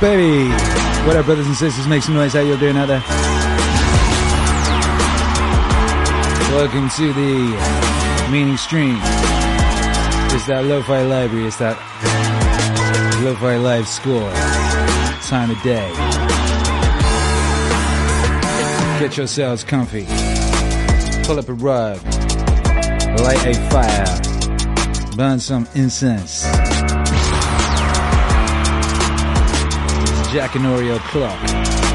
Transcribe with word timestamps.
Baby? 0.00 0.48
What 1.06 1.16
up, 1.16 1.26
brothers 1.26 1.46
and 1.46 1.54
sisters? 1.54 1.86
Make 1.86 2.02
some 2.02 2.14
noise. 2.14 2.32
How 2.32 2.40
y'all 2.40 2.56
doing 2.56 2.74
out 2.74 2.86
there? 2.86 3.02
Welcome 6.56 6.88
to 6.88 7.12
the 7.12 8.30
meaning 8.32 8.56
stream. 8.56 8.96
It's 10.32 10.46
that 10.46 10.64
lo-fi 10.64 11.02
library. 11.02 11.46
It's 11.46 11.58
that 11.58 11.76
lo-fi 13.22 13.56
live 13.58 13.86
score. 13.86 14.32
Time 15.28 15.50
of 15.50 15.62
day. 15.62 15.92
Get 19.00 19.18
yourselves 19.18 19.64
comfy. 19.64 20.06
Pull 21.24 21.38
up 21.38 21.48
a 21.50 21.52
rug. 21.52 22.02
Light 23.20 23.44
a 23.44 23.54
fire. 23.68 25.14
Burn 25.14 25.38
some 25.38 25.68
incense. 25.74 26.69
Jack 30.32 30.54
and 30.54 30.64
Oreo 30.64 31.00
clock. 31.00 31.89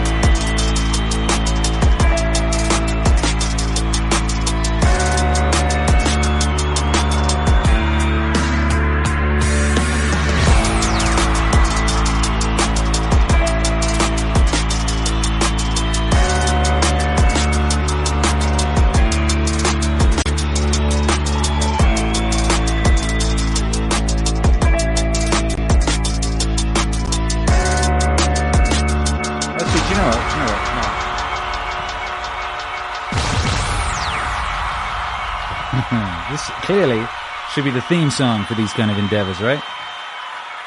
Should 37.55 37.63
be 37.63 37.71
the 37.71 37.81
theme 37.83 38.11
song 38.11 38.43
for 38.43 38.53
these 38.53 38.73
kind 38.73 38.91
of 38.91 38.97
endeavors, 38.97 39.39
right? 39.39 39.63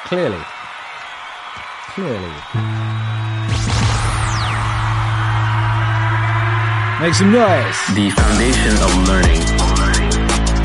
Clearly. 0.05 0.42
Clearly. 1.89 2.33
Make 7.03 7.12
some 7.12 7.31
noise. 7.31 7.77
The 7.92 8.09
foundation 8.16 8.72
of 8.81 9.06
learning 9.06 9.42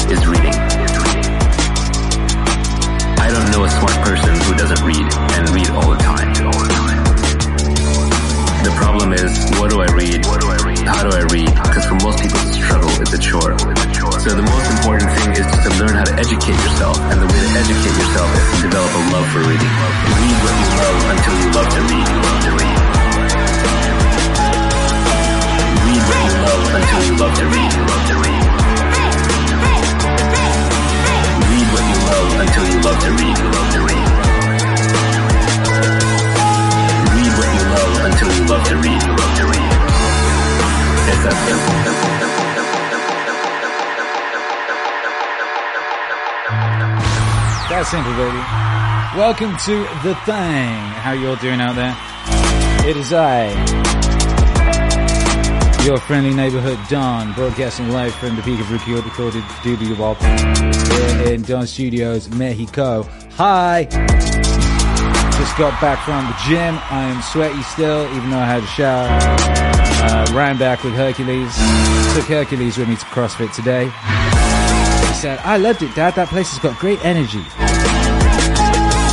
is 0.10 0.26
reading. 0.26 0.53
Is, 9.24 9.50
what 9.60 9.70
do 9.72 9.80
I 9.80 9.88
read? 9.96 10.26
How 10.26 11.08
do 11.08 11.16
I 11.16 11.24
read? 11.32 11.48
Because 11.48 11.86
for 11.88 11.96
most 12.04 12.20
people, 12.20 12.40
it's 12.44 12.60
a 12.60 12.60
struggle, 12.60 12.92
it's 13.00 13.14
a 13.14 13.18
chore. 13.20 13.56
So 14.20 14.36
the 14.36 14.44
most 14.44 14.68
important 14.76 15.08
thing 15.16 15.32
is 15.40 15.48
to 15.48 15.70
learn 15.80 15.96
how 15.96 16.04
to 16.04 16.16
educate 16.20 16.60
yourself, 16.60 17.00
and 17.08 17.20
the 17.24 17.28
way 17.28 17.40
to 17.40 17.52
educate 17.56 17.96
yourself 17.96 18.28
is 18.36 18.44
to 18.52 18.68
develop 18.68 18.92
a 18.92 19.02
love 19.16 19.28
for 19.32 19.40
reading. 19.48 19.74
Read 20.20 20.38
what 20.44 20.56
you 20.60 20.70
love 20.76 21.00
until 21.16 21.36
you 21.40 21.50
love 21.56 21.70
to 21.72 21.82
read. 21.88 22.08
Love 22.24 22.42
to 22.44 22.52
Read 22.60 22.80
Read 25.88 26.04
what 26.04 26.20
you 26.28 26.36
love 26.44 26.64
until 26.76 27.02
you 27.08 27.14
love 27.16 27.36
to 27.40 27.46
read. 27.48 27.72
Love 27.80 28.04
to 28.12 28.16
Read 28.24 28.44
Read 31.48 31.68
what 31.72 31.86
you 31.88 32.00
love 32.12 32.32
until 32.44 32.66
you 32.68 32.80
love 32.84 33.00
to 33.04 33.12
read. 33.16 33.38
Read 33.88 34.23
to 38.20 38.76
read. 38.78 39.74
It's 41.10 41.24
that 41.24 41.36
simple. 41.46 41.74
That's 47.70 47.90
simple, 47.90 48.14
baby. 48.14 48.38
Welcome 49.18 49.58
to 49.66 49.84
the 50.08 50.16
thing. 50.26 50.76
How 51.02 51.12
you 51.14 51.30
all 51.30 51.36
doing 51.38 51.62
out 51.62 51.76
there? 51.76 51.96
It 52.90 52.98
is 52.98 53.14
I, 53.14 53.48
your 55.86 55.98
friendly 55.98 56.34
neighborhood 56.34 56.80
Don, 56.90 57.34
broadcasting 57.34 57.90
live 57.90 58.14
from 58.16 58.36
the 58.36 58.42
peak 58.42 58.60
of 58.60 58.72
recorded 58.72 59.06
recorded 59.06 59.44
Wall 59.98 60.16
here 60.16 61.34
in 61.34 61.42
Don 61.44 61.68
Studios, 61.68 62.30
Mexico. 62.30 63.04
Hi. 63.38 63.88
Just 65.38 65.58
got 65.58 65.80
back 65.82 66.04
from 66.06 66.26
the 66.26 66.36
gym. 66.48 66.78
I 66.90 67.04
am 67.06 67.22
sweaty 67.22 67.62
still, 67.64 68.06
even 68.16 68.30
though 68.30 68.38
I 68.38 68.46
had 68.46 68.64
a 68.64 68.68
shower. 68.68 69.08
Uh, 70.06 70.32
ran 70.34 70.58
back 70.58 70.84
with 70.84 70.94
Hercules. 70.94 71.54
Took 72.16 72.26
Hercules 72.26 72.78
with 72.78 72.88
me 72.88 72.96
to 72.96 73.06
CrossFit 73.06 73.54
today. 73.54 73.86
He 73.86 75.14
said, 75.16 75.40
I 75.44 75.58
loved 75.58 75.82
it, 75.82 75.94
Dad. 75.96 76.16
That 76.16 76.28
place 76.28 76.50
has 76.52 76.60
got 76.60 76.80
great 76.80 77.04
energy. 77.04 77.44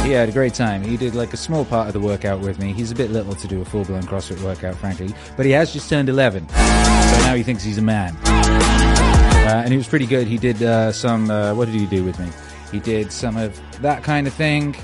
He 0.06 0.12
had 0.12 0.28
a 0.28 0.32
great 0.32 0.54
time. 0.54 0.82
He 0.82 0.96
did 0.96 1.14
like 1.14 1.32
a 1.32 1.36
small 1.36 1.64
part 1.64 1.86
of 1.86 1.92
the 1.92 2.00
workout 2.00 2.40
with 2.40 2.58
me. 2.58 2.72
He's 2.72 2.90
a 2.90 2.94
bit 2.94 3.10
little 3.10 3.34
to 3.34 3.46
do 3.48 3.60
a 3.60 3.64
full 3.64 3.84
blown 3.84 4.02
CrossFit 4.02 4.42
workout, 4.42 4.76
frankly, 4.76 5.14
but 5.36 5.46
he 5.46 5.52
has 5.52 5.72
just 5.72 5.88
turned 5.88 6.08
11. 6.08 6.48
So 6.48 6.56
now 6.56 7.34
he 7.34 7.42
thinks 7.42 7.62
he's 7.62 7.78
a 7.78 7.82
man. 7.82 8.16
Uh, 8.26 9.62
and 9.64 9.72
it 9.72 9.76
was 9.76 9.88
pretty 9.88 10.06
good. 10.06 10.26
He 10.26 10.36
did 10.36 10.62
uh, 10.62 10.92
some, 10.92 11.30
uh, 11.30 11.54
what 11.54 11.66
did 11.66 11.74
he 11.74 11.86
do 11.86 12.04
with 12.04 12.18
me? 12.18 12.28
He 12.72 12.78
did 12.80 13.12
some 13.12 13.36
of 13.36 13.60
that 13.80 14.02
kind 14.02 14.26
of 14.26 14.34
thing. 14.34 14.76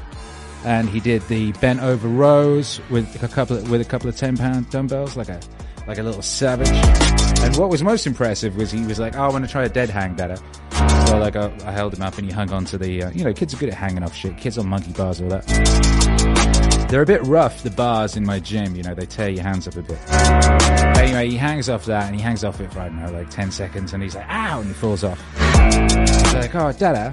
And 0.66 0.88
he 0.90 0.98
did 0.98 1.22
the 1.28 1.52
bent 1.52 1.80
over 1.80 2.08
rows 2.08 2.80
with 2.90 3.22
a 3.22 3.28
couple 3.28 3.56
of, 3.56 3.70
with 3.70 3.80
a 3.80 3.84
couple 3.84 4.08
of 4.08 4.16
10 4.16 4.36
pound 4.36 4.68
dumbbells, 4.70 5.16
like 5.16 5.28
a, 5.28 5.40
like 5.86 5.98
a 5.98 6.02
little 6.02 6.22
savage. 6.22 6.68
And 7.40 7.56
what 7.56 7.70
was 7.70 7.82
most 7.84 8.06
impressive 8.06 8.56
was 8.56 8.72
he 8.72 8.84
was 8.84 8.98
like, 8.98 9.16
"Oh, 9.16 9.22
I 9.22 9.28
want 9.28 9.44
to 9.44 9.50
try 9.50 9.64
a 9.64 9.68
dead 9.68 9.88
hang, 9.88 10.16
Dada." 10.16 10.36
So 11.06 11.18
like, 11.18 11.36
I, 11.36 11.52
I 11.64 11.70
held 11.70 11.94
him 11.94 12.02
up 12.02 12.18
and 12.18 12.26
he 12.26 12.32
hung 12.32 12.50
onto 12.50 12.76
the, 12.76 13.04
uh, 13.04 13.10
you 13.10 13.22
know, 13.22 13.32
kids 13.32 13.54
are 13.54 13.56
good 13.58 13.68
at 13.68 13.76
hanging 13.76 14.02
off 14.02 14.14
shit. 14.14 14.36
Kids 14.36 14.58
on 14.58 14.68
monkey 14.68 14.92
bars, 14.92 15.20
all 15.20 15.28
that. 15.28 15.46
They're 16.90 17.02
a 17.02 17.06
bit 17.06 17.22
rough, 17.22 17.62
the 17.62 17.70
bars 17.70 18.16
in 18.16 18.24
my 18.24 18.40
gym. 18.40 18.74
You 18.74 18.82
know, 18.82 18.94
they 18.94 19.06
tear 19.06 19.28
your 19.28 19.42
hands 19.42 19.68
up 19.68 19.76
a 19.76 19.82
bit. 19.82 19.98
Anyway, 20.98 21.30
he 21.30 21.36
hangs 21.36 21.68
off 21.68 21.84
that 21.86 22.06
and 22.06 22.14
he 22.14 22.20
hangs 22.20 22.42
off 22.44 22.60
it 22.60 22.72
for 22.72 22.80
I 22.80 22.88
don't 22.88 23.04
know, 23.04 23.12
like 23.12 23.30
10 23.30 23.50
seconds, 23.52 23.92
and 23.92 24.02
he's 24.02 24.14
like, 24.16 24.28
"Ow!" 24.28 24.60
and 24.60 24.68
he 24.68 24.74
falls 24.74 25.04
off. 25.04 25.20
He's 25.36 26.34
like, 26.34 26.54
"Oh, 26.54 26.72
Dada, 26.72 27.12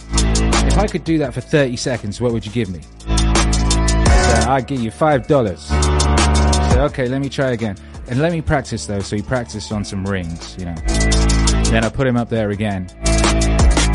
if 0.67 0.77
I 0.77 0.87
could 0.87 1.03
do 1.03 1.19
that 1.19 1.33
for 1.33 1.41
30 1.41 1.75
seconds, 1.75 2.19
what 2.19 2.33
would 2.33 2.45
you 2.45 2.51
give 2.51 2.69
me?" 2.69 2.81
So 4.23 4.49
I'd 4.49 4.67
give 4.67 4.79
you 4.79 4.91
five 4.91 5.27
dollars. 5.27 5.61
So 5.61 6.85
okay, 6.85 7.07
let 7.07 7.21
me 7.21 7.29
try 7.29 7.51
again. 7.51 7.77
And 8.07 8.19
let 8.19 8.31
me 8.31 8.41
practice 8.41 8.85
though. 8.85 8.99
So 8.99 9.15
he 9.15 9.21
practiced 9.21 9.71
on 9.71 9.85
some 9.85 10.05
rings, 10.05 10.55
you 10.57 10.65
know. 10.65 10.75
Then 11.65 11.83
I 11.83 11.89
put 11.89 12.05
him 12.07 12.17
up 12.17 12.29
there 12.29 12.49
again. 12.49 12.87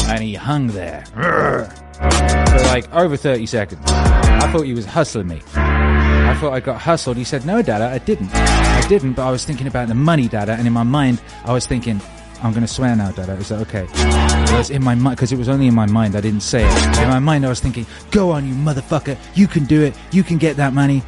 And 0.08 0.22
he 0.22 0.34
hung 0.34 0.68
there. 0.68 1.04
For 1.14 2.62
like 2.68 2.92
over 2.94 3.16
30 3.16 3.46
seconds. 3.46 3.82
I 3.86 4.50
thought 4.52 4.62
he 4.62 4.72
was 4.72 4.86
hustling 4.86 5.28
me. 5.28 5.40
I 5.54 6.34
thought 6.40 6.52
I 6.52 6.60
got 6.60 6.80
hustled. 6.80 7.16
He 7.16 7.24
said, 7.24 7.44
no, 7.44 7.60
Dada, 7.60 7.88
I 7.88 7.98
didn't. 7.98 8.30
I 8.34 8.86
didn't, 8.88 9.14
but 9.14 9.26
I 9.26 9.30
was 9.30 9.44
thinking 9.44 9.66
about 9.66 9.88
the 9.88 9.94
money, 9.94 10.28
Dada. 10.28 10.52
And 10.52 10.66
in 10.66 10.72
my 10.72 10.84
mind, 10.84 11.20
I 11.44 11.52
was 11.52 11.66
thinking, 11.66 12.00
I'm 12.42 12.52
going 12.52 12.62
to 12.62 12.68
swear 12.68 12.94
now, 12.94 13.10
Dada. 13.10 13.32
Is 13.32 13.48
that 13.48 13.60
okay? 13.62 13.86
It 13.92 14.52
was 14.52 14.70
in 14.70 14.84
my 14.84 14.94
mind, 14.94 15.16
because 15.16 15.32
it 15.32 15.38
was 15.38 15.48
only 15.48 15.66
in 15.66 15.74
my 15.74 15.86
mind. 15.86 16.14
I 16.14 16.20
didn't 16.20 16.42
say 16.42 16.64
it. 16.64 16.98
In 16.98 17.08
my 17.08 17.18
mind, 17.18 17.44
I 17.44 17.48
was 17.48 17.58
thinking, 17.60 17.84
go 18.10 18.30
on, 18.30 18.46
you 18.46 18.54
motherfucker. 18.54 19.18
You 19.34 19.48
can 19.48 19.64
do 19.64 19.82
it. 19.82 19.94
You 20.12 20.22
can 20.22 20.38
get 20.38 20.56
that 20.56 20.72
money. 20.72 21.02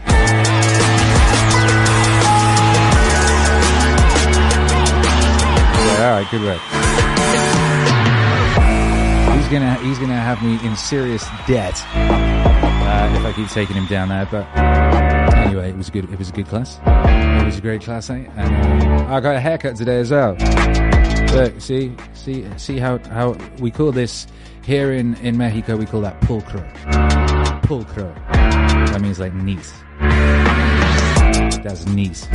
Yeah, 6.01 6.11
all 6.11 6.21
right, 6.21 6.31
good 6.31 6.43
work. 6.43 6.61
He's 9.37 9.49
gonna 9.49 9.75
he's 9.83 9.99
gonna 9.99 10.15
have 10.15 10.43
me 10.43 10.59
in 10.67 10.77
serious 10.77 11.27
debt 11.47 11.83
uh, 11.95 13.15
if 13.19 13.25
I 13.25 13.33
keep 13.35 13.49
taking 13.49 13.77
him 13.77 13.87
down 13.87 14.09
there. 14.09 14.27
But 14.27 14.47
anyway, 15.37 15.71
it 15.71 15.77
was 15.77 15.89
a 15.89 15.91
good 15.93 16.11
it 16.11 16.19
was 16.19 16.29
a 16.31 16.33
good 16.33 16.47
class. 16.47 16.81
It 16.87 17.45
was 17.45 17.59
a 17.59 17.61
great 17.61 17.83
class, 17.83 18.11
eh? 18.11 18.27
And 18.37 18.85
uh, 19.03 19.15
I 19.15 19.21
got 19.21 19.37
a 19.37 19.41
haircut 19.41 19.77
today 19.77 19.99
as 19.99 20.11
well. 20.11 20.37
Look, 21.33 21.61
see 21.61 21.95
see 22.15 22.47
see 22.59 22.79
how 22.79 22.99
how 22.99 23.37
we 23.61 23.71
call 23.71 23.93
this 23.93 24.27
here 24.65 24.93
in 24.93 25.15
in 25.17 25.37
Mexico. 25.37 25.77
We 25.77 25.87
call 25.87 26.01
that 26.01 26.21
pulcro. 26.23 26.69
Pulcro. 27.63 28.15
That 28.91 29.01
means 29.01 29.21
like 29.21 29.33
neat. 29.35 29.73
That's 31.63 31.87
neat. 31.87 32.29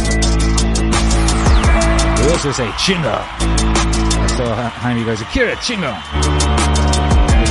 We 2.25 2.31
also 2.31 2.51
say 2.51 2.67
chingo. 2.77 3.13
I 3.13 4.27
saw 4.27 4.69
Jaime 4.69 5.03
goes, 5.03 5.21
Akira 5.21 5.55
chingo. 5.57 5.93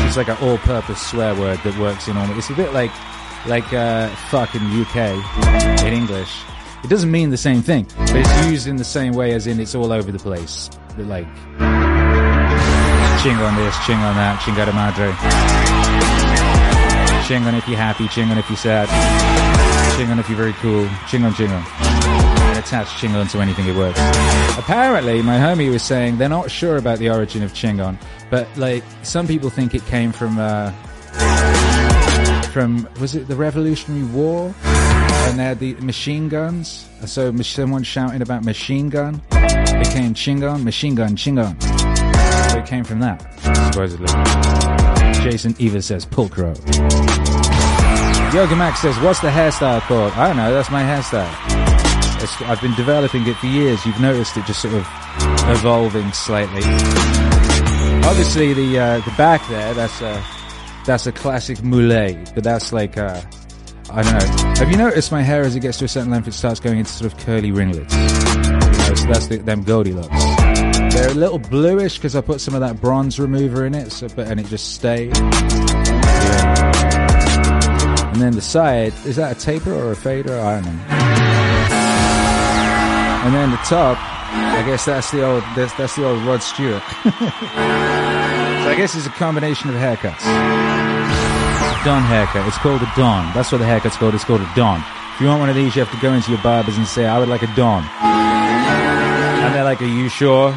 Is 0.08 0.17
like 0.17 0.29
an 0.29 0.37
all-purpose 0.41 1.00
swear 1.00 1.35
word 1.35 1.58
that 1.64 1.79
works 1.79 2.08
in 2.08 2.17
all. 2.17 2.29
It's 2.37 2.50
a 2.50 2.55
bit 2.55 2.73
like, 2.73 2.91
like 3.46 3.73
uh, 3.73 4.08
fuck 4.31 4.55
in 4.55 4.62
UK 4.81 5.85
in 5.85 5.93
English. 5.93 6.43
It 6.82 6.91
doesn't 6.91 7.11
mean 7.11 7.31
the 7.31 7.37
same 7.37 7.62
thing, 7.62 7.87
but 7.96 8.17
it's 8.17 8.46
used 8.46 8.67
in 8.67 8.76
the 8.76 8.85
same 8.85 9.12
way 9.14 9.32
as 9.32 9.46
in 9.46 9.61
it's 9.61 9.75
all 9.75 9.93
over 9.93 10.11
the 10.11 10.19
place. 10.19 10.70
But 10.96 11.06
like, 11.06 11.26
ching 13.23 13.37
on 13.37 13.56
this, 13.56 13.75
ching 13.85 13.99
on 13.99 14.14
that, 14.14 14.38
chingada 14.43 14.73
madre. 14.73 15.11
Ching 17.26 17.43
on 17.44 17.55
if 17.55 17.67
you're 17.67 17.76
happy, 17.76 18.06
ching 18.08 18.31
on 18.31 18.38
if 18.38 18.49
you're 18.49 18.56
sad. 18.56 18.88
Chingon 19.96 20.19
if 20.19 20.29
you're 20.29 20.37
very 20.37 20.52
cool. 20.55 20.87
ching 21.08 21.23
Chingon, 21.23 21.32
Chingon. 21.32 21.64
And 22.50 22.58
attach 22.58 22.88
Chingon 22.88 23.31
to 23.31 23.38
anything, 23.38 23.67
it 23.67 23.76
works. 23.76 23.99
Apparently, 24.58 25.23
my 25.23 25.38
homie 25.38 25.70
was 25.70 25.82
saying 25.82 26.19
they're 26.19 26.29
not 26.29 26.50
sure 26.50 26.76
about 26.76 26.99
the 26.99 27.11
origin 27.11 27.43
of 27.43 27.52
Chingon, 27.52 27.96
but 28.31 28.46
like 28.56 28.85
some 29.02 29.26
people 29.26 29.50
think 29.50 29.75
it 29.75 29.85
came 29.87 30.12
from 30.12 30.38
uh, 30.38 30.70
from 32.52 32.88
was 33.00 33.14
it 33.14 33.26
the 33.26 33.37
Revolutionary 33.37 34.05
War? 34.05 34.55
And 34.64 35.38
they 35.38 35.44
had 35.44 35.58
the 35.58 35.75
machine 35.75 36.29
guns. 36.29 36.88
So 37.06 37.35
someone 37.37 37.82
shouting 37.82 38.20
about 38.20 38.44
machine 38.44 38.91
gun 38.91 39.23
became 39.78 40.14
Chingon, 40.14 40.62
machine 40.62 40.94
gun, 40.94 41.16
Chingon. 41.16 41.60
So 42.50 42.58
it 42.58 42.66
came 42.66 42.84
from 42.84 43.00
that, 43.00 43.20
supposedly. 43.72 44.06
Jason 45.22 45.54
Eva 45.58 45.80
says 45.80 46.04
Pulcro. 46.04 46.54
Yoga 48.34 48.56
Max 48.56 48.80
says, 48.80 48.98
"What's 49.00 49.20
the 49.20 49.30
hairstyle 49.30 49.80
called?" 49.82 50.12
I 50.12 50.26
don't 50.28 50.36
know. 50.36 50.52
That's 50.52 50.70
my 50.70 50.82
hairstyle. 50.82 51.30
It's, 52.22 52.40
I've 52.42 52.60
been 52.60 52.74
developing 52.74 53.26
it 53.26 53.36
for 53.36 53.46
years. 53.46 53.84
You've 53.86 54.00
noticed 54.00 54.36
it 54.36 54.44
just 54.44 54.60
sort 54.60 54.74
of 54.74 54.86
evolving 55.48 56.12
slightly. 56.12 56.62
Obviously, 58.04 58.52
the 58.52 58.78
uh, 58.78 59.00
the 59.00 59.14
back 59.16 59.46
there, 59.48 59.72
that's 59.74 60.00
a 60.00 60.22
that's 60.84 61.06
a 61.06 61.12
classic 61.12 61.62
moulet, 61.62 62.32
but 62.34 62.44
that's 62.44 62.72
like 62.72 62.98
uh, 62.98 63.20
I 63.90 64.02
don't 64.02 64.12
know. 64.12 64.54
Have 64.56 64.70
you 64.70 64.76
noticed 64.76 65.12
my 65.12 65.22
hair 65.22 65.42
as 65.42 65.54
it 65.54 65.60
gets 65.60 65.78
to 65.78 65.84
a 65.84 65.88
certain 65.88 66.10
length, 66.10 66.28
it 66.28 66.32
starts 66.32 66.60
going 66.60 66.78
into 66.78 66.90
sort 66.90 67.12
of 67.12 67.18
curly 67.20 67.52
ringlets? 67.52 67.94
So 68.96 69.06
that's 69.06 69.26
the, 69.26 69.38
them 69.38 69.62
Goldilocks. 69.62 70.25
They're 70.94 71.11
a 71.11 71.14
little 71.14 71.38
bluish 71.38 71.96
because 71.99 72.14
I 72.14 72.20
put 72.20 72.41
some 72.41 72.55
of 72.55 72.61
that 72.61 72.81
bronze 72.81 73.19
remover 73.19 73.67
in 73.67 73.75
it, 73.75 73.91
so, 73.91 74.08
but 74.14 74.29
and 74.29 74.38
it 74.38 74.46
just 74.46 74.75
stayed. 74.75 75.17
Yeah. 75.17 76.64
And 78.12 78.23
then 78.23 78.35
the 78.35 78.41
side, 78.41 78.93
is 79.05 79.17
that 79.17 79.37
a 79.37 79.41
taper 79.41 79.73
or 79.73 79.91
a 79.91 79.96
fader? 79.96 80.38
I 80.38 80.61
don't 80.61 80.67
know. 80.67 80.85
And 83.25 83.35
then 83.35 83.50
the 83.50 83.56
top, 83.58 83.99
I 83.99 84.62
guess 84.64 84.85
that's 84.85 85.11
the 85.11 85.26
old 85.26 85.43
that's, 85.56 85.73
that's 85.75 85.96
the 85.96 86.06
old 86.06 86.23
Rod 86.23 86.43
Stewart. 86.43 86.82
so 87.02 87.11
I 87.11 88.75
guess 88.76 88.94
it's 88.94 89.06
a 89.06 89.11
combination 89.11 89.70
of 89.70 89.76
haircuts. 89.76 90.23
Don 91.85 92.02
haircut. 92.02 92.46
It's 92.46 92.58
called 92.58 92.82
a 92.82 92.93
Don. 92.96 93.35
That's 93.35 93.50
what 93.50 93.58
the 93.58 93.67
haircut's 93.67 93.96
called. 93.96 94.14
It's 94.14 94.25
called 94.25 94.43
a 94.43 94.52
Don. 94.55 94.85
If 95.14 95.20
you 95.20 95.26
want 95.26 95.41
one 95.41 95.50
of 95.50 95.56
these, 95.56 95.75
you 95.75 95.85
have 95.85 95.93
to 95.94 96.00
go 96.00 96.12
into 96.12 96.31
your 96.31 96.41
barbers 96.41 96.76
and 96.76 96.87
say, 96.87 97.06
I 97.06 97.19
would 97.19 97.29
like 97.29 97.43
a 97.43 97.55
Don. 97.56 97.82
And 99.44 99.55
they're 99.55 99.64
like, 99.64 99.82
Are 99.82 99.87
you 99.87 100.08
sure? 100.08 100.50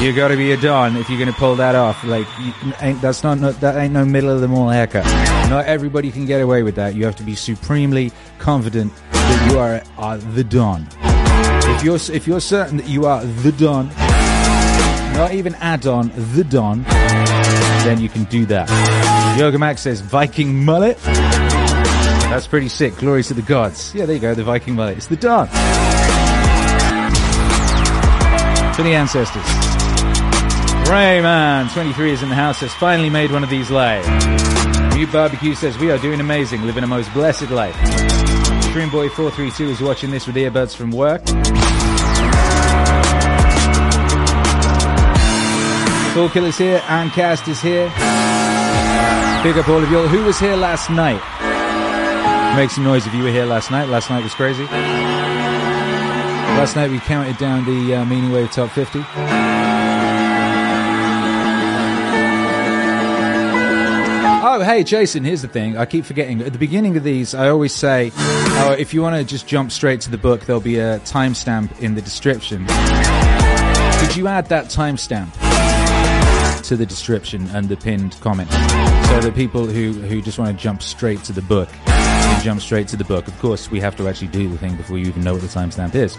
You 0.00 0.12
got 0.12 0.28
to 0.28 0.36
be 0.36 0.50
a 0.52 0.56
Don 0.56 0.96
if 0.96 1.08
you're 1.08 1.18
going 1.18 1.32
to 1.32 1.38
pull 1.38 1.54
that 1.56 1.74
off. 1.76 2.02
Like, 2.04 2.26
you, 2.40 2.52
ain't, 2.80 3.00
that's 3.00 3.22
not, 3.22 3.38
no, 3.38 3.52
that 3.52 3.76
ain't 3.76 3.92
no 3.92 4.04
middle 4.04 4.30
of 4.30 4.40
the 4.40 4.48
mall 4.48 4.68
haircut. 4.68 5.04
Not 5.48 5.66
everybody 5.66 6.10
can 6.10 6.26
get 6.26 6.40
away 6.40 6.62
with 6.62 6.74
that. 6.74 6.94
You 6.94 7.04
have 7.04 7.16
to 7.16 7.22
be 7.22 7.34
supremely 7.36 8.10
confident 8.38 8.92
that 9.12 9.50
you 9.50 9.58
are, 9.58 9.82
are 9.96 10.18
the 10.18 10.42
Don. 10.42 10.88
If 11.00 11.84
you're 11.84 11.98
if 12.14 12.26
you're 12.26 12.40
certain 12.40 12.76
that 12.78 12.88
you 12.88 13.06
are 13.06 13.24
the 13.24 13.52
Don, 13.52 13.88
not 15.14 15.32
even 15.32 15.54
add-on, 15.54 16.10
the 16.34 16.44
Don, 16.44 16.82
then 16.82 18.00
you 18.00 18.08
can 18.08 18.24
do 18.24 18.44
that. 18.46 18.68
Yoga 19.38 19.58
Max 19.58 19.82
says 19.82 20.00
Viking 20.00 20.64
mullet. 20.64 20.98
That's 20.98 22.46
pretty 22.48 22.68
sick. 22.68 22.96
Glory 22.96 23.22
to 23.22 23.34
the 23.34 23.42
gods. 23.42 23.94
Yeah, 23.94 24.06
there 24.06 24.16
you 24.16 24.20
go. 24.20 24.34
The 24.34 24.44
Viking 24.44 24.74
mullet. 24.74 24.96
It's 24.96 25.06
the 25.06 25.16
Don. 25.16 25.48
For 28.74 28.82
the 28.82 28.94
ancestors. 28.94 29.44
Rayman, 30.88 31.72
23 31.72 32.12
is 32.12 32.22
in 32.22 32.28
the 32.28 32.34
house, 32.34 32.58
has 32.60 32.74
finally 32.74 33.08
made 33.08 33.30
one 33.30 33.44
of 33.44 33.50
these 33.50 33.70
live. 33.70 34.04
New 34.94 35.06
Barbecue 35.06 35.54
says, 35.54 35.78
We 35.78 35.90
are 35.92 35.98
doing 35.98 36.20
amazing, 36.20 36.62
living 36.62 36.82
a 36.82 36.86
most 36.86 37.12
blessed 37.12 37.50
life. 37.50 37.74
Streamboy432 38.72 39.60
is 39.68 39.80
watching 39.80 40.10
this 40.10 40.26
with 40.26 40.34
earbuds 40.34 40.74
from 40.74 40.90
work. 40.90 41.24
Soul 46.14 46.28
Killer's 46.28 46.58
here, 46.58 46.82
Ancast 46.88 47.46
is 47.48 47.60
here. 47.60 47.88
Big 49.44 49.56
up 49.56 49.68
all 49.68 49.82
of 49.82 49.90
y'all. 49.90 50.08
Who 50.08 50.24
was 50.24 50.38
here 50.38 50.56
last 50.56 50.90
night? 50.90 51.22
Make 52.56 52.70
some 52.70 52.82
noise 52.84 53.06
if 53.06 53.14
you 53.14 53.22
were 53.22 53.30
here 53.30 53.46
last 53.46 53.70
night. 53.70 53.88
Last 53.88 54.10
night 54.10 54.22
was 54.22 54.34
crazy. 54.34 54.66
Last 56.56 56.76
night 56.76 56.90
we 56.90 56.98
counted 57.00 57.36
down 57.38 57.64
the 57.64 57.96
uh, 57.96 58.04
Meaning 58.04 58.32
Wave 58.32 58.50
Top 58.50 58.70
50. 58.70 59.00
Oh, 64.46 64.62
hey, 64.62 64.84
Jason, 64.84 65.24
here's 65.24 65.42
the 65.42 65.48
thing. 65.48 65.76
I 65.76 65.84
keep 65.84 66.04
forgetting. 66.04 66.40
At 66.40 66.52
the 66.52 66.58
beginning 66.60 66.96
of 66.96 67.02
these, 67.02 67.34
I 67.34 67.48
always 67.48 67.74
say, 67.74 68.12
oh, 68.16 68.76
if 68.78 68.94
you 68.94 69.02
want 69.02 69.16
to 69.16 69.24
just 69.24 69.48
jump 69.48 69.72
straight 69.72 70.00
to 70.02 70.10
the 70.10 70.18
book, 70.18 70.42
there'll 70.42 70.60
be 70.60 70.78
a 70.78 71.00
timestamp 71.00 71.76
in 71.80 71.96
the 71.96 72.00
description. 72.00 72.64
Could 73.98 74.16
you 74.16 74.28
add 74.28 74.48
that 74.50 74.66
timestamp 74.66 75.32
to 76.62 76.76
the 76.76 76.86
description 76.86 77.48
and 77.48 77.68
the 77.68 77.76
pinned 77.76 78.16
comment 78.20 78.50
so 78.52 79.20
that 79.20 79.32
people 79.34 79.66
who, 79.66 79.92
who 79.92 80.22
just 80.22 80.38
want 80.38 80.56
to 80.56 80.62
jump 80.62 80.82
straight 80.82 81.24
to 81.24 81.32
the 81.32 81.42
book 81.42 81.68
can 82.24 82.42
jump 82.42 82.60
straight 82.60 82.88
to 82.88 82.96
the 82.96 83.04
book? 83.04 83.28
Of 83.28 83.38
course, 83.38 83.70
we 83.70 83.80
have 83.80 83.96
to 83.96 84.08
actually 84.08 84.28
do 84.28 84.48
the 84.48 84.58
thing 84.58 84.76
before 84.76 84.98
you 84.98 85.06
even 85.06 85.22
know 85.22 85.32
what 85.34 85.42
the 85.42 85.48
timestamp 85.48 85.94
is. 85.94 86.16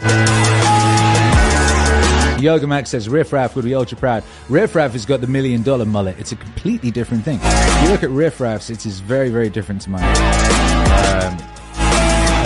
Yoga 2.42 2.68
Max 2.68 2.90
says 2.90 3.08
Riff 3.10 3.32
Raff 3.34 3.56
would 3.56 3.66
be 3.66 3.74
ultra 3.74 3.98
proud. 3.98 4.24
Riff 4.50 4.76
Raff 4.76 4.92
has 4.92 5.06
got 5.06 5.22
the 5.22 5.28
million 5.28 5.64
dollar 5.64 5.86
mullet. 5.86 6.20
It's 6.20 6.32
a 6.32 6.36
completely 6.36 6.92
different 6.92 7.24
thing. 7.24 7.40
If 7.42 7.84
you 7.84 7.90
look 7.90 8.04
at 8.04 8.10
Riff 8.10 8.40
Raff's, 8.40 8.70
it 8.70 8.86
is 8.86 9.00
very, 9.00 9.30
very 9.30 9.50
different 9.50 9.82
to 9.84 9.90
mine. 9.90 10.04
Um, 10.04 11.38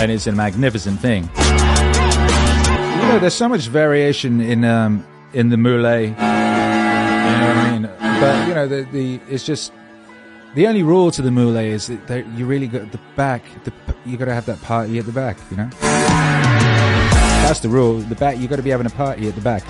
and 0.00 0.10
it's 0.10 0.26
a 0.26 0.32
magnificent 0.32 1.00
thing. 1.00 1.24
You 1.24 3.08
know, 3.08 3.18
there's 3.20 3.34
so 3.34 3.48
much 3.48 3.66
variation 3.66 4.40
in 4.40 4.64
um, 4.64 5.06
in 5.32 5.50
the 5.50 5.56
moulet. 5.56 6.10
You 6.10 6.16
know 6.16 7.46
what 7.48 7.56
I 7.56 7.70
mean? 7.72 7.82
But 8.20 8.48
you 8.48 8.54
know, 8.54 8.68
the 8.68 8.82
the 8.92 9.20
it's 9.28 9.44
just 9.44 9.72
the 10.54 10.66
only 10.66 10.82
rule 10.82 11.10
to 11.12 11.22
the 11.22 11.30
moulet 11.30 11.66
is 11.66 11.86
that 11.86 12.26
you 12.36 12.46
really 12.46 12.66
got 12.66 12.90
the 12.90 13.00
back. 13.14 13.44
The, 13.64 13.72
you 14.04 14.16
got 14.16 14.24
to 14.24 14.34
have 14.34 14.46
that 14.46 14.60
party 14.62 14.98
at 14.98 15.06
the 15.06 15.12
back. 15.12 15.38
You 15.50 15.58
know, 15.58 15.70
that's 15.80 17.60
the 17.60 17.68
rule. 17.68 17.98
The 17.98 18.16
back, 18.16 18.38
you 18.38 18.48
got 18.48 18.56
to 18.56 18.62
be 18.62 18.70
having 18.70 18.86
a 18.86 18.90
party 18.90 19.28
at 19.28 19.34
the 19.34 19.40
back. 19.40 19.62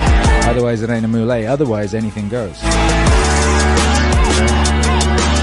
Otherwise, 0.47 0.83
it 0.83 0.89
ain't 0.89 1.05
a 1.05 1.09
moulet. 1.09 1.47
Otherwise, 1.47 1.95
anything 1.95 2.29
goes. 2.29 2.63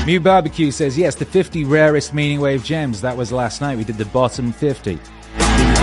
Mew 0.08 0.20
Barbecue 0.20 0.72
says 0.72 0.98
yes. 0.98 1.16
The 1.16 1.26
50 1.26 1.66
rarest 1.66 2.14
meaning 2.14 2.40
wave 2.40 2.64
gems. 2.64 3.02
That 3.02 3.16
was 3.16 3.32
last 3.32 3.62
night. 3.62 3.78
We 3.78 3.84
did 3.84 3.98
the 3.98 4.06
bottom 4.06 4.52
50. 4.52 4.98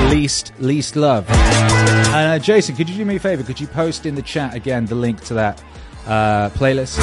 Least 0.09 0.53
least 0.59 0.97
love. 0.97 1.27
Uh, 1.29 2.39
Jason, 2.39 2.75
could 2.75 2.89
you 2.89 2.97
do 2.97 3.05
me 3.05 3.17
a 3.17 3.21
favor? 3.21 3.43
Could 3.43 3.61
you 3.61 3.67
post 3.67 4.07
in 4.07 4.15
the 4.15 4.23
chat 4.23 4.55
again 4.55 4.87
the 4.87 4.95
link 4.95 5.23
to 5.25 5.35
that 5.35 5.63
uh, 6.07 6.51
playlist 6.51 6.99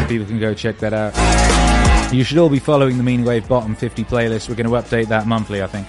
so 0.00 0.06
people 0.08 0.26
can 0.26 0.38
go 0.38 0.54
check 0.54 0.78
that 0.78 0.92
out. 0.92 1.14
You 2.12 2.24
should 2.24 2.38
all 2.38 2.48
be 2.48 2.58
following 2.58 2.96
the 2.96 3.02
Mean 3.02 3.24
Wave 3.24 3.46
Bottom 3.48 3.74
50 3.74 4.04
playlist. 4.04 4.48
We're 4.48 4.54
going 4.54 4.68
to 4.68 4.72
update 4.72 5.08
that 5.08 5.26
monthly, 5.26 5.62
I 5.62 5.66
think. 5.66 5.86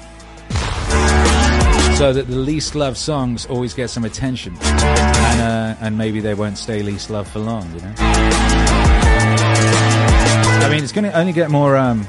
So 1.98 2.14
that 2.14 2.28
the 2.28 2.36
least 2.36 2.76
loved 2.76 2.98
songs 2.98 3.46
always 3.46 3.74
get 3.74 3.90
some 3.90 4.04
attention. 4.04 4.58
And, 4.62 5.42
uh, 5.42 5.76
and 5.82 5.98
maybe 5.98 6.20
they 6.20 6.34
won't 6.34 6.58
stay 6.58 6.84
least 6.84 7.10
loved 7.10 7.30
for 7.30 7.40
long, 7.40 7.74
you 7.74 7.82
know? 7.82 7.94
I 10.62 10.68
mean, 10.70 10.84
it's 10.84 10.92
going 10.92 11.06
to 11.06 11.18
only 11.18 11.32
get 11.34 11.50
more 11.50 11.78
um, 11.78 12.06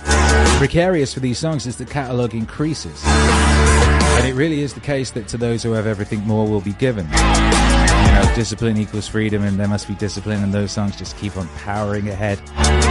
precarious 0.58 1.14
for 1.14 1.20
these 1.20 1.38
songs 1.38 1.66
as 1.66 1.76
the 1.76 1.86
catalogue 1.86 2.34
increases. 2.34 3.02
And 4.20 4.28
it 4.28 4.34
really 4.34 4.60
is 4.60 4.74
the 4.74 4.80
case 4.80 5.12
that 5.12 5.28
to 5.28 5.38
those 5.38 5.62
who 5.62 5.72
have 5.72 5.86
everything 5.86 6.20
more 6.26 6.46
will 6.46 6.60
be 6.60 6.74
given. 6.74 7.06
You 7.06 7.16
know, 7.16 8.32
discipline 8.34 8.76
equals 8.76 9.08
freedom, 9.08 9.42
and 9.42 9.58
there 9.58 9.66
must 9.66 9.88
be 9.88 9.94
discipline, 9.94 10.42
and 10.42 10.52
those 10.52 10.72
songs 10.72 10.94
just 10.94 11.16
keep 11.16 11.38
on 11.38 11.48
powering 11.56 12.06
ahead, 12.10 12.38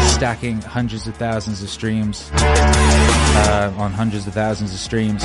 stacking 0.10 0.60
hundreds 0.60 1.06
of 1.06 1.16
thousands 1.18 1.62
of 1.62 1.70
streams 1.70 2.32
uh, 2.34 3.72
on 3.78 3.92
hundreds 3.92 4.26
of 4.26 4.34
thousands 4.34 4.74
of 4.74 4.80
streams. 4.80 5.22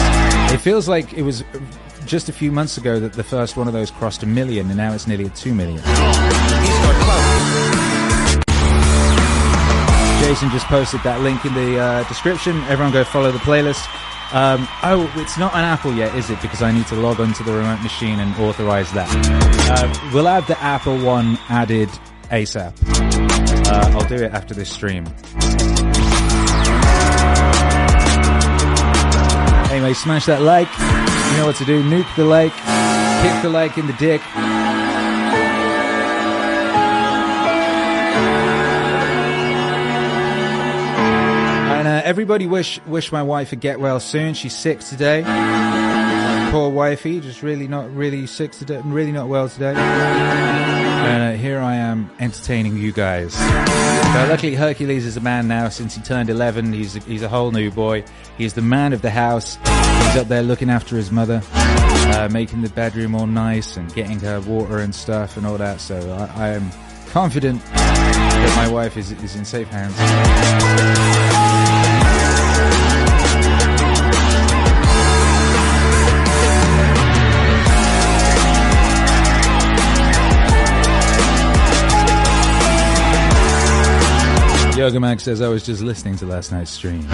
It 0.53 0.59
feels 0.59 0.91
like 0.91 1.15
it 1.15 1.23
was 1.23 1.43
just 2.05 2.29
a 2.29 2.35
few 2.35 2.53
months 2.53 2.77
ago 2.77 3.01
that 3.01 3.15
the 3.15 3.25
first 3.25 3.57
one 3.57 3.67
of 3.67 3.73
those 3.73 3.91
crossed 3.91 4.23
a 4.23 4.27
million, 4.27 4.67
and 4.69 4.77
now 4.77 4.93
it's 4.93 5.07
nearly 5.07 5.25
at 5.25 5.35
two 5.35 5.55
million. 5.55 5.79
Jason 10.21 10.51
just 10.51 10.67
posted 10.67 11.01
that 11.03 11.23
link 11.23 11.43
in 11.47 11.55
the 11.55 11.79
uh, 11.79 12.09
description. 12.09 12.59
Everyone 12.65 12.93
go 12.93 13.05
follow 13.05 13.33
the 13.33 13.39
playlist. 13.39 13.89
Um, 14.33 14.67
oh, 14.83 15.13
it's 15.17 15.39
not 15.39 15.55
an 15.55 15.61
Apple 15.61 15.95
yet, 15.95 16.15
is 16.15 16.31
it? 16.31 16.41
Because 16.43 16.63
I 16.63 16.73
need 16.73 16.87
to 16.89 16.97
log 16.97 17.21
onto 17.21 17.45
the 17.45 17.53
remote 17.53 17.83
machine 17.83 18.19
and 18.19 18.35
authorize 18.37 18.91
that. 18.93 19.09
Uh, 19.71 20.11
we'll 20.13 20.27
have 20.27 20.47
the 20.47 20.61
Apple 20.61 20.99
one 20.99 21.39
added 21.49 21.89
ASAP. 22.31 22.75
Uh, 23.69 23.99
I'll 23.99 24.09
do 24.09 24.17
it 24.17 24.33
after 24.33 24.55
this 24.55 24.71
stream. 24.71 25.07
Anyway, 29.71 29.95
smash 29.95 30.27
that 30.27 30.43
like. 30.43 30.69
You 31.33 31.39
know 31.39 31.47
what 31.47 31.57
to 31.57 31.65
do. 31.65 31.83
Nuke 31.83 32.15
the 32.17 32.25
like. 32.25 32.53
Kick 33.23 33.43
the 33.43 33.49
like 33.49 33.77
in 33.77 33.87
the 33.87 33.93
dick. 33.95 34.21
Everybody 42.15 42.47
wish 42.47 42.81
wish 42.87 43.11
my 43.11 43.25
wife 43.25 43.51
would 43.51 43.59
get 43.59 43.81
well 43.81 43.99
soon. 43.99 44.35
She's 44.35 44.57
sick 44.57 44.79
today. 44.79 45.25
Poor 46.53 46.71
wifey, 46.71 47.19
just 47.19 47.43
really 47.43 47.67
not 47.67 47.93
really 47.93 48.29
sick 48.29 48.53
today, 48.53 48.81
really 48.85 49.11
not 49.11 49.27
well 49.27 49.49
today. 49.49 49.75
And 49.75 51.35
uh, 51.35 51.37
here 51.37 51.59
I 51.59 51.75
am 51.75 52.09
entertaining 52.21 52.77
you 52.77 52.93
guys. 52.93 53.37
Luckily, 54.31 54.55
Hercules 54.55 55.05
is 55.05 55.17
a 55.17 55.21
man 55.21 55.49
now 55.49 55.69
since 55.69 55.97
he 55.97 56.03
turned 56.03 56.31
11. 56.31 56.73
He's 56.73 56.95
a, 56.95 57.01
he's 57.01 57.23
a 57.23 57.29
whole 57.29 57.51
new 57.51 57.73
boy. 57.73 58.05
He's 58.39 58.55
the 58.55 58.63
man 58.63 58.93
of 58.93 59.03
the 59.03 59.11
house. 59.11 59.57
He's 59.57 60.17
up 60.17 60.29
there 60.29 60.45
looking 60.45 60.71
after 60.71 60.95
his 60.95 61.11
mother, 61.11 61.43
uh, 61.53 62.29
making 62.31 62.63
the 62.63 62.71
bedroom 62.71 63.17
all 63.17 63.27
nice 63.27 63.77
and 63.77 63.93
getting 63.93 64.21
her 64.21 64.41
water 64.43 64.79
and 64.79 64.95
stuff 64.95 65.37
and 65.37 65.45
all 65.45 65.59
that. 65.59 65.81
So 65.81 65.97
I, 66.13 66.45
I 66.45 66.49
am 66.51 66.71
confident 67.11 67.61
that 67.65 68.53
my 68.57 68.73
wife 68.73 68.97
is, 68.97 69.11
is 69.11 69.35
in 69.35 69.45
safe 69.45 69.67
hands. 69.67 71.24
Yoga 84.85 85.01
Max 85.01 85.23
says, 85.23 85.41
I 85.41 85.49
was 85.49 85.65
just 85.65 85.81
listening 85.81 86.15
to 86.19 86.27
last 86.27 86.53
night's 86.53 86.71
stream. 86.71 87.01
Was 87.01 87.09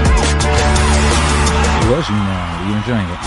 you 2.09 2.17
now? 2.17 2.59
Are 2.59 2.69
you 2.69 2.75
enjoying 2.75 3.07
it? 3.07 3.21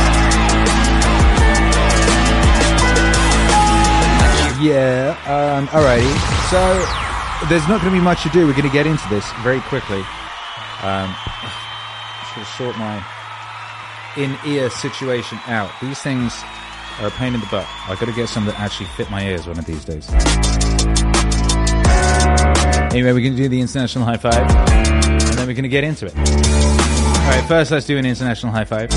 Yeah, 4.61 5.15
um, 5.27 5.67
alrighty. 5.67 6.11
So, 6.49 6.59
there's 7.47 7.65
not 7.69 7.79
going 7.79 7.93
to 7.93 7.97
be 7.97 8.03
much 8.03 8.23
to 8.23 8.29
do. 8.31 8.45
We're 8.45 8.51
going 8.51 8.63
to 8.63 8.69
get 8.69 8.85
into 8.85 9.07
this 9.07 9.31
very 9.43 9.61
quickly. 9.61 10.03
Um, 10.81 11.15
should 12.35 12.45
sort 12.57 12.77
my 12.77 13.01
in-ear 14.17 14.69
situation 14.71 15.39
out. 15.47 15.71
These 15.81 16.01
things 16.01 16.37
are 16.99 17.07
a 17.07 17.11
pain 17.11 17.33
in 17.33 17.39
the 17.39 17.47
butt. 17.47 17.65
I've 17.87 17.97
got 17.97 18.07
to 18.07 18.13
get 18.13 18.27
some 18.27 18.45
that 18.47 18.59
actually 18.59 18.87
fit 18.87 19.09
my 19.09 19.25
ears 19.25 19.47
one 19.47 19.57
of 19.57 19.63
these 19.63 19.85
days. 19.85 20.09
Anyway, 22.93 23.11
we're 23.11 23.21
going 23.21 23.35
to 23.35 23.41
do 23.41 23.49
the 23.49 23.59
international 23.59 24.05
high 24.05 24.17
five, 24.17 24.35
and 24.35 25.21
then 25.37 25.47
we're 25.47 25.53
going 25.53 25.63
to 25.63 25.69
get 25.69 25.83
into 25.83 26.05
it. 26.05 26.15
All 26.15 27.29
right, 27.29 27.43
first 27.47 27.71
let's 27.71 27.85
do 27.85 27.97
an 27.97 28.05
international 28.05 28.51
high 28.51 28.65
five. 28.65 28.91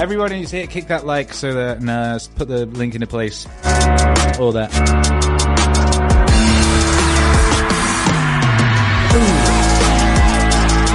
Everybody 0.00 0.40
who's 0.40 0.50
here, 0.50 0.66
kick 0.66 0.88
that 0.88 1.06
like 1.06 1.32
so 1.32 1.54
that 1.54 1.88
uh, 1.88 2.18
put 2.36 2.48
the 2.48 2.66
link 2.66 2.94
into 2.94 3.06
place. 3.06 3.46
All 4.38 4.52
that. 4.52 4.70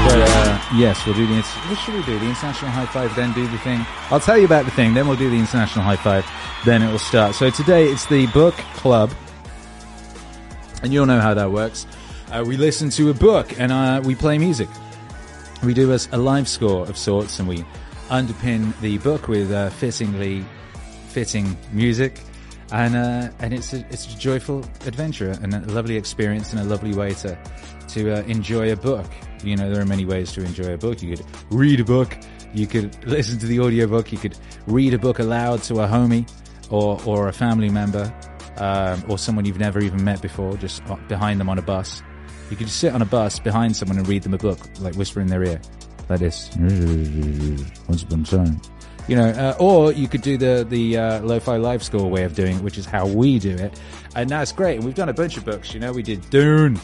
But 0.06 0.22
uh, 0.22 0.62
yes, 0.76 1.06
we'll 1.06 1.16
do 1.16 1.28
the. 1.28 1.42
What 1.42 1.78
should 1.80 1.94
we 1.94 2.04
do? 2.04 2.20
The 2.20 2.26
international 2.26 2.72
high 2.72 2.86
five, 2.88 3.16
then 3.16 3.32
do 3.34 3.48
the 3.48 3.58
thing. 3.60 3.86
I'll 4.12 4.20
tell 4.20 4.38
you 4.38 4.46
about 4.46 4.66
the 4.66 4.72
thing, 4.72 4.94
then 4.94 5.08
we'll 5.08 5.18
do 5.18 5.30
the 5.30 5.38
international 5.38 5.84
high 5.86 5.98
five, 5.98 6.26
then 6.66 6.82
it 6.82 6.92
will 6.92 7.00
start. 7.00 7.36
So 7.36 7.50
today 7.50 7.86
it's 7.86 8.06
the 8.08 8.28
book 8.28 8.56
club, 8.76 9.12
and 10.84 10.94
you'll 10.94 11.06
know 11.06 11.20
how 11.20 11.34
that 11.34 11.52
works. 11.52 11.86
Uh, 12.32 12.44
we 12.46 12.58
listen 12.58 12.90
to 12.92 13.10
a 13.10 13.14
book 13.14 13.60
and 13.60 13.72
uh, 13.72 14.02
we 14.04 14.16
play 14.16 14.38
music. 14.38 14.70
We 15.64 15.74
do 15.74 15.92
a, 15.92 16.00
a, 16.12 16.18
live 16.18 16.48
score 16.48 16.88
of 16.88 16.98
sorts, 16.98 17.40
and 17.40 17.48
we 17.48 17.66
underpin 18.10 18.80
the 18.80 18.98
book 19.00 19.28
with 19.28 19.52
uh, 19.52 19.70
fittingly 19.72 20.46
fitting 21.10 21.58
music, 21.74 22.22
and 22.72 22.96
uh, 22.96 23.30
and 23.40 23.54
it's 23.54 23.74
a, 23.74 23.80
it's 23.90 24.14
a 24.14 24.18
joyful 24.18 24.60
adventure 24.86 25.32
and 25.42 25.54
a 25.54 25.60
lovely 25.72 25.98
experience 25.98 26.54
and 26.54 26.62
a 26.62 26.64
lovely 26.64 26.94
way 26.94 27.14
to 27.16 27.38
to 27.90 28.14
uh, 28.14 28.22
enjoy 28.22 28.72
a 28.72 28.76
book. 28.76 29.08
You 29.44 29.58
know, 29.58 29.70
there 29.70 29.82
are 29.82 29.86
many 29.86 30.06
ways 30.06 30.32
to 30.34 30.44
enjoy 30.44 30.74
a 30.74 30.78
book. 30.78 31.02
You 31.02 31.18
could 31.18 31.26
read 31.50 31.82
a 31.82 31.84
book, 31.84 32.18
you 32.54 32.66
could 32.66 33.04
listen 33.06 33.38
to 33.40 33.46
the 33.46 33.60
audiobook, 33.60 34.12
you 34.14 34.18
could 34.18 34.38
read 34.66 34.94
a 34.94 35.00
book 35.00 35.20
aloud 35.20 35.62
to 35.64 35.82
a 35.82 35.88
homie 35.88 36.30
or 36.70 37.02
or 37.06 37.28
a 37.28 37.34
family 37.34 37.70
member. 37.70 38.14
Um, 38.60 39.04
or 39.08 39.18
someone 39.18 39.46
you've 39.46 39.60
never 39.60 39.80
even 39.80 40.04
met 40.04 40.22
before, 40.22 40.58
just 40.58 40.84
uh, 40.90 40.98
behind 41.08 41.40
them 41.40 41.48
on 41.50 41.58
a 41.58 41.62
bus. 41.62 42.04
You 42.50 42.58
could 42.58 42.68
just 42.68 42.80
sit 42.80 42.94
on 42.94 43.02
a 43.02 43.06
bus 43.06 43.40
behind 43.40 43.76
someone 43.76 43.98
and 43.98 44.08
read 44.08 44.24
them 44.24 44.34
a 44.34 44.38
book, 44.38 44.60
like 44.80 44.96
whisper 44.96 45.22
in 45.22 45.28
their 45.28 45.44
ear, 45.44 45.62
like 46.10 46.20
this. 46.20 46.50
Once 47.88 48.04
upon 48.04 48.22
a 48.22 48.26
time. 48.26 48.62
You 49.08 49.16
know, 49.16 49.30
uh, 49.30 49.56
or 49.60 49.92
you 49.92 50.08
could 50.08 50.22
do 50.22 50.38
the 50.38 50.66
the 50.70 50.98
uh, 50.98 51.22
lo-fi 51.22 51.58
live 51.58 51.82
score 51.82 52.08
way 52.10 52.24
of 52.24 52.36
doing 52.36 52.58
it, 52.58 52.62
which 52.62 52.78
is 52.78 52.86
how 52.86 53.08
we 53.08 53.40
do 53.40 53.56
it, 53.56 53.80
and 54.16 54.30
that's 54.30 54.52
great. 54.52 54.76
And 54.76 54.86
we've 54.86 54.94
done 54.94 55.10
a 55.10 55.14
bunch 55.14 55.36
of 55.38 55.46
books. 55.46 55.74
You 55.74 55.80
know, 55.80 55.92
we 55.92 56.04
did 56.04 56.30
Dune, 56.30 56.80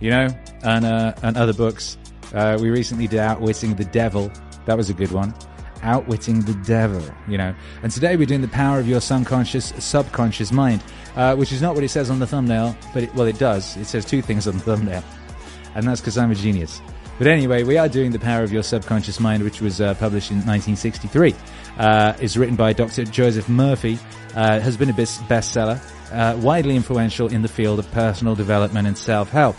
you 0.00 0.10
know, 0.10 0.28
and 0.62 0.84
uh, 0.84 1.14
and 1.22 1.36
other 1.36 1.52
books. 1.52 1.96
Uh, 2.32 2.58
we 2.60 2.70
recently 2.70 3.08
did 3.08 3.18
Outwitting 3.18 3.74
the 3.74 3.84
Devil. 3.86 4.30
That 4.66 4.76
was 4.76 4.88
a 4.88 4.94
good 4.94 5.10
one. 5.10 5.34
Outwitting 5.82 6.42
the 6.42 6.54
Devil, 6.64 7.02
you 7.28 7.38
know. 7.38 7.54
And 7.82 7.90
today 7.90 8.16
we're 8.16 8.26
doing 8.26 8.40
the 8.40 8.48
power 8.48 8.78
of 8.78 8.86
your 8.88 9.00
subconscious 9.00 9.72
subconscious 9.78 10.52
mind, 10.52 10.80
uh, 11.16 11.36
which 11.36 11.52
is 11.52 11.62
not 11.62 11.74
what 11.74 11.84
it 11.84 11.88
says 11.88 12.10
on 12.10 12.18
the 12.18 12.26
thumbnail, 12.26 12.76
but 12.92 13.04
it, 13.04 13.14
well, 13.14 13.26
it 13.26 13.38
does. 13.38 13.76
It 13.76 13.86
says 13.86 14.04
two 14.04 14.22
things 14.22 14.46
on 14.46 14.54
the 14.54 14.64
thumbnail, 14.64 15.04
and 15.74 15.86
that's 15.86 16.00
because 16.00 16.18
I'm 16.18 16.30
a 16.30 16.34
genius. 16.34 16.80
But 17.18 17.28
anyway, 17.28 17.62
we 17.62 17.78
are 17.78 17.88
doing 17.88 18.10
the 18.10 18.18
power 18.18 18.42
of 18.42 18.52
your 18.52 18.64
subconscious 18.64 19.20
mind, 19.20 19.44
which 19.44 19.60
was 19.60 19.80
uh, 19.80 19.94
published 19.94 20.30
in 20.30 20.38
1963. 20.38 21.34
Uh, 21.78 22.14
it's 22.20 22.36
written 22.36 22.56
by 22.56 22.72
Dr. 22.72 23.04
Joseph 23.04 23.48
Murphy. 23.48 23.98
Uh, 24.34 24.58
has 24.58 24.76
been 24.76 24.90
a 24.90 24.92
bestseller, 24.92 25.80
uh, 26.12 26.36
widely 26.40 26.74
influential 26.74 27.28
in 27.28 27.40
the 27.40 27.46
field 27.46 27.78
of 27.78 27.88
personal 27.92 28.34
development 28.34 28.88
and 28.88 28.98
self-help. 28.98 29.56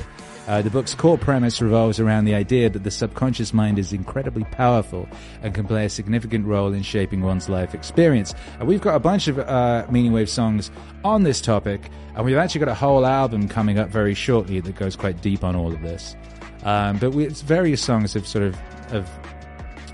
Uh, 0.48 0.62
the 0.62 0.70
book's 0.70 0.94
core 0.94 1.18
premise 1.18 1.62
revolves 1.62 2.00
around 2.00 2.26
the 2.26 2.36
idea 2.36 2.70
that 2.70 2.84
the 2.84 2.92
subconscious 2.92 3.54
mind 3.54 3.80
is 3.80 3.92
incredibly 3.92 4.44
powerful 4.46 5.08
and 5.42 5.56
can 5.56 5.66
play 5.66 5.86
a 5.86 5.90
significant 5.90 6.46
role 6.46 6.72
in 6.72 6.84
shaping 6.84 7.22
one's 7.22 7.50
life 7.50 7.74
experience. 7.74 8.36
And 8.60 8.68
we've 8.68 8.82
got 8.82 8.96
a 8.96 9.00
bunch 9.00 9.28
of 9.28 9.40
uh, 9.40 9.88
Meaning 9.90 10.12
Wave 10.12 10.30
songs 10.30 10.70
on 11.04 11.24
this 11.24 11.42
topic, 11.42 11.90
and 12.16 12.26
we've 12.26 12.38
actually 12.38 12.60
got 12.60 12.70
a 12.70 12.76
whole 12.76 13.06
album 13.06 13.48
coming 13.48 13.80
up 13.80 13.90
very 13.90 14.14
shortly 14.14 14.60
that 14.60 14.76
goes 14.76 14.96
quite 14.96 15.22
deep 15.22 15.44
on 15.44 15.56
all 15.56 15.74
of 15.74 15.82
this. 15.82 16.16
Um, 16.64 16.98
but 16.98 17.12
we, 17.12 17.28
various 17.28 17.82
songs 17.82 18.14
have 18.14 18.28
sort 18.28 18.44
of 18.44 18.56
have 18.92 19.10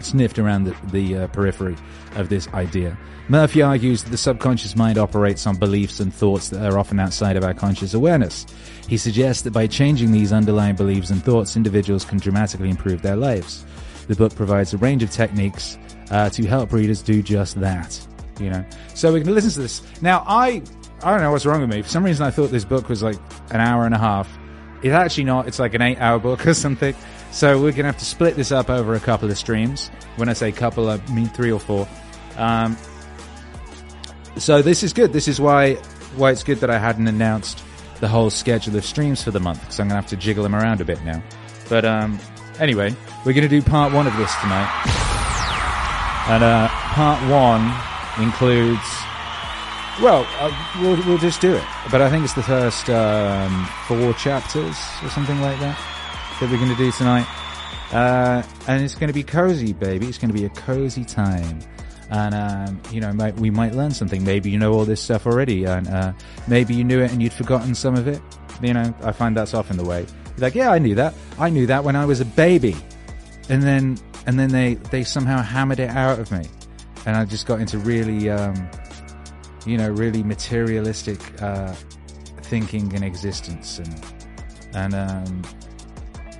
sniffed 0.03 0.39
around 0.39 0.65
the, 0.65 0.75
the 0.91 1.17
uh, 1.17 1.27
periphery 1.27 1.75
of 2.15 2.29
this 2.29 2.47
idea. 2.49 2.97
Murphy 3.27 3.61
argues 3.61 4.03
that 4.03 4.09
the 4.09 4.17
subconscious 4.17 4.75
mind 4.75 4.97
operates 4.97 5.47
on 5.47 5.55
beliefs 5.55 5.99
and 5.99 6.13
thoughts 6.13 6.49
that 6.49 6.71
are 6.71 6.77
often 6.77 6.99
outside 6.99 7.37
of 7.37 7.43
our 7.43 7.53
conscious 7.53 7.93
awareness. 7.93 8.45
He 8.87 8.97
suggests 8.97 9.43
that 9.43 9.53
by 9.53 9.67
changing 9.67 10.11
these 10.11 10.33
underlying 10.33 10.75
beliefs 10.75 11.09
and 11.11 11.23
thoughts, 11.23 11.55
individuals 11.55 12.03
can 12.03 12.17
dramatically 12.17 12.69
improve 12.69 13.01
their 13.01 13.15
lives. 13.15 13.63
The 14.07 14.15
book 14.15 14.35
provides 14.35 14.73
a 14.73 14.77
range 14.77 15.03
of 15.03 15.11
techniques 15.11 15.77
uh, 16.09 16.29
to 16.31 16.45
help 16.45 16.73
readers 16.73 17.01
do 17.01 17.21
just 17.21 17.59
that. 17.61 17.99
You 18.39 18.49
know, 18.49 18.65
so 18.95 19.13
we 19.13 19.21
can 19.21 19.33
listen 19.33 19.51
to 19.51 19.59
this 19.59 19.81
now. 20.01 20.23
I 20.27 20.63
I 21.03 21.11
don't 21.11 21.21
know 21.21 21.31
what's 21.31 21.45
wrong 21.45 21.61
with 21.61 21.69
me. 21.69 21.81
For 21.83 21.89
some 21.89 22.03
reason, 22.03 22.25
I 22.25 22.31
thought 22.31 22.49
this 22.49 22.65
book 22.65 22.89
was 22.89 23.03
like 23.03 23.17
an 23.51 23.59
hour 23.59 23.85
and 23.85 23.93
a 23.93 23.99
half. 23.99 24.27
It's 24.81 24.93
actually 24.93 25.25
not. 25.25 25.47
It's 25.47 25.59
like 25.59 25.75
an 25.75 25.81
eight-hour 25.81 26.19
book 26.19 26.45
or 26.47 26.53
something. 26.53 26.95
So 27.31 27.61
we're 27.61 27.71
gonna 27.71 27.85
have 27.85 27.97
to 27.97 28.05
split 28.05 28.35
this 28.35 28.51
up 28.51 28.69
over 28.69 28.93
a 28.93 28.99
couple 28.99 29.31
of 29.31 29.37
streams. 29.37 29.89
When 30.17 30.27
I 30.27 30.33
say 30.33 30.51
couple, 30.51 30.89
I 30.89 30.97
mean 31.11 31.27
three 31.27 31.51
or 31.51 31.59
four. 31.59 31.87
Um, 32.35 32.77
so 34.37 34.61
this 34.61 34.83
is 34.83 34.91
good. 34.91 35.13
This 35.13 35.27
is 35.27 35.39
why 35.39 35.75
why 36.17 36.31
it's 36.31 36.43
good 36.43 36.59
that 36.59 36.69
I 36.69 36.77
hadn't 36.77 37.07
announced 37.07 37.63
the 38.01 38.07
whole 38.07 38.29
schedule 38.29 38.75
of 38.75 38.83
streams 38.83 39.23
for 39.23 39.31
the 39.31 39.39
month 39.39 39.61
because 39.61 39.79
I'm 39.79 39.87
gonna 39.87 40.01
have 40.01 40.09
to 40.09 40.17
jiggle 40.17 40.43
them 40.43 40.55
around 40.55 40.81
a 40.81 40.85
bit 40.85 41.01
now. 41.03 41.23
But 41.69 41.85
um, 41.85 42.19
anyway, 42.59 42.93
we're 43.25 43.33
gonna 43.33 43.47
do 43.47 43.61
part 43.61 43.93
one 43.93 44.07
of 44.07 44.17
this 44.17 44.35
tonight, 44.41 44.69
and 46.27 46.43
uh, 46.43 46.67
part 46.67 47.21
one 47.29 47.73
includes. 48.21 48.81
Well, 50.01 50.27
uh, 50.39 50.51
we'll 50.81 51.01
we'll 51.05 51.17
just 51.17 51.39
do 51.39 51.55
it. 51.55 51.63
But 51.91 52.01
I 52.01 52.09
think 52.09 52.25
it's 52.25 52.33
the 52.33 52.43
first 52.43 52.89
um, 52.89 53.65
four 53.87 54.13
chapters 54.15 54.75
or 55.01 55.09
something 55.09 55.39
like 55.39 55.59
that 55.59 55.79
that 56.41 56.49
we're 56.49 56.57
going 56.57 56.69
to 56.69 56.75
do 56.75 56.91
tonight. 56.91 57.27
Uh, 57.93 58.41
and 58.67 58.83
it's 58.83 58.95
going 58.95 59.09
to 59.09 59.13
be 59.13 59.21
cozy, 59.21 59.73
baby. 59.73 60.07
It's 60.07 60.17
going 60.17 60.33
to 60.33 60.37
be 60.37 60.45
a 60.45 60.49
cozy 60.49 61.05
time. 61.05 61.59
And, 62.09 62.33
um, 62.33 62.81
you 62.91 62.99
know, 62.99 63.13
might, 63.13 63.35
we 63.35 63.51
might 63.51 63.75
learn 63.75 63.91
something. 63.91 64.23
Maybe 64.23 64.49
you 64.49 64.57
know 64.57 64.73
all 64.73 64.83
this 64.83 64.99
stuff 64.99 65.27
already, 65.27 65.65
and 65.65 65.87
uh, 65.87 66.13
maybe 66.47 66.73
you 66.73 66.83
knew 66.83 66.99
it 66.99 67.11
and 67.11 67.21
you'd 67.21 67.31
forgotten 67.31 67.75
some 67.75 67.95
of 67.95 68.07
it. 68.07 68.19
You 68.59 68.73
know, 68.73 68.93
I 69.03 69.11
find 69.11 69.37
that's 69.37 69.53
often 69.53 69.77
the 69.77 69.85
way. 69.85 69.99
You're 69.99 70.37
like, 70.39 70.55
yeah, 70.55 70.71
I 70.71 70.79
knew 70.79 70.95
that. 70.95 71.13
I 71.37 71.51
knew 71.51 71.67
that 71.67 71.83
when 71.83 71.95
I 71.95 72.05
was 72.05 72.21
a 72.21 72.25
baby. 72.25 72.75
And 73.49 73.61
then, 73.61 73.99
and 74.25 74.39
then 74.39 74.49
they, 74.49 74.75
they 74.75 75.03
somehow 75.03 75.43
hammered 75.43 75.79
it 75.79 75.91
out 75.91 76.17
of 76.17 76.31
me. 76.31 76.45
And 77.05 77.15
I 77.15 77.23
just 77.25 77.45
got 77.45 77.61
into 77.61 77.77
really, 77.77 78.31
um, 78.31 78.69
you 79.67 79.77
know, 79.77 79.89
really 79.89 80.23
materialistic, 80.23 81.19
uh, 81.39 81.75
thinking 82.41 82.93
and 82.95 83.03
existence 83.03 83.77
and, 83.77 84.05
and, 84.73 84.95
um, 84.95 85.43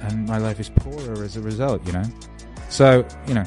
and 0.02 0.28
my 0.28 0.38
life 0.38 0.60
is 0.60 0.70
poorer 0.70 1.24
as 1.24 1.38
a 1.38 1.42
result, 1.42 1.86
you 1.86 1.94
know? 1.94 2.04
So, 2.70 3.06
you 3.28 3.34
know, 3.34 3.44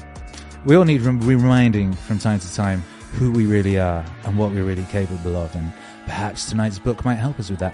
we 0.65 0.77
all 0.77 0.85
need 0.85 1.03
reminding 1.03 1.93
from 1.93 2.19
time 2.19 2.39
to 2.41 2.55
time 2.55 2.83
who 3.13 3.31
we 3.31 3.47
really 3.47 3.79
are 3.79 4.05
and 4.25 4.37
what 4.39 4.51
we're 4.53 4.65
really 4.65 4.85
capable 4.85 5.37
of, 5.37 5.55
and 5.55 5.73
perhaps 6.05 6.49
tonight's 6.51 6.79
book 6.79 7.05
might 7.05 7.17
help 7.17 7.39
us 7.39 7.51
with 7.51 7.61
that. 7.61 7.73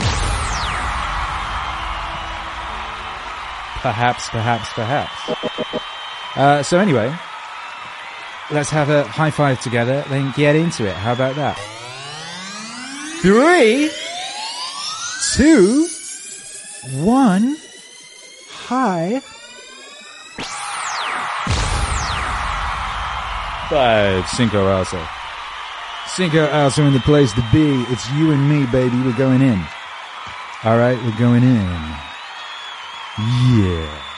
Perhaps, 3.81 4.29
perhaps, 4.29 4.69
perhaps. 4.75 5.13
Uh, 6.37 6.63
so 6.63 6.79
anyway, 6.79 7.15
let's 8.51 8.69
have 8.69 8.91
a 8.91 9.05
high 9.05 9.31
five 9.31 9.61
together, 9.63 10.05
then 10.11 10.33
get 10.37 10.55
into 10.55 10.87
it. 10.87 10.95
How 10.95 11.13
about 11.13 11.35
that? 11.37 11.57
Three, 13.23 13.91
two, 15.35 15.89
one, 17.03 17.57
high. 18.71 19.19
Five, 23.69 24.29
Cinco 24.29 24.69
Also. 24.69 25.05
Cinco 26.07 26.49
Also 26.51 26.85
in 26.85 26.93
the 26.93 27.01
place 27.01 27.33
to 27.33 27.45
be. 27.53 27.83
It's 27.93 28.09
you 28.13 28.31
and 28.31 28.49
me, 28.49 28.67
baby. 28.67 28.97
We're 29.03 29.19
going 29.19 29.43
in. 29.43 29.61
All 30.63 30.79
right, 30.79 30.99
we're 31.03 31.19
going 31.19 31.43
in. 31.43 31.69
Yeah. 33.19 34.10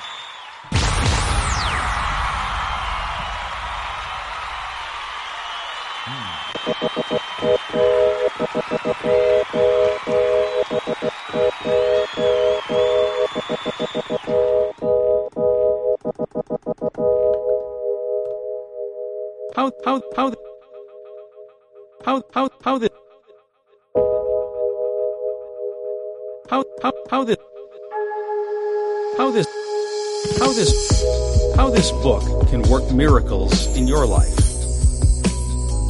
How 30.53 30.59
this 30.59 31.57
how 31.57 31.71
this 31.71 31.91
book 32.03 32.49
can 32.51 32.61
work 32.69 32.91
miracles 32.93 33.75
in 33.75 33.89
your 33.89 34.05
life. 34.05 34.39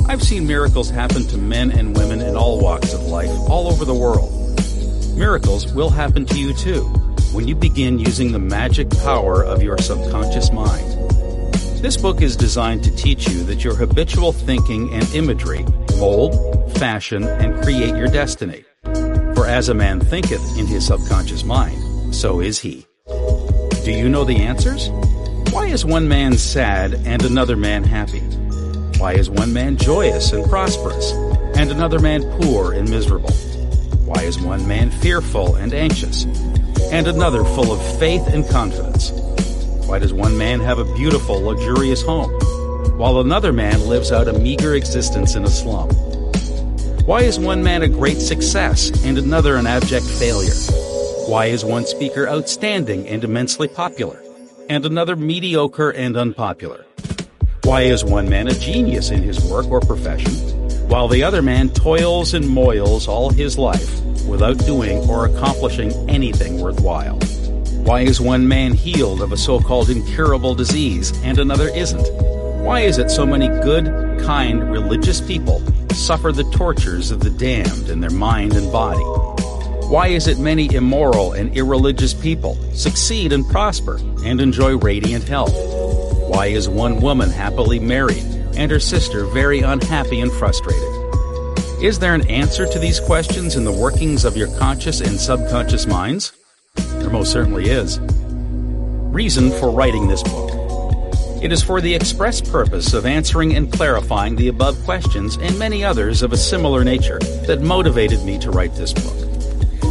I've 0.09 0.23
seen 0.23 0.47
miracles 0.47 0.89
happen 0.89 1.27
to 1.29 1.37
men 1.37 1.73
and 1.73 1.97
women 1.97 2.21
in 2.21 2.37
all 2.37 2.61
walks 2.61 2.95
of 2.95 3.01
life 3.03 3.31
all 3.51 3.67
over 3.67 3.85
the 3.85 3.95
world. 3.95 4.31
Miracles 5.19 5.73
will 5.75 5.91
happen 5.91 6.27
to 6.27 6.39
you 6.39 6.55
too 6.55 6.83
when 7.33 7.49
you 7.49 7.57
begin 7.57 7.99
using 7.99 8.31
the 8.31 8.39
magic 8.39 8.89
power 9.03 9.43
of 9.43 9.65
your 9.65 9.79
subconscious 9.79 10.53
mind. 10.53 11.11
This 11.83 11.97
book 11.97 12.23
is 12.23 12.37
designed 12.37 12.85
to 12.85 12.95
teach 12.95 13.29
you 13.29 13.43
that 13.45 13.65
your 13.65 13.75
habitual 13.75 14.31
thinking 14.31 14.95
and 14.95 15.13
imagery 15.13 15.65
mold, 15.99 16.37
fashion, 16.79 17.25
and 17.25 17.61
create 17.65 17.97
your 17.97 18.07
destiny. 18.07 18.63
For 19.35 19.45
as 19.45 19.69
a 19.71 19.75
man 19.75 19.99
thinketh 19.99 20.57
in 20.57 20.67
his 20.67 20.87
subconscious 20.87 21.43
mind, 21.43 22.15
so 22.15 22.39
is 22.39 22.61
he. 22.61 22.87
Do 23.85 23.91
you 23.91 24.09
know 24.09 24.23
the 24.23 24.37
answers? 24.37 24.91
Why 25.53 25.67
is 25.67 25.85
one 25.85 26.07
man 26.07 26.35
sad 26.35 26.95
and 27.05 27.25
another 27.25 27.57
man 27.57 27.83
happy? 27.83 28.21
Why 29.01 29.15
is 29.15 29.29
one 29.29 29.53
man 29.53 29.77
joyous 29.77 30.31
and 30.31 30.49
prosperous 30.49 31.11
and 31.57 31.69
another 31.69 31.99
man 31.99 32.23
poor 32.41 32.75
and 32.75 32.89
miserable? 32.89 33.33
Why 34.05 34.23
is 34.23 34.41
one 34.41 34.69
man 34.69 34.93
fearful 34.93 35.57
and 35.57 35.75
anxious 35.75 36.27
and 36.93 37.09
another 37.09 37.43
full 37.43 37.73
of 37.73 37.99
faith 37.99 38.25
and 38.29 38.49
confidence? 38.49 39.11
Why 39.89 39.99
does 39.99 40.13
one 40.13 40.39
man 40.39 40.61
have 40.61 40.79
a 40.79 40.95
beautiful, 40.95 41.41
luxurious 41.41 42.03
home, 42.03 42.31
while 42.99 43.19
another 43.19 43.53
man 43.53 43.89
lives 43.89 44.13
out 44.13 44.29
a 44.29 44.33
meager 44.33 44.77
existence 44.77 45.35
in 45.35 45.43
a 45.43 45.51
slum? 45.51 45.91
Why 47.05 47.23
is 47.23 47.37
one 47.37 47.65
man 47.65 47.83
a 47.83 47.89
great 47.89 48.21
success 48.21 48.93
and 49.03 49.19
another 49.19 49.57
an 49.57 49.67
abject 49.67 50.07
failure? 50.07 50.82
Why 51.33 51.47
is 51.47 51.65
one 51.65 51.87
speaker 51.87 52.29
outstanding 52.29 53.09
and 53.09 53.25
immensely 53.25 53.67
popular, 53.67 54.23
and 54.69 54.85
another 54.85 55.17
mediocre 55.17 55.89
and 55.89 56.15
unpopular? 56.15 56.85
Why 57.65 57.85
is 57.85 58.05
one 58.05 58.29
man 58.29 58.49
a 58.49 58.53
genius 58.53 59.09
in 59.09 59.23
his 59.23 59.43
work 59.47 59.67
or 59.71 59.81
profession, 59.81 60.35
while 60.91 61.09
the 61.09 61.25
other 61.25 61.41
man 61.41 61.71
toils 61.71 62.35
and 62.35 62.47
moils 62.47 63.09
all 63.09 63.31
his 63.31 63.57
life 63.57 63.99
without 64.27 64.59
doing 64.67 64.99
or 65.09 65.25
accomplishing 65.25 65.91
anything 66.11 66.61
worthwhile? 66.61 67.19
Why 67.87 68.03
is 68.03 68.21
one 68.21 68.47
man 68.47 68.75
healed 68.75 69.23
of 69.23 69.33
a 69.33 69.39
so-called 69.39 69.89
incurable 69.89 70.55
disease 70.55 71.19
and 71.23 71.39
another 71.39 71.69
isn't? 71.69 72.13
Why 72.63 72.81
is 72.81 72.99
it 72.99 73.11
so 73.11 73.25
many 73.25 73.49
good, 73.49 73.87
kind, 74.21 74.71
religious 74.71 75.23
people 75.23 75.63
suffer 75.95 76.31
the 76.31 76.45
tortures 76.53 77.11
of 77.11 77.21
the 77.21 77.31
damned 77.31 77.89
in 77.89 78.03
their 78.03 78.11
mind 78.11 78.53
and 78.53 78.71
body? 78.71 79.32
Why 79.93 80.07
is 80.07 80.27
it 80.27 80.39
many 80.39 80.75
immoral 80.75 81.35
and 81.35 81.55
irreligious 81.55 82.15
people 82.15 82.55
succeed 82.73 83.31
and 83.31 83.47
prosper 83.47 84.01
and 84.25 84.41
enjoy 84.41 84.79
radiant 84.79 85.29
health? 85.29 85.53
Why 86.31 86.47
is 86.47 86.67
one 86.67 87.03
woman 87.03 87.29
happily 87.29 87.79
married 87.79 88.25
and 88.57 88.71
her 88.71 88.81
sister 88.81 89.27
very 89.27 89.61
unhappy 89.61 90.21
and 90.21 90.33
frustrated? 90.33 90.83
Is 91.83 91.99
there 91.99 92.15
an 92.15 92.27
answer 92.29 92.65
to 92.65 92.79
these 92.79 93.01
questions 93.01 93.55
in 93.55 93.65
the 93.65 93.71
workings 93.71 94.25
of 94.25 94.35
your 94.35 94.49
conscious 94.57 95.03
and 95.03 95.21
subconscious 95.21 95.87
minds? 95.87 96.33
There 96.75 97.11
most 97.11 97.31
certainly 97.31 97.69
is. 97.69 98.01
Reason 98.01 99.51
for 99.51 99.71
writing 99.71 100.09
this 100.09 100.23
book. 100.23 100.53
It 101.43 101.53
is 101.53 101.63
for 101.63 101.83
the 101.83 101.95
express 101.95 102.41
purpose 102.41 102.95
of 102.95 103.05
answering 103.05 103.57
and 103.57 103.71
clarifying 103.71 104.37
the 104.37 104.49
above 104.49 104.83
questions 104.85 105.37
and 105.37 105.59
many 105.59 105.85
others 105.85 106.23
of 106.23 106.33
a 106.33 106.39
similar 106.39 106.83
nature 106.83 107.19
that 107.47 107.61
motivated 107.61 108.25
me 108.25 108.39
to 108.39 108.51
write 108.51 108.75
this 108.75 108.95
book. 108.95 109.22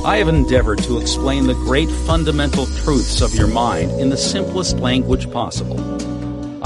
I 0.03 0.17
have 0.17 0.29
endeavored 0.29 0.81
to 0.83 0.97
explain 0.97 1.45
the 1.45 1.53
great 1.53 1.87
fundamental 2.07 2.65
truths 2.65 3.21
of 3.21 3.35
your 3.35 3.45
mind 3.45 3.91
in 4.01 4.09
the 4.09 4.17
simplest 4.17 4.77
language 4.77 5.29
possible. 5.29 5.79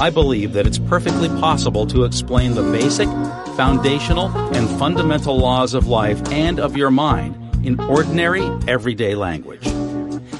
I 0.00 0.08
believe 0.08 0.54
that 0.54 0.66
it's 0.66 0.78
perfectly 0.78 1.28
possible 1.28 1.86
to 1.88 2.04
explain 2.04 2.54
the 2.54 2.62
basic, 2.62 3.08
foundational, 3.54 4.28
and 4.54 4.66
fundamental 4.78 5.36
laws 5.38 5.74
of 5.74 5.86
life 5.86 6.18
and 6.32 6.58
of 6.58 6.78
your 6.78 6.90
mind 6.90 7.36
in 7.62 7.78
ordinary, 7.80 8.40
everyday 8.66 9.14
language. 9.14 9.66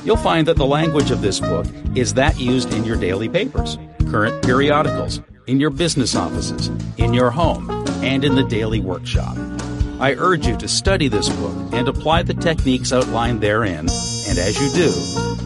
You'll 0.02 0.16
find 0.16 0.48
that 0.48 0.56
the 0.56 0.64
language 0.64 1.10
of 1.10 1.20
this 1.20 1.38
book 1.38 1.66
is 1.94 2.14
that 2.14 2.40
used 2.40 2.72
in 2.72 2.86
your 2.86 2.96
daily 2.96 3.28
papers, 3.28 3.76
current 4.10 4.42
periodicals, 4.42 5.20
in 5.46 5.60
your 5.60 5.70
business 5.70 6.16
offices, 6.16 6.68
in 6.96 7.12
your 7.12 7.30
home, 7.30 7.68
and 8.02 8.24
in 8.24 8.36
the 8.36 8.44
daily 8.44 8.80
workshop. 8.80 9.36
I 9.98 10.14
urge 10.18 10.46
you 10.46 10.58
to 10.58 10.68
study 10.68 11.08
this 11.08 11.30
book 11.30 11.72
and 11.72 11.88
apply 11.88 12.22
the 12.22 12.34
techniques 12.34 12.92
outlined 12.92 13.40
therein, 13.40 13.88
and 14.28 14.38
as 14.38 14.60
you 14.60 14.70
do, 14.74 14.92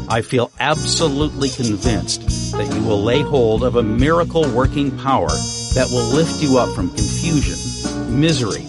I 0.09 0.23
feel 0.23 0.51
absolutely 0.59 1.51
convinced 1.51 2.53
that 2.53 2.75
you 2.75 2.83
will 2.83 3.01
lay 3.01 3.23
hold 3.23 3.63
of 3.63 3.77
a 3.77 3.83
miracle 3.83 4.43
working 4.51 4.97
power 4.99 5.31
that 5.75 5.87
will 5.93 6.05
lift 6.13 6.43
you 6.43 6.59
up 6.59 6.75
from 6.75 6.89
confusion, 6.89 8.21
misery, 8.21 8.67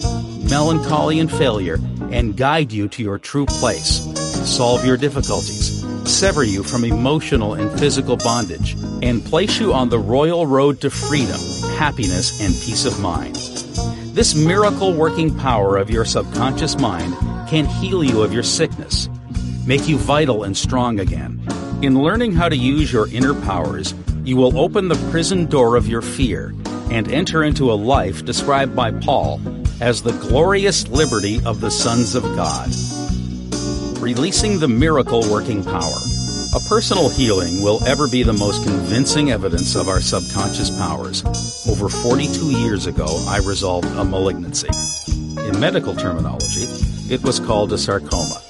melancholy, 0.48 1.18
and 1.18 1.30
failure 1.30 1.80
and 2.12 2.36
guide 2.36 2.70
you 2.70 2.86
to 2.86 3.02
your 3.02 3.18
true 3.18 3.46
place, 3.46 4.02
solve 4.48 4.86
your 4.86 4.96
difficulties, 4.96 5.84
sever 6.04 6.44
you 6.44 6.62
from 6.62 6.84
emotional 6.84 7.54
and 7.54 7.76
physical 7.80 8.16
bondage, 8.16 8.74
and 9.02 9.24
place 9.24 9.58
you 9.58 9.72
on 9.72 9.88
the 9.88 9.98
royal 9.98 10.46
road 10.46 10.80
to 10.82 10.90
freedom, 10.90 11.40
happiness, 11.76 12.40
and 12.40 12.54
peace 12.54 12.84
of 12.84 13.00
mind. 13.00 13.51
This 14.12 14.34
miracle 14.34 14.92
working 14.92 15.34
power 15.38 15.78
of 15.78 15.88
your 15.88 16.04
subconscious 16.04 16.78
mind 16.78 17.14
can 17.48 17.64
heal 17.64 18.04
you 18.04 18.20
of 18.20 18.30
your 18.30 18.42
sickness, 18.42 19.08
make 19.64 19.88
you 19.88 19.96
vital 19.96 20.44
and 20.44 20.54
strong 20.54 21.00
again. 21.00 21.42
In 21.80 21.98
learning 21.98 22.32
how 22.32 22.50
to 22.50 22.56
use 22.56 22.92
your 22.92 23.08
inner 23.08 23.32
powers, 23.32 23.94
you 24.22 24.36
will 24.36 24.58
open 24.58 24.88
the 24.88 25.08
prison 25.10 25.46
door 25.46 25.76
of 25.76 25.88
your 25.88 26.02
fear 26.02 26.54
and 26.90 27.10
enter 27.10 27.42
into 27.42 27.72
a 27.72 27.74
life 27.74 28.22
described 28.22 28.76
by 28.76 28.90
Paul 28.90 29.40
as 29.80 30.02
the 30.02 30.12
glorious 30.12 30.86
liberty 30.88 31.40
of 31.46 31.62
the 31.62 31.70
sons 31.70 32.14
of 32.14 32.22
God. 32.36 32.68
Releasing 33.98 34.58
the 34.58 34.68
miracle 34.68 35.22
working 35.30 35.64
power. 35.64 36.11
A 36.54 36.60
personal 36.60 37.08
healing 37.08 37.62
will 37.62 37.82
ever 37.86 38.06
be 38.06 38.22
the 38.22 38.34
most 38.34 38.62
convincing 38.62 39.30
evidence 39.30 39.74
of 39.74 39.88
our 39.88 40.02
subconscious 40.02 40.68
powers. 40.68 41.24
Over 41.66 41.88
42 41.88 42.50
years 42.50 42.84
ago, 42.84 43.06
I 43.26 43.38
resolved 43.38 43.88
a 43.96 44.04
malignancy. 44.04 44.68
In 45.48 45.58
medical 45.58 45.96
terminology, 45.96 46.66
it 47.10 47.22
was 47.22 47.40
called 47.40 47.72
a 47.72 47.78
sarcoma. 47.78 48.42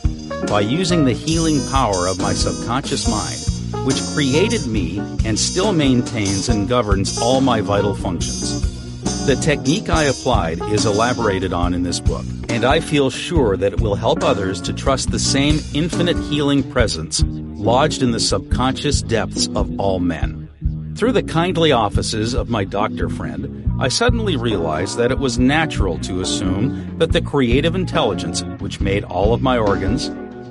By 0.48 0.62
using 0.62 1.04
the 1.04 1.12
healing 1.12 1.64
power 1.70 2.08
of 2.08 2.18
my 2.18 2.32
subconscious 2.32 3.08
mind, 3.08 3.86
which 3.86 4.02
created 4.14 4.66
me 4.66 4.98
and 5.24 5.38
still 5.38 5.72
maintains 5.72 6.48
and 6.48 6.68
governs 6.68 7.22
all 7.22 7.40
my 7.40 7.60
vital 7.60 7.94
functions. 7.94 9.26
The 9.26 9.36
technique 9.36 9.90
I 9.90 10.04
applied 10.04 10.60
is 10.72 10.86
elaborated 10.86 11.52
on 11.52 11.72
in 11.72 11.84
this 11.84 12.00
book, 12.00 12.24
and 12.48 12.64
I 12.64 12.80
feel 12.80 13.10
sure 13.10 13.56
that 13.56 13.74
it 13.74 13.80
will 13.80 13.94
help 13.94 14.24
others 14.24 14.60
to 14.62 14.72
trust 14.72 15.12
the 15.12 15.20
same 15.20 15.60
infinite 15.72 16.16
healing 16.16 16.68
presence 16.68 17.22
lodged 17.62 18.02
in 18.02 18.10
the 18.10 18.18
subconscious 18.18 19.02
depths 19.02 19.48
of 19.54 19.78
all 19.78 20.00
men. 20.00 20.48
Through 20.96 21.12
the 21.12 21.22
kindly 21.22 21.70
offices 21.70 22.34
of 22.34 22.50
my 22.50 22.64
doctor 22.64 23.08
friend, 23.08 23.70
I 23.80 23.88
suddenly 23.88 24.36
realized 24.36 24.98
that 24.98 25.12
it 25.12 25.18
was 25.18 25.38
natural 25.38 25.98
to 26.00 26.20
assume 26.20 26.98
that 26.98 27.12
the 27.12 27.22
creative 27.22 27.76
intelligence 27.76 28.42
which 28.58 28.80
made 28.80 29.04
all 29.04 29.32
of 29.32 29.42
my 29.42 29.58
organs, 29.58 30.10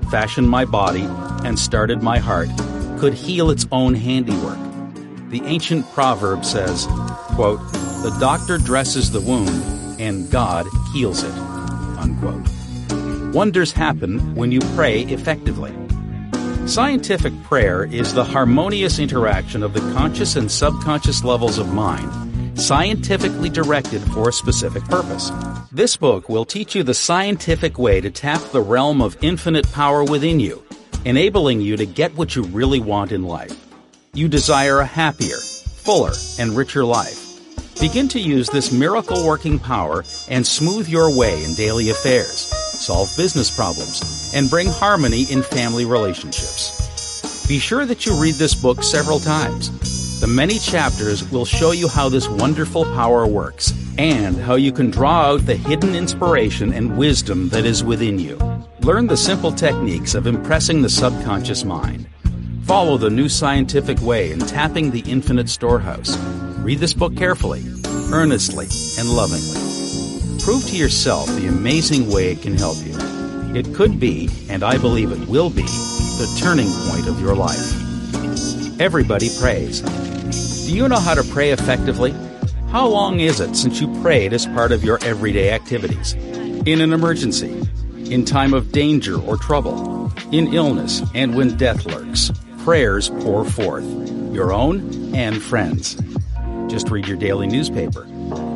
fashioned 0.10 0.50
my 0.50 0.64
body, 0.64 1.08
and 1.44 1.60
started 1.60 2.02
my 2.02 2.18
heart 2.18 2.50
could 2.98 3.14
heal 3.14 3.50
its 3.50 3.68
own 3.74 3.94
handiwork. 3.94 4.60
The 5.30 5.42
ancient 5.44 5.86
proverb 5.92 6.46
says, 6.46 6.88
quote, 7.36 7.60
The 8.04 8.16
doctor 8.20 8.58
dresses 8.58 9.12
the 9.12 9.22
wound 9.22 10.00
and 10.00 10.32
God 10.32 10.66
heals 10.94 11.24
it. 11.24 11.34
Unquote. 12.00 12.48
Wonders 13.34 13.72
happen 13.72 14.34
when 14.36 14.52
you 14.52 14.60
pray 14.76 15.02
effectively. 15.02 15.74
Scientific 16.72 17.34
prayer 17.44 17.84
is 17.84 18.14
the 18.14 18.24
harmonious 18.24 18.98
interaction 18.98 19.62
of 19.62 19.74
the 19.74 19.82
conscious 19.92 20.38
and 20.38 20.50
subconscious 20.50 21.22
levels 21.22 21.58
of 21.58 21.74
mind, 21.74 22.58
scientifically 22.58 23.50
directed 23.50 24.02
for 24.14 24.30
a 24.30 24.32
specific 24.32 24.82
purpose. 24.86 25.34
This 25.74 25.98
book 25.98 26.30
will 26.30 26.46
teach 26.46 26.74
you 26.74 26.84
the 26.84 26.94
scientific 26.94 27.78
way 27.78 28.00
to 28.00 28.10
tap 28.10 28.40
the 28.54 28.62
realm 28.62 29.02
of 29.02 29.18
infinite 29.22 29.70
power 29.74 30.06
within 30.06 30.40
you, 30.40 30.64
enabling 31.04 31.60
you 31.60 31.76
to 31.76 31.86
get 31.86 32.16
what 32.16 32.38
you 32.38 32.44
really 32.44 32.80
want 32.80 33.12
in 33.12 33.24
life. 33.24 33.68
You 34.14 34.30
desire 34.30 34.80
a 34.80 34.86
happier, 34.86 35.40
fuller, 35.40 36.14
and 36.40 36.56
richer 36.56 36.86
life. 36.86 37.38
Begin 37.82 38.08
to 38.08 38.20
use 38.20 38.50
this 38.50 38.72
miracle 38.72 39.28
working 39.28 39.60
power 39.60 40.06
and 40.30 40.48
smooth 40.48 40.88
your 40.88 41.14
way 41.14 41.44
in 41.44 41.54
daily 41.54 41.90
affairs, 41.90 42.50
solve 42.82 43.16
business 43.16 43.50
problems, 43.50 44.32
and 44.34 44.50
bring 44.50 44.68
harmony 44.68 45.24
in 45.32 45.44
family 45.44 45.86
relationships. 45.86 47.48
Be 47.48 47.60
sure 47.60 47.86
that 47.86 48.06
you 48.06 48.20
read 48.22 48.36
this 48.36 48.56
book 48.56 48.84
several 48.84 49.20
times. 49.20 50.20
The 50.22 50.28
many 50.28 50.60
chapters 50.60 51.30
will 51.32 51.46
show 51.46 51.72
you 51.72 51.88
how 51.88 52.08
this 52.08 52.30
wonderful 52.30 52.86
power 52.86 53.26
works 53.26 53.74
and 53.98 54.38
how 54.38 54.56
you 54.56 54.72
can 54.72 54.92
draw 54.92 55.34
out 55.34 55.46
the 55.46 55.56
hidden 55.56 55.96
inspiration 55.96 56.74
and 56.74 56.98
wisdom 56.98 57.50
that 57.50 57.66
is 57.66 57.84
within 57.84 58.20
you. 58.20 58.38
Learn 58.82 59.08
the 59.08 59.18
simple 59.18 59.52
techniques 59.52 60.16
of 60.16 60.28
impressing 60.28 60.82
the 60.82 60.90
subconscious 60.90 61.64
mind. 61.64 62.08
Follow 62.64 62.98
the 62.98 63.10
new 63.10 63.28
scientific 63.28 64.00
way 64.02 64.32
in 64.32 64.40
tapping 64.40 64.92
the 64.92 65.02
infinite 65.02 65.50
storehouse. 65.50 66.18
Read 66.60 66.80
this 66.80 66.94
book 66.94 67.16
carefully, 67.18 67.64
earnestly, 68.12 68.68
and 69.00 69.10
lovingly. 69.10 69.71
Prove 70.44 70.66
to 70.66 70.76
yourself 70.76 71.28
the 71.36 71.46
amazing 71.46 72.10
way 72.10 72.32
it 72.32 72.42
can 72.42 72.58
help 72.58 72.76
you. 72.78 72.96
It 73.56 73.76
could 73.76 74.00
be, 74.00 74.28
and 74.50 74.64
I 74.64 74.80
believe 74.80 75.12
it 75.12 75.28
will 75.28 75.52
be, 75.52 75.62
the 75.62 76.40
turning 76.42 76.68
point 76.90 77.08
of 77.08 77.22
your 77.22 77.36
life. 77.36 77.72
Everybody 78.82 79.30
prays. 79.40 79.82
Do 80.66 80.76
you 80.76 80.88
know 80.90 81.00
how 81.00 81.14
to 81.14 81.24
pray 81.24 81.52
effectively? 81.52 82.16
How 82.70 82.88
long 82.88 83.20
is 83.20 83.40
it 83.40 83.56
since 83.56 83.80
you 83.80 84.02
prayed 84.02 84.34
as 84.34 84.48
part 84.48 84.72
of 84.72 84.84
your 84.84 84.98
everyday 85.04 85.52
activities? 85.52 86.14
In 86.14 86.82
an 86.82 86.92
emergency, 86.92 87.62
in 88.12 88.26
time 88.26 88.56
of 88.56 88.72
danger 88.72 89.22
or 89.22 89.38
trouble, 89.38 90.12
in 90.32 90.54
illness, 90.56 91.04
and 91.14 91.36
when 91.36 91.56
death 91.56 91.86
lurks, 91.86 92.32
prayers 92.64 93.10
pour 93.20 93.46
forth, 93.46 93.86
your 94.34 94.52
own 94.52 95.14
and 95.14 95.40
friends. 95.40 96.02
Just 96.68 96.90
read 96.90 97.08
your 97.08 97.18
daily 97.18 97.46
newspaper. 97.46 98.08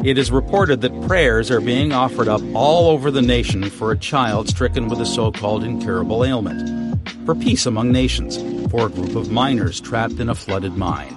It 0.06 0.20
is 0.20 0.30
reported 0.30 0.82
that 0.82 1.08
prayers 1.08 1.50
are 1.50 1.60
being 1.60 1.92
offered 1.92 2.28
up 2.28 2.40
all 2.54 2.92
over 2.92 3.10
the 3.10 3.24
nation 3.24 3.68
for 3.72 3.92
a 3.92 3.98
child 3.98 4.48
stricken 4.48 4.88
with 4.88 5.02
a 5.02 5.06
so 5.06 5.32
called 5.32 5.64
incurable 5.64 6.24
ailment, 6.24 7.10
for 7.26 7.34
peace 7.34 7.66
among 7.66 7.92
nations, 7.92 8.38
for 8.70 8.86
a 8.86 8.90
group 8.92 9.16
of 9.16 9.32
miners 9.32 9.82
trapped 9.82 10.20
in 10.20 10.30
a 10.30 10.36
flooded 10.36 10.78
mine. 10.78 11.12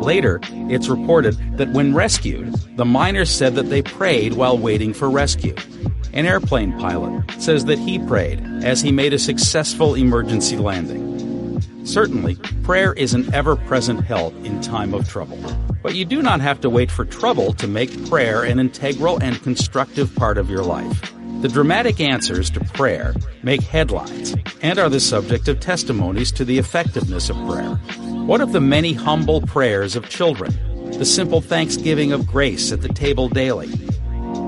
Later, 0.00 0.40
it's 0.68 0.88
reported 0.88 1.36
that 1.56 1.70
when 1.70 1.94
rescued, 1.94 2.52
the 2.76 2.84
miners 2.84 3.30
said 3.30 3.54
that 3.54 3.70
they 3.70 3.80
prayed 3.80 4.32
while 4.32 4.58
waiting 4.58 4.92
for 4.92 5.08
rescue. 5.08 5.54
An 6.12 6.26
airplane 6.26 6.76
pilot 6.80 7.30
says 7.40 7.66
that 7.66 7.78
he 7.78 8.00
prayed 8.00 8.40
as 8.64 8.80
he 8.80 8.90
made 8.90 9.12
a 9.12 9.20
successful 9.20 9.94
emergency 9.94 10.56
landing. 10.56 11.05
Certainly, 11.86 12.34
prayer 12.64 12.92
is 12.94 13.14
an 13.14 13.32
ever 13.32 13.54
present 13.54 14.04
help 14.04 14.34
in 14.44 14.60
time 14.60 14.92
of 14.92 15.08
trouble. 15.08 15.38
But 15.84 15.94
you 15.94 16.04
do 16.04 16.20
not 16.20 16.40
have 16.40 16.60
to 16.62 16.68
wait 16.68 16.90
for 16.90 17.04
trouble 17.04 17.52
to 17.54 17.68
make 17.68 18.08
prayer 18.08 18.42
an 18.42 18.58
integral 18.58 19.22
and 19.22 19.40
constructive 19.40 20.12
part 20.16 20.36
of 20.36 20.50
your 20.50 20.64
life. 20.64 21.12
The 21.42 21.48
dramatic 21.48 22.00
answers 22.00 22.50
to 22.50 22.60
prayer 22.60 23.14
make 23.44 23.62
headlines 23.62 24.34
and 24.62 24.80
are 24.80 24.88
the 24.88 24.98
subject 24.98 25.46
of 25.46 25.60
testimonies 25.60 26.32
to 26.32 26.44
the 26.44 26.58
effectiveness 26.58 27.30
of 27.30 27.36
prayer. 27.46 27.76
What 28.26 28.40
of 28.40 28.50
the 28.50 28.60
many 28.60 28.92
humble 28.92 29.42
prayers 29.42 29.94
of 29.94 30.08
children? 30.08 30.52
The 30.98 31.04
simple 31.04 31.40
thanksgiving 31.40 32.10
of 32.10 32.26
grace 32.26 32.72
at 32.72 32.82
the 32.82 32.88
table 32.88 33.28
daily? 33.28 33.68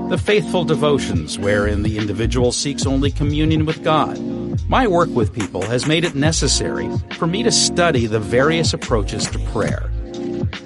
The 0.09 0.21
faithful 0.21 0.65
devotions 0.65 1.39
wherein 1.39 1.83
the 1.83 1.97
individual 1.97 2.51
seeks 2.51 2.85
only 2.85 3.11
communion 3.11 3.65
with 3.65 3.81
God? 3.81 4.17
My 4.67 4.87
work 4.87 5.09
with 5.09 5.33
people 5.33 5.61
has 5.63 5.87
made 5.87 6.03
it 6.03 6.15
necessary 6.15 6.89
for 7.11 7.27
me 7.27 7.43
to 7.43 7.51
study 7.51 8.05
the 8.05 8.19
various 8.19 8.73
approaches 8.73 9.29
to 9.31 9.39
prayer. 9.51 9.89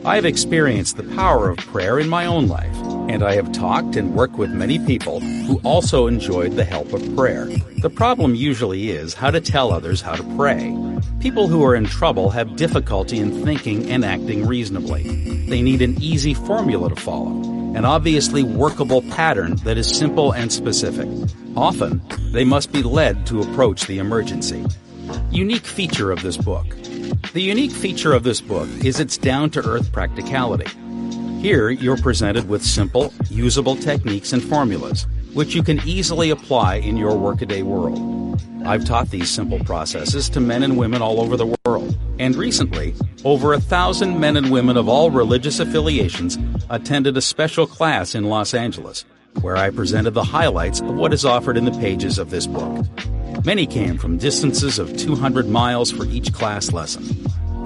I 0.06 0.16
have 0.16 0.26
experienced 0.26 0.98
the 0.98 1.16
power 1.16 1.50
of 1.50 1.58
prayer 1.58 2.00
in 2.00 2.10
my 2.10 2.26
own 2.26 2.48
life, 2.48 2.76
and 3.10 3.24
I 3.24 3.36
have 3.36 3.52
talked 3.52 3.96
and 3.96 4.16
worked 4.16 4.36
with 4.36 4.52
many 4.52 4.80
people 4.80 5.20
who 5.20 5.60
also 5.64 6.08
enjoyed 6.08 6.54
the 6.54 6.64
help 6.64 6.92
of 6.94 7.16
prayer. 7.16 7.46
The 7.82 7.90
problem 7.90 8.36
usually 8.36 8.90
is 8.90 9.14
how 9.14 9.32
to 9.32 9.42
tell 9.42 9.72
others 9.72 10.02
how 10.02 10.16
to 10.16 10.36
pray. 10.36 10.78
People 11.20 11.48
who 11.48 11.64
are 11.64 11.76
in 11.76 11.86
trouble 11.86 12.30
have 12.32 12.56
difficulty 12.56 13.20
in 13.20 13.44
thinking 13.46 13.90
and 13.90 14.04
acting 14.04 14.46
reasonably. 14.46 15.04
They 15.48 15.62
need 15.62 15.82
an 15.82 16.02
easy 16.02 16.34
formula 16.34 16.90
to 16.90 16.96
follow, 16.96 17.42
an 17.76 17.86
obviously 17.86 18.44
workable 18.44 19.02
pattern 19.02 19.56
that 19.58 19.78
is 19.78 19.90
simple 19.90 20.32
and 20.34 20.52
specific. 20.52 21.10
Often, 21.56 22.02
they 22.32 22.44
must 22.44 22.72
be 22.72 22.84
led 22.84 23.26
to 23.28 23.42
approach 23.42 23.86
the 23.86 23.98
emergency. 24.00 24.66
Unique 25.32 25.66
feature 25.66 26.12
of 26.12 26.22
this 26.22 26.38
book. 26.38 26.66
The 27.34 27.42
unique 27.42 27.72
feature 27.72 28.14
of 28.14 28.24
this 28.24 28.42
book 28.42 28.70
is 28.84 29.00
its 29.00 29.18
down 29.18 29.50
to 29.52 29.66
earth 29.68 29.92
practicality. 29.92 30.70
Here, 31.42 31.70
you're 31.70 31.98
presented 31.98 32.48
with 32.48 32.64
simple, 32.64 33.14
usable 33.30 33.76
techniques 33.76 34.34
and 34.34 34.44
formulas, 34.44 35.08
which 35.34 35.56
you 35.56 35.64
can 35.64 35.82
easily 35.86 36.30
apply 36.30 36.76
in 36.76 36.96
your 36.96 37.18
workaday 37.18 37.64
world. 37.64 38.23
I've 38.66 38.86
taught 38.86 39.10
these 39.10 39.30
simple 39.30 39.60
processes 39.60 40.30
to 40.30 40.40
men 40.40 40.64
and 40.64 40.78
women 40.78 41.02
all 41.02 41.20
over 41.20 41.36
the 41.36 41.56
world, 41.66 41.98
and 42.20 42.36
recently, 42.36 42.96
over 43.26 43.54
a 43.54 43.60
thousand 43.60 44.20
men 44.20 44.38
and 44.38 44.52
women 44.52 44.78
of 44.78 44.88
all 44.88 45.12
religious 45.12 45.60
affiliations 45.60 46.38
attended 46.70 47.18
a 47.18 47.22
special 47.22 47.68
class 47.68 48.16
in 48.16 48.24
Los 48.24 48.54
Angeles 48.54 49.06
where 49.42 49.58
I 49.58 49.70
presented 49.70 50.12
the 50.12 50.24
highlights 50.24 50.80
of 50.80 50.96
what 50.96 51.14
is 51.14 51.26
offered 51.26 51.58
in 51.58 51.66
the 51.66 51.72
pages 51.80 52.18
of 52.18 52.30
this 52.30 52.48
book. 52.48 52.86
Many 53.46 53.66
came 53.66 53.98
from 53.98 54.18
distances 54.18 54.80
of 54.80 54.96
200 54.96 55.50
miles 55.50 55.92
for 55.92 56.06
each 56.06 56.32
class 56.34 56.72
lesson. 56.72 57.04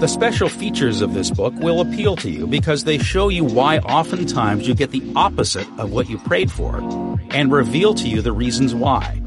The 0.00 0.08
special 0.08 0.48
features 0.48 1.00
of 1.00 1.14
this 1.14 1.30
book 1.30 1.54
will 1.56 1.80
appeal 1.80 2.16
to 2.16 2.30
you 2.30 2.46
because 2.46 2.84
they 2.84 2.98
show 2.98 3.28
you 3.28 3.44
why 3.44 3.78
oftentimes 3.78 4.66
you 4.66 4.74
get 4.74 4.90
the 4.90 5.12
opposite 5.14 5.68
of 5.78 5.92
what 5.92 6.08
you 6.08 6.18
prayed 6.18 6.50
for 6.50 6.78
and 7.30 7.52
reveal 7.52 7.94
to 7.94 8.08
you 8.08 8.22
the 8.22 8.32
reasons 8.32 8.74
why. 8.74 9.20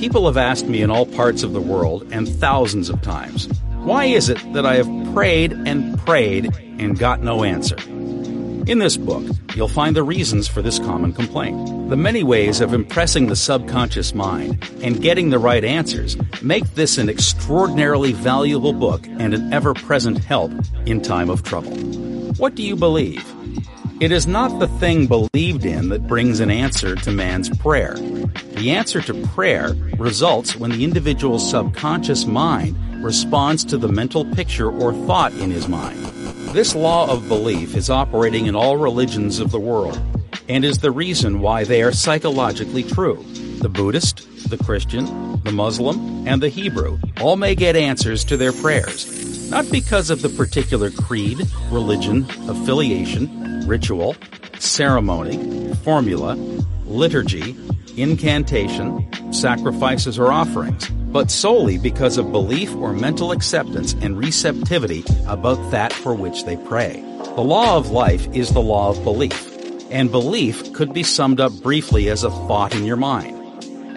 People 0.00 0.24
have 0.24 0.38
asked 0.38 0.64
me 0.64 0.80
in 0.80 0.90
all 0.90 1.04
parts 1.04 1.42
of 1.42 1.52
the 1.52 1.60
world 1.60 2.10
and 2.10 2.26
thousands 2.26 2.88
of 2.88 3.02
times, 3.02 3.48
why 3.84 4.06
is 4.06 4.30
it 4.30 4.38
that 4.54 4.64
I 4.64 4.76
have 4.76 5.12
prayed 5.12 5.52
and 5.52 5.98
prayed 6.06 6.46
and 6.78 6.98
got 6.98 7.22
no 7.22 7.44
answer? 7.44 7.76
In 8.66 8.78
this 8.78 8.96
book, 8.96 9.22
you'll 9.54 9.68
find 9.68 9.94
the 9.94 10.02
reasons 10.02 10.48
for 10.48 10.62
this 10.62 10.78
common 10.78 11.12
complaint. 11.12 11.90
The 11.90 11.98
many 11.98 12.22
ways 12.22 12.62
of 12.62 12.72
impressing 12.72 13.26
the 13.26 13.36
subconscious 13.36 14.14
mind 14.14 14.66
and 14.82 15.02
getting 15.02 15.28
the 15.28 15.38
right 15.38 15.62
answers 15.62 16.16
make 16.40 16.64
this 16.76 16.96
an 16.96 17.10
extraordinarily 17.10 18.12
valuable 18.14 18.72
book 18.72 19.06
and 19.06 19.34
an 19.34 19.52
ever 19.52 19.74
present 19.74 20.24
help 20.24 20.50
in 20.86 21.02
time 21.02 21.28
of 21.28 21.42
trouble. 21.42 21.76
What 22.38 22.54
do 22.54 22.62
you 22.62 22.74
believe? 22.74 23.22
It 24.00 24.12
is 24.12 24.26
not 24.26 24.58
the 24.58 24.66
thing 24.66 25.06
believed 25.06 25.66
in 25.66 25.90
that 25.90 26.06
brings 26.08 26.40
an 26.40 26.50
answer 26.50 26.96
to 26.96 27.10
man's 27.10 27.50
prayer. 27.58 27.96
The 27.96 28.70
answer 28.70 29.02
to 29.02 29.26
prayer 29.28 29.74
results 29.98 30.56
when 30.56 30.70
the 30.70 30.84
individual's 30.84 31.50
subconscious 31.50 32.24
mind 32.24 33.04
responds 33.04 33.62
to 33.66 33.76
the 33.76 33.88
mental 33.88 34.24
picture 34.24 34.70
or 34.70 34.94
thought 35.06 35.34
in 35.34 35.50
his 35.50 35.68
mind. 35.68 36.02
This 36.54 36.74
law 36.74 37.12
of 37.12 37.28
belief 37.28 37.76
is 37.76 37.90
operating 37.90 38.46
in 38.46 38.56
all 38.56 38.78
religions 38.78 39.38
of 39.38 39.50
the 39.50 39.60
world 39.60 40.00
and 40.48 40.64
is 40.64 40.78
the 40.78 40.90
reason 40.90 41.40
why 41.40 41.64
they 41.64 41.82
are 41.82 41.92
psychologically 41.92 42.84
true. 42.84 43.22
The 43.58 43.68
Buddhist, 43.68 44.48
the 44.48 44.56
Christian, 44.56 45.42
the 45.44 45.52
Muslim, 45.52 46.26
and 46.26 46.42
the 46.42 46.48
Hebrew 46.48 46.98
all 47.20 47.36
may 47.36 47.54
get 47.54 47.76
answers 47.76 48.24
to 48.24 48.38
their 48.38 48.54
prayers, 48.54 49.29
not 49.50 49.70
because 49.70 50.10
of 50.10 50.22
the 50.22 50.28
particular 50.28 50.90
creed, 50.90 51.40
religion, 51.70 52.24
affiliation, 52.48 53.66
ritual, 53.66 54.16
ceremony, 54.58 55.74
formula, 55.84 56.34
liturgy, 56.86 57.56
incantation, 57.96 59.32
sacrifices, 59.32 60.18
or 60.18 60.32
offerings 60.32 60.90
but 61.12 61.30
solely 61.30 61.76
because 61.76 62.18
of 62.18 62.30
belief 62.30 62.74
or 62.76 62.92
mental 62.92 63.32
acceptance 63.32 63.94
and 63.94 64.16
receptivity 64.16 65.04
about 65.26 65.70
that 65.72 65.92
for 65.92 66.14
which 66.14 66.44
they 66.44 66.56
pray. 66.56 67.02
The 67.34 67.42
law 67.42 67.76
of 67.76 67.90
life 67.90 68.28
is 68.32 68.52
the 68.52 68.60
law 68.60 68.90
of 68.90 69.02
belief, 69.02 69.48
and 69.90 70.10
belief 70.10 70.72
could 70.72 70.92
be 70.92 71.02
summed 71.02 71.40
up 71.40 71.52
briefly 71.62 72.08
as 72.08 72.22
a 72.22 72.30
thought 72.30 72.74
in 72.74 72.84
your 72.84 72.96
mind. 72.96 73.36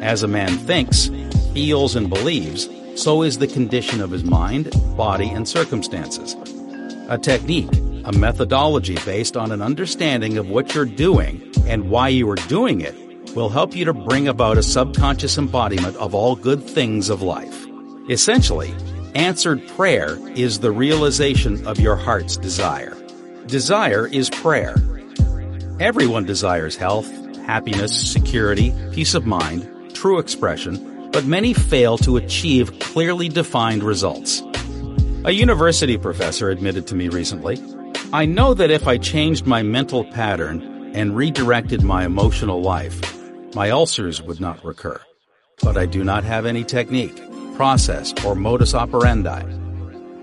As 0.01 0.23
a 0.23 0.27
man 0.27 0.57
thinks, 0.57 1.11
feels, 1.53 1.95
and 1.95 2.09
believes, 2.09 2.67
so 2.95 3.23
is 3.23 3.37
the 3.37 3.47
condition 3.47 4.01
of 4.01 4.11
his 4.11 4.23
mind, 4.23 4.71
body, 4.95 5.29
and 5.29 5.47
circumstances. 5.47 6.35
A 7.09 7.17
technique 7.17 7.69
A 8.05 8.11
methodology 8.11 8.97
based 9.05 9.37
on 9.37 9.51
an 9.51 9.61
understanding 9.61 10.37
of 10.37 10.49
what 10.49 10.75
you're 10.75 10.85
doing 10.85 11.41
and 11.65 11.89
why 11.89 12.09
you 12.09 12.29
are 12.29 12.35
doing 12.47 12.81
it 12.81 12.95
will 13.33 13.49
help 13.49 13.75
you 13.75 13.85
to 13.85 13.93
bring 13.93 14.27
about 14.27 14.57
a 14.57 14.63
subconscious 14.63 15.37
embodiment 15.37 15.95
of 15.95 16.13
all 16.13 16.35
good 16.35 16.61
things 16.61 17.09
of 17.09 17.21
life. 17.21 17.65
Essentially, 18.09 18.73
answered 19.15 19.65
prayer 19.69 20.17
is 20.35 20.59
the 20.59 20.71
realization 20.71 21.65
of 21.65 21.79
your 21.79 21.95
heart's 21.95 22.35
desire. 22.35 22.97
Desire 23.47 24.07
is 24.07 24.29
prayer. 24.29 24.75
Everyone 25.79 26.25
desires 26.25 26.75
health, 26.75 27.09
happiness, 27.45 28.11
security, 28.11 28.73
peace 28.91 29.13
of 29.13 29.25
mind, 29.25 29.95
true 29.95 30.19
expression, 30.19 30.92
but 31.13 31.25
many 31.25 31.53
fail 31.53 31.97
to 31.99 32.17
achieve 32.17 32.77
clearly 32.79 33.29
defined 33.29 33.83
results. 33.83 34.41
A 35.25 35.31
university 35.31 35.97
professor 35.97 36.49
admitted 36.49 36.87
to 36.87 36.95
me 36.95 37.07
recently, 37.07 37.63
I 38.11 38.25
know 38.25 38.53
that 38.53 38.71
if 38.71 38.87
I 38.87 38.97
changed 38.97 39.45
my 39.45 39.63
mental 39.63 40.03
pattern 40.03 40.91
and 40.93 41.15
redirected 41.15 41.83
my 41.83 42.03
emotional 42.03 42.61
life, 42.61 42.99
my 43.55 43.69
ulcers 43.69 44.21
would 44.21 44.41
not 44.41 44.63
recur. 44.65 44.99
But 45.61 45.77
I 45.77 45.85
do 45.85 46.03
not 46.03 46.23
have 46.23 46.45
any 46.45 46.63
technique, 46.63 47.21
process, 47.55 48.13
or 48.25 48.35
modus 48.35 48.73
operandi. 48.73 49.43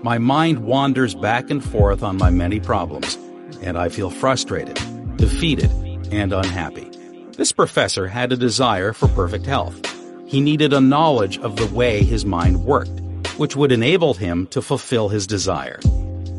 My 0.03 0.17
mind 0.17 0.59
wanders 0.59 1.15
back 1.15 1.49
and 1.49 1.63
forth 1.63 2.03
on 2.03 2.17
my 2.17 2.29
many 2.29 2.59
problems, 2.59 3.15
and 3.61 3.77
I 3.77 3.89
feel 3.89 4.09
frustrated, 4.09 4.79
defeated, 5.17 5.71
and 6.11 6.33
unhappy. 6.33 6.89
This 7.37 7.51
professor 7.51 8.07
had 8.07 8.31
a 8.31 8.37
desire 8.37 8.93
for 8.93 9.07
perfect 9.09 9.45
health. 9.45 9.90
He 10.31 10.39
needed 10.39 10.71
a 10.71 10.79
knowledge 10.79 11.39
of 11.39 11.57
the 11.57 11.67
way 11.75 12.05
his 12.05 12.23
mind 12.23 12.63
worked, 12.63 13.01
which 13.35 13.57
would 13.57 13.73
enable 13.73 14.13
him 14.13 14.47
to 14.47 14.61
fulfill 14.61 15.09
his 15.09 15.27
desire. 15.27 15.81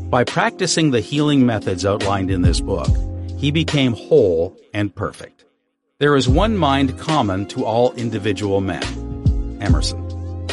By 0.09 0.23
practicing 0.23 0.89
the 0.89 0.99
healing 0.99 1.45
methods 1.45 1.85
outlined 1.85 2.31
in 2.31 2.41
this 2.41 2.59
book, 2.59 2.89
he 3.37 3.51
became 3.51 3.93
whole 3.93 4.57
and 4.73 4.95
perfect. 4.95 5.45
There 5.99 6.15
is 6.15 6.27
one 6.27 6.57
mind 6.57 6.97
common 6.97 7.45
to 7.49 7.65
all 7.65 7.93
individual 7.93 8.61
men. 8.61 8.81
Emerson. 9.61 10.01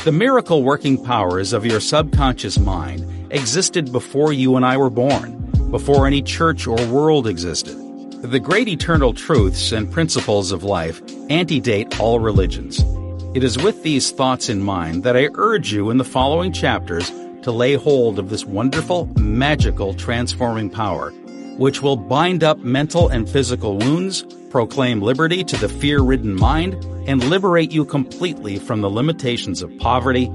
The 0.04 0.12
miracle 0.12 0.62
working 0.62 1.02
powers 1.02 1.54
of 1.54 1.64
your 1.64 1.80
subconscious 1.80 2.58
mind 2.58 3.32
existed 3.32 3.90
before 3.90 4.34
you 4.34 4.56
and 4.56 4.66
I 4.66 4.76
were 4.76 4.90
born, 4.90 5.70
before 5.70 6.06
any 6.06 6.20
church 6.20 6.66
or 6.66 6.76
world 6.88 7.26
existed. 7.26 7.78
The 8.20 8.38
great 8.38 8.68
eternal 8.68 9.14
truths 9.14 9.72
and 9.72 9.90
principles 9.90 10.52
of 10.52 10.62
life 10.62 11.00
antedate 11.30 11.98
all 11.98 12.20
religions. 12.20 12.84
It 13.32 13.44
is 13.44 13.62
with 13.62 13.84
these 13.84 14.10
thoughts 14.10 14.48
in 14.48 14.60
mind 14.60 15.04
that 15.04 15.16
I 15.16 15.28
urge 15.34 15.72
you 15.72 15.90
in 15.90 15.98
the 15.98 16.04
following 16.04 16.52
chapters 16.52 17.12
to 17.42 17.52
lay 17.52 17.74
hold 17.74 18.18
of 18.18 18.28
this 18.28 18.44
wonderful, 18.44 19.06
magical, 19.20 19.94
transforming 19.94 20.68
power, 20.68 21.12
which 21.56 21.80
will 21.80 21.96
bind 21.96 22.42
up 22.42 22.58
mental 22.58 23.08
and 23.08 23.30
physical 23.30 23.78
wounds, 23.78 24.22
proclaim 24.50 25.00
liberty 25.00 25.44
to 25.44 25.56
the 25.58 25.68
fear 25.68 26.00
ridden 26.00 26.34
mind, 26.34 26.74
and 27.06 27.22
liberate 27.22 27.70
you 27.70 27.84
completely 27.84 28.58
from 28.58 28.80
the 28.80 28.90
limitations 28.90 29.62
of 29.62 29.78
poverty, 29.78 30.28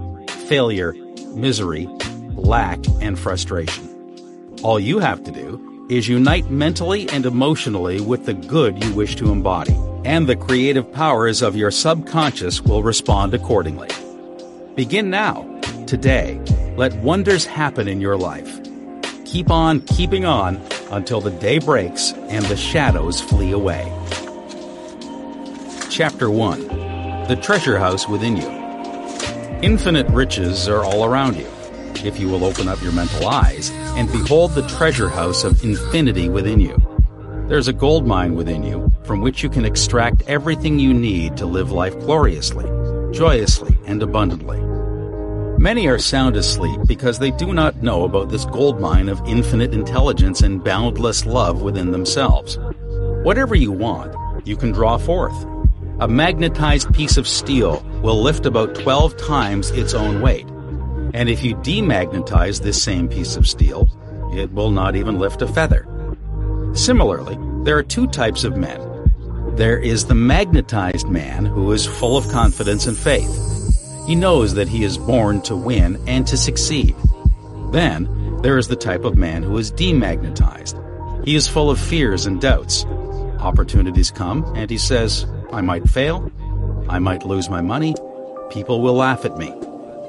failure, 0.48 0.94
misery, 1.34 1.90
lack, 2.36 2.80
and 3.02 3.20
frustration. 3.20 3.90
All 4.64 4.80
you 4.80 5.00
have 5.00 5.22
to 5.26 5.32
do 5.32 5.65
is 5.90 6.08
unite 6.08 6.50
mentally 6.50 7.08
and 7.10 7.26
emotionally 7.26 8.02
with 8.02 8.26
the 8.26 8.34
good 8.34 8.84
you 8.84 8.94
wish 8.96 9.16
to 9.16 9.32
embody, 9.32 9.76
and 10.04 10.28
the 10.28 10.36
creative 10.36 10.92
powers 10.92 11.42
of 11.42 11.56
your 11.56 11.70
subconscious 11.70 12.62
will 12.62 12.82
respond 12.82 13.34
accordingly. 13.34 13.90
Begin 14.76 15.10
now, 15.10 15.44
today. 15.86 16.42
Let 16.76 16.96
wonders 16.98 17.46
happen 17.46 17.88
in 17.88 18.02
your 18.02 18.18
life. 18.18 18.60
Keep 19.26 19.52
on 19.52 19.82
keeping 19.82 20.26
on 20.26 20.58
until 20.92 21.22
the 21.22 21.32
day 21.32 21.60
breaks 21.60 22.14
and 22.14 22.44
the 22.46 22.58
shadows 22.58 23.22
flee 23.22 23.52
away. 23.52 23.92
Chapter 25.90 26.30
1 26.30 27.28
The 27.28 27.40
Treasure 27.42 27.78
House 27.78 28.08
Within 28.08 28.38
You. 28.38 28.50
Infinite 29.62 30.08
riches 30.10 30.68
are 30.68 30.84
all 30.84 31.06
around 31.06 31.38
you 31.38 31.48
if 32.04 32.20
you 32.20 32.28
will 32.28 32.44
open 32.44 32.68
up 32.68 32.82
your 32.82 32.92
mental 32.92 33.28
eyes 33.28 33.72
and 33.96 34.12
behold 34.12 34.52
the 34.52 34.68
treasure 34.68 35.10
house 35.10 35.44
of 35.44 35.64
infinity 35.64 36.30
within 36.30 36.60
you. 36.60 36.76
There's 37.48 37.68
a 37.68 37.74
gold 37.74 38.08
mine 38.08 38.36
within 38.36 38.64
you 38.64 38.92
from 39.04 39.22
which 39.22 39.44
you 39.44 39.50
can 39.50 39.66
extract 39.66 40.24
everything 40.24 40.80
you 40.80 40.94
need 40.94 41.38
to 41.38 41.46
live 41.46 41.72
life 41.72 41.98
gloriously, 42.00 42.66
joyously, 43.14 43.78
and 43.86 44.02
abundantly. 44.02 44.60
Many 45.60 45.88
are 45.88 46.00
sound 46.00 46.36
asleep 46.36 46.80
because 46.86 47.20
they 47.20 47.32
do 47.32 47.54
not 47.54 47.82
know 47.82 48.04
about 48.04 48.30
this 48.30 48.46
gold 48.46 48.82
mine 48.82 49.08
of 49.08 49.22
infinite 49.28 49.74
intelligence 49.74 50.42
and 50.42 50.64
boundless 50.64 51.26
love 51.26 51.62
within 51.62 51.92
themselves. 51.92 52.58
Whatever 53.24 53.56
you 53.56 53.72
want, 53.72 54.14
you 54.46 54.58
can 54.58 54.72
draw 54.72 54.98
forth. 54.98 55.36
A 56.00 56.08
magnetized 56.08 56.94
piece 56.94 57.16
of 57.16 57.28
steel 57.28 57.86
will 58.02 58.22
lift 58.22 58.46
about 58.46 58.76
12 58.76 59.16
times 59.18 59.72
its 59.72 59.94
own 59.94 60.22
weight. 60.22 60.46
And 61.16 61.30
if 61.30 61.46
you 61.46 61.56
demagnetize 61.56 62.62
this 62.62 62.84
same 62.84 63.08
piece 63.08 63.38
of 63.38 63.48
steel, 63.48 63.88
it 64.34 64.52
will 64.52 64.70
not 64.70 64.98
even 64.98 65.18
lift 65.18 65.42
a 65.42 65.48
feather. 65.48 65.88
Similarly, 66.74 67.38
there 67.64 67.78
are 67.78 67.84
two 67.84 68.06
types 68.08 68.44
of 68.44 68.58
men. 68.58 68.82
There 69.56 69.80
is 69.80 70.06
the 70.06 70.14
magnetized 70.14 71.08
man 71.08 71.46
who 71.46 71.72
is 71.72 71.86
full 71.86 72.18
of 72.18 72.28
confidence 72.28 72.86
and 72.86 72.98
faith. 72.98 73.34
He 74.06 74.14
knows 74.14 74.56
that 74.56 74.68
he 74.68 74.84
is 74.84 74.98
born 74.98 75.42
to 75.44 75.56
win 75.56 76.04
and 76.06 76.28
to 76.28 76.36
succeed. 76.36 76.94
Then, 77.72 78.42
there 78.42 78.58
is 78.58 78.68
the 78.68 78.76
type 78.76 79.06
of 79.06 79.16
man 79.16 79.42
who 79.42 79.58
is 79.58 79.72
demagnetized. 79.72 80.76
He 81.26 81.38
is 81.38 81.48
full 81.48 81.72
of 81.72 81.80
fears 81.80 82.26
and 82.26 82.42
doubts. 82.42 82.84
Opportunities 83.40 84.12
come, 84.12 84.44
and 84.54 84.70
he 84.70 84.78
says, 84.78 85.26
I 85.54 85.62
might 85.62 85.88
fail, 85.88 86.30
I 86.90 87.00
might 87.00 87.26
lose 87.26 87.50
my 87.50 87.62
money, 87.62 87.96
people 88.50 88.82
will 88.82 88.96
laugh 88.96 89.24
at 89.24 89.38
me. 89.38 89.54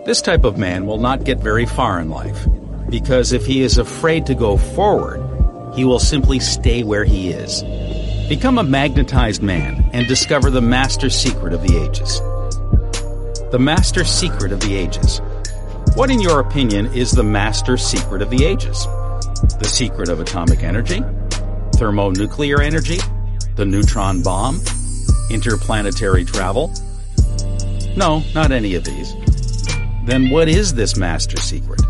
This 0.06 0.22
type 0.22 0.44
of 0.44 0.56
man 0.56 0.86
will 0.86 0.98
not 0.98 1.24
get 1.24 1.40
very 1.40 1.66
far 1.66 1.98
in 1.98 2.10
life, 2.10 2.46
because 2.88 3.32
if 3.32 3.44
he 3.44 3.62
is 3.62 3.76
afraid 3.76 4.24
to 4.26 4.36
go 4.36 4.56
forward, 4.56 5.20
he 5.74 5.84
will 5.84 5.98
simply 5.98 6.38
stay 6.38 6.84
where 6.84 7.04
he 7.04 7.30
is. 7.30 7.64
Become 8.28 8.58
a 8.58 8.62
magnetized 8.62 9.42
man 9.42 9.84
and 9.92 10.06
discover 10.06 10.48
the 10.48 10.60
master 10.60 11.10
secret 11.10 11.52
of 11.52 11.62
the 11.66 11.76
ages. 11.76 12.20
The 13.50 13.58
master 13.58 14.04
secret 14.04 14.52
of 14.52 14.60
the 14.60 14.76
ages. 14.76 15.20
What, 15.96 16.12
in 16.12 16.20
your 16.20 16.38
opinion, 16.38 16.86
is 16.94 17.10
the 17.10 17.24
master 17.24 17.76
secret 17.76 18.22
of 18.22 18.30
the 18.30 18.44
ages? 18.44 18.86
The 19.58 19.68
secret 19.68 20.08
of 20.08 20.20
atomic 20.20 20.62
energy? 20.62 21.02
Thermonuclear 21.78 22.62
energy? 22.62 22.98
The 23.56 23.64
neutron 23.64 24.22
bomb? 24.22 24.60
Interplanetary 25.30 26.24
travel? 26.24 26.72
No, 27.96 28.22
not 28.36 28.52
any 28.52 28.76
of 28.76 28.84
these. 28.84 29.12
Then 30.06 30.30
what 30.30 30.48
is 30.48 30.72
this 30.72 30.96
master 30.96 31.36
secret? 31.36 31.82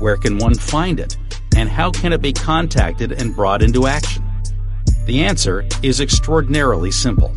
Where 0.00 0.16
can 0.16 0.38
one 0.38 0.54
find 0.54 0.98
it? 0.98 1.16
And 1.56 1.68
how 1.68 1.92
can 1.92 2.12
it 2.12 2.20
be 2.20 2.32
contacted 2.32 3.12
and 3.12 3.34
brought 3.34 3.62
into 3.62 3.86
action? 3.86 4.24
The 5.06 5.22
answer 5.22 5.64
is 5.80 6.00
extraordinarily 6.00 6.90
simple. 6.90 7.32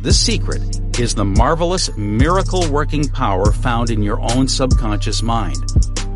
This 0.00 0.20
secret 0.20 0.62
is 1.00 1.12
the 1.12 1.24
marvelous 1.24 1.90
miracle 1.96 2.70
working 2.70 3.08
power 3.08 3.50
found 3.50 3.90
in 3.90 4.00
your 4.00 4.20
own 4.20 4.46
subconscious 4.46 5.24
mind, 5.24 5.56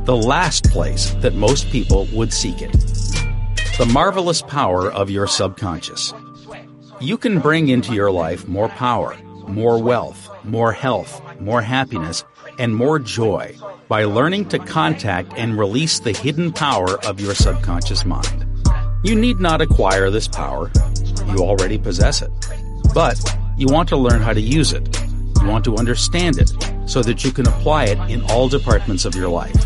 the 0.05 0.17
last 0.17 0.71
place 0.71 1.11
that 1.15 1.35
most 1.35 1.69
people 1.71 2.07
would 2.13 2.33
seek 2.33 2.63
it. 2.63 2.71
The 3.77 3.91
marvelous 3.93 4.41
power 4.43 4.89
of 4.93 5.11
your 5.11 5.27
subconscious. 5.27 6.15
You 7.01 7.19
can 7.19 7.41
bring 7.41 7.71
into 7.71 7.93
your 7.93 8.13
life 8.13 8.47
more 8.47 8.69
power, 8.69 9.17
more 9.49 9.83
wealth, 9.83 10.31
more 10.45 10.73
health, 10.73 11.21
more 11.41 11.61
happiness, 11.61 12.25
and 12.59 12.75
more 12.75 12.99
joy 12.99 13.57
by 13.89 14.05
learning 14.05 14.49
to 14.49 14.59
contact 14.59 15.33
and 15.37 15.59
release 15.59 16.01
the 16.01 16.13
hidden 16.13 16.53
power 16.53 16.99
of 17.05 17.21
your 17.21 17.35
subconscious 17.35 18.05
mind. 18.05 18.47
You 19.05 19.15
need 19.15 19.41
not 19.41 19.61
acquire 19.61 20.11
this 20.11 20.29
power. 20.29 20.71
You 21.29 21.39
already 21.39 21.79
possess 21.79 22.23
it. 22.23 22.31
But 22.95 23.21
you 23.57 23.67
want 23.67 23.89
to 23.91 23.97
learn 23.97 24.21
how 24.21 24.33
to 24.33 24.41
use 24.41 24.73
it. 24.73 25.03
You 25.41 25.49
want 25.49 25.65
to 25.65 25.77
understand 25.77 26.39
it 26.39 26.53
so 26.87 27.03
that 27.03 27.25
you 27.25 27.33
can 27.33 27.49
apply 27.49 27.87
it 27.87 27.99
in 28.11 28.23
all 28.31 28.49
departments 28.49 29.05
of 29.05 29.15
your 29.15 29.29
life. 29.29 29.57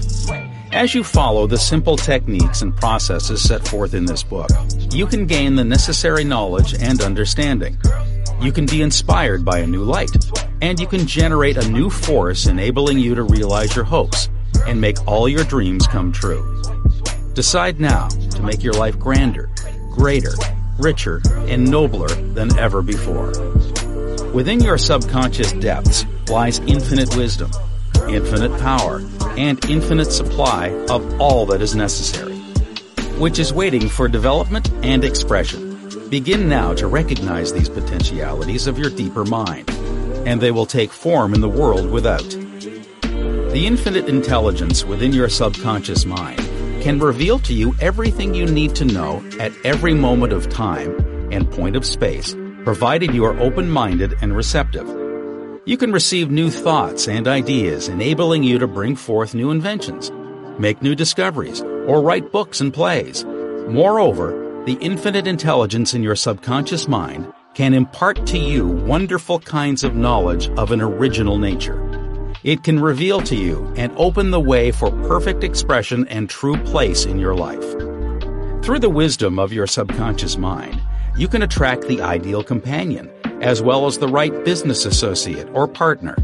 As 0.73 0.95
you 0.95 1.05
follow 1.05 1.47
the 1.47 1.59
simple 1.59 1.97
techniques 1.97 2.63
and 2.63 2.77
processes 2.77 3.43
set 3.43 3.67
forth 3.67 3.95
in 3.95 4.05
this 4.05 4.23
book, 4.23 4.51
you 4.91 5.07
can 5.07 5.27
gain 5.27 5.57
the 5.57 5.65
necessary 5.65 6.25
knowledge 6.25 6.75
and 6.75 7.01
understanding. 7.03 7.79
You 8.41 8.53
can 8.53 8.67
be 8.67 8.83
inspired 8.83 9.45
by 9.45 9.59
a 9.59 9.67
new 9.67 9.85
light, 9.85 10.11
and 10.63 10.81
you 10.81 10.87
can 10.87 11.07
generate 11.07 11.57
a 11.57 11.69
new 11.69 11.91
force 11.91 12.47
enabling 12.47 12.99
you 12.99 13.15
to 13.15 13.23
realize 13.23 13.75
your 13.77 13.85
hopes 13.85 14.29
and 14.67 14.81
make 14.81 14.97
all 15.07 15.29
your 15.29 15.45
dreams 15.45 15.87
come 15.87 16.13
true. 16.13 16.63
Decide 17.35 17.81
now 17.81 18.09
to 18.09 18.43
make 18.43 18.63
your 18.63 18.73
life 18.75 18.99
grander, 18.99 19.51
greater, 19.93 20.33
richer, 20.79 21.21
and 21.47 21.71
nobler 21.71 22.09
than 22.09 22.57
ever 22.59 22.83
before. 22.83 23.33
Within 24.33 24.61
your 24.61 24.79
subconscious 24.79 25.53
depths 25.53 26.05
lies 26.29 26.59
infinite 26.61 27.15
wisdom, 27.17 27.51
infinite 28.09 28.59
power, 28.61 29.03
and 29.37 29.63
infinite 29.71 30.11
supply 30.13 30.69
of 30.91 31.21
all 31.21 31.47
that 31.47 31.63
is 31.63 31.75
necessary. 31.75 32.35
which 33.19 33.39
is 33.39 33.53
waiting 33.53 33.89
for 33.89 34.09
development 34.09 34.71
and 34.83 35.03
expression. 35.05 35.79
Begin 36.11 36.49
now 36.49 36.75
to 36.75 36.87
recognize 36.87 37.53
these 37.53 37.69
potentialities 37.69 38.67
of 38.67 38.79
your 38.79 38.91
deeper 38.91 39.25
mind, 39.25 39.67
and 40.27 40.41
they 40.41 40.51
will 40.51 40.67
take 40.67 40.93
form 40.93 41.33
in 41.33 41.41
the 41.41 41.49
world 41.49 41.91
without. 41.91 42.29
The 43.53 43.63
infinite 43.65 44.09
intelligence 44.09 44.85
within 44.85 45.13
your 45.13 45.31
subconscious 45.31 46.05
mind 46.05 46.41
can 46.83 46.99
reveal 46.99 47.39
to 47.39 47.55
you 47.55 47.75
everything 47.81 48.35
you 48.35 48.45
need 48.45 48.75
to 48.77 48.85
know 48.85 49.25
at 49.41 49.53
every 49.65 49.95
moment 49.95 50.33
of 50.33 50.51
time 50.51 50.95
and 51.33 51.51
point 51.51 51.75
of 51.75 51.87
space, 51.87 52.35
provided 52.65 53.15
you 53.15 53.25
are 53.25 53.39
open-minded 53.41 54.15
and 54.21 54.37
receptive. 54.37 54.87
You 55.65 55.77
can 55.77 55.93
receive 55.93 56.31
new 56.31 56.51
thoughts 56.51 57.09
and 57.09 57.27
ideas, 57.27 57.89
enabling 57.89 58.43
you 58.43 58.59
to 58.59 58.67
bring 58.67 58.95
forth 58.95 59.35
new 59.35 59.51
inventions, 59.51 60.13
make 60.59 60.83
new 60.83 60.95
discoveries, 60.95 61.63
or 61.63 62.03
write 62.03 62.31
books 62.31 62.61
and 62.61 62.75
plays. 62.75 63.25
Moreover, 63.25 64.63
the 64.67 64.79
infinite 64.81 65.27
intelligence 65.27 65.95
in 65.95 66.03
your 66.03 66.15
subconscious 66.15 66.87
mind 66.87 67.33
can 67.57 67.73
impart 67.73 68.27
to 68.27 68.37
you 68.37 68.69
wonderful 68.69 69.39
kinds 69.39 69.83
of 69.83 69.97
knowledge 69.97 70.51
of 70.59 70.73
an 70.73 70.83
original 70.83 71.39
nature. 71.39 71.81
It 72.45 72.63
can 72.63 72.79
reveal 72.79 73.23
to 73.23 73.35
you 73.35 73.73
and 73.79 73.91
open 73.97 74.31
the 74.31 74.39
way 74.39 74.71
for 74.71 74.91
perfect 75.09 75.43
expression 75.43 76.07
and 76.09 76.29
true 76.29 76.59
place 76.65 77.07
in 77.07 77.19
your 77.19 77.35
life. 77.35 77.65
Through 78.63 78.81
the 78.81 78.91
wisdom 78.91 79.39
of 79.39 79.55
your 79.55 79.67
subconscious 79.67 80.37
mind, 80.37 80.79
you 81.17 81.29
can 81.29 81.41
attract 81.41 81.89
the 81.89 82.03
ideal 82.03 82.45
companion, 82.45 83.11
as 83.41 83.63
well 83.63 83.87
as 83.87 83.97
the 83.97 84.09
right 84.09 84.45
business 84.45 84.85
associate 84.85 85.49
or 85.55 85.67
partner. 85.67 86.15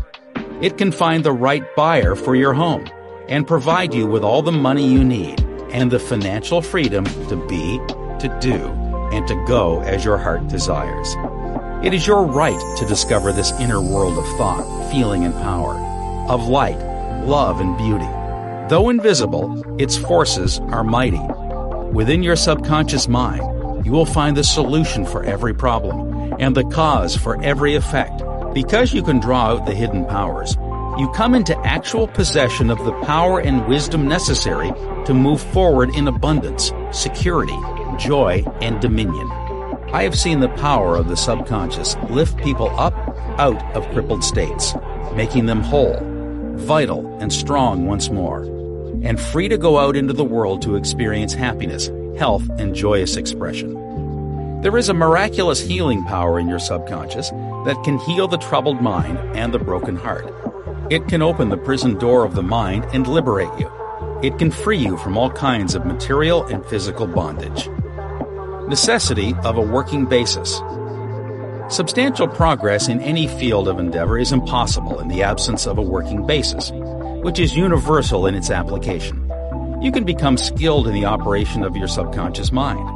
It 0.60 0.76
can 0.76 0.92
find 0.92 1.24
the 1.24 1.32
right 1.32 1.64
buyer 1.74 2.14
for 2.14 2.36
your 2.36 2.52
home 2.52 2.86
and 3.30 3.46
provide 3.46 3.94
you 3.94 4.06
with 4.06 4.22
all 4.22 4.42
the 4.42 4.52
money 4.52 4.86
you 4.86 5.02
need 5.02 5.40
and 5.70 5.90
the 5.90 5.98
financial 5.98 6.60
freedom 6.60 7.06
to 7.06 7.36
be, 7.48 7.78
to 8.18 8.38
do, 8.38 8.81
and 9.12 9.26
to 9.28 9.34
go 9.46 9.80
as 9.82 10.04
your 10.04 10.18
heart 10.18 10.48
desires. 10.48 11.14
It 11.84 11.92
is 11.92 12.06
your 12.06 12.24
right 12.24 12.58
to 12.78 12.86
discover 12.86 13.32
this 13.32 13.52
inner 13.60 13.80
world 13.80 14.16
of 14.16 14.26
thought, 14.36 14.90
feeling, 14.90 15.24
and 15.24 15.34
power 15.34 15.74
of 16.28 16.48
light, 16.48 16.78
love, 17.24 17.60
and 17.60 17.76
beauty. 17.76 18.08
Though 18.68 18.88
invisible, 18.88 19.80
its 19.80 19.96
forces 19.96 20.60
are 20.70 20.84
mighty. 20.84 21.20
Within 21.92 22.22
your 22.22 22.36
subconscious 22.36 23.08
mind, 23.08 23.84
you 23.84 23.92
will 23.92 24.06
find 24.06 24.36
the 24.36 24.44
solution 24.44 25.04
for 25.04 25.24
every 25.24 25.52
problem 25.52 26.34
and 26.38 26.56
the 26.56 26.64
cause 26.64 27.16
for 27.16 27.42
every 27.42 27.74
effect. 27.74 28.22
Because 28.54 28.94
you 28.94 29.02
can 29.02 29.18
draw 29.18 29.46
out 29.46 29.66
the 29.66 29.74
hidden 29.74 30.06
powers, 30.06 30.56
you 30.98 31.10
come 31.14 31.34
into 31.34 31.58
actual 31.66 32.06
possession 32.06 32.70
of 32.70 32.78
the 32.84 32.92
power 33.02 33.40
and 33.40 33.66
wisdom 33.66 34.06
necessary 34.06 34.70
to 35.06 35.14
move 35.14 35.40
forward 35.40 35.94
in 35.96 36.06
abundance, 36.06 36.72
security, 36.92 37.58
joy, 38.02 38.44
and 38.60 38.80
dominion. 38.80 39.30
I 39.92 40.02
have 40.02 40.18
seen 40.18 40.40
the 40.40 40.48
power 40.48 40.96
of 40.96 41.08
the 41.08 41.16
subconscious 41.16 41.96
lift 42.10 42.36
people 42.38 42.68
up 42.78 42.94
out 43.38 43.62
of 43.76 43.88
crippled 43.92 44.24
states, 44.24 44.74
making 45.14 45.46
them 45.46 45.60
whole 45.60 45.98
vital 46.56 47.16
and 47.20 47.32
strong 47.32 47.86
once 47.86 48.10
more, 48.10 48.42
and 49.02 49.20
free 49.20 49.48
to 49.48 49.58
go 49.58 49.78
out 49.78 49.96
into 49.96 50.12
the 50.12 50.24
world 50.24 50.62
to 50.62 50.76
experience 50.76 51.34
happiness, 51.34 51.90
health, 52.18 52.48
and 52.58 52.74
joyous 52.74 53.16
expression. 53.16 53.72
There 54.62 54.76
is 54.78 54.88
a 54.88 54.94
miraculous 54.94 55.60
healing 55.60 56.04
power 56.04 56.38
in 56.38 56.48
your 56.48 56.60
subconscious 56.60 57.30
that 57.30 57.82
can 57.84 57.98
heal 57.98 58.28
the 58.28 58.38
troubled 58.38 58.80
mind 58.80 59.18
and 59.36 59.52
the 59.52 59.58
broken 59.58 59.96
heart. 59.96 60.32
It 60.90 61.08
can 61.08 61.22
open 61.22 61.48
the 61.48 61.56
prison 61.56 61.98
door 61.98 62.24
of 62.24 62.34
the 62.34 62.42
mind 62.42 62.86
and 62.92 63.06
liberate 63.06 63.58
you. 63.58 63.70
It 64.22 64.38
can 64.38 64.50
free 64.50 64.78
you 64.78 64.96
from 64.98 65.16
all 65.18 65.30
kinds 65.30 65.74
of 65.74 65.84
material 65.84 66.44
and 66.44 66.64
physical 66.66 67.06
bondage. 67.06 67.68
Necessity 68.68 69.34
of 69.42 69.56
a 69.56 69.60
working 69.60 70.06
basis. 70.06 70.60
Substantial 71.68 72.28
progress 72.28 72.88
in 72.88 73.00
any 73.00 73.26
field 73.26 73.66
of 73.66 73.78
endeavor 73.78 74.18
is 74.18 74.30
impossible 74.30 75.00
in 75.00 75.08
the 75.08 75.22
absence 75.22 75.66
of 75.66 75.78
a 75.78 75.82
working 75.82 76.24
basis, 76.26 76.70
which 77.22 77.40
is 77.40 77.56
universal 77.56 78.26
in 78.26 78.36
its 78.36 78.50
application. 78.50 79.28
You 79.82 79.90
can 79.90 80.04
become 80.04 80.36
skilled 80.36 80.86
in 80.86 80.94
the 80.94 81.06
operation 81.06 81.64
of 81.64 81.76
your 81.76 81.88
subconscious 81.88 82.52
mind. 82.52 82.88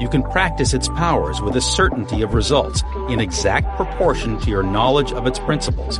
You 0.00 0.08
can 0.08 0.22
practice 0.22 0.74
its 0.74 0.88
powers 0.88 1.40
with 1.40 1.56
a 1.56 1.62
certainty 1.62 2.20
of 2.20 2.34
results 2.34 2.82
in 3.08 3.18
exact 3.18 3.74
proportion 3.76 4.38
to 4.40 4.50
your 4.50 4.62
knowledge 4.62 5.12
of 5.12 5.26
its 5.26 5.38
principles 5.38 5.98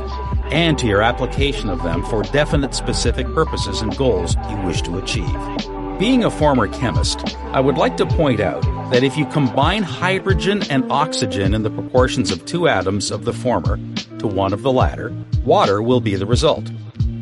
and 0.51 0.77
to 0.77 0.85
your 0.85 1.01
application 1.01 1.69
of 1.69 1.81
them 1.81 2.03
for 2.05 2.21
definite 2.21 2.75
specific 2.75 3.25
purposes 3.33 3.81
and 3.81 3.97
goals 3.97 4.35
you 4.49 4.57
wish 4.57 4.83
to 4.83 4.99
achieve. 4.99 5.76
Being 5.99 6.23
a 6.23 6.29
former 6.29 6.67
chemist, 6.67 7.35
I 7.53 7.59
would 7.59 7.75
like 7.75 7.97
to 7.97 8.05
point 8.05 8.39
out 8.39 8.61
that 8.91 9.03
if 9.03 9.17
you 9.17 9.25
combine 9.25 9.81
hydrogen 9.81 10.61
and 10.69 10.91
oxygen 10.91 11.55
in 11.55 11.63
the 11.63 11.71
proportions 11.71 12.29
of 12.29 12.45
two 12.45 12.67
atoms 12.67 13.09
of 13.09 13.25
the 13.25 13.33
former 13.33 13.79
to 14.19 14.27
one 14.27 14.53
of 14.53 14.61
the 14.61 14.71
latter, 14.71 15.11
water 15.43 15.81
will 15.81 15.99
be 15.99 16.13
the 16.13 16.27
result. 16.27 16.69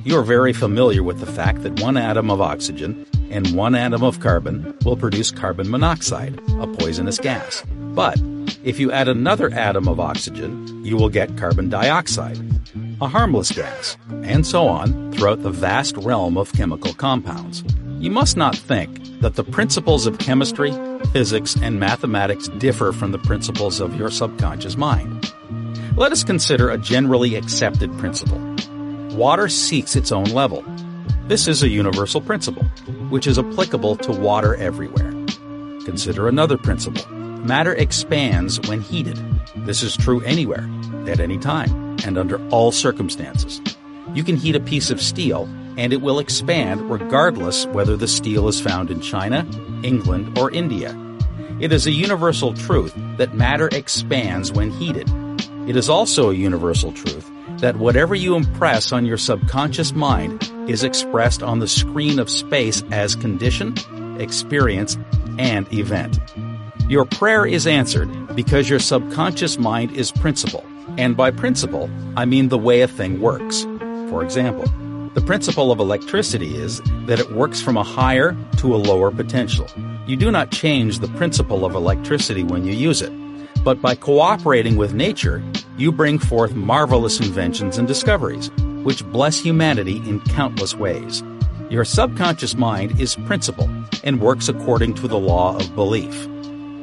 You 0.04 0.20
are 0.20 0.24
very 0.24 0.52
familiar 0.52 1.04
with 1.04 1.22
the 1.22 1.26
fact 1.26 1.64
that 1.64 1.80
one 1.80 1.96
atom 1.96 2.30
of 2.30 2.42
oxygen 2.42 3.06
and 3.32 3.56
one 3.56 3.76
atom 3.76 4.04
of 4.04 4.20
carbon 4.20 4.78
will 4.84 4.98
produce 4.98 5.32
carbon 5.32 5.72
monoxide, 5.72 6.38
a 6.60 6.68
poisonous 6.68 7.18
gas. 7.18 7.64
But 7.94 8.22
if 8.66 8.78
you 8.78 8.92
add 8.92 9.08
another 9.08 9.52
atom 9.52 9.88
of 9.88 10.02
oxygen, 10.02 10.84
you 10.84 10.98
will 10.98 11.08
get 11.08 11.38
carbon 11.38 11.70
dioxide, 11.70 12.38
a 13.00 13.08
harmless 13.08 13.54
gas, 13.54 13.96
and 14.24 14.46
so 14.46 14.68
on 14.68 15.14
throughout 15.14 15.44
the 15.44 15.50
vast 15.50 15.96
realm 15.96 16.38
of 16.38 16.52
chemical 16.52 16.94
compounds. 16.94 17.64
You 17.98 18.12
must 18.12 18.36
not 18.36 18.56
think 18.56 19.22
that 19.22 19.36
the 19.36 19.44
principles 19.44 20.06
of 20.06 20.18
chemistry, 20.18 20.74
physics, 21.14 21.56
and 21.62 21.80
mathematics 21.80 22.50
differ 22.50 22.92
from 22.92 23.12
the 23.12 23.20
principles 23.20 23.80
of 23.80 23.96
your 23.96 24.12
subconscious 24.12 24.76
mind. 24.76 25.34
Let 25.96 26.12
us 26.12 26.24
consider 26.24 26.70
a 26.70 26.78
generally 26.78 27.36
accepted 27.36 27.98
principle. 27.98 28.40
Water 29.16 29.48
seeks 29.48 29.96
its 29.96 30.12
own 30.12 30.26
level. 30.26 30.64
This 31.28 31.48
is 31.48 31.64
a 31.64 31.70
universal 31.70 32.20
principle, 32.20 32.64
which 33.10 33.28
is 33.28 33.40
applicable 33.40 33.96
to 33.98 34.12
water 34.12 34.56
everywhere. 34.56 35.12
Consider 35.86 36.28
another 36.28 36.58
principle. 36.58 37.10
Matter 37.12 37.74
expands 37.74 38.60
when 38.68 38.82
heated. 38.82 39.18
This 39.66 39.84
is 39.84 39.96
true 39.96 40.20
anywhere, 40.22 40.70
at 41.08 41.22
any 41.22 41.38
time, 41.38 41.96
and 42.04 42.18
under 42.18 42.46
all 42.50 42.74
circumstances. 42.74 43.62
You 44.14 44.24
can 44.24 44.36
heat 44.36 44.56
a 44.56 44.60
piece 44.60 44.90
of 44.92 45.02
steel 45.02 45.48
and 45.78 45.94
it 45.94 46.02
will 46.02 46.20
expand 46.20 46.90
regardless 46.90 47.66
whether 47.68 47.98
the 47.98 48.08
steel 48.08 48.48
is 48.48 48.62
found 48.62 48.90
in 48.90 49.02
China, 49.02 49.48
England, 49.84 50.38
or 50.38 50.52
India. 50.52 50.98
It 51.60 51.72
is 51.72 51.88
a 51.88 51.92
universal 51.92 52.54
truth 52.54 52.94
that 53.18 53.34
matter 53.34 53.70
expands 53.72 54.52
when 54.52 54.72
heated. 54.72 55.10
It 55.68 55.76
is 55.76 55.90
also 55.90 56.30
a 56.30 56.36
universal 56.36 56.92
truth 56.92 57.30
that 57.60 57.78
whatever 57.78 58.14
you 58.14 58.36
impress 58.36 58.92
on 58.92 59.06
your 59.06 59.18
subconscious 59.18 59.94
mind 59.94 60.52
is 60.68 60.84
expressed 60.84 61.42
on 61.42 61.60
the 61.60 61.68
screen 61.68 62.20
of 62.20 62.30
space 62.30 62.84
as 62.92 63.16
condition, 63.16 63.74
experience, 64.20 64.98
and 65.38 65.72
event. 65.74 66.20
Your 66.90 67.06
prayer 67.06 67.46
is 67.46 67.66
answered 67.66 68.36
because 68.36 68.70
your 68.70 68.80
subconscious 68.80 69.58
mind 69.58 69.92
is 69.96 70.12
principle. 70.12 70.66
And 70.98 71.18
by 71.18 71.32
principle, 71.32 71.90
I 72.16 72.26
mean 72.26 72.50
the 72.50 72.58
way 72.58 72.82
a 72.82 72.88
thing 72.88 73.20
works. 73.22 73.64
For 74.10 74.24
example, 74.24 74.66
the 75.16 75.22
principle 75.22 75.72
of 75.72 75.80
electricity 75.80 76.58
is 76.58 76.82
that 77.06 77.22
it 77.22 77.32
works 77.32 77.62
from 77.62 77.78
a 77.78 77.84
higher 77.84 78.36
to 78.58 78.76
a 78.76 78.78
lower 78.78 79.12
potential. 79.12 79.66
You 80.06 80.18
do 80.18 80.30
not 80.30 80.52
change 80.52 81.00
the 81.00 81.08
principle 81.08 81.64
of 81.64 81.74
electricity 81.74 82.44
when 82.44 82.66
you 82.66 82.74
use 82.74 83.02
it, 83.02 83.14
but 83.64 83.82
by 83.82 83.96
cooperating 83.96 84.76
with 84.76 84.94
nature, 84.94 85.42
you 85.78 85.94
bring 85.94 86.20
forth 86.20 86.54
marvelous 86.54 87.22
inventions 87.22 87.78
and 87.78 87.88
discoveries, 87.88 88.52
which 88.84 89.06
bless 89.06 89.40
humanity 89.40 89.98
in 90.00 90.20
countless 90.20 90.76
ways. 90.76 91.24
Your 91.70 91.86
subconscious 91.86 92.56
mind 92.56 93.00
is 93.00 93.16
principle 93.16 93.70
and 94.04 94.20
works 94.20 94.50
according 94.50 94.96
to 94.96 95.08
the 95.08 95.18
law 95.18 95.56
of 95.56 95.74
belief. 95.76 96.28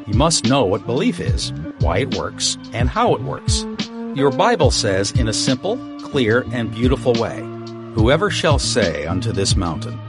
You 0.07 0.15
must 0.15 0.47
know 0.47 0.65
what 0.65 0.87
belief 0.87 1.21
is, 1.21 1.53
why 1.81 1.99
it 1.99 2.15
works, 2.17 2.57
and 2.73 2.89
how 2.89 3.15
it 3.15 3.21
works. 3.21 3.67
Your 4.15 4.31
Bible 4.31 4.71
says 4.71 5.13
in 5.13 5.29
a 5.29 5.35
simple, 5.35 5.77
clear, 6.01 6.47
and 6.51 6.73
beautiful 6.75 7.13
way, 7.13 7.52
Whoever 7.95 8.31
shall 8.31 8.59
say 8.59 9.07
unto 9.07 9.33
this 9.33 9.55
mountain, 9.55 10.01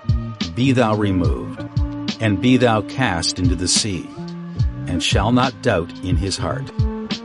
Be 0.56 0.72
thou 0.72 0.96
removed, 0.96 1.60
and 2.22 2.42
be 2.42 2.56
thou 2.56 2.82
cast 2.84 3.40
into 3.40 3.56
the 3.56 3.68
sea, 3.68 4.10
and 4.88 5.04
shall 5.04 5.32
not 5.32 5.62
doubt 5.62 5.92
in 6.04 6.16
his 6.16 6.38
heart, 6.38 6.72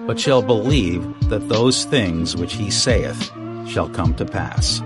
but 0.07 0.19
shall 0.19 0.43
believe 0.43 1.05
that 1.29 1.49
those 1.49 1.85
things 1.85 2.37
which 2.37 2.55
he 2.55 2.71
saith 2.71 3.31
shall 3.69 3.89
come 3.89 4.15
to 4.17 4.25
pass. 4.25 4.83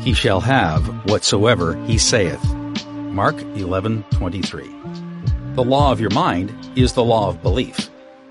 He 0.00 0.14
shall 0.14 0.40
have 0.40 0.86
whatsoever 1.10 1.74
he 1.86 1.98
saith. 1.98 2.42
Mark 3.10 3.36
11:23. 3.56 4.70
The 5.56 5.64
law 5.64 5.90
of 5.90 6.00
your 6.00 6.10
mind 6.10 6.54
is 6.76 6.92
the 6.92 7.04
law 7.04 7.28
of 7.28 7.42
belief. 7.42 7.90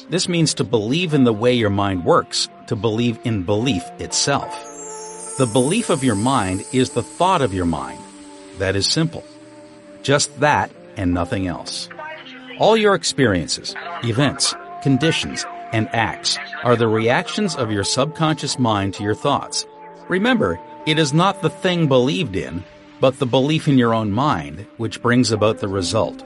This 0.09 0.29
means 0.29 0.53
to 0.55 0.63
believe 0.63 1.13
in 1.13 1.25
the 1.25 1.33
way 1.33 1.53
your 1.53 1.69
mind 1.69 2.05
works, 2.05 2.47
to 2.67 2.75
believe 2.75 3.19
in 3.25 3.43
belief 3.43 3.83
itself. 3.99 4.68
The 5.39 5.47
belief 5.47 5.89
of 5.89 6.03
your 6.03 6.17
mind 6.17 6.65
is 6.73 6.89
the 6.89 7.01
thought 7.01 7.41
of 7.41 7.53
your 7.53 7.65
mind. 7.65 8.01
That 8.57 8.75
is 8.75 8.85
simple. 8.85 9.23
Just 10.03 10.37
that 10.41 10.69
and 10.97 11.13
nothing 11.13 11.47
else. 11.47 11.87
All 12.59 12.75
your 12.75 12.93
experiences, 12.93 13.73
events, 14.03 14.53
conditions, 14.83 15.45
and 15.71 15.87
acts 15.95 16.37
are 16.61 16.75
the 16.75 16.89
reactions 16.89 17.55
of 17.55 17.71
your 17.71 17.85
subconscious 17.85 18.59
mind 18.59 18.95
to 18.95 19.03
your 19.03 19.15
thoughts. 19.15 19.65
Remember, 20.09 20.59
it 20.85 20.99
is 20.99 21.13
not 21.13 21.41
the 21.41 21.49
thing 21.49 21.87
believed 21.87 22.35
in, 22.35 22.65
but 22.99 23.17
the 23.17 23.25
belief 23.25 23.69
in 23.69 23.77
your 23.77 23.93
own 23.93 24.11
mind 24.11 24.67
which 24.75 25.01
brings 25.01 25.31
about 25.31 25.59
the 25.59 25.69
result. 25.69 26.21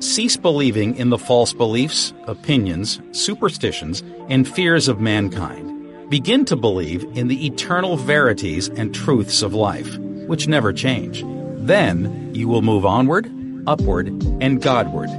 Cease 0.00 0.36
believing 0.36 0.94
in 0.96 1.08
the 1.08 1.16
false 1.16 1.54
beliefs, 1.54 2.12
opinions, 2.26 3.00
superstitions, 3.12 4.02
and 4.28 4.46
fears 4.46 4.88
of 4.88 5.00
mankind. 5.00 5.77
Begin 6.08 6.44
to 6.46 6.56
believe 6.56 7.04
in 7.16 7.28
the 7.28 7.46
eternal 7.46 7.96
verities 7.96 8.68
and 8.68 8.94
truths 8.94 9.42
of 9.42 9.54
life, 9.54 9.96
which 10.26 10.48
never 10.48 10.72
change. 10.72 11.24
Then 11.56 12.34
you 12.34 12.48
will 12.48 12.62
move 12.62 12.86
onward, 12.86 13.30
upward, 13.66 14.08
and 14.40 14.62
Godward 14.62 15.10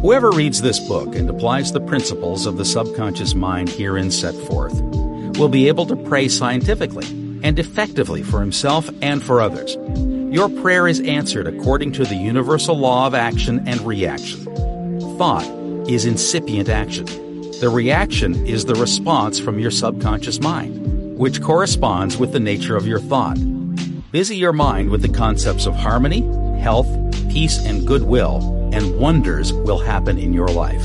Whoever 0.00 0.30
reads 0.30 0.62
this 0.62 0.80
book 0.80 1.14
and 1.14 1.28
applies 1.28 1.72
the 1.72 1.80
principles 1.80 2.46
of 2.46 2.56
the 2.56 2.64
subconscious 2.64 3.34
mind 3.34 3.68
herein 3.68 4.10
set 4.10 4.34
forth 4.46 4.80
will 5.36 5.50
be 5.50 5.68
able 5.68 5.84
to 5.84 5.94
pray 5.94 6.26
scientifically 6.26 7.04
and 7.42 7.58
effectively 7.58 8.22
for 8.22 8.40
himself 8.40 8.88
and 9.02 9.22
for 9.22 9.42
others. 9.42 9.76
Your 10.34 10.48
prayer 10.48 10.88
is 10.88 11.00
answered 11.00 11.46
according 11.46 11.92
to 11.92 12.04
the 12.04 12.16
universal 12.16 12.78
law 12.78 13.06
of 13.06 13.14
action 13.14 13.68
and 13.68 13.78
reaction. 13.82 14.46
Thought 15.18 15.44
is 15.86 16.06
incipient 16.06 16.70
action. 16.70 17.06
The 17.60 17.68
reaction 17.68 18.46
is 18.46 18.64
the 18.64 18.74
response 18.74 19.38
from 19.38 19.58
your 19.58 19.70
subconscious 19.70 20.40
mind, 20.40 21.18
which 21.18 21.42
corresponds 21.42 22.16
with 22.16 22.32
the 22.32 22.40
nature 22.40 22.74
of 22.74 22.86
your 22.86 23.00
thought. 23.00 23.36
Busy 24.10 24.38
your 24.38 24.54
mind 24.54 24.88
with 24.88 25.02
the 25.02 25.10
concepts 25.10 25.66
of 25.66 25.76
harmony, 25.76 26.22
health, 26.58 26.88
peace, 27.30 27.58
and 27.58 27.86
goodwill 27.86 28.70
and 28.72 28.98
wonders 28.98 29.52
will 29.52 29.78
happen 29.78 30.16
in 30.16 30.32
your 30.32 30.48
life. 30.48 30.82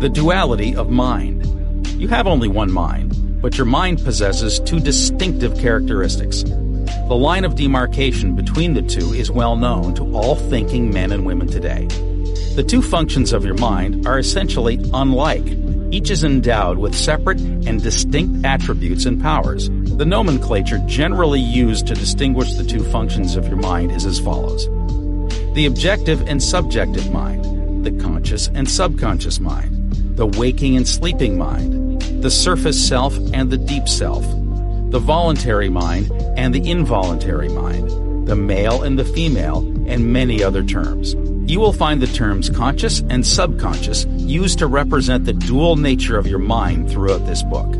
The 0.00 0.10
duality 0.12 0.74
of 0.74 0.90
mind. 0.90 1.46
You 1.92 2.08
have 2.08 2.26
only 2.26 2.48
one 2.48 2.72
mind, 2.72 3.40
but 3.40 3.56
your 3.56 3.66
mind 3.66 4.02
possesses 4.02 4.58
two 4.58 4.80
distinctive 4.80 5.56
characteristics. 5.56 6.42
The 6.42 7.14
line 7.14 7.44
of 7.44 7.54
demarcation 7.54 8.34
between 8.34 8.74
the 8.74 8.82
two 8.82 9.12
is 9.12 9.30
well 9.30 9.54
known 9.54 9.94
to 9.94 10.12
all 10.12 10.34
thinking 10.34 10.92
men 10.92 11.12
and 11.12 11.24
women 11.24 11.46
today. 11.46 11.86
The 12.54 12.64
two 12.64 12.82
functions 12.82 13.32
of 13.32 13.44
your 13.44 13.56
mind 13.56 14.06
are 14.06 14.18
essentially 14.18 14.78
unlike. 14.92 15.46
Each 15.90 16.10
is 16.10 16.24
endowed 16.24 16.78
with 16.78 16.94
separate 16.94 17.40
and 17.40 17.82
distinct 17.82 18.44
attributes 18.46 19.06
and 19.06 19.20
powers. 19.20 19.68
The 19.68 20.06
nomenclature 20.06 20.80
generally 20.86 21.40
used 21.40 21.86
to 21.88 21.94
distinguish 21.94 22.54
the 22.54 22.64
two 22.64 22.82
functions 22.84 23.36
of 23.36 23.46
your 23.46 23.58
mind 23.58 23.92
is 23.92 24.06
as 24.06 24.18
follows 24.18 24.68
the 25.54 25.66
objective 25.66 26.26
and 26.28 26.42
subjective 26.42 27.12
mind, 27.12 27.84
the 27.84 27.90
conscious 28.02 28.48
and 28.54 28.68
subconscious 28.68 29.38
mind, 29.38 29.92
the 30.16 30.26
waking 30.26 30.76
and 30.76 30.88
sleeping 30.88 31.36
mind, 31.36 32.00
the 32.22 32.30
surface 32.30 32.82
self 32.82 33.14
and 33.34 33.50
the 33.50 33.58
deep 33.58 33.86
self, 33.86 34.22
the 34.90 34.98
voluntary 34.98 35.68
mind 35.68 36.10
and 36.38 36.54
the 36.54 36.70
involuntary 36.70 37.50
mind, 37.50 38.26
the 38.26 38.36
male 38.36 38.82
and 38.82 38.98
the 38.98 39.04
female, 39.04 39.58
and 39.86 40.10
many 40.10 40.42
other 40.42 40.62
terms. 40.62 41.14
You 41.44 41.58
will 41.58 41.72
find 41.72 42.00
the 42.00 42.06
terms 42.06 42.48
conscious 42.48 43.00
and 43.10 43.26
subconscious 43.26 44.06
used 44.10 44.60
to 44.60 44.68
represent 44.68 45.24
the 45.24 45.32
dual 45.32 45.76
nature 45.76 46.16
of 46.16 46.26
your 46.26 46.38
mind 46.38 46.88
throughout 46.88 47.26
this 47.26 47.42
book. 47.42 47.70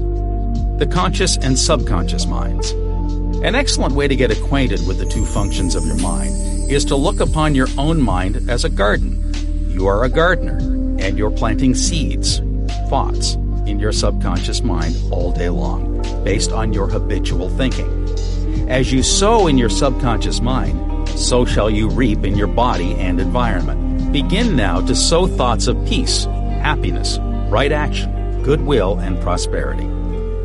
The 0.78 0.88
conscious 0.90 1.36
and 1.36 1.56
subconscious 1.56 2.26
minds. 2.26 2.72
An 3.42 3.54
excellent 3.54 3.94
way 3.94 4.08
to 4.08 4.16
get 4.16 4.30
acquainted 4.30 4.84
with 4.86 4.98
the 4.98 5.06
two 5.06 5.24
functions 5.24 5.76
of 5.76 5.86
your 5.86 5.96
mind 5.98 6.34
is 6.70 6.84
to 6.86 6.96
look 6.96 7.20
upon 7.20 7.54
your 7.54 7.68
own 7.78 8.00
mind 8.00 8.50
as 8.50 8.64
a 8.64 8.68
garden. 8.68 9.32
You 9.68 9.86
are 9.86 10.04
a 10.04 10.08
gardener, 10.08 10.58
and 11.00 11.16
you're 11.16 11.30
planting 11.30 11.74
seeds, 11.74 12.38
thoughts, 12.88 13.34
in 13.66 13.78
your 13.78 13.92
subconscious 13.92 14.62
mind 14.62 14.96
all 15.10 15.32
day 15.32 15.48
long, 15.48 16.02
based 16.24 16.50
on 16.50 16.72
your 16.72 16.88
habitual 16.88 17.48
thinking. 17.56 18.08
As 18.68 18.92
you 18.92 19.02
sow 19.02 19.46
in 19.46 19.56
your 19.56 19.70
subconscious 19.70 20.40
mind, 20.40 21.01
so 21.08 21.44
shall 21.44 21.70
you 21.70 21.88
reap 21.88 22.24
in 22.24 22.36
your 22.36 22.46
body 22.46 22.94
and 22.94 23.20
environment. 23.20 24.12
Begin 24.12 24.56
now 24.56 24.80
to 24.80 24.94
sow 24.94 25.26
thoughts 25.26 25.66
of 25.66 25.86
peace, 25.86 26.24
happiness, 26.24 27.18
right 27.48 27.72
action, 27.72 28.42
goodwill, 28.42 28.98
and 28.98 29.20
prosperity. 29.20 29.88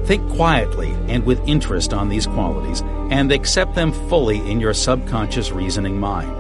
Think 0.06 0.30
quietly 0.32 0.92
and 1.08 1.26
with 1.26 1.46
interest 1.48 1.94
on 1.94 2.10
these 2.10 2.28
qualities 2.28 2.82
and 3.10 3.32
accept 3.32 3.76
them 3.76 3.92
fully 4.10 4.38
in 4.50 4.60
your 4.60 4.74
subconscious 4.74 5.52
reasoning 5.52 6.00
mind. 6.00 6.34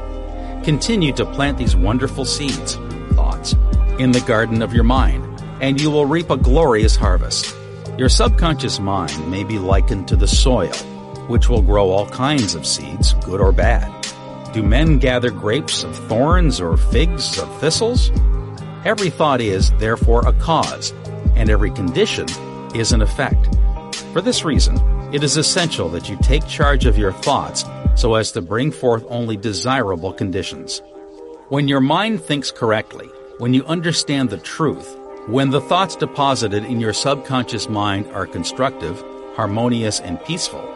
Continue 0.64 1.14
to 1.14 1.26
plant 1.26 1.58
these 1.58 1.76
wonderful 1.76 2.26
seeds, 2.26 2.76
thoughts, 3.14 3.56
in 4.00 4.12
the 4.12 4.24
garden 4.28 4.62
of 4.62 4.74
your 4.74 4.84
mind, 4.84 5.42
and 5.62 5.82
you 5.82 5.90
will 5.90 6.06
reap 6.06 6.30
a 6.30 6.38
glorious 6.38 6.96
harvest. 6.96 7.54
Your 7.98 8.10
subconscious 8.10 8.80
mind 8.80 9.32
may 9.32 9.44
be 9.44 9.60
likened 9.60 10.08
to 10.10 10.16
the 10.16 10.28
soil, 10.28 10.74
which 11.28 11.50
will 11.50 11.62
grow 11.62 11.90
all 11.90 12.08
kinds 12.10 12.54
of 12.54 12.66
seeds, 12.66 13.14
good 13.26 13.42
or 13.42 13.52
bad. 13.52 13.97
Do 14.58 14.64
men 14.64 14.98
gather 14.98 15.30
grapes 15.30 15.84
of 15.84 15.96
thorns 16.08 16.60
or 16.60 16.78
figs 16.78 17.38
of 17.38 17.62
thistles? 17.62 18.10
Every 18.86 19.12
thought 19.12 19.40
is, 19.40 19.72
therefore, 19.74 20.28
a 20.28 20.34
cause, 20.34 20.96
and 21.36 21.48
every 21.48 21.70
condition 21.70 22.26
is 22.74 22.92
an 22.92 23.04
effect. 23.04 23.56
For 24.14 24.20
this 24.20 24.44
reason, 24.44 24.80
it 25.14 25.24
is 25.24 25.38
essential 25.38 25.90
that 25.90 26.10
you 26.10 26.18
take 26.24 26.48
charge 26.48 26.88
of 26.88 26.98
your 26.98 27.12
thoughts 27.12 27.66
so 27.96 28.16
as 28.16 28.32
to 28.32 28.42
bring 28.42 28.72
forth 28.72 29.06
only 29.10 29.38
desirable 29.38 30.12
conditions. 30.12 30.82
When 31.50 31.68
your 31.68 31.80
mind 31.80 32.24
thinks 32.24 32.50
correctly, 32.50 33.06
when 33.38 33.54
you 33.54 33.64
understand 33.66 34.32
the 34.32 34.40
truth, 34.40 34.98
when 35.28 35.52
the 35.52 35.62
thoughts 35.62 35.96
deposited 35.96 36.66
in 36.66 36.80
your 36.80 36.94
subconscious 36.94 37.70
mind 37.70 38.08
are 38.08 38.26
constructive, 38.26 39.04
harmonious, 39.36 40.00
and 40.00 40.20
peaceful, 40.24 40.68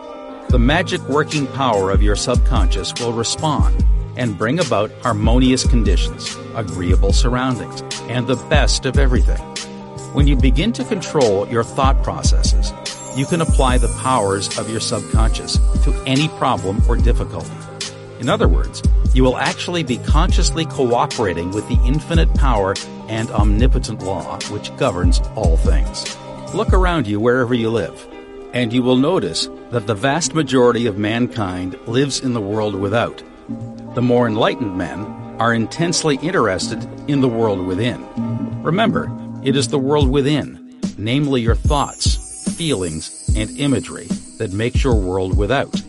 the 0.49 0.59
magic 0.59 1.01
working 1.07 1.47
power 1.47 1.91
of 1.91 2.01
your 2.01 2.15
subconscious 2.15 2.93
will 2.99 3.13
respond 3.13 3.85
and 4.17 4.37
bring 4.37 4.59
about 4.59 4.91
harmonious 5.01 5.65
conditions, 5.65 6.37
agreeable 6.55 7.13
surroundings, 7.13 7.81
and 8.09 8.27
the 8.27 8.35
best 8.49 8.85
of 8.85 8.97
everything. 8.97 9.39
When 10.13 10.27
you 10.27 10.35
begin 10.35 10.73
to 10.73 10.83
control 10.83 11.47
your 11.47 11.63
thought 11.63 12.03
processes, 12.03 12.73
you 13.17 13.25
can 13.25 13.41
apply 13.41 13.77
the 13.77 13.93
powers 14.01 14.57
of 14.57 14.69
your 14.69 14.79
subconscious 14.79 15.57
to 15.83 16.03
any 16.05 16.27
problem 16.29 16.81
or 16.87 16.97
difficulty. 16.97 17.51
In 18.19 18.29
other 18.29 18.47
words, 18.47 18.83
you 19.13 19.23
will 19.23 19.37
actually 19.37 19.83
be 19.83 19.97
consciously 19.97 20.65
cooperating 20.65 21.51
with 21.51 21.67
the 21.67 21.79
infinite 21.85 22.33
power 22.35 22.75
and 23.09 23.29
omnipotent 23.31 24.03
law 24.03 24.39
which 24.49 24.75
governs 24.77 25.19
all 25.35 25.57
things. 25.57 26.17
Look 26.53 26.73
around 26.73 27.07
you 27.07 27.19
wherever 27.19 27.53
you 27.53 27.69
live, 27.69 28.07
and 28.53 28.73
you 28.73 28.83
will 28.83 28.97
notice 28.97 29.49
that 29.71 29.87
the 29.87 29.95
vast 29.95 30.33
majority 30.33 30.85
of 30.85 30.97
mankind 30.97 31.79
lives 31.87 32.19
in 32.19 32.33
the 32.33 32.41
world 32.41 32.75
without. 32.75 33.23
The 33.95 34.01
more 34.01 34.27
enlightened 34.27 34.77
men 34.77 34.99
are 35.39 35.53
intensely 35.53 36.17
interested 36.17 36.83
in 37.09 37.21
the 37.21 37.27
world 37.27 37.65
within. 37.65 38.05
Remember, 38.61 39.11
it 39.43 39.55
is 39.55 39.69
the 39.69 39.79
world 39.79 40.09
within, 40.09 40.79
namely 40.97 41.41
your 41.41 41.55
thoughts, 41.55 42.55
feelings, 42.55 43.29
and 43.35 43.49
imagery 43.57 44.05
that 44.37 44.53
makes 44.53 44.83
your 44.83 44.95
world 44.95 45.35
without. 45.37 45.81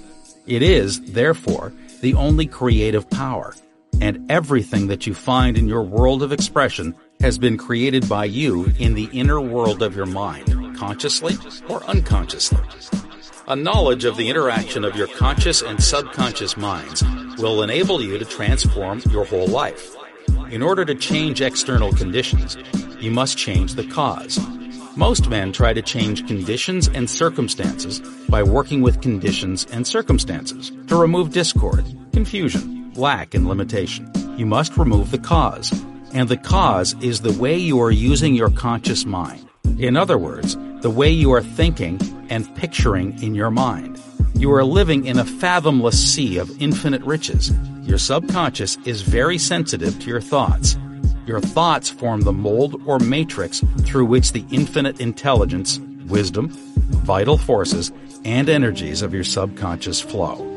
It 0.47 0.63
is, 0.63 1.01
therefore, 1.13 1.73
the 2.01 2.15
only 2.15 2.47
creative 2.47 3.09
power, 3.11 3.55
and 4.01 4.31
everything 4.31 4.87
that 4.89 5.07
you 5.07 5.15
find 5.15 5.57
in 5.57 5.69
your 5.69 5.83
world 5.83 6.23
of 6.23 6.33
expression 6.33 6.95
has 7.21 7.39
been 7.39 7.57
created 7.57 8.09
by 8.09 8.25
you 8.25 8.73
in 8.79 8.95
the 8.95 9.09
inner 9.13 9.41
world 9.41 9.83
of 9.83 9.95
your 9.95 10.07
mind, 10.07 10.62
consciously 10.83 11.37
or 11.68 11.85
unconsciously. 11.85 12.59
A 13.47 13.55
knowledge 13.55 14.05
of 14.05 14.16
the 14.16 14.28
interaction 14.28 14.85
of 14.85 14.97
your 14.97 15.07
conscious 15.07 15.62
and 15.62 15.80
subconscious 15.80 16.57
minds 16.57 17.05
will 17.39 17.62
enable 17.62 18.03
you 18.03 18.18
to 18.18 18.24
transform 18.24 19.01
your 19.11 19.24
whole 19.24 19.47
life. 19.47 19.95
In 20.51 20.61
order 20.61 20.85
to 20.85 20.97
change 20.97 21.41
external 21.41 21.93
conditions, 21.93 22.57
you 22.99 23.12
must 23.12 23.39
change 23.39 23.74
the 23.74 23.87
cause. 23.87 24.41
Most 24.97 25.28
men 25.30 25.53
try 25.53 25.72
to 25.72 25.83
change 25.83 26.26
conditions 26.26 26.89
and 26.89 27.09
circumstances 27.09 28.01
by 28.28 28.43
working 28.43 28.83
with 28.83 29.01
conditions 29.01 29.64
and 29.70 29.87
circumstances 29.87 30.72
to 30.89 30.97
remove 30.97 31.30
discord, 31.30 31.85
confusion, 32.12 32.93
lack, 32.95 33.35
and 33.35 33.47
limitation. 33.47 34.11
You 34.37 34.47
must 34.47 34.76
remove 34.76 35.12
the 35.12 35.18
cause, 35.18 35.70
and 36.12 36.28
the 36.28 36.37
cause 36.37 36.97
is 37.01 37.20
the 37.20 37.41
way 37.41 37.57
you 37.57 37.80
are 37.80 37.93
using 37.93 38.35
your 38.35 38.51
conscious 38.51 39.07
mind. 39.07 39.49
In 39.79 39.97
other 39.97 40.18
words, 40.18 40.57
the 40.81 40.91
way 40.91 41.11
you 41.11 41.33
are 41.33 41.43
thinking 41.43 42.01
and 42.29 42.53
picturing 42.57 43.23
in 43.23 43.35
your 43.35 43.51
mind. 43.51 44.01
You 44.35 44.53
are 44.53 44.64
living 44.64 45.07
in 45.07 45.18
a 45.18 45.25
fathomless 45.25 46.14
sea 46.14 46.39
of 46.39 46.51
infinite 46.61 47.03
riches. 47.03 47.53
Your 47.83 47.99
subconscious 47.99 48.79
is 48.85 49.03
very 49.03 49.39
sensitive 49.39 49.99
to 50.01 50.09
your 50.09 50.20
thoughts 50.20 50.77
your 51.27 51.41
thoughts 51.41 51.89
form 51.89 52.23
the 52.23 52.33
mold 52.33 52.83
or 52.85 52.99
matrix 52.99 53.61
through 53.83 54.07
which 54.07 54.33
the 54.33 54.45
infinite 54.51 55.01
intelligence, 55.01 55.79
wisdom, 56.07 56.49
vital 56.51 57.39
forces, 57.39 57.93
and 58.25 58.49
energies 58.49 59.03
of 59.03 59.14
your 59.14 59.25
subconscious 59.25 60.01
flow. 60.01 60.49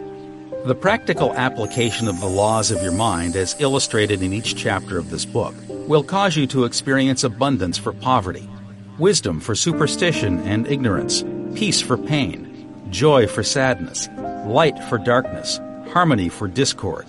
The 0.65 0.73
practical 0.73 1.33
application 1.35 2.07
of 2.07 2.19
the 2.19 2.25
laws 2.27 2.71
of 2.71 2.81
your 2.81 2.91
mind, 2.91 3.35
as 3.35 3.55
illustrated 3.59 4.23
in 4.23 4.33
each 4.33 4.55
chapter 4.55 4.97
of 4.97 5.11
this 5.11 5.25
book, 5.25 5.53
will 5.69 6.03
cause 6.03 6.35
you 6.35 6.47
to 6.47 6.63
experience 6.63 7.23
abundance 7.23 7.77
for 7.77 7.93
poverty, 7.93 8.49
wisdom 8.97 9.39
for 9.39 9.55
superstition 9.55 10.39
and 10.41 10.67
ignorance, 10.67 11.23
peace 11.53 11.81
for 11.81 11.97
pain, 11.97 12.69
joy 12.89 13.27
for 13.27 13.43
sadness, 13.43 14.07
light 14.45 14.77
for 14.85 14.97
darkness, 14.97 15.59
harmony 15.89 16.29
for 16.29 16.47
discord, 16.47 17.05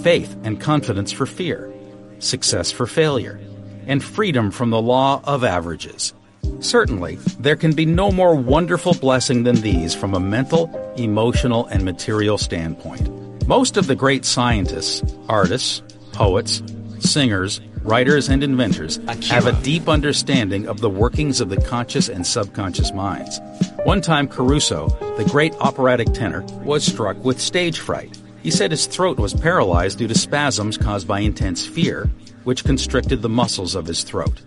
faith 0.00 0.36
and 0.44 0.60
confidence 0.60 1.12
for 1.12 1.26
fear, 1.26 1.72
success 2.18 2.70
for 2.70 2.86
failure, 2.86 3.38
and 3.86 4.02
freedom 4.02 4.50
from 4.50 4.70
the 4.70 4.80
law 4.80 5.20
of 5.24 5.44
averages. 5.44 6.14
Certainly, 6.60 7.16
there 7.38 7.56
can 7.56 7.72
be 7.72 7.86
no 7.86 8.10
more 8.10 8.34
wonderful 8.34 8.94
blessing 8.94 9.42
than 9.42 9.56
these 9.56 9.94
from 9.94 10.14
a 10.14 10.20
mental, 10.20 10.70
emotional, 10.96 11.66
and 11.66 11.84
material 11.84 12.38
standpoint. 12.38 13.10
Most 13.46 13.76
of 13.76 13.86
the 13.86 13.94
great 13.94 14.24
scientists, 14.24 15.02
artists, 15.28 15.82
poets, 16.12 16.62
singers, 17.00 17.60
writers, 17.86 18.28
and 18.28 18.42
inventors 18.42 18.98
have 19.28 19.46
a 19.46 19.62
deep 19.62 19.88
understanding 19.88 20.66
of 20.68 20.80
the 20.80 20.90
workings 20.90 21.40
of 21.40 21.48
the 21.48 21.60
conscious 21.60 22.08
and 22.08 22.26
subconscious 22.26 22.92
minds. 22.92 23.40
One 23.84 24.00
time, 24.00 24.26
Caruso, 24.28 24.88
the 25.16 25.24
great 25.24 25.54
operatic 25.60 26.12
tenor, 26.12 26.42
was 26.64 26.84
struck 26.84 27.16
with 27.24 27.40
stage 27.40 27.78
fright. 27.78 28.18
He 28.42 28.50
said 28.50 28.70
his 28.70 28.86
throat 28.86 29.18
was 29.18 29.34
paralyzed 29.34 29.98
due 29.98 30.08
to 30.08 30.18
spasms 30.18 30.76
caused 30.76 31.06
by 31.06 31.20
intense 31.20 31.64
fear, 31.64 32.10
which 32.44 32.64
constricted 32.64 33.22
the 33.22 33.28
muscles 33.28 33.74
of 33.74 33.86
his 33.86 34.02
throat. 34.02 34.42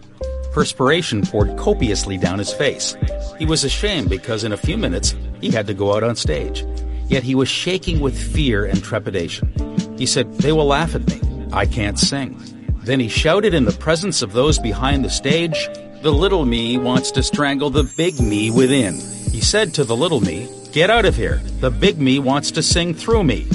Perspiration 0.51 1.21
poured 1.21 1.57
copiously 1.57 2.17
down 2.17 2.39
his 2.39 2.51
face. 2.51 2.97
He 3.37 3.45
was 3.45 3.63
ashamed 3.63 4.09
because 4.09 4.43
in 4.43 4.51
a 4.51 4.57
few 4.57 4.77
minutes 4.77 5.15
he 5.41 5.51
had 5.51 5.67
to 5.67 5.73
go 5.73 5.95
out 5.95 6.03
on 6.03 6.15
stage. 6.15 6.65
Yet 7.07 7.23
he 7.23 7.35
was 7.35 7.49
shaking 7.49 7.99
with 7.99 8.17
fear 8.17 8.65
and 8.65 8.83
trepidation. 8.83 9.53
He 9.97 10.05
said, 10.05 10.31
They 10.35 10.51
will 10.51 10.67
laugh 10.67 10.95
at 10.95 11.07
me. 11.07 11.47
I 11.51 11.65
can't 11.65 11.97
sing. 11.97 12.39
Then 12.89 12.99
he 12.99 13.07
shouted 13.07 13.53
in 13.53 13.65
the 13.65 13.71
presence 13.71 14.23
of 14.23 14.33
those 14.33 14.57
behind 14.57 15.05
the 15.05 15.11
stage, 15.11 15.69
The 16.01 16.11
little 16.11 16.43
me 16.43 16.75
wants 16.79 17.11
to 17.11 17.21
strangle 17.21 17.69
the 17.69 17.83
big 17.83 18.19
me 18.19 18.49
within. 18.49 18.95
He 19.29 19.41
said 19.41 19.75
to 19.75 19.83
the 19.83 19.95
little 19.95 20.21
me, 20.21 20.49
Get 20.71 20.89
out 20.89 21.05
of 21.05 21.15
here. 21.15 21.39
The 21.59 21.69
big 21.69 21.99
me 21.99 22.17
wants 22.17 22.49
to 22.49 22.63
sing 22.63 22.95
through 22.95 23.25
me. 23.25 23.47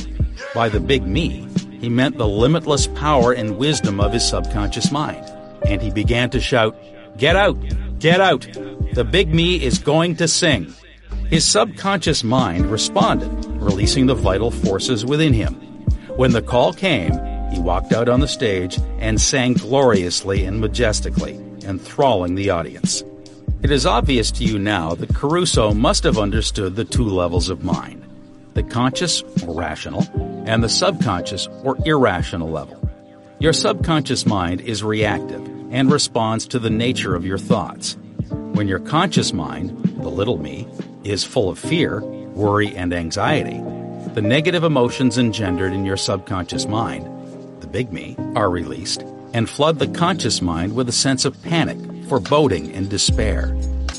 By 0.55 0.69
the 0.69 0.79
big 0.79 1.05
me, 1.05 1.49
he 1.81 1.89
meant 1.89 2.17
the 2.17 2.29
limitless 2.29 2.87
power 2.87 3.33
and 3.33 3.59
wisdom 3.59 3.99
of 3.99 4.13
his 4.13 4.25
subconscious 4.25 4.93
mind. 4.93 5.27
And 5.67 5.83
he 5.83 5.91
began 5.91 6.31
to 6.31 6.41
shout, 6.41 6.77
Get 7.17 7.35
out! 7.35 7.59
Get 7.99 8.21
out! 8.21 8.47
The 8.93 9.03
big 9.03 9.35
me 9.35 9.61
is 9.61 9.81
going 9.81 10.15
to 10.19 10.29
sing. 10.29 10.73
His 11.29 11.45
subconscious 11.45 12.23
mind 12.23 12.71
responded, 12.71 13.33
releasing 13.61 14.07
the 14.07 14.15
vital 14.15 14.53
forces 14.53 15.05
within 15.05 15.33
him. 15.33 15.55
When 16.15 16.31
the 16.31 16.41
call 16.41 16.73
came, 16.73 17.34
he 17.55 17.61
walked 17.61 17.93
out 17.93 18.09
on 18.09 18.21
the 18.21 18.29
stage 18.29 18.79
and 18.99 19.21
sang 19.21 19.55
gloriously 19.55 20.45
and 20.45 20.61
majestically, 20.61 21.35
enthralling 21.63 22.35
the 22.35 22.51
audience. 22.51 23.03
It 23.63 23.71
is 23.71 23.87
obvious 23.87 24.31
to 24.33 24.45
you 24.45 24.59
now 24.59 24.95
that 24.97 25.15
Caruso 25.15 25.73
must 25.73 26.05
have 26.05 26.19
understood 26.19 26.77
the 26.77 26.85
two 26.85 27.05
levels 27.05 27.49
of 27.49 27.65
mind 27.65 28.05
the 28.55 28.63
conscious 28.63 29.23
or 29.47 29.55
rational, 29.55 30.07
and 30.47 30.63
the 30.63 30.69
subconscious 30.69 31.49
or 31.65 31.77
irrational 31.85 32.49
level. 32.49 32.81
Your 33.41 33.53
subconscious 33.53 34.27
mind 34.27 34.61
is 34.61 34.85
reactive 34.85 35.45
and 35.73 35.91
responds 35.91 36.47
to 36.49 36.61
the 36.61 36.71
nature 36.71 37.17
of 37.17 37.27
your 37.27 37.37
thoughts. 37.37 37.97
When 38.29 38.69
your 38.69 38.79
conscious 38.79 39.33
mind, 39.33 39.71
the 40.01 40.09
little 40.09 40.39
me, 40.39 40.69
is 41.03 41.25
full 41.25 41.51
of 41.51 41.59
fear, 41.59 42.01
worry, 42.01 42.75
and 42.77 42.95
anxiety, 42.95 43.61
the 44.15 44.23
negative 44.23 44.63
emotions 44.63 45.19
engendered 45.19 45.73
in 45.73 45.85
your 45.85 45.97
subconscious 45.97 46.67
mind, 46.67 47.09
big 47.75 47.93
me, 47.93 48.17
are 48.37 48.51
released 48.51 49.03
and 49.33 49.51
flood 49.51 49.81
the 49.81 49.89
conscious 49.89 50.41
mind 50.41 50.73
with 50.77 50.89
a 50.89 50.93
sense 50.93 51.25
of 51.25 51.43
panic, 51.43 51.77
foreboding, 52.09 52.71
and 52.73 52.89
despair. 52.89 53.49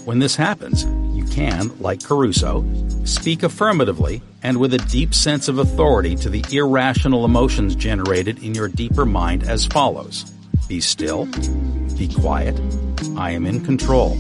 When 0.06 0.20
this 0.20 0.38
happens, 0.38 0.86
you 1.14 1.26
can, 1.26 1.78
like 1.82 2.02
Caruso, 2.02 2.64
speak 3.04 3.44
affirmatively 3.44 4.22
and 4.44 4.62
with 4.62 4.74
a 4.74 4.78
deep 4.78 5.14
sense 5.14 5.50
of 5.50 5.60
authority 5.60 6.16
to 6.16 6.30
the 6.30 6.46
irrational 6.56 7.26
emotions 7.26 7.76
generated 7.76 8.42
in 8.42 8.56
your 8.56 8.70
deeper 8.70 9.06
mind 9.06 9.44
as 9.44 9.66
follows. 9.66 10.24
Be 10.70 10.80
still. 10.80 11.26
Be 11.98 12.08
quiet. 12.08 12.58
I 13.18 13.32
am 13.32 13.46
in 13.46 13.66
control. 13.66 14.16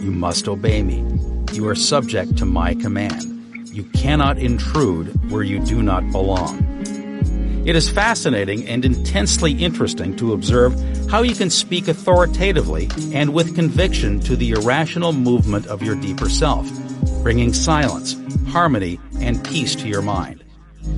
You 0.00 0.10
must 0.10 0.48
obey 0.48 0.82
me. 0.82 1.04
You 1.52 1.68
are 1.68 1.76
subject 1.76 2.36
to 2.38 2.44
my 2.44 2.74
command. 2.74 3.22
You 3.68 3.84
cannot 3.84 4.38
intrude 4.38 5.30
where 5.30 5.44
you 5.44 5.60
do 5.60 5.84
not 5.84 6.10
belong. 6.10 6.77
It 7.68 7.76
is 7.76 7.90
fascinating 7.90 8.66
and 8.66 8.82
intensely 8.82 9.52
interesting 9.52 10.16
to 10.16 10.32
observe 10.32 10.72
how 11.10 11.20
you 11.20 11.34
can 11.34 11.50
speak 11.50 11.86
authoritatively 11.86 12.88
and 13.12 13.34
with 13.34 13.54
conviction 13.54 14.20
to 14.20 14.36
the 14.36 14.52
irrational 14.52 15.12
movement 15.12 15.66
of 15.66 15.82
your 15.82 15.94
deeper 15.94 16.30
self, 16.30 16.66
bringing 17.22 17.52
silence, 17.52 18.16
harmony, 18.48 18.98
and 19.20 19.44
peace 19.44 19.74
to 19.74 19.86
your 19.86 20.00
mind. 20.00 20.42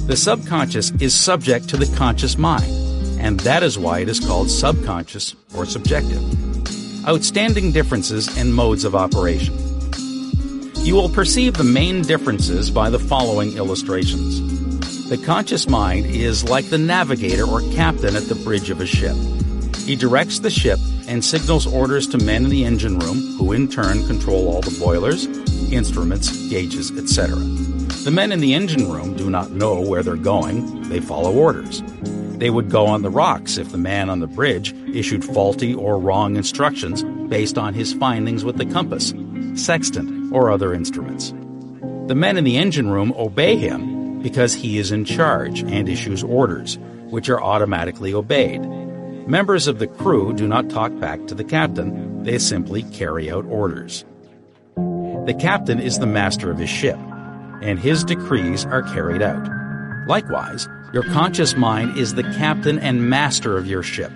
The 0.07 0.16
subconscious 0.16 0.93
is 1.01 1.12
subject 1.12 1.68
to 1.71 1.77
the 1.77 1.93
conscious 1.97 2.39
mind 2.39 2.71
and 3.18 3.41
that 3.41 3.64
is 3.64 3.77
why 3.77 3.99
it 3.99 4.09
is 4.09 4.21
called 4.21 4.49
subconscious 4.49 5.35
or 5.57 5.66
subjective. 5.66 6.23
Outstanding 7.05 7.73
differences 7.73 8.39
and 8.39 8.55
modes 8.55 8.85
of 8.85 8.95
operation. 8.95 9.59
You 10.77 10.95
will 10.95 11.09
perceive 11.09 11.55
the 11.55 11.64
main 11.64 12.03
differences 12.03 12.71
by 12.71 12.91
the 12.91 13.01
following 13.01 13.57
illustrations. 13.57 14.59
The 15.11 15.18
conscious 15.18 15.68
mind 15.68 16.06
is 16.06 16.44
like 16.44 16.66
the 16.66 16.78
navigator 16.78 17.44
or 17.44 17.62
captain 17.72 18.14
at 18.14 18.28
the 18.28 18.36
bridge 18.36 18.70
of 18.70 18.80
a 18.80 18.86
ship. 18.86 19.16
He 19.78 19.96
directs 19.96 20.38
the 20.38 20.50
ship 20.50 20.78
and 21.08 21.24
signals 21.24 21.66
orders 21.66 22.06
to 22.11 22.18
men 22.18 22.44
in 22.44 22.50
the 22.50 22.64
engine 22.64 22.96
room, 22.96 23.18
who 23.36 23.50
in 23.50 23.66
turn 23.66 24.06
control 24.06 24.46
all 24.46 24.61
the 24.61 24.78
boilers, 24.78 25.26
instruments, 25.72 26.48
gauges, 26.48 26.92
etc. 26.96 27.34
The 27.34 28.12
men 28.12 28.30
in 28.30 28.38
the 28.38 28.54
engine 28.54 28.88
room 28.88 29.16
do 29.16 29.28
not 29.28 29.50
know 29.50 29.80
where 29.80 30.04
they're 30.04 30.14
going, 30.14 30.88
they 30.88 31.00
follow 31.00 31.34
orders. 31.34 31.82
They 32.38 32.50
would 32.50 32.70
go 32.70 32.86
on 32.86 33.02
the 33.02 33.11
rocks 33.11 33.58
if 33.58 33.72
the 33.72 33.78
man 33.78 34.11
on 34.11 34.20
the 34.20 34.28
bridge 34.28 34.72
issued 34.94 35.24
faulty 35.24 35.74
or 35.74 35.98
wrong 35.98 36.36
instructions 36.36 37.02
based 37.28 37.58
on 37.58 37.74
his 37.74 37.92
findings 37.94 38.44
with 38.44 38.58
the 38.58 38.66
compass, 38.66 39.12
sextant, 39.61 40.32
or 40.32 40.52
other 40.52 40.72
instruments. 40.72 41.34
The 42.06 42.14
men 42.14 42.36
in 42.36 42.44
the 42.44 42.58
engine 42.58 42.90
room 42.90 43.12
obey 43.16 43.56
him 43.56 43.99
because 44.23 44.55
he 44.55 44.79
is 44.79 44.93
in 44.93 45.05
charge 45.05 45.62
and 45.62 45.89
issues 45.89 46.23
orders, 46.23 46.79
which 47.11 47.29
are 47.29 47.43
automatically 47.43 48.14
obeyed. 48.14 48.62
Members 49.27 49.66
of 49.66 49.79
the 49.79 49.87
crew 49.87 50.33
do 50.33 50.49
not 50.49 50.71
talk 50.71 50.99
back 50.99 51.27
to 51.27 51.35
the 51.35 51.45
captain, 51.45 52.23
they 52.25 52.39
simply 52.39 52.83
carry 52.85 53.31
out 53.31 53.45
orders. 53.47 54.05
The 55.27 55.37
captain 55.39 55.81
is 55.81 55.99
the 55.99 56.07
master 56.07 56.51
of 56.51 56.59
his 56.59 56.71
ship, 56.71 56.99
and 57.62 57.79
his 57.79 58.05
decrees 58.05 58.64
are 58.64 58.83
carried 58.83 59.23
out. 59.23 59.49
Likewise, 60.09 60.66
your 60.93 61.05
conscious 61.05 61.57
mind 61.57 61.97
is 61.97 62.14
the 62.14 62.25
captain 62.25 62.79
and 62.79 63.09
master 63.09 63.57
of 63.57 63.66
your 63.66 63.83
ship, 63.83 64.11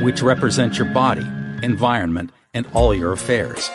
which 0.00 0.22
represents 0.22 0.78
your 0.78 0.88
body, 0.92 1.26
environment, 1.62 2.32
and 2.52 2.66
all 2.72 2.94
your 2.94 3.12
affairs. 3.12 3.70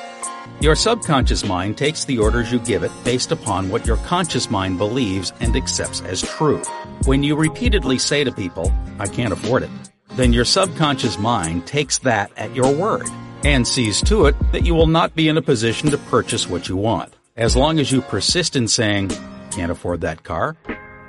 Your 0.61 0.75
subconscious 0.75 1.43
mind 1.43 1.75
takes 1.75 2.05
the 2.05 2.19
orders 2.19 2.51
you 2.51 2.59
give 2.59 2.83
it 2.83 2.91
based 3.03 3.31
upon 3.31 3.69
what 3.69 3.87
your 3.87 3.97
conscious 3.97 4.51
mind 4.51 4.77
believes 4.77 5.33
and 5.39 5.55
accepts 5.55 6.01
as 6.01 6.21
true. 6.21 6.61
When 7.05 7.23
you 7.23 7.35
repeatedly 7.35 7.97
say 7.97 8.23
to 8.23 8.31
people, 8.31 8.71
I 8.99 9.07
can't 9.07 9.33
afford 9.33 9.63
it, 9.63 9.71
then 10.11 10.33
your 10.33 10.45
subconscious 10.45 11.17
mind 11.17 11.65
takes 11.65 11.97
that 11.99 12.31
at 12.37 12.53
your 12.53 12.71
word 12.71 13.07
and 13.43 13.67
sees 13.67 14.03
to 14.03 14.27
it 14.27 14.35
that 14.51 14.63
you 14.63 14.75
will 14.75 14.85
not 14.85 15.15
be 15.15 15.27
in 15.27 15.37
a 15.37 15.41
position 15.41 15.89
to 15.89 15.97
purchase 15.97 16.47
what 16.47 16.69
you 16.69 16.77
want. 16.77 17.11
As 17.35 17.55
long 17.55 17.79
as 17.79 17.91
you 17.91 18.03
persist 18.03 18.55
in 18.55 18.67
saying, 18.67 19.09
can't 19.49 19.71
afford 19.71 20.01
that 20.01 20.21
car, 20.21 20.57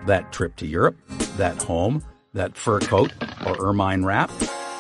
that 0.07 0.33
trip 0.33 0.57
to 0.57 0.67
Europe, 0.67 0.97
that 1.37 1.63
home, 1.63 2.03
that 2.33 2.57
fur 2.57 2.81
coat, 2.81 3.13
or 3.45 3.69
ermine 3.69 4.07
wrap, 4.07 4.31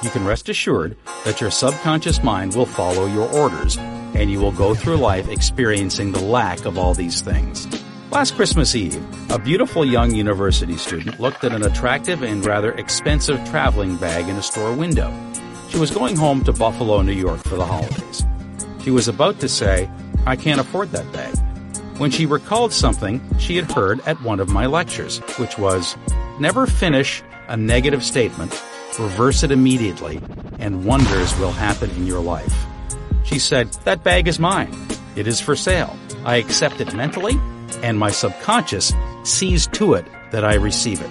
you 0.03 0.09
can 0.09 0.25
rest 0.25 0.49
assured 0.49 0.97
that 1.27 1.43
your 1.43 1.51
subconscious 1.51 2.23
mind 2.23 2.55
will 2.55 2.65
follow 2.65 3.05
your 3.05 3.31
orders, 3.35 3.77
and 4.23 4.31
you 4.31 4.41
will 4.41 4.53
go 4.53 4.73
through 4.73 4.97
life 4.97 5.29
experiencing 5.29 6.13
the 6.13 6.23
lack 6.23 6.65
of 6.65 6.79
all 6.79 6.95
these 6.95 7.21
things. 7.21 7.67
Last 8.13 8.37
Christmas 8.37 8.77
Eve, 8.77 9.05
a 9.31 9.39
beautiful 9.39 9.85
young 9.85 10.15
university 10.15 10.77
student 10.77 11.19
looked 11.19 11.43
at 11.43 11.53
an 11.53 11.65
attractive 11.65 12.23
and 12.23 12.47
rather 12.47 12.73
expensive 12.73 13.45
traveling 13.51 13.97
bag 13.97 14.29
in 14.29 14.37
a 14.37 14.43
store 14.43 14.73
window. 14.73 15.13
She 15.71 15.79
was 15.79 15.91
going 15.91 16.15
home 16.15 16.45
to 16.45 16.53
Buffalo, 16.53 17.03
New 17.03 17.13
York 17.13 17.43
for 17.43 17.57
the 17.57 17.67
holidays. 17.67 18.25
She 18.85 18.93
was 18.93 19.09
about 19.09 19.41
to 19.41 19.49
say, 19.49 19.91
I 20.25 20.37
can't 20.37 20.61
afford 20.61 20.93
that 20.93 21.13
bag 21.13 21.37
when 21.99 22.11
she 22.11 22.27
recalled 22.27 22.73
something 22.73 23.21
she 23.39 23.57
had 23.57 23.71
heard 23.71 24.01
at 24.07 24.21
one 24.23 24.41
of 24.41 24.49
my 24.49 24.67
lectures, 24.67 25.19
which 25.39 25.59
was 25.59 25.97
never 26.39 26.67
finish 26.67 27.23
a 27.49 27.57
negative 27.57 28.05
statement, 28.05 28.51
reverse 28.99 29.43
it 29.43 29.51
immediately, 29.51 30.21
and 30.59 30.85
wonders 30.85 31.37
will 31.39 31.53
happen 31.53 31.91
in 31.91 32.07
your 32.07 32.21
life. 32.21 32.67
She 33.25 33.39
said, 33.39 33.73
That 33.85 34.05
bag 34.05 34.29
is 34.29 34.39
mine. 34.39 34.75
It 35.17 35.27
is 35.27 35.41
for 35.41 35.57
sale. 35.57 35.97
I 36.25 36.37
accept 36.37 36.81
it 36.81 36.95
mentally, 36.95 37.39
and 37.83 37.99
my 37.99 38.11
subconscious 38.11 38.93
sees 39.25 39.67
to 39.69 39.95
it 39.95 40.07
that 40.31 40.45
I 40.45 40.55
receive 40.55 41.01
it. 41.01 41.11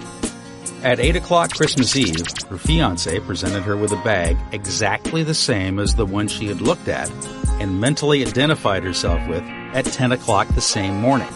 At 0.84 0.98
8 0.98 1.16
o'clock 1.16 1.54
Christmas 1.54 1.94
Eve, 1.94 2.26
her 2.48 2.58
fiance 2.58 3.20
presented 3.20 3.62
her 3.62 3.76
with 3.76 3.92
a 3.92 4.02
bag 4.02 4.36
exactly 4.50 5.22
the 5.22 5.34
same 5.34 5.78
as 5.78 5.94
the 5.94 6.06
one 6.06 6.26
she 6.26 6.46
had 6.46 6.60
looked 6.60 6.88
at 6.88 7.08
and 7.60 7.80
mentally 7.80 8.26
identified 8.26 8.82
herself 8.82 9.24
with 9.28 9.44
at 9.74 9.84
10 9.84 10.10
o'clock 10.10 10.48
the 10.48 10.60
same 10.60 10.96
morning. 10.96 11.28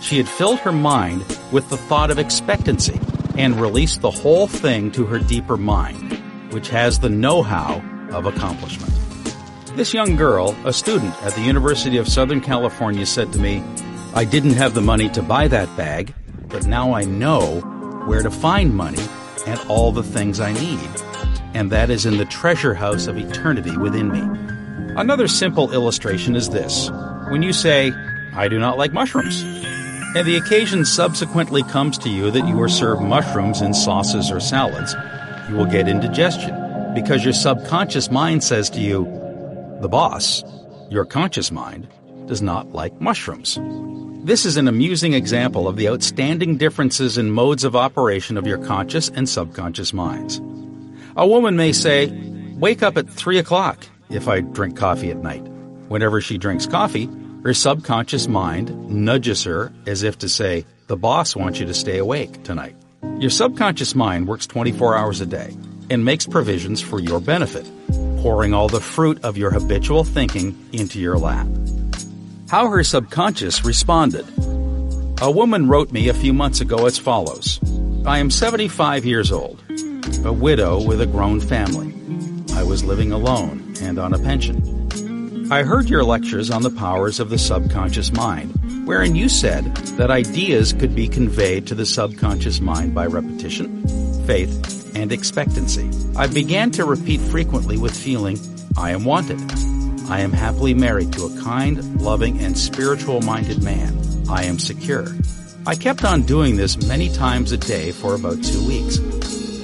She 0.00 0.16
had 0.16 0.28
filled 0.28 0.60
her 0.60 0.72
mind 0.72 1.24
with 1.52 1.68
the 1.68 1.76
thought 1.76 2.10
of 2.10 2.18
expectancy 2.18 2.98
and 3.36 3.60
released 3.60 4.00
the 4.00 4.10
whole 4.10 4.46
thing 4.46 4.90
to 4.92 5.04
her 5.04 5.18
deeper 5.18 5.58
mind, 5.58 6.52
which 6.52 6.68
has 6.70 6.98
the 6.98 7.10
know-how 7.10 7.82
of 8.12 8.24
accomplishment. 8.24 8.92
This 9.76 9.92
young 9.92 10.16
girl, 10.16 10.56
a 10.64 10.72
student 10.72 11.14
at 11.22 11.34
the 11.34 11.42
University 11.42 11.98
of 11.98 12.08
Southern 12.08 12.40
California, 12.40 13.04
said 13.04 13.30
to 13.34 13.38
me, 13.38 13.62
I 14.14 14.24
didn't 14.24 14.54
have 14.54 14.72
the 14.72 14.80
money 14.80 15.10
to 15.10 15.20
buy 15.20 15.48
that 15.48 15.68
bag, 15.76 16.14
but 16.48 16.66
now 16.66 16.94
I 16.94 17.04
know 17.04 17.60
where 18.06 18.22
to 18.22 18.30
find 18.30 18.74
money 18.74 19.04
and 19.46 19.60
all 19.68 19.92
the 19.92 20.02
things 20.02 20.40
I 20.40 20.54
need. 20.54 20.88
And 21.52 21.70
that 21.72 21.90
is 21.90 22.06
in 22.06 22.16
the 22.16 22.24
treasure 22.24 22.72
house 22.72 23.06
of 23.06 23.18
eternity 23.18 23.76
within 23.76 24.10
me. 24.10 24.22
Another 24.96 25.28
simple 25.28 25.70
illustration 25.70 26.36
is 26.36 26.48
this. 26.48 26.90
When 27.28 27.42
you 27.42 27.52
say, 27.52 27.92
I 28.32 28.48
do 28.48 28.58
not 28.58 28.78
like 28.78 28.94
mushrooms, 28.94 29.42
and 29.42 30.26
the 30.26 30.38
occasion 30.38 30.86
subsequently 30.86 31.62
comes 31.64 31.98
to 31.98 32.08
you 32.08 32.30
that 32.30 32.48
you 32.48 32.58
are 32.62 32.70
served 32.70 33.02
mushrooms 33.02 33.60
in 33.60 33.74
sauces 33.74 34.30
or 34.30 34.40
salads, 34.40 34.94
you 35.50 35.56
will 35.56 35.66
get 35.66 35.86
indigestion 35.86 36.94
because 36.94 37.24
your 37.24 37.34
subconscious 37.34 38.10
mind 38.10 38.42
says 38.42 38.70
to 38.70 38.80
you, 38.80 39.25
the 39.80 39.88
boss, 39.88 40.42
your 40.90 41.04
conscious 41.04 41.52
mind, 41.52 41.88
does 42.26 42.42
not 42.42 42.72
like 42.72 43.00
mushrooms. 43.00 43.58
This 44.24 44.44
is 44.44 44.56
an 44.56 44.66
amusing 44.66 45.12
example 45.12 45.68
of 45.68 45.76
the 45.76 45.88
outstanding 45.88 46.56
differences 46.56 47.16
in 47.18 47.30
modes 47.30 47.62
of 47.62 47.76
operation 47.76 48.36
of 48.36 48.46
your 48.46 48.58
conscious 48.58 49.08
and 49.08 49.28
subconscious 49.28 49.92
minds. 49.92 50.40
A 51.16 51.26
woman 51.26 51.56
may 51.56 51.72
say, 51.72 52.12
Wake 52.58 52.82
up 52.82 52.96
at 52.96 53.08
3 53.08 53.38
o'clock 53.38 53.86
if 54.10 54.28
I 54.28 54.40
drink 54.40 54.76
coffee 54.76 55.10
at 55.10 55.18
night. 55.18 55.46
Whenever 55.88 56.20
she 56.20 56.38
drinks 56.38 56.66
coffee, 56.66 57.08
her 57.44 57.54
subconscious 57.54 58.26
mind 58.26 58.90
nudges 58.90 59.44
her 59.44 59.72
as 59.86 60.02
if 60.02 60.18
to 60.18 60.28
say, 60.28 60.64
The 60.88 60.96
boss 60.96 61.36
wants 61.36 61.60
you 61.60 61.66
to 61.66 61.74
stay 61.74 61.98
awake 61.98 62.42
tonight. 62.42 62.74
Your 63.18 63.30
subconscious 63.30 63.94
mind 63.94 64.26
works 64.26 64.46
24 64.46 64.96
hours 64.96 65.20
a 65.20 65.26
day 65.26 65.56
and 65.88 66.04
makes 66.04 66.26
provisions 66.26 66.82
for 66.82 66.98
your 66.98 67.20
benefit, 67.20 67.66
pouring 68.26 68.52
all 68.52 68.66
the 68.66 68.80
fruit 68.80 69.22
of 69.22 69.38
your 69.38 69.52
habitual 69.52 70.02
thinking 70.02 70.68
into 70.72 70.98
your 70.98 71.16
lap. 71.16 71.46
How 72.50 72.68
her 72.68 72.82
subconscious 72.82 73.64
responded. 73.64 74.26
A 75.22 75.30
woman 75.30 75.68
wrote 75.68 75.92
me 75.92 76.08
a 76.08 76.12
few 76.12 76.32
months 76.32 76.60
ago 76.60 76.86
as 76.86 76.98
follows 76.98 77.60
I 78.04 78.18
am 78.18 78.28
75 78.28 79.04
years 79.04 79.30
old, 79.30 79.62
a 80.24 80.32
widow 80.32 80.82
with 80.84 81.00
a 81.00 81.06
grown 81.06 81.38
family. 81.38 81.94
I 82.52 82.64
was 82.64 82.82
living 82.82 83.12
alone 83.12 83.74
and 83.80 83.96
on 83.96 84.12
a 84.12 84.18
pension. 84.18 85.52
I 85.52 85.62
heard 85.62 85.88
your 85.88 86.02
lectures 86.02 86.50
on 86.50 86.62
the 86.62 86.70
powers 86.70 87.20
of 87.20 87.30
the 87.30 87.38
subconscious 87.38 88.10
mind, 88.10 88.88
wherein 88.88 89.14
you 89.14 89.28
said 89.28 89.72
that 89.98 90.10
ideas 90.10 90.72
could 90.72 90.96
be 90.96 91.06
conveyed 91.06 91.68
to 91.68 91.76
the 91.76 91.86
subconscious 91.86 92.60
mind 92.60 92.92
by 92.92 93.06
repetition, 93.06 93.86
faith, 94.26 94.75
and 94.96 95.12
expectancy. 95.12 95.90
I 96.16 96.26
began 96.26 96.70
to 96.72 96.84
repeat 96.84 97.20
frequently 97.20 97.76
with 97.76 97.94
feeling, 97.94 98.38
I 98.78 98.90
am 98.90 99.04
wanted. 99.04 99.40
I 100.08 100.20
am 100.20 100.32
happily 100.32 100.72
married 100.72 101.12
to 101.14 101.26
a 101.26 101.42
kind, 101.42 102.00
loving, 102.00 102.38
and 102.40 102.56
spiritual 102.56 103.20
minded 103.20 103.62
man. 103.62 103.98
I 104.28 104.44
am 104.44 104.58
secure. 104.58 105.06
I 105.66 105.74
kept 105.74 106.04
on 106.04 106.22
doing 106.22 106.56
this 106.56 106.86
many 106.88 107.10
times 107.10 107.52
a 107.52 107.58
day 107.58 107.92
for 107.92 108.14
about 108.14 108.42
two 108.42 108.66
weeks. 108.66 108.98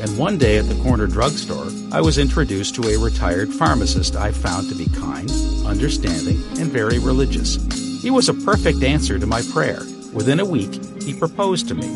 And 0.02 0.18
one 0.18 0.36
day 0.36 0.58
at 0.58 0.68
the 0.68 0.82
corner 0.82 1.06
drugstore, 1.06 1.68
I 1.92 2.00
was 2.00 2.18
introduced 2.18 2.74
to 2.74 2.88
a 2.88 2.98
retired 2.98 3.48
pharmacist 3.50 4.16
I 4.16 4.32
found 4.32 4.68
to 4.68 4.74
be 4.74 4.86
kind, 4.86 5.30
understanding, 5.64 6.42
and 6.60 6.70
very 6.70 6.98
religious. 6.98 7.56
He 8.02 8.10
was 8.10 8.28
a 8.28 8.34
perfect 8.34 8.82
answer 8.82 9.18
to 9.18 9.26
my 9.26 9.42
prayer. 9.52 9.80
Within 10.12 10.40
a 10.40 10.44
week, 10.44 10.74
he 11.02 11.14
proposed 11.14 11.68
to 11.68 11.74
me, 11.74 11.86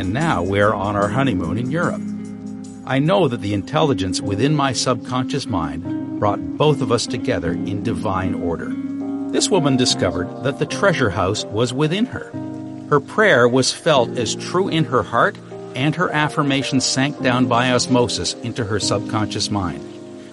and 0.00 0.12
now 0.12 0.42
we 0.42 0.60
are 0.60 0.74
on 0.74 0.96
our 0.96 1.08
honeymoon 1.08 1.58
in 1.58 1.70
Europe. 1.70 2.02
I 2.90 2.98
know 2.98 3.28
that 3.28 3.40
the 3.40 3.54
intelligence 3.54 4.20
within 4.20 4.56
my 4.56 4.72
subconscious 4.72 5.46
mind 5.46 6.18
brought 6.18 6.40
both 6.58 6.80
of 6.80 6.90
us 6.90 7.06
together 7.06 7.52
in 7.52 7.84
divine 7.84 8.34
order. 8.34 8.74
This 9.30 9.48
woman 9.48 9.76
discovered 9.76 10.42
that 10.42 10.58
the 10.58 10.66
treasure 10.66 11.10
house 11.10 11.44
was 11.44 11.72
within 11.72 12.06
her. 12.06 12.32
Her 12.88 12.98
prayer 12.98 13.48
was 13.48 13.72
felt 13.72 14.18
as 14.18 14.34
true 14.34 14.68
in 14.68 14.86
her 14.86 15.04
heart, 15.04 15.38
and 15.76 15.94
her 15.94 16.10
affirmation 16.10 16.80
sank 16.80 17.22
down 17.22 17.46
by 17.46 17.70
osmosis 17.70 18.34
into 18.42 18.64
her 18.64 18.80
subconscious 18.80 19.52
mind, 19.52 19.84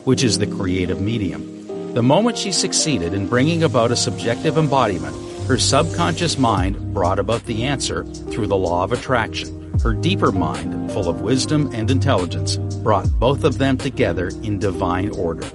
which 0.03 0.23
is 0.23 0.39
the 0.39 0.47
creative 0.47 0.99
medium. 0.99 1.93
The 1.93 2.01
moment 2.01 2.39
she 2.39 2.51
succeeded 2.51 3.13
in 3.13 3.27
bringing 3.27 3.61
about 3.61 3.91
a 3.91 3.95
subjective 3.95 4.57
embodiment, 4.57 5.15
her 5.47 5.57
subconscious 5.57 6.37
mind 6.37 6.93
brought 6.93 7.19
about 7.19 7.45
the 7.45 7.63
answer 7.63 8.03
through 8.03 8.47
the 8.47 8.57
law 8.57 8.83
of 8.83 8.91
attraction. 8.91 9.71
Her 9.79 9.93
deeper 9.93 10.33
mind, 10.33 10.91
full 10.91 11.07
of 11.07 11.21
wisdom 11.21 11.69
and 11.73 11.89
intelligence, 11.89 12.57
brought 12.57 13.09
both 13.11 13.45
of 13.45 13.57
them 13.57 13.77
together 13.77 14.27
in 14.43 14.59
divine 14.59 15.09
order. 15.11 15.47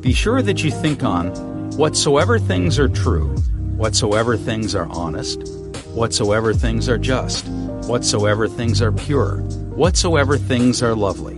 Be 0.00 0.12
sure 0.12 0.42
that 0.42 0.62
you 0.62 0.70
think 0.70 1.02
on 1.02 1.30
whatsoever 1.78 2.38
things 2.38 2.78
are 2.78 2.88
true, 2.88 3.34
whatsoever 3.76 4.36
things 4.36 4.74
are 4.74 4.86
honest, 4.90 5.48
whatsoever 5.94 6.52
things 6.52 6.86
are 6.90 6.98
just, 6.98 7.46
whatsoever 7.86 8.46
things 8.46 8.82
are 8.82 8.92
pure, 8.92 9.38
whatsoever 9.74 10.36
things 10.36 10.82
are 10.82 10.94
lovely, 10.94 11.36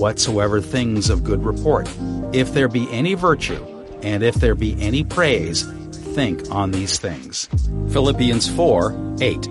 whatsoever 0.00 0.62
things 0.62 1.10
of 1.10 1.22
good 1.22 1.44
report. 1.44 1.86
If 2.32 2.54
there 2.54 2.68
be 2.68 2.90
any 2.90 3.12
virtue, 3.12 3.62
and 4.02 4.22
if 4.22 4.36
there 4.36 4.54
be 4.54 4.80
any 4.80 5.04
praise, 5.04 5.66
think 6.16 6.50
on 6.50 6.70
these 6.70 6.98
things. 6.98 7.46
Philippians 7.92 8.48
4 8.48 9.18
8. 9.20 9.48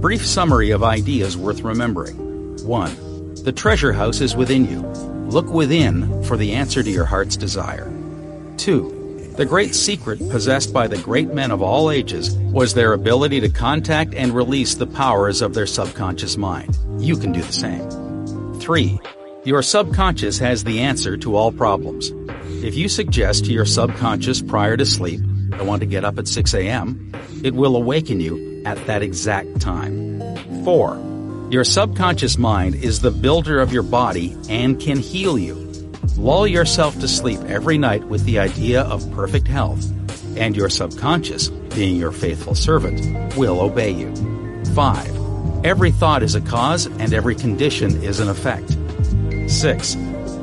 Brief 0.00 0.24
summary 0.24 0.70
of 0.70 0.84
ideas 0.84 1.36
worth 1.36 1.62
remembering. 1.62 2.16
1. 2.64 3.34
The 3.42 3.50
treasure 3.50 3.92
house 3.92 4.20
is 4.20 4.36
within 4.36 4.64
you. 4.70 4.82
Look 5.28 5.48
within 5.48 6.22
for 6.22 6.36
the 6.36 6.52
answer 6.52 6.84
to 6.84 6.90
your 6.90 7.04
heart's 7.04 7.36
desire. 7.36 7.92
2. 8.58 9.34
The 9.36 9.44
great 9.44 9.74
secret 9.74 10.20
possessed 10.30 10.72
by 10.72 10.86
the 10.86 10.98
great 10.98 11.34
men 11.34 11.50
of 11.50 11.62
all 11.62 11.90
ages 11.90 12.36
was 12.52 12.74
their 12.74 12.92
ability 12.92 13.40
to 13.40 13.48
contact 13.48 14.14
and 14.14 14.32
release 14.32 14.76
the 14.76 14.86
powers 14.86 15.42
of 15.42 15.52
their 15.52 15.66
subconscious 15.66 16.36
mind. 16.36 16.78
You 16.98 17.16
can 17.16 17.32
do 17.32 17.42
the 17.42 17.52
same. 17.52 18.60
3. 18.60 19.00
Your 19.44 19.62
subconscious 19.62 20.38
has 20.38 20.62
the 20.62 20.78
answer 20.78 21.16
to 21.16 21.34
all 21.34 21.50
problems. 21.50 22.12
If 22.62 22.76
you 22.76 22.88
suggest 22.88 23.46
to 23.46 23.52
your 23.52 23.66
subconscious 23.66 24.40
prior 24.40 24.76
to 24.76 24.86
sleep, 24.86 25.20
I 25.54 25.62
want 25.62 25.80
to 25.80 25.86
get 25.86 26.04
up 26.04 26.18
at 26.18 26.28
6 26.28 26.54
a.m., 26.54 27.12
it 27.42 27.54
will 27.54 27.76
awaken 27.76 28.20
you 28.20 28.62
at 28.64 28.84
that 28.86 29.02
exact 29.02 29.60
time. 29.60 30.20
4. 30.64 31.48
Your 31.50 31.64
subconscious 31.64 32.38
mind 32.38 32.76
is 32.76 33.00
the 33.00 33.10
builder 33.10 33.60
of 33.60 33.72
your 33.72 33.82
body 33.82 34.36
and 34.48 34.80
can 34.80 34.98
heal 34.98 35.38
you. 35.38 35.54
Lull 36.16 36.46
yourself 36.46 36.98
to 37.00 37.08
sleep 37.08 37.40
every 37.42 37.78
night 37.78 38.04
with 38.04 38.24
the 38.24 38.38
idea 38.38 38.82
of 38.82 39.10
perfect 39.12 39.48
health, 39.48 39.84
and 40.36 40.56
your 40.56 40.68
subconscious, 40.68 41.48
being 41.48 41.96
your 41.96 42.12
faithful 42.12 42.54
servant, 42.54 43.36
will 43.36 43.60
obey 43.60 43.90
you. 43.90 44.14
5. 44.74 45.64
Every 45.64 45.90
thought 45.90 46.22
is 46.22 46.34
a 46.34 46.40
cause 46.40 46.86
and 46.86 47.12
every 47.12 47.34
condition 47.34 48.02
is 48.02 48.20
an 48.20 48.28
effect. 48.28 48.76
6. 49.50 49.96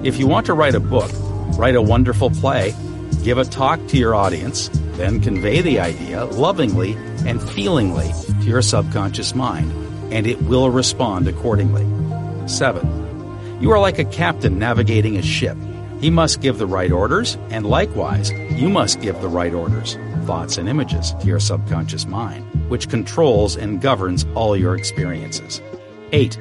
If 0.03 0.18
you 0.18 0.28
want 0.28 0.45
to 0.45 0.53
write 0.53 0.76
a 0.76 0.80
book, 0.80 1.12
write 1.57 1.76
a 1.76 1.82
wonderful 1.82 2.30
play, 2.30 2.74
give 3.24 3.38
a 3.38 3.43
talk 3.43 3.86
to 3.88 3.97
your 3.97 4.16
audience, 4.16 4.70
then 5.00 5.20
convey 5.20 5.62
the 5.62 5.80
idea 5.80 6.26
lovingly 6.26 6.93
and 7.26 7.41
feelingly 7.41 8.12
to 8.41 8.45
your 8.45 8.62
subconscious 8.62 9.34
mind 9.34 9.72
and 10.12 10.26
it 10.26 10.41
will 10.43 10.70
respond 10.70 11.28
accordingly. 11.28 11.86
7. 12.47 13.60
You 13.62 13.72
are 13.72 13.80
like 13.80 14.00
a 14.00 14.06
captain 14.06 14.58
navigating 14.58 15.18
a 15.18 15.22
ship. 15.22 15.58
He 16.00 16.10
must 16.10 16.41
give 16.41 16.58
the 16.58 16.66
right 16.66 16.91
orders, 16.91 17.38
and 17.50 17.66
likewise, 17.66 18.32
you 18.32 18.70
must 18.70 19.02
give 19.02 19.22
the 19.22 19.28
right 19.28 19.54
orders, 19.54 19.97
thoughts 20.26 20.58
and 20.58 20.70
images, 20.70 21.14
to 21.20 21.28
your 21.28 21.39
subconscious 21.39 22.06
mind, 22.06 22.45
which 22.70 22.89
controls 22.89 23.58
and 23.58 23.82
governs 23.82 24.26
all 24.34 24.56
your 24.56 24.76
experiences. 24.76 25.62
8. 26.12 26.39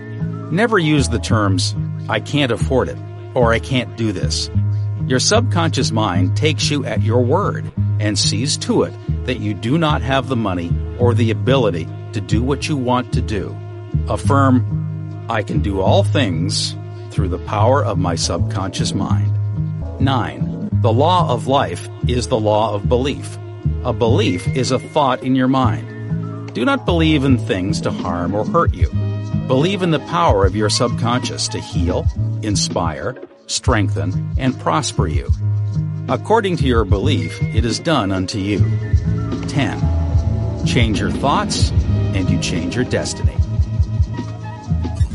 Never 0.52 0.78
use 0.78 1.08
the 1.08 1.18
terms, 1.18 1.74
I 2.08 2.20
can't 2.20 2.52
afford 2.52 2.88
it, 2.88 2.98
or 3.34 3.52
I 3.52 3.58
can't 3.58 3.96
do 3.96 4.12
this. 4.12 4.48
Your 5.08 5.20
subconscious 5.20 5.90
mind 5.90 6.36
takes 6.36 6.70
you 6.70 6.84
at 6.84 7.02
your 7.02 7.22
word 7.22 7.72
and 7.98 8.18
sees 8.18 8.58
to 8.58 8.82
it 8.82 8.92
that 9.24 9.40
you 9.40 9.54
do 9.54 9.78
not 9.78 10.02
have 10.02 10.28
the 10.28 10.36
money 10.36 10.70
or 10.98 11.14
the 11.14 11.30
ability 11.30 11.88
to 12.12 12.20
do 12.20 12.42
what 12.42 12.68
you 12.68 12.76
want 12.76 13.14
to 13.14 13.22
do. 13.22 13.56
Affirm, 14.10 15.26
I 15.30 15.42
can 15.42 15.60
do 15.60 15.80
all 15.80 16.04
things 16.04 16.76
through 17.10 17.28
the 17.28 17.38
power 17.38 17.82
of 17.82 17.96
my 17.96 18.16
subconscious 18.16 18.92
mind. 18.92 19.32
9. 19.98 20.68
The 20.82 20.92
law 20.92 21.32
of 21.32 21.46
life 21.46 21.88
is 22.06 22.28
the 22.28 22.38
law 22.38 22.74
of 22.74 22.86
belief. 22.86 23.38
A 23.84 23.94
belief 23.94 24.46
is 24.48 24.72
a 24.72 24.78
thought 24.78 25.22
in 25.22 25.34
your 25.34 25.48
mind. 25.48 26.52
Do 26.52 26.66
not 26.66 26.84
believe 26.84 27.24
in 27.24 27.38
things 27.38 27.80
to 27.80 27.90
harm 27.90 28.34
or 28.34 28.44
hurt 28.44 28.74
you. 28.74 28.90
Believe 29.46 29.80
in 29.80 29.90
the 29.90 30.00
power 30.00 30.44
of 30.44 30.54
your 30.54 30.68
subconscious 30.68 31.48
to 31.48 31.60
heal, 31.60 32.06
inspire, 32.42 33.16
strengthen, 33.48 34.32
and 34.38 34.58
prosper 34.60 35.08
you. 35.08 35.28
According 36.08 36.56
to 36.58 36.66
your 36.66 36.84
belief, 36.84 37.42
it 37.42 37.64
is 37.64 37.80
done 37.80 38.12
unto 38.12 38.38
you. 38.38 38.60
10. 39.48 40.66
Change 40.66 41.00
your 41.00 41.10
thoughts, 41.10 41.70
and 42.14 42.30
you 42.30 42.40
change 42.40 42.76
your 42.76 42.84
destiny. 42.84 43.36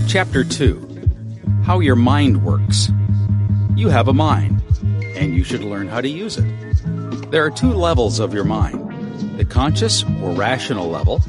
Chapter 0.08 0.44
2 0.44 1.08
How 1.64 1.80
Your 1.80 1.96
Mind 1.96 2.44
Works. 2.44 2.90
You 3.76 3.90
have 3.90 4.08
a 4.08 4.14
mind, 4.14 4.62
and 5.16 5.34
you 5.34 5.44
should 5.44 5.64
learn 5.64 5.88
how 5.88 6.02
to 6.02 6.10
use 6.10 6.38
it. 6.38 7.32
There 7.32 7.44
are 7.46 7.50
two 7.50 7.74
levels 7.74 8.20
of 8.20 8.34
your 8.34 8.44
mind 8.44 8.82
the 9.38 9.46
conscious 9.46 10.04
or 10.22 10.32
rational 10.32 10.90
level, 10.90 11.22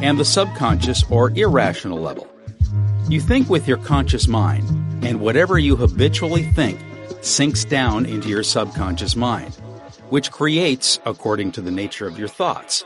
and 0.00 0.18
the 0.18 0.24
subconscious 0.24 1.04
or 1.10 1.30
irrational 1.32 2.00
level. 2.00 2.26
You 3.08 3.20
think 3.20 3.50
with 3.50 3.68
your 3.68 3.76
conscious 3.76 4.26
mind, 4.26 4.64
and 5.02 5.20
whatever 5.20 5.58
you 5.58 5.76
habitually 5.76 6.44
think 6.44 6.78
sinks 7.20 7.64
down 7.64 8.06
into 8.06 8.28
your 8.28 8.42
subconscious 8.42 9.16
mind, 9.16 9.54
which 10.10 10.30
creates 10.30 11.00
according 11.06 11.52
to 11.52 11.60
the 11.60 11.70
nature 11.70 12.06
of 12.06 12.18
your 12.18 12.28
thoughts. 12.28 12.84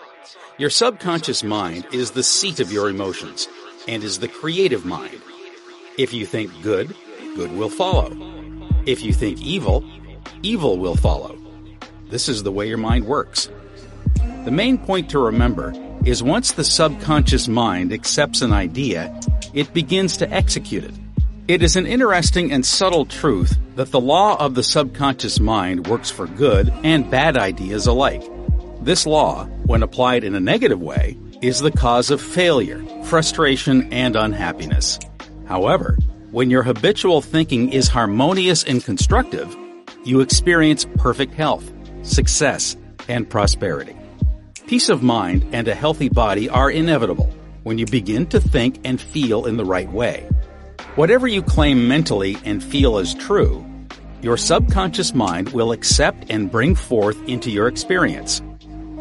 Your 0.58 0.70
subconscious 0.70 1.42
mind 1.42 1.86
is 1.92 2.12
the 2.12 2.22
seat 2.22 2.60
of 2.60 2.72
your 2.72 2.88
emotions 2.88 3.48
and 3.86 4.02
is 4.02 4.18
the 4.18 4.28
creative 4.28 4.84
mind. 4.84 5.20
If 5.98 6.12
you 6.12 6.26
think 6.26 6.50
good, 6.62 6.94
good 7.34 7.52
will 7.52 7.70
follow. 7.70 8.10
If 8.86 9.02
you 9.02 9.12
think 9.12 9.40
evil, 9.40 9.84
evil 10.42 10.78
will 10.78 10.96
follow. 10.96 11.38
This 12.08 12.28
is 12.28 12.42
the 12.42 12.52
way 12.52 12.68
your 12.68 12.78
mind 12.78 13.06
works. 13.06 13.50
The 14.44 14.50
main 14.50 14.78
point 14.78 15.10
to 15.10 15.18
remember 15.18 15.72
is 16.04 16.22
once 16.22 16.52
the 16.52 16.64
subconscious 16.64 17.48
mind 17.48 17.92
accepts 17.92 18.42
an 18.42 18.52
idea, 18.52 19.20
it 19.54 19.74
begins 19.74 20.16
to 20.18 20.32
execute 20.32 20.84
it. 20.84 20.94
It 21.48 21.62
is 21.62 21.76
an 21.76 21.86
interesting 21.86 22.50
and 22.50 22.66
subtle 22.66 23.06
truth 23.06 23.56
that 23.76 23.92
the 23.92 24.00
law 24.00 24.36
of 24.36 24.56
the 24.56 24.64
subconscious 24.64 25.38
mind 25.38 25.86
works 25.86 26.10
for 26.10 26.26
good 26.26 26.72
and 26.82 27.08
bad 27.08 27.36
ideas 27.36 27.86
alike. 27.86 28.24
This 28.80 29.06
law, 29.06 29.44
when 29.64 29.84
applied 29.84 30.24
in 30.24 30.34
a 30.34 30.40
negative 30.40 30.80
way, 30.80 31.16
is 31.40 31.60
the 31.60 31.70
cause 31.70 32.10
of 32.10 32.20
failure, 32.20 32.82
frustration, 33.04 33.92
and 33.92 34.16
unhappiness. 34.16 34.98
However, 35.46 35.96
when 36.32 36.50
your 36.50 36.64
habitual 36.64 37.22
thinking 37.22 37.72
is 37.72 37.86
harmonious 37.86 38.64
and 38.64 38.84
constructive, 38.84 39.56
you 40.04 40.22
experience 40.22 40.84
perfect 40.96 41.32
health, 41.34 41.72
success, 42.02 42.76
and 43.08 43.30
prosperity. 43.30 43.96
Peace 44.66 44.88
of 44.88 45.04
mind 45.04 45.46
and 45.52 45.68
a 45.68 45.76
healthy 45.76 46.08
body 46.08 46.48
are 46.48 46.72
inevitable 46.72 47.32
when 47.62 47.78
you 47.78 47.86
begin 47.86 48.26
to 48.26 48.40
think 48.40 48.80
and 48.84 49.00
feel 49.00 49.46
in 49.46 49.56
the 49.56 49.64
right 49.64 49.92
way. 49.92 50.28
Whatever 50.96 51.28
you 51.28 51.42
claim 51.42 51.86
mentally 51.86 52.38
and 52.46 52.64
feel 52.64 52.96
as 52.96 53.14
true, 53.14 53.62
your 54.22 54.38
subconscious 54.38 55.14
mind 55.14 55.50
will 55.50 55.72
accept 55.72 56.30
and 56.30 56.50
bring 56.50 56.74
forth 56.74 57.22
into 57.28 57.50
your 57.50 57.68
experience. 57.68 58.40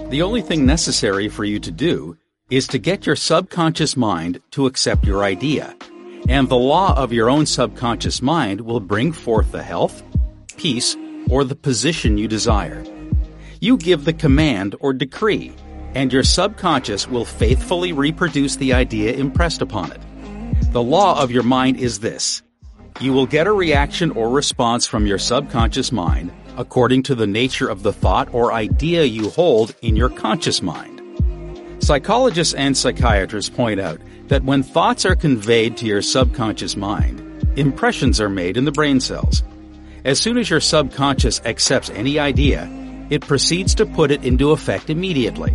The 0.10 0.22
only 0.22 0.41
thing 0.41 0.66
necessary 0.66 1.30
for 1.30 1.46
you 1.46 1.58
to 1.62 1.72
do 1.72 2.18
is 2.50 2.68
to 2.68 2.80
get 2.80 3.06
your 3.06 3.16
subconscious 3.16 3.96
mind 3.96 4.41
to 4.52 4.66
accept 4.66 5.06
your 5.06 5.24
idea, 5.24 5.74
and 6.28 6.50
the 6.50 6.58
law 6.58 6.93
of 7.02 7.14
your 7.14 7.30
own 7.30 7.46
subconscious 7.46 8.22
mind 8.22 8.60
will 8.60 8.82
bring 8.82 9.14
forth 9.14 9.54
the 9.54 9.64
health, 9.64 10.04
peace, 10.58 10.98
or 11.30 11.46
the 11.46 11.56
position 11.56 12.18
you 12.18 12.28
desire. 12.28 12.84
You 13.62 13.78
give 13.78 14.04
the 14.04 14.12
command 14.12 14.76
or 14.82 14.91
decree, 14.91 15.54
and 15.93 16.12
your 16.12 16.24
subconscious 16.24 17.08
will 17.08 17.24
faithfully 17.24 17.93
reproduce 17.93 18.58
the 18.58 18.74
idea 18.74 19.14
impressed 19.14 19.62
upon 19.62 19.93
it. 19.93 20.02
The 20.72 20.84
law 20.84 21.22
of 21.22 21.32
your 21.32 21.43
mind 21.43 21.78
is 21.78 21.99
this. 21.99 22.41
You 22.99 23.14
will 23.14 23.26
get 23.26 23.47
a 23.47 23.51
reaction 23.51 24.12
or 24.12 24.30
response 24.30 24.86
from 24.86 25.06
your 25.06 25.18
subconscious 25.18 25.91
mind 25.91 26.32
according 26.58 27.03
to 27.03 27.16
the 27.16 27.28
nature 27.28 27.68
of 27.68 27.84
the 27.84 27.93
thought 27.93 28.34
or 28.34 28.53
idea 28.53 29.03
you 29.03 29.30
hold 29.30 29.76
in 29.82 29.95
your 29.95 30.10
conscious 30.10 30.62
mind. 30.62 31.01
Psychologists 31.80 32.53
and 32.53 32.76
psychiatrists 32.76 33.49
point 33.49 33.80
out 33.80 33.99
that 34.28 34.43
when 34.43 34.64
thoughts 34.64 35.06
are 35.06 35.16
conveyed 35.16 35.78
to 35.78 35.86
your 35.86 36.01
subconscious 36.01 36.76
mind, 36.76 37.22
impressions 37.58 38.20
are 38.20 38.30
made 38.30 38.58
in 38.58 38.66
the 38.66 38.72
brain 38.72 38.99
cells. 38.99 39.43
As 40.03 40.20
soon 40.20 40.38
as 40.38 40.49
your 40.49 40.62
subconscious 40.62 41.41
accepts 41.45 41.89
any 41.91 42.18
idea, 42.18 42.70
it 43.10 43.22
proceeds 43.22 43.76
to 43.76 43.86
put 43.86 44.12
it 44.12 44.24
into 44.24 44.51
effect 44.51 44.89
immediately. 44.89 45.53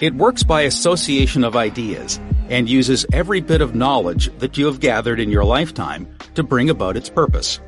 It 0.00 0.14
works 0.14 0.42
by 0.42 0.62
association 0.62 1.44
of 1.44 1.56
ideas 1.56 2.20
and 2.48 2.68
uses 2.68 3.06
every 3.12 3.40
bit 3.40 3.60
of 3.60 3.74
knowledge 3.74 4.30
that 4.38 4.56
you 4.56 4.66
have 4.66 4.80
gathered 4.80 5.20
in 5.20 5.30
your 5.30 5.44
lifetime 5.44 6.08
to 6.34 6.42
bring 6.42 6.70
about 6.70 6.96
its 6.96 7.08
purpose. 7.08 7.60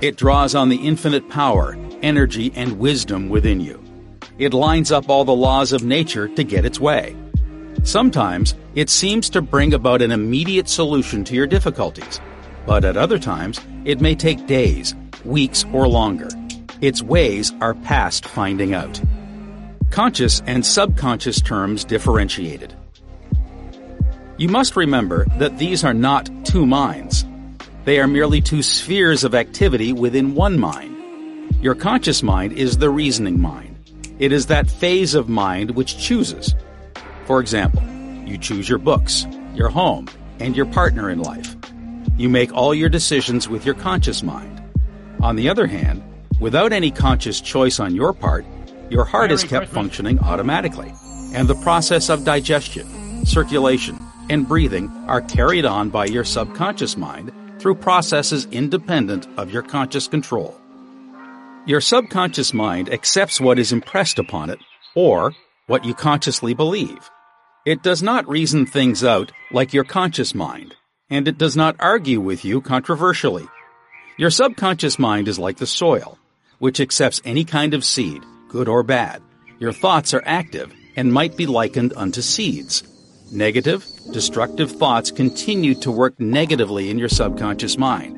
It 0.00 0.16
draws 0.16 0.54
on 0.54 0.68
the 0.68 0.86
infinite 0.86 1.28
power, 1.28 1.76
energy, 2.02 2.52
and 2.54 2.78
wisdom 2.78 3.28
within 3.28 3.60
you. 3.60 3.82
It 4.38 4.52
lines 4.52 4.92
up 4.92 5.08
all 5.08 5.24
the 5.24 5.34
laws 5.34 5.72
of 5.72 5.82
nature 5.82 6.28
to 6.28 6.44
get 6.44 6.66
its 6.66 6.78
way. 6.78 7.16
Sometimes 7.82 8.54
it 8.74 8.90
seems 8.90 9.30
to 9.30 9.40
bring 9.40 9.72
about 9.72 10.02
an 10.02 10.10
immediate 10.10 10.68
solution 10.68 11.24
to 11.24 11.34
your 11.34 11.46
difficulties, 11.46 12.20
but 12.66 12.84
at 12.84 12.96
other 12.96 13.18
times 13.18 13.60
it 13.84 14.00
may 14.00 14.14
take 14.14 14.46
days, 14.46 14.94
weeks, 15.24 15.64
or 15.72 15.88
longer. 15.88 16.28
Its 16.82 17.00
ways 17.02 17.54
are 17.62 17.74
past 17.74 18.26
finding 18.26 18.74
out. 18.74 19.00
Conscious 19.90 20.42
and 20.46 20.66
subconscious 20.66 21.40
terms 21.40 21.84
differentiated. 21.84 22.75
You 24.38 24.50
must 24.50 24.76
remember 24.76 25.24
that 25.38 25.56
these 25.56 25.82
are 25.82 25.94
not 25.94 26.28
two 26.44 26.66
minds. 26.66 27.24
They 27.86 28.00
are 28.00 28.06
merely 28.06 28.42
two 28.42 28.62
spheres 28.62 29.24
of 29.24 29.34
activity 29.34 29.94
within 29.94 30.34
one 30.34 30.60
mind. 30.60 30.94
Your 31.62 31.74
conscious 31.74 32.22
mind 32.22 32.52
is 32.52 32.76
the 32.76 32.90
reasoning 32.90 33.40
mind. 33.40 33.78
It 34.18 34.32
is 34.32 34.46
that 34.46 34.70
phase 34.70 35.14
of 35.14 35.30
mind 35.30 35.70
which 35.70 35.96
chooses. 35.96 36.54
For 37.24 37.40
example, 37.40 37.82
you 38.26 38.36
choose 38.36 38.68
your 38.68 38.78
books, 38.78 39.26
your 39.54 39.70
home, 39.70 40.06
and 40.38 40.54
your 40.54 40.66
partner 40.66 41.08
in 41.08 41.20
life. 41.20 41.56
You 42.18 42.28
make 42.28 42.52
all 42.52 42.74
your 42.74 42.90
decisions 42.90 43.48
with 43.48 43.64
your 43.64 43.74
conscious 43.74 44.22
mind. 44.22 44.62
On 45.22 45.36
the 45.36 45.48
other 45.48 45.66
hand, 45.66 46.02
without 46.40 46.74
any 46.74 46.90
conscious 46.90 47.40
choice 47.40 47.80
on 47.80 47.94
your 47.94 48.12
part, 48.12 48.44
your 48.90 49.06
heart 49.06 49.32
is 49.32 49.44
kept 49.44 49.68
functioning 49.68 50.18
automatically, 50.18 50.92
and 51.32 51.48
the 51.48 51.54
process 51.62 52.10
of 52.10 52.24
digestion, 52.24 53.24
circulation, 53.24 53.98
and 54.28 54.48
breathing 54.48 54.90
are 55.08 55.20
carried 55.20 55.64
on 55.64 55.90
by 55.90 56.06
your 56.06 56.24
subconscious 56.24 56.96
mind 56.96 57.32
through 57.58 57.76
processes 57.76 58.46
independent 58.50 59.26
of 59.36 59.50
your 59.50 59.62
conscious 59.62 60.08
control. 60.08 60.58
Your 61.66 61.80
subconscious 61.80 62.54
mind 62.54 62.92
accepts 62.92 63.40
what 63.40 63.58
is 63.58 63.72
impressed 63.72 64.18
upon 64.18 64.50
it, 64.50 64.60
or 64.94 65.32
what 65.66 65.84
you 65.84 65.94
consciously 65.94 66.54
believe. 66.54 67.10
It 67.64 67.82
does 67.82 68.02
not 68.02 68.28
reason 68.28 68.66
things 68.66 69.02
out 69.02 69.32
like 69.50 69.74
your 69.74 69.82
conscious 69.82 70.34
mind, 70.34 70.76
and 71.10 71.26
it 71.26 71.38
does 71.38 71.56
not 71.56 71.76
argue 71.80 72.20
with 72.20 72.44
you 72.44 72.60
controversially. 72.60 73.46
Your 74.16 74.30
subconscious 74.30 74.98
mind 74.98 75.26
is 75.26 75.38
like 75.38 75.56
the 75.56 75.66
soil, 75.66 76.18
which 76.58 76.80
accepts 76.80 77.20
any 77.24 77.44
kind 77.44 77.74
of 77.74 77.84
seed, 77.84 78.22
good 78.48 78.68
or 78.68 78.82
bad. 78.82 79.20
Your 79.58 79.72
thoughts 79.72 80.14
are 80.14 80.22
active 80.24 80.72
and 80.94 81.12
might 81.12 81.36
be 81.36 81.46
likened 81.46 81.92
unto 81.96 82.22
seeds. 82.22 82.82
Negative, 83.32 83.84
destructive 84.12 84.70
thoughts 84.70 85.10
continue 85.10 85.74
to 85.76 85.90
work 85.90 86.18
negatively 86.20 86.90
in 86.90 86.98
your 86.98 87.08
subconscious 87.08 87.76
mind, 87.76 88.16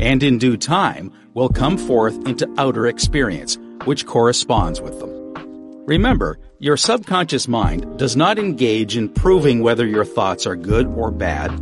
and 0.00 0.20
in 0.22 0.38
due 0.38 0.56
time 0.56 1.12
will 1.32 1.48
come 1.48 1.78
forth 1.78 2.16
into 2.26 2.52
outer 2.58 2.88
experience, 2.88 3.56
which 3.84 4.04
corresponds 4.04 4.80
with 4.80 4.98
them. 4.98 5.84
Remember, 5.86 6.40
your 6.58 6.76
subconscious 6.76 7.46
mind 7.46 7.98
does 7.98 8.16
not 8.16 8.36
engage 8.36 8.96
in 8.96 9.08
proving 9.08 9.62
whether 9.62 9.86
your 9.86 10.04
thoughts 10.04 10.44
are 10.44 10.56
good 10.56 10.88
or 10.88 11.12
bad, 11.12 11.52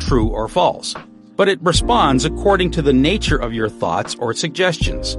true 0.00 0.28
or 0.28 0.48
false, 0.48 0.94
but 1.36 1.48
it 1.48 1.60
responds 1.60 2.24
according 2.24 2.70
to 2.70 2.80
the 2.80 2.92
nature 2.92 3.36
of 3.36 3.52
your 3.52 3.68
thoughts 3.68 4.14
or 4.14 4.32
suggestions. 4.32 5.14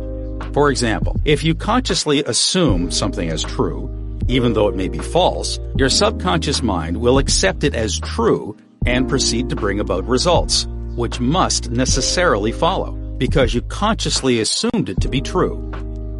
For 0.53 0.71
example, 0.71 1.21
if 1.23 1.43
you 1.43 1.53
consciously 1.53 2.23
assume 2.23 2.89
something 2.89 3.29
as 3.29 3.43
true, 3.43 3.93
even 4.27 4.53
though 4.53 4.67
it 4.67 4.75
may 4.75 4.89
be 4.89 4.99
false, 4.99 5.59
your 5.75 5.89
subconscious 5.89 6.61
mind 6.61 6.97
will 6.97 7.17
accept 7.17 7.63
it 7.63 7.73
as 7.73 7.99
true 7.99 8.55
and 8.85 9.07
proceed 9.09 9.49
to 9.49 9.55
bring 9.55 9.79
about 9.79 10.07
results, 10.07 10.67
which 10.95 11.19
must 11.19 11.71
necessarily 11.71 12.51
follow, 12.51 12.91
because 13.17 13.53
you 13.53 13.61
consciously 13.63 14.39
assumed 14.39 14.89
it 14.89 14.99
to 15.01 15.09
be 15.09 15.21
true. 15.21 15.71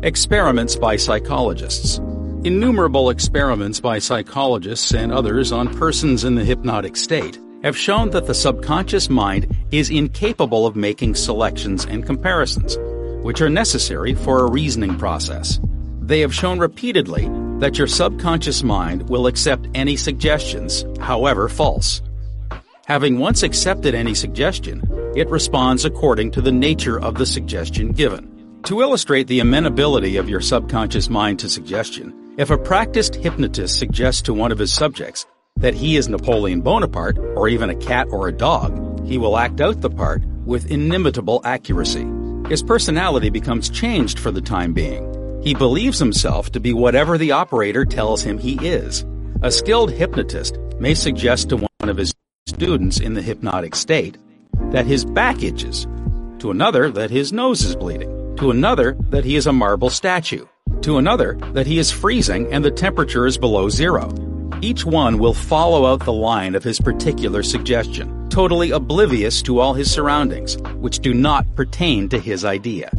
Experiments 0.03 0.75
by 0.75 0.95
psychologists. 0.95 1.97
Innumerable 2.43 3.09
experiments 3.09 3.79
by 3.79 3.99
psychologists 3.99 4.93
and 4.93 5.11
others 5.11 5.51
on 5.51 5.73
persons 5.75 6.23
in 6.23 6.35
the 6.35 6.45
hypnotic 6.45 6.95
state 6.95 7.39
have 7.63 7.75
shown 7.75 8.11
that 8.11 8.27
the 8.27 8.33
subconscious 8.33 9.09
mind 9.09 9.53
is 9.71 9.89
incapable 9.89 10.65
of 10.65 10.75
making 10.75 11.15
selections 11.15 11.85
and 11.85 12.05
comparisons, 12.05 12.77
which 13.23 13.41
are 13.41 13.49
necessary 13.49 14.13
for 14.13 14.39
a 14.39 14.51
reasoning 14.51 14.97
process. 14.97 15.59
They 16.07 16.21
have 16.21 16.33
shown 16.33 16.57
repeatedly 16.57 17.29
that 17.59 17.77
your 17.77 17.87
subconscious 17.87 18.63
mind 18.63 19.09
will 19.09 19.27
accept 19.27 19.67
any 19.73 19.97
suggestions, 19.97 20.85
however 21.01 21.49
false. 21.49 22.01
Having 22.85 23.19
once 23.19 23.43
accepted 23.43 23.93
any 23.93 24.13
suggestion, 24.13 24.81
it 25.17 25.29
responds 25.29 25.83
according 25.83 26.31
to 26.31 26.41
the 26.41 26.51
nature 26.51 26.97
of 26.97 27.15
the 27.15 27.25
suggestion 27.25 27.91
given. 27.91 28.61
To 28.63 28.79
illustrate 28.79 29.27
the 29.27 29.41
amenability 29.41 30.15
of 30.15 30.29
your 30.29 30.39
subconscious 30.39 31.09
mind 31.09 31.39
to 31.39 31.49
suggestion, 31.49 32.13
if 32.37 32.51
a 32.51 32.57
practiced 32.57 33.15
hypnotist 33.15 33.77
suggests 33.77 34.21
to 34.21 34.33
one 34.33 34.53
of 34.53 34.59
his 34.59 34.71
subjects 34.71 35.25
that 35.57 35.73
he 35.73 35.97
is 35.97 36.07
Napoleon 36.07 36.61
Bonaparte 36.61 37.17
or 37.35 37.49
even 37.49 37.69
a 37.69 37.75
cat 37.75 38.07
or 38.11 38.29
a 38.29 38.37
dog, 38.37 39.05
he 39.05 39.17
will 39.17 39.37
act 39.37 39.59
out 39.59 39.81
the 39.81 39.89
part 39.89 40.23
with 40.45 40.71
inimitable 40.71 41.41
accuracy. 41.43 42.07
His 42.47 42.63
personality 42.63 43.29
becomes 43.29 43.69
changed 43.69 44.19
for 44.19 44.31
the 44.31 44.39
time 44.39 44.71
being. 44.71 45.16
He 45.41 45.53
believes 45.53 45.99
himself 45.99 46.51
to 46.51 46.59
be 46.59 46.73
whatever 46.73 47.17
the 47.17 47.31
operator 47.31 47.85
tells 47.85 48.21
him 48.23 48.37
he 48.37 48.57
is. 48.65 49.05
A 49.41 49.51
skilled 49.51 49.91
hypnotist 49.91 50.57
may 50.79 50.93
suggest 50.93 51.49
to 51.49 51.57
one 51.57 51.89
of 51.89 51.97
his 51.97 52.13
students 52.47 52.99
in 52.99 53.13
the 53.13 53.21
hypnotic 53.21 53.75
state 53.75 54.17
that 54.71 54.85
his 54.85 55.05
back 55.05 55.43
itches, 55.43 55.85
to 56.39 56.51
another 56.51 56.89
that 56.91 57.11
his 57.11 57.31
nose 57.31 57.63
is 57.63 57.75
bleeding, 57.75 58.35
to 58.37 58.51
another 58.51 58.97
that 59.09 59.25
he 59.25 59.35
is 59.35 59.47
a 59.47 59.53
marble 59.53 59.89
statue, 59.89 60.45
to 60.81 60.97
another 60.97 61.37
that 61.53 61.67
he 61.67 61.77
is 61.77 61.91
freezing 61.91 62.51
and 62.51 62.65
the 62.65 62.71
temperature 62.71 63.25
is 63.25 63.37
below 63.37 63.69
zero. 63.69 64.13
Each 64.61 64.85
one 64.85 65.19
will 65.19 65.33
follow 65.33 65.85
out 65.85 66.03
the 66.03 66.13
line 66.13 66.55
of 66.55 66.63
his 66.63 66.79
particular 66.79 67.43
suggestion, 67.43 68.27
totally 68.29 68.71
oblivious 68.71 69.41
to 69.43 69.59
all 69.59 69.73
his 69.73 69.91
surroundings, 69.91 70.57
which 70.79 70.99
do 70.99 71.13
not 71.13 71.55
pertain 71.55 72.09
to 72.09 72.19
his 72.19 72.43
idea. 72.43 72.89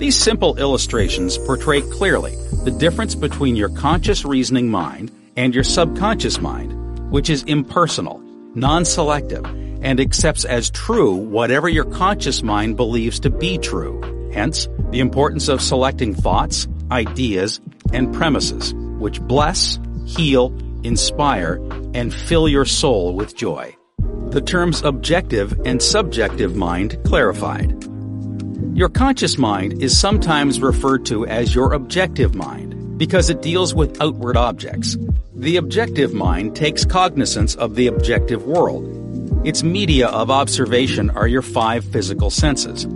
These 0.00 0.16
simple 0.16 0.56
illustrations 0.56 1.36
portray 1.36 1.82
clearly 1.82 2.34
the 2.64 2.70
difference 2.70 3.14
between 3.14 3.54
your 3.54 3.68
conscious 3.68 4.24
reasoning 4.24 4.70
mind 4.70 5.12
and 5.36 5.54
your 5.54 5.62
subconscious 5.62 6.40
mind, 6.40 6.72
which 7.10 7.28
is 7.28 7.42
impersonal, 7.42 8.18
non-selective, 8.54 9.44
and 9.82 10.00
accepts 10.00 10.46
as 10.46 10.70
true 10.70 11.14
whatever 11.14 11.68
your 11.68 11.84
conscious 11.84 12.42
mind 12.42 12.78
believes 12.78 13.20
to 13.20 13.28
be 13.28 13.58
true. 13.58 14.00
Hence, 14.32 14.68
the 14.88 15.00
importance 15.00 15.48
of 15.48 15.60
selecting 15.60 16.14
thoughts, 16.14 16.66
ideas, 16.90 17.60
and 17.92 18.14
premises 18.14 18.72
which 18.98 19.20
bless, 19.20 19.78
heal, 20.06 20.50
inspire, 20.82 21.56
and 21.92 22.14
fill 22.14 22.48
your 22.48 22.64
soul 22.64 23.14
with 23.14 23.36
joy. 23.36 23.76
The 24.30 24.40
terms 24.40 24.80
objective 24.80 25.60
and 25.66 25.82
subjective 25.82 26.56
mind 26.56 26.98
clarified. 27.04 27.89
Your 28.74 28.88
conscious 28.88 29.38
mind 29.38 29.82
is 29.82 29.98
sometimes 29.98 30.60
referred 30.60 31.06
to 31.06 31.26
as 31.26 31.54
your 31.54 31.72
objective 31.72 32.34
mind 32.34 32.98
because 32.98 33.30
it 33.30 33.42
deals 33.42 33.74
with 33.74 34.00
outward 34.00 34.36
objects. 34.36 34.96
The 35.34 35.56
objective 35.56 36.12
mind 36.12 36.54
takes 36.54 36.84
cognizance 36.84 37.54
of 37.54 37.74
the 37.74 37.86
objective 37.86 38.44
world. 38.44 38.84
Its 39.46 39.62
media 39.62 40.08
of 40.08 40.30
observation 40.30 41.10
are 41.10 41.26
your 41.26 41.42
five 41.42 41.84
physical 41.84 42.28
senses. 42.30 42.86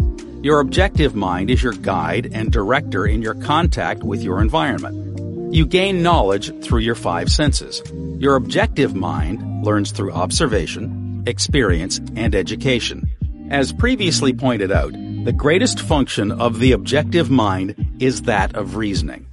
Your 0.42 0.60
objective 0.60 1.14
mind 1.14 1.50
is 1.50 1.62
your 1.62 1.72
guide 1.72 2.30
and 2.34 2.52
director 2.52 3.06
in 3.06 3.22
your 3.22 3.34
contact 3.34 4.02
with 4.02 4.22
your 4.22 4.42
environment. 4.42 5.54
You 5.54 5.64
gain 5.64 6.02
knowledge 6.02 6.52
through 6.62 6.80
your 6.80 6.94
five 6.96 7.30
senses. 7.30 7.82
Your 8.18 8.36
objective 8.36 8.94
mind 8.94 9.64
learns 9.64 9.90
through 9.90 10.12
observation, 10.12 11.24
experience, 11.26 11.98
and 12.14 12.34
education. 12.34 13.08
As 13.50 13.72
previously 13.72 14.34
pointed 14.34 14.70
out, 14.70 14.92
the 15.24 15.32
greatest 15.32 15.80
function 15.80 16.30
of 16.32 16.60
the 16.60 16.72
objective 16.72 17.30
mind 17.30 17.74
is 17.98 18.22
that 18.22 18.54
of 18.54 18.76
reasoning. 18.76 19.26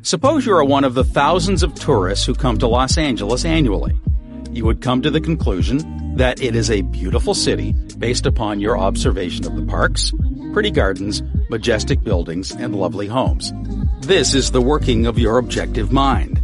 Suppose 0.00 0.46
you 0.46 0.54
are 0.54 0.64
one 0.64 0.82
of 0.82 0.94
the 0.94 1.04
thousands 1.04 1.62
of 1.62 1.74
tourists 1.74 2.24
who 2.24 2.34
come 2.34 2.56
to 2.56 2.66
Los 2.66 2.96
Angeles 2.96 3.44
annually. 3.44 3.94
You 4.50 4.64
would 4.64 4.80
come 4.80 5.02
to 5.02 5.10
the 5.10 5.20
conclusion 5.20 6.16
that 6.16 6.40
it 6.40 6.56
is 6.56 6.70
a 6.70 6.80
beautiful 6.80 7.34
city 7.34 7.72
based 7.98 8.24
upon 8.24 8.60
your 8.60 8.78
observation 8.78 9.44
of 9.44 9.56
the 9.56 9.66
parks, 9.66 10.10
pretty 10.54 10.70
gardens, 10.70 11.22
majestic 11.50 12.02
buildings, 12.02 12.52
and 12.52 12.74
lovely 12.74 13.06
homes. 13.06 13.52
This 14.00 14.32
is 14.32 14.52
the 14.52 14.62
working 14.62 15.04
of 15.04 15.18
your 15.18 15.36
objective 15.36 15.92
mind. 15.92 16.40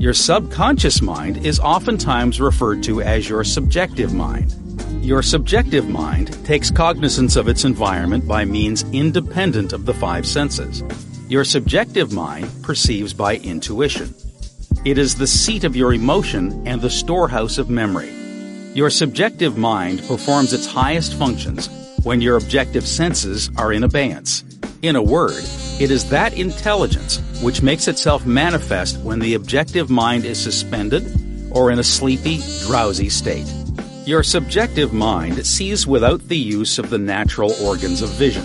Your 0.00 0.14
subconscious 0.14 1.02
mind 1.02 1.44
is 1.44 1.58
oftentimes 1.58 2.40
referred 2.40 2.84
to 2.84 3.02
as 3.02 3.28
your 3.28 3.42
subjective 3.42 4.14
mind. 4.14 4.54
Your 5.00 5.22
subjective 5.22 5.88
mind 5.88 6.44
takes 6.44 6.70
cognizance 6.70 7.36
of 7.36 7.48
its 7.48 7.64
environment 7.64 8.26
by 8.26 8.44
means 8.44 8.84
independent 8.92 9.72
of 9.72 9.86
the 9.86 9.94
five 9.94 10.26
senses. 10.26 10.82
Your 11.28 11.44
subjective 11.44 12.12
mind 12.12 12.50
perceives 12.62 13.12
by 13.12 13.36
intuition. 13.36 14.14
It 14.84 14.98
is 14.98 15.14
the 15.14 15.26
seat 15.26 15.64
of 15.64 15.74
your 15.74 15.92
emotion 15.92 16.66
and 16.66 16.80
the 16.80 16.90
storehouse 16.90 17.58
of 17.58 17.70
memory. 17.70 18.10
Your 18.74 18.90
subjective 18.90 19.56
mind 19.56 20.02
performs 20.06 20.52
its 20.52 20.66
highest 20.66 21.14
functions 21.14 21.68
when 22.04 22.20
your 22.20 22.36
objective 22.36 22.86
senses 22.86 23.50
are 23.56 23.72
in 23.72 23.82
abeyance. 23.82 24.44
In 24.82 24.94
a 24.94 25.02
word, 25.02 25.42
it 25.80 25.90
is 25.90 26.08
that 26.10 26.34
intelligence 26.34 27.20
which 27.42 27.62
makes 27.62 27.88
itself 27.88 28.24
manifest 28.24 28.98
when 29.00 29.18
the 29.18 29.34
objective 29.34 29.90
mind 29.90 30.24
is 30.24 30.40
suspended 30.40 31.04
or 31.50 31.70
in 31.70 31.78
a 31.78 31.84
sleepy, 31.84 32.40
drowsy 32.66 33.08
state. 33.08 33.52
Your 34.06 34.22
subjective 34.22 34.92
mind 34.92 35.44
sees 35.44 35.84
without 35.84 36.28
the 36.28 36.38
use 36.38 36.78
of 36.78 36.90
the 36.90 36.98
natural 36.98 37.52
organs 37.60 38.02
of 38.02 38.10
vision. 38.10 38.44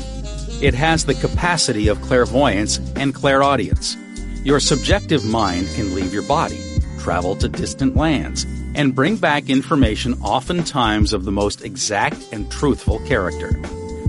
It 0.59 0.73
has 0.73 1.05
the 1.05 1.13
capacity 1.13 1.87
of 1.87 2.01
clairvoyance 2.01 2.79
and 2.95 3.13
clairaudience. 3.13 3.95
Your 4.43 4.59
subjective 4.59 5.23
mind 5.23 5.67
can 5.75 5.93
leave 5.93 6.11
your 6.11 6.23
body, 6.23 6.59
travel 6.97 7.35
to 7.35 7.47
distant 7.47 7.95
lands, 7.95 8.43
and 8.73 8.95
bring 8.95 9.17
back 9.17 9.51
information 9.51 10.19
oftentimes 10.23 11.13
of 11.13 11.25
the 11.25 11.31
most 11.31 11.63
exact 11.63 12.17
and 12.31 12.51
truthful 12.51 12.97
character. 13.05 13.51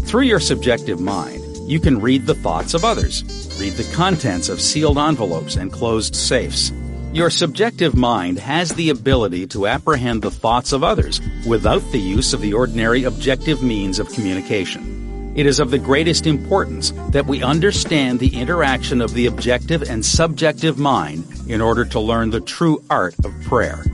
Through 0.07 0.23
your 0.23 0.41
subjective 0.41 1.01
mind, 1.01 1.45
you 1.71 1.81
can 1.81 2.01
read 2.01 2.25
the 2.25 2.35
thoughts 2.35 2.73
of 2.73 2.83
others, 2.83 3.25
read 3.61 3.75
the 3.75 3.93
contents 3.95 4.49
of 4.49 4.59
sealed 4.59 4.97
envelopes 4.97 5.57
and 5.57 5.71
closed 5.71 6.17
safes. 6.17 6.73
Your 7.13 7.29
subjective 7.29 7.95
mind 7.95 8.39
has 8.39 8.73
the 8.73 8.89
ability 8.89 9.47
to 9.49 9.67
apprehend 9.67 10.23
the 10.23 10.31
thoughts 10.31 10.73
of 10.73 10.83
others 10.83 11.21
without 11.47 11.83
the 11.93 12.01
use 12.01 12.33
of 12.33 12.41
the 12.41 12.55
ordinary 12.55 13.05
objective 13.05 13.63
means 13.63 13.99
of 13.99 14.09
communication. 14.09 15.35
It 15.37 15.45
is 15.45 15.61
of 15.61 15.71
the 15.71 15.79
greatest 15.79 16.27
importance 16.27 16.91
that 17.11 17.27
we 17.27 17.43
understand 17.43 18.19
the 18.19 18.41
interaction 18.41 19.03
of 19.03 19.13
the 19.13 19.27
objective 19.27 19.83
and 19.83 20.03
subjective 20.03 20.79
mind 20.79 21.27
in 21.49 21.61
order 21.61 21.85
to 21.85 22.01
learn 22.01 22.31
the 22.31 22.41
true 22.41 22.83
art 22.89 23.15
of 23.27 23.39
prayer. 23.43 23.85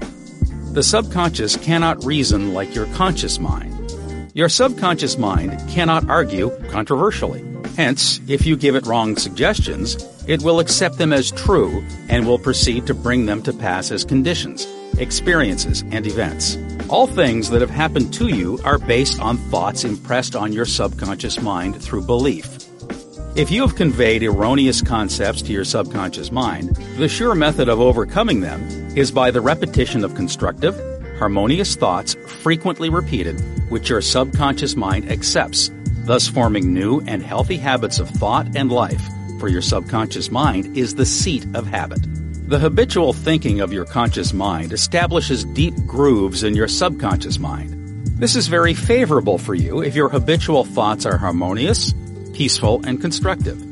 The 0.70 0.84
subconscious 0.84 1.56
cannot 1.56 2.04
reason 2.04 2.54
like 2.54 2.72
your 2.72 2.86
conscious 2.94 3.40
mind. 3.40 3.74
Your 4.32 4.48
subconscious 4.48 5.18
mind 5.18 5.58
cannot 5.68 6.08
argue 6.08 6.56
controversially. 6.68 7.42
Hence, 7.78 8.20
if 8.26 8.44
you 8.44 8.56
give 8.56 8.74
it 8.74 8.86
wrong 8.86 9.16
suggestions, 9.16 10.04
it 10.26 10.42
will 10.42 10.58
accept 10.58 10.98
them 10.98 11.12
as 11.12 11.30
true 11.30 11.84
and 12.08 12.26
will 12.26 12.36
proceed 12.36 12.88
to 12.88 12.92
bring 12.92 13.26
them 13.26 13.40
to 13.44 13.52
pass 13.52 13.92
as 13.92 14.04
conditions, 14.04 14.66
experiences, 14.98 15.84
and 15.92 16.04
events. 16.04 16.58
All 16.88 17.06
things 17.06 17.50
that 17.50 17.60
have 17.60 17.70
happened 17.70 18.12
to 18.14 18.26
you 18.26 18.58
are 18.64 18.80
based 18.80 19.20
on 19.20 19.36
thoughts 19.36 19.84
impressed 19.84 20.34
on 20.34 20.52
your 20.52 20.64
subconscious 20.64 21.40
mind 21.40 21.80
through 21.80 22.02
belief. 22.02 22.48
If 23.36 23.52
you 23.52 23.62
have 23.62 23.76
conveyed 23.76 24.24
erroneous 24.24 24.82
concepts 24.82 25.40
to 25.42 25.52
your 25.52 25.64
subconscious 25.64 26.32
mind, 26.32 26.74
the 26.96 27.08
sure 27.08 27.36
method 27.36 27.68
of 27.68 27.78
overcoming 27.78 28.40
them 28.40 28.60
is 28.96 29.12
by 29.12 29.30
the 29.30 29.40
repetition 29.40 30.02
of 30.04 30.16
constructive, 30.16 30.74
harmonious 31.20 31.76
thoughts 31.76 32.16
frequently 32.42 32.90
repeated, 32.90 33.40
which 33.70 33.88
your 33.88 34.00
subconscious 34.00 34.74
mind 34.74 35.08
accepts, 35.12 35.70
thus 36.08 36.26
forming 36.26 36.72
new 36.72 37.00
and 37.06 37.22
healthy 37.22 37.58
habits 37.58 37.98
of 38.00 38.08
thought 38.08 38.56
and 38.56 38.72
life, 38.72 39.02
for 39.38 39.48
your 39.48 39.62
subconscious 39.62 40.30
mind 40.30 40.76
is 40.76 40.94
the 40.94 41.04
seat 41.04 41.46
of 41.54 41.66
habit. 41.66 42.00
The 42.48 42.58
habitual 42.58 43.12
thinking 43.12 43.60
of 43.60 43.74
your 43.74 43.84
conscious 43.84 44.32
mind 44.32 44.72
establishes 44.72 45.44
deep 45.44 45.74
grooves 45.86 46.42
in 46.42 46.56
your 46.56 46.66
subconscious 46.66 47.38
mind. 47.38 47.74
This 48.18 48.36
is 48.36 48.48
very 48.48 48.72
favorable 48.72 49.36
for 49.36 49.54
you 49.54 49.82
if 49.82 49.94
your 49.94 50.08
habitual 50.08 50.64
thoughts 50.64 51.04
are 51.04 51.18
harmonious, 51.18 51.92
peaceful, 52.32 52.84
and 52.86 53.00
constructive. 53.02 53.62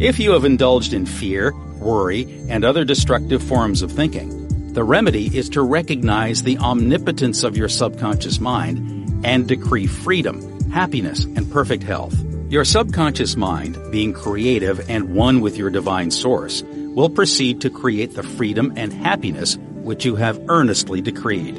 If 0.00 0.18
you 0.18 0.32
have 0.32 0.46
indulged 0.46 0.94
in 0.94 1.04
fear, 1.04 1.52
worry, 1.76 2.22
and 2.48 2.64
other 2.64 2.86
destructive 2.86 3.42
forms 3.42 3.82
of 3.82 3.92
thinking, 3.92 4.72
the 4.72 4.82
remedy 4.82 5.36
is 5.36 5.50
to 5.50 5.60
recognize 5.60 6.42
the 6.42 6.56
omnipotence 6.58 7.44
of 7.44 7.58
your 7.58 7.68
subconscious 7.68 8.40
mind 8.40 9.22
and 9.24 9.46
decree 9.46 9.86
freedom, 9.86 10.53
happiness, 10.74 11.24
and 11.24 11.50
perfect 11.52 11.84
health. 11.84 12.14
Your 12.50 12.64
subconscious 12.64 13.36
mind, 13.36 13.78
being 13.92 14.12
creative 14.12 14.90
and 14.90 15.14
one 15.14 15.40
with 15.40 15.56
your 15.56 15.70
divine 15.70 16.10
source, 16.10 16.64
will 16.64 17.08
proceed 17.08 17.60
to 17.60 17.70
create 17.70 18.14
the 18.14 18.24
freedom 18.24 18.72
and 18.76 18.92
happiness 18.92 19.56
which 19.84 20.04
you 20.04 20.16
have 20.16 20.40
earnestly 20.48 21.00
decreed. 21.00 21.54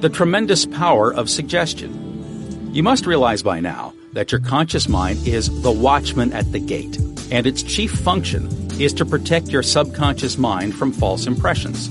The 0.00 0.08
tremendous 0.08 0.64
power 0.64 1.12
of 1.12 1.28
suggestion. 1.28 2.72
You 2.72 2.82
must 2.82 3.06
realize 3.06 3.42
by 3.42 3.60
now 3.60 3.92
that 4.14 4.32
your 4.32 4.40
conscious 4.40 4.88
mind 4.88 5.28
is 5.28 5.62
the 5.62 5.70
watchman 5.70 6.32
at 6.32 6.50
the 6.50 6.60
gate, 6.60 6.96
and 7.30 7.46
its 7.46 7.62
chief 7.62 7.92
function 7.92 8.48
is 8.80 8.94
to 8.94 9.04
protect 9.04 9.48
your 9.48 9.62
subconscious 9.62 10.38
mind 10.38 10.74
from 10.74 10.92
false 10.92 11.26
impressions. 11.26 11.90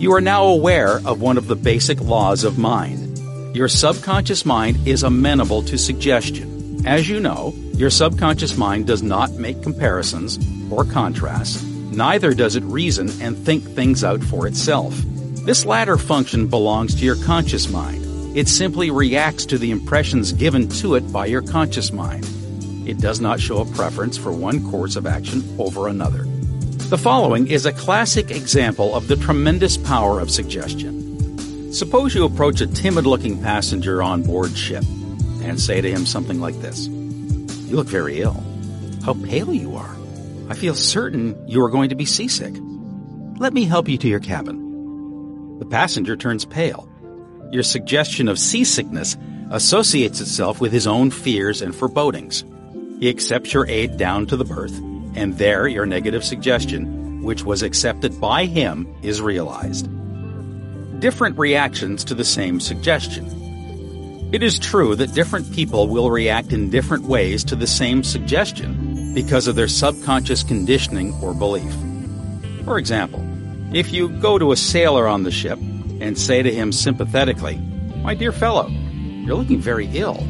You 0.00 0.14
are 0.14 0.22
now 0.22 0.46
aware 0.46 1.00
of 1.04 1.20
one 1.20 1.36
of 1.36 1.46
the 1.46 1.56
basic 1.56 2.00
laws 2.00 2.42
of 2.42 2.56
mind. 2.58 3.03
Your 3.54 3.68
subconscious 3.68 4.44
mind 4.44 4.76
is 4.84 5.04
amenable 5.04 5.62
to 5.62 5.78
suggestion. 5.78 6.84
As 6.84 7.08
you 7.08 7.20
know, 7.20 7.54
your 7.74 7.88
subconscious 7.88 8.56
mind 8.56 8.88
does 8.88 9.00
not 9.00 9.30
make 9.34 9.62
comparisons 9.62 10.40
or 10.72 10.84
contrasts, 10.84 11.62
neither 11.62 12.34
does 12.34 12.56
it 12.56 12.64
reason 12.64 13.08
and 13.22 13.38
think 13.38 13.62
things 13.62 14.02
out 14.02 14.24
for 14.24 14.48
itself. 14.48 15.00
This 15.44 15.64
latter 15.64 15.96
function 15.96 16.48
belongs 16.48 16.96
to 16.96 17.04
your 17.04 17.14
conscious 17.14 17.68
mind. 17.68 18.04
It 18.36 18.48
simply 18.48 18.90
reacts 18.90 19.46
to 19.46 19.56
the 19.56 19.70
impressions 19.70 20.32
given 20.32 20.68
to 20.80 20.96
it 20.96 21.12
by 21.12 21.26
your 21.26 21.42
conscious 21.42 21.92
mind. 21.92 22.28
It 22.88 22.98
does 22.98 23.20
not 23.20 23.38
show 23.38 23.58
a 23.58 23.66
preference 23.66 24.18
for 24.18 24.32
one 24.32 24.68
course 24.68 24.96
of 24.96 25.06
action 25.06 25.44
over 25.60 25.86
another. 25.86 26.24
The 26.88 26.98
following 26.98 27.46
is 27.46 27.66
a 27.66 27.72
classic 27.72 28.32
example 28.32 28.96
of 28.96 29.06
the 29.06 29.16
tremendous 29.16 29.76
power 29.76 30.18
of 30.18 30.28
suggestion. 30.28 31.03
Suppose 31.74 32.14
you 32.14 32.24
approach 32.24 32.60
a 32.60 32.68
timid 32.68 33.04
looking 33.04 33.42
passenger 33.42 34.00
on 34.00 34.22
board 34.22 34.56
ship 34.56 34.84
and 35.42 35.60
say 35.60 35.80
to 35.80 35.90
him 35.90 36.06
something 36.06 36.40
like 36.40 36.54
this 36.60 36.86
You 36.86 37.74
look 37.74 37.88
very 37.88 38.20
ill. 38.20 38.40
How 39.04 39.14
pale 39.14 39.52
you 39.52 39.74
are. 39.74 39.96
I 40.48 40.54
feel 40.54 40.76
certain 40.76 41.36
you 41.48 41.64
are 41.64 41.68
going 41.68 41.88
to 41.88 41.96
be 41.96 42.04
seasick. 42.04 42.54
Let 43.38 43.52
me 43.52 43.64
help 43.64 43.88
you 43.88 43.98
to 43.98 44.06
your 44.06 44.20
cabin. 44.20 45.58
The 45.58 45.66
passenger 45.66 46.16
turns 46.16 46.44
pale. 46.44 46.88
Your 47.50 47.64
suggestion 47.64 48.28
of 48.28 48.38
seasickness 48.38 49.16
associates 49.50 50.20
itself 50.20 50.60
with 50.60 50.70
his 50.70 50.86
own 50.86 51.10
fears 51.10 51.60
and 51.60 51.74
forebodings. 51.74 52.44
He 53.00 53.08
accepts 53.08 53.52
your 53.52 53.66
aid 53.66 53.96
down 53.96 54.26
to 54.26 54.36
the 54.36 54.44
berth, 54.44 54.78
and 55.16 55.36
there 55.38 55.66
your 55.66 55.86
negative 55.86 56.22
suggestion, 56.22 57.24
which 57.24 57.42
was 57.42 57.62
accepted 57.62 58.20
by 58.20 58.44
him, 58.44 58.94
is 59.02 59.20
realized 59.20 59.88
different 61.00 61.38
reactions 61.38 62.04
to 62.04 62.14
the 62.14 62.24
same 62.24 62.60
suggestion. 62.60 64.30
It 64.32 64.42
is 64.42 64.58
true 64.58 64.96
that 64.96 65.14
different 65.14 65.52
people 65.52 65.86
will 65.88 66.10
react 66.10 66.52
in 66.52 66.70
different 66.70 67.04
ways 67.04 67.44
to 67.44 67.56
the 67.56 67.66
same 67.66 68.02
suggestion 68.02 69.14
because 69.14 69.46
of 69.46 69.54
their 69.54 69.68
subconscious 69.68 70.42
conditioning 70.42 71.14
or 71.22 71.34
belief. 71.34 71.72
For 72.64 72.78
example, 72.78 73.22
if 73.72 73.92
you 73.92 74.08
go 74.08 74.38
to 74.38 74.52
a 74.52 74.56
sailor 74.56 75.06
on 75.06 75.22
the 75.22 75.30
ship 75.30 75.58
and 75.58 76.18
say 76.18 76.42
to 76.42 76.52
him 76.52 76.72
sympathetically, 76.72 77.58
My 78.02 78.14
dear 78.14 78.32
fellow, 78.32 78.68
you're 78.68 79.36
looking 79.36 79.60
very 79.60 79.86
ill. 79.92 80.26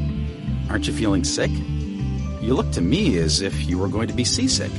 Aren't 0.69 0.87
you 0.87 0.93
feeling 0.93 1.25
sick? 1.25 1.51
You 1.51 2.55
look 2.55 2.71
to 2.73 2.81
me 2.83 3.17
as 3.19 3.41
if 3.41 3.67
you 3.67 3.79
were 3.79 3.89
going 3.89 4.09
to 4.09 4.15
be 4.15 4.25
seasick. 4.25 4.73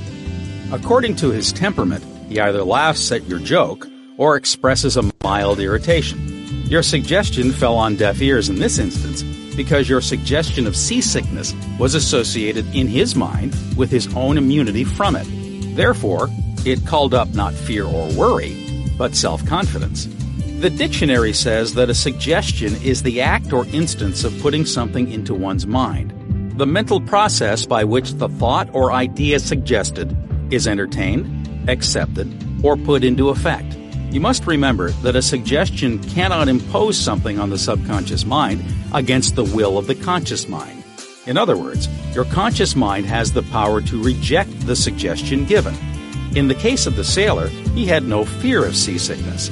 According 0.72 1.16
to 1.18 1.32
his 1.32 1.52
temperament, 1.52 2.04
he 2.30 2.40
either 2.40 2.64
laughs 2.64 3.12
at 3.12 3.26
your 3.26 3.40
joke 3.40 3.88
or 4.18 4.36
expresses 4.36 4.98
a 4.98 5.12
mild 5.24 5.60
irritation. 5.60 6.20
Your 6.68 6.84
suggestion 6.84 7.52
fell 7.52 7.76
on 7.76 7.96
deaf 7.96 8.22
ears 8.22 8.50
in 8.50 8.60
this 8.60 8.80
instance 8.80 9.24
because 9.56 9.88
your 9.90 10.02
suggestion 10.02 10.68
of 10.68 10.76
seasickness 10.76 11.54
was 11.80 11.96
associated 11.96 12.66
in 12.76 12.88
his 12.88 13.16
mind 13.16 13.56
with 13.78 13.90
his 13.90 14.14
own 14.16 14.38
immunity 14.38 14.84
from 14.84 15.16
it. 15.16 15.28
Therefore, 15.76 16.30
it 16.66 16.86
called 16.86 17.14
up 17.14 17.34
not 17.34 17.54
fear 17.54 17.86
or 17.86 18.12
worry, 18.14 18.56
but 18.98 19.16
self 19.16 19.46
confidence. 19.46 20.08
The 20.60 20.70
dictionary 20.70 21.34
says 21.34 21.74
that 21.74 21.90
a 21.90 21.94
suggestion 21.94 22.76
is 22.82 23.04
the 23.04 23.22
act 23.22 23.54
or 23.54 23.66
instance 23.68 24.24
of 24.24 24.40
putting 24.42 24.66
something 24.66 25.12
into 25.12 25.34
one's 25.34 25.68
mind. 25.68 26.12
The 26.58 26.66
mental 26.66 27.02
process 27.02 27.66
by 27.66 27.84
which 27.84 28.14
the 28.14 28.30
thought 28.30 28.70
or 28.74 28.94
idea 28.94 29.40
suggested 29.40 30.16
is 30.52 30.68
entertained, 30.68 31.70
accepted, 31.70 32.34
or 32.64 32.78
put 32.78 33.04
into 33.04 33.30
effect. 33.30 33.76
You 34.16 34.22
must 34.22 34.48
remember 34.48 34.92
that 35.02 35.18
a 35.18 35.22
suggestion 35.22 36.00
cannot 36.02 36.48
impose 36.48 36.98
something 36.98 37.38
on 37.38 37.50
the 37.50 37.58
subconscious 37.58 38.24
mind 38.24 38.64
against 38.94 39.36
the 39.36 39.44
will 39.44 39.78
of 39.78 39.88
the 39.88 39.96
conscious 39.96 40.48
mind. 40.48 40.86
In 41.26 41.36
other 41.36 41.58
words, 41.58 41.90
your 42.14 42.24
conscious 42.24 42.78
mind 42.78 43.08
has 43.08 43.34
the 43.34 43.44
power 43.44 43.82
to 43.82 44.02
reject 44.02 44.58
the 44.62 44.76
suggestion 44.78 45.44
given. 45.44 45.76
In 46.34 46.48
the 46.48 46.56
case 46.56 46.86
of 46.86 46.96
the 46.96 47.04
sailor, 47.04 47.48
he 47.76 47.86
had 47.88 48.06
no 48.06 48.24
fear 48.24 48.64
of 48.64 48.78
seasickness. 48.78 49.50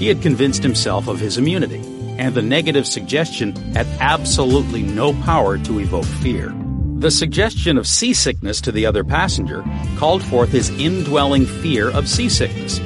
He 0.00 0.08
had 0.08 0.22
convinced 0.22 0.64
himself 0.64 1.06
of 1.06 1.20
his 1.20 1.38
immunity, 1.38 1.78
and 2.18 2.34
the 2.34 2.42
negative 2.42 2.88
suggestion 2.88 3.54
had 3.74 3.86
absolutely 4.00 4.82
no 4.82 5.12
power 5.22 5.56
to 5.58 5.78
evoke 5.78 6.04
fear. 6.04 6.52
The 6.96 7.12
suggestion 7.12 7.78
of 7.78 7.86
seasickness 7.86 8.60
to 8.62 8.72
the 8.72 8.86
other 8.86 9.04
passenger 9.04 9.64
called 9.98 10.24
forth 10.24 10.50
his 10.50 10.70
indwelling 10.80 11.46
fear 11.46 11.90
of 11.90 12.08
seasickness. 12.08 12.80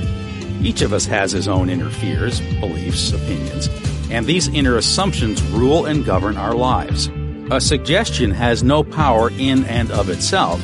Each 0.61 0.83
of 0.83 0.93
us 0.93 1.07
has 1.07 1.33
his 1.33 1.47
own 1.49 1.71
inner 1.71 1.91
fears, 1.91 2.41
beliefs, 2.61 3.13
opinions, 3.13 3.69
and 4.11 4.27
these 4.27 4.49
inner 4.49 4.77
assumptions 4.77 5.43
rule 5.51 5.87
and 5.87 6.05
govern 6.05 6.37
our 6.37 6.55
lives. 6.55 7.11
A 7.51 7.61
suggestion 7.61 8.31
has 8.31 8.63
no 8.63 8.83
power 8.83 9.31
in 9.39 9.65
and 9.65 9.91
of 9.91 10.11
itself, 10.11 10.61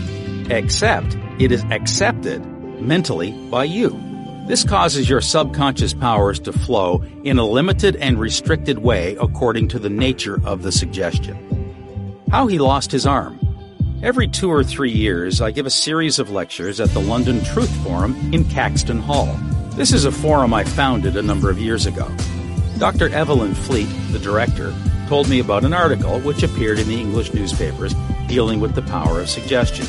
except 0.50 1.16
it 1.38 1.52
is 1.52 1.64
accepted 1.70 2.44
mentally 2.80 3.32
by 3.50 3.64
you. 3.64 3.98
This 4.46 4.64
causes 4.64 5.08
your 5.08 5.22
subconscious 5.22 5.94
powers 5.94 6.38
to 6.40 6.52
flow 6.52 7.02
in 7.22 7.38
a 7.38 7.46
limited 7.46 7.96
and 7.96 8.20
restricted 8.20 8.80
way 8.80 9.16
according 9.18 9.68
to 9.68 9.78
the 9.78 9.88
nature 9.88 10.38
of 10.44 10.62
the 10.62 10.72
suggestion. 10.72 11.38
How 12.30 12.46
he 12.46 12.58
lost 12.58 12.92
his 12.92 13.06
arm. 13.06 13.40
Every 14.02 14.28
two 14.28 14.50
or 14.50 14.62
three 14.62 14.90
years, 14.90 15.40
I 15.40 15.50
give 15.50 15.64
a 15.64 15.70
series 15.70 16.18
of 16.18 16.30
lectures 16.30 16.78
at 16.78 16.90
the 16.90 17.00
London 17.00 17.42
Truth 17.42 17.74
Forum 17.82 18.14
in 18.34 18.44
Caxton 18.44 18.98
Hall. 18.98 19.34
This 19.76 19.92
is 19.92 20.04
a 20.04 20.12
forum 20.12 20.54
I 20.54 20.62
founded 20.62 21.16
a 21.16 21.22
number 21.22 21.50
of 21.50 21.58
years 21.58 21.84
ago. 21.86 22.08
Dr. 22.78 23.08
Evelyn 23.08 23.54
Fleet, 23.54 23.88
the 24.12 24.20
director, 24.20 24.72
told 25.08 25.28
me 25.28 25.40
about 25.40 25.64
an 25.64 25.74
article 25.74 26.20
which 26.20 26.44
appeared 26.44 26.78
in 26.78 26.86
the 26.86 27.00
English 27.00 27.34
newspapers 27.34 27.92
dealing 28.28 28.60
with 28.60 28.76
the 28.76 28.82
power 28.82 29.20
of 29.20 29.28
suggestion. 29.28 29.84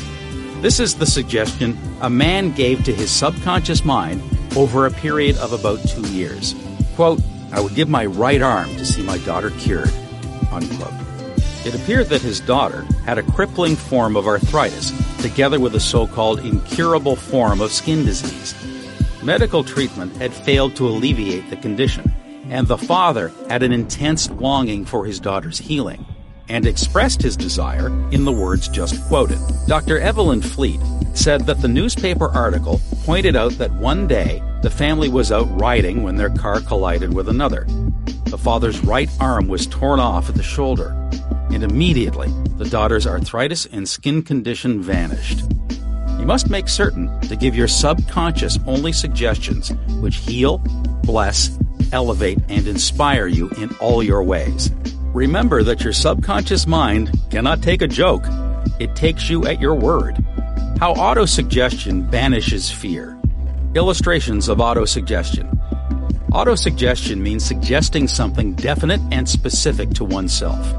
This 0.60 0.80
is 0.80 0.96
the 0.96 1.06
suggestion 1.06 1.78
a 2.00 2.10
man 2.10 2.50
gave 2.50 2.82
to 2.82 2.92
his 2.92 3.12
subconscious 3.12 3.84
mind 3.84 4.20
over 4.56 4.86
a 4.86 4.90
period 4.90 5.36
of 5.38 5.52
about 5.52 5.86
two 5.88 6.02
years. 6.12 6.56
Quote, 6.96 7.20
I 7.52 7.60
would 7.60 7.76
give 7.76 7.88
my 7.88 8.06
right 8.06 8.42
arm 8.42 8.70
to 8.70 8.84
see 8.84 9.04
my 9.04 9.18
daughter 9.18 9.50
cured. 9.50 9.92
Unquote. 10.50 10.94
It 11.64 11.76
appeared 11.76 12.08
that 12.08 12.22
his 12.22 12.40
daughter 12.40 12.82
had 13.04 13.18
a 13.18 13.22
crippling 13.22 13.76
form 13.76 14.16
of 14.16 14.26
arthritis, 14.26 14.90
together 15.22 15.60
with 15.60 15.76
a 15.76 15.80
so 15.80 16.08
called 16.08 16.40
incurable 16.40 17.14
form 17.14 17.60
of 17.60 17.70
skin 17.70 18.04
disease. 18.04 18.52
Medical 19.26 19.64
treatment 19.64 20.16
had 20.18 20.32
failed 20.32 20.76
to 20.76 20.86
alleviate 20.86 21.50
the 21.50 21.56
condition, 21.56 22.14
and 22.48 22.68
the 22.68 22.78
father 22.78 23.32
had 23.48 23.64
an 23.64 23.72
intense 23.72 24.30
longing 24.30 24.84
for 24.84 25.04
his 25.04 25.18
daughter's 25.18 25.58
healing 25.58 26.06
and 26.48 26.64
expressed 26.64 27.22
his 27.22 27.36
desire 27.36 27.88
in 28.12 28.24
the 28.24 28.30
words 28.30 28.68
just 28.68 29.04
quoted. 29.08 29.40
Dr. 29.66 29.98
Evelyn 29.98 30.40
Fleet 30.40 30.78
said 31.12 31.44
that 31.46 31.60
the 31.60 31.66
newspaper 31.66 32.28
article 32.28 32.80
pointed 33.02 33.34
out 33.34 33.50
that 33.58 33.72
one 33.72 34.06
day 34.06 34.40
the 34.62 34.70
family 34.70 35.08
was 35.08 35.32
out 35.32 35.48
riding 35.60 36.04
when 36.04 36.14
their 36.14 36.30
car 36.30 36.60
collided 36.60 37.12
with 37.12 37.28
another. 37.28 37.66
The 38.26 38.38
father's 38.38 38.84
right 38.84 39.10
arm 39.18 39.48
was 39.48 39.66
torn 39.66 39.98
off 39.98 40.28
at 40.28 40.36
the 40.36 40.42
shoulder, 40.44 40.90
and 41.50 41.64
immediately 41.64 42.28
the 42.58 42.70
daughter's 42.70 43.08
arthritis 43.08 43.66
and 43.66 43.88
skin 43.88 44.22
condition 44.22 44.80
vanished. 44.80 45.42
You 46.26 46.32
must 46.32 46.50
make 46.50 46.68
certain 46.68 47.20
to 47.20 47.36
give 47.36 47.54
your 47.54 47.68
subconscious 47.68 48.58
only 48.66 48.92
suggestions 48.92 49.72
which 50.00 50.16
heal, 50.16 50.58
bless, 51.04 51.56
elevate, 51.92 52.40
and 52.48 52.66
inspire 52.66 53.28
you 53.28 53.48
in 53.50 53.72
all 53.76 54.02
your 54.02 54.24
ways. 54.24 54.72
Remember 55.14 55.62
that 55.62 55.84
your 55.84 55.92
subconscious 55.92 56.66
mind 56.66 57.16
cannot 57.30 57.62
take 57.62 57.80
a 57.80 57.86
joke, 57.86 58.24
it 58.80 58.96
takes 58.96 59.30
you 59.30 59.46
at 59.46 59.60
your 59.60 59.76
word. 59.76 60.16
How 60.80 60.94
autosuggestion 60.94 62.10
banishes 62.10 62.72
fear. 62.72 63.16
Illustrations 63.76 64.48
of 64.48 64.58
autosuggestion. 64.58 65.48
Autosuggestion 66.30 67.18
means 67.18 67.44
suggesting 67.44 68.08
something 68.08 68.54
definite 68.54 69.00
and 69.12 69.28
specific 69.28 69.90
to 69.90 70.04
oneself. 70.04 70.74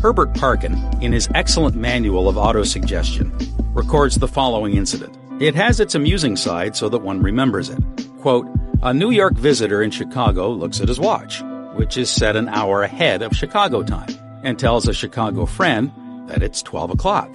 Herbert 0.00 0.32
Parkin, 0.34 0.74
in 1.00 1.12
his 1.12 1.28
excellent 1.34 1.74
manual 1.74 2.28
of 2.28 2.36
autosuggestion, 2.36 3.32
records 3.74 4.16
the 4.16 4.28
following 4.28 4.76
incident. 4.76 5.16
It 5.42 5.56
has 5.56 5.80
its 5.80 5.96
amusing 5.96 6.36
side 6.36 6.76
so 6.76 6.88
that 6.88 7.02
one 7.02 7.20
remembers 7.20 7.68
it. 7.68 7.78
Quote, 8.20 8.46
a 8.82 8.94
New 8.94 9.10
York 9.10 9.34
visitor 9.34 9.82
in 9.82 9.90
Chicago 9.90 10.50
looks 10.50 10.80
at 10.80 10.86
his 10.86 11.00
watch, 11.00 11.42
which 11.74 11.96
is 11.96 12.08
set 12.08 12.36
an 12.36 12.48
hour 12.48 12.82
ahead 12.82 13.22
of 13.22 13.36
Chicago 13.36 13.82
time, 13.82 14.08
and 14.44 14.56
tells 14.56 14.86
a 14.86 14.92
Chicago 14.92 15.46
friend 15.46 15.90
that 16.28 16.44
it's 16.44 16.62
12 16.62 16.90
o'clock. 16.90 17.30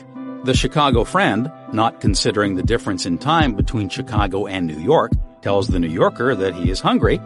The 0.46 0.54
Chicago 0.54 1.04
friend, 1.04 1.52
not 1.74 2.00
considering 2.00 2.56
the 2.56 2.64
difference 2.64 3.06
in 3.06 3.18
time 3.18 3.56
between 3.56 3.90
Chicago 3.90 4.48
and 4.48 4.68
New 4.68 4.80
York, 4.80 5.12
tells 5.42 5.68
the 5.68 5.80
New 5.80 5.90
Yorker 5.90 6.34
that 6.34 6.56
he 6.56 6.72
is 6.72 6.80
hungry 6.80 7.20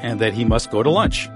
and 0.00 0.20
that 0.20 0.34
he 0.34 0.44
must 0.44 0.70
go 0.70 0.84
to 0.84 0.90
lunch. 0.90 1.28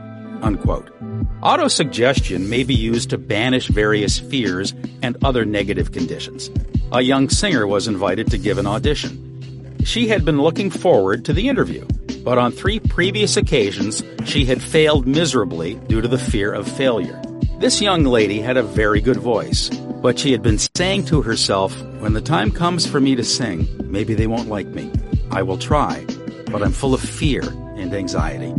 Unquote. 0.42 0.92
Autosuggestion 1.40 2.48
may 2.48 2.64
be 2.64 2.74
used 2.74 3.10
to 3.10 3.18
banish 3.18 3.68
various 3.68 4.18
fears 4.18 4.74
and 5.02 5.16
other 5.24 5.44
negative 5.44 5.92
conditions. 5.92 6.50
A 6.92 7.00
young 7.00 7.28
singer 7.28 7.66
was 7.66 7.86
invited 7.86 8.30
to 8.30 8.38
give 8.38 8.58
an 8.58 8.66
audition. 8.66 9.76
She 9.84 10.08
had 10.08 10.24
been 10.24 10.40
looking 10.40 10.70
forward 10.70 11.24
to 11.26 11.32
the 11.32 11.48
interview, 11.48 11.86
but 12.24 12.38
on 12.38 12.52
three 12.52 12.80
previous 12.80 13.36
occasions, 13.36 14.02
she 14.24 14.44
had 14.44 14.62
failed 14.62 15.06
miserably 15.06 15.74
due 15.88 16.00
to 16.00 16.08
the 16.08 16.18
fear 16.18 16.52
of 16.52 16.66
failure. 16.66 17.20
This 17.58 17.80
young 17.80 18.04
lady 18.04 18.40
had 18.40 18.56
a 18.56 18.62
very 18.62 19.00
good 19.00 19.16
voice, 19.16 19.68
but 20.02 20.18
she 20.18 20.32
had 20.32 20.42
been 20.42 20.58
saying 20.76 21.06
to 21.06 21.22
herself, 21.22 21.76
When 22.00 22.12
the 22.12 22.20
time 22.20 22.50
comes 22.50 22.86
for 22.86 23.00
me 23.00 23.14
to 23.16 23.24
sing, 23.24 23.68
maybe 23.84 24.14
they 24.14 24.26
won't 24.26 24.48
like 24.48 24.68
me. 24.68 24.92
I 25.30 25.42
will 25.42 25.58
try, 25.58 26.04
but 26.50 26.62
I'm 26.62 26.72
full 26.72 26.94
of 26.94 27.00
fear 27.00 27.42
and 27.42 27.92
anxiety. 27.92 28.54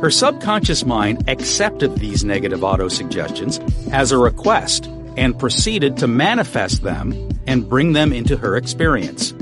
Her 0.00 0.10
subconscious 0.10 0.86
mind 0.86 1.28
accepted 1.28 1.96
these 1.96 2.24
negative 2.24 2.64
auto 2.64 2.88
suggestions 2.88 3.60
as 3.92 4.12
a 4.12 4.18
request 4.18 4.86
and 5.18 5.38
proceeded 5.38 5.98
to 5.98 6.06
manifest 6.06 6.82
them 6.82 7.28
and 7.46 7.68
bring 7.68 7.92
them 7.92 8.12
into 8.12 8.38
her 8.38 8.56
experience. 8.56 9.32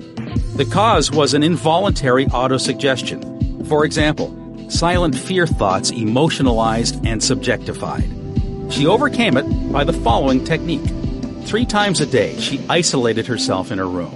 The 0.57 0.69
cause 0.69 1.13
was 1.13 1.33
an 1.33 1.45
involuntary 1.45 2.27
auto-suggestion. 2.27 3.65
For 3.67 3.85
example, 3.85 4.35
silent 4.69 5.17
fear 5.17 5.47
thoughts 5.47 5.91
emotionalized 5.91 7.07
and 7.07 7.21
subjectified. 7.21 8.73
She 8.73 8.85
overcame 8.85 9.37
it 9.37 9.73
by 9.73 9.85
the 9.85 9.93
following 9.93 10.45
technique. 10.45 10.91
Three 11.45 11.67
times 11.67 12.01
a 12.01 12.07
day, 12.07 12.37
she 12.41 12.61
isolated 12.69 13.29
herself 13.29 13.71
in 13.71 13.79
her 13.79 13.89
room. 13.89 14.13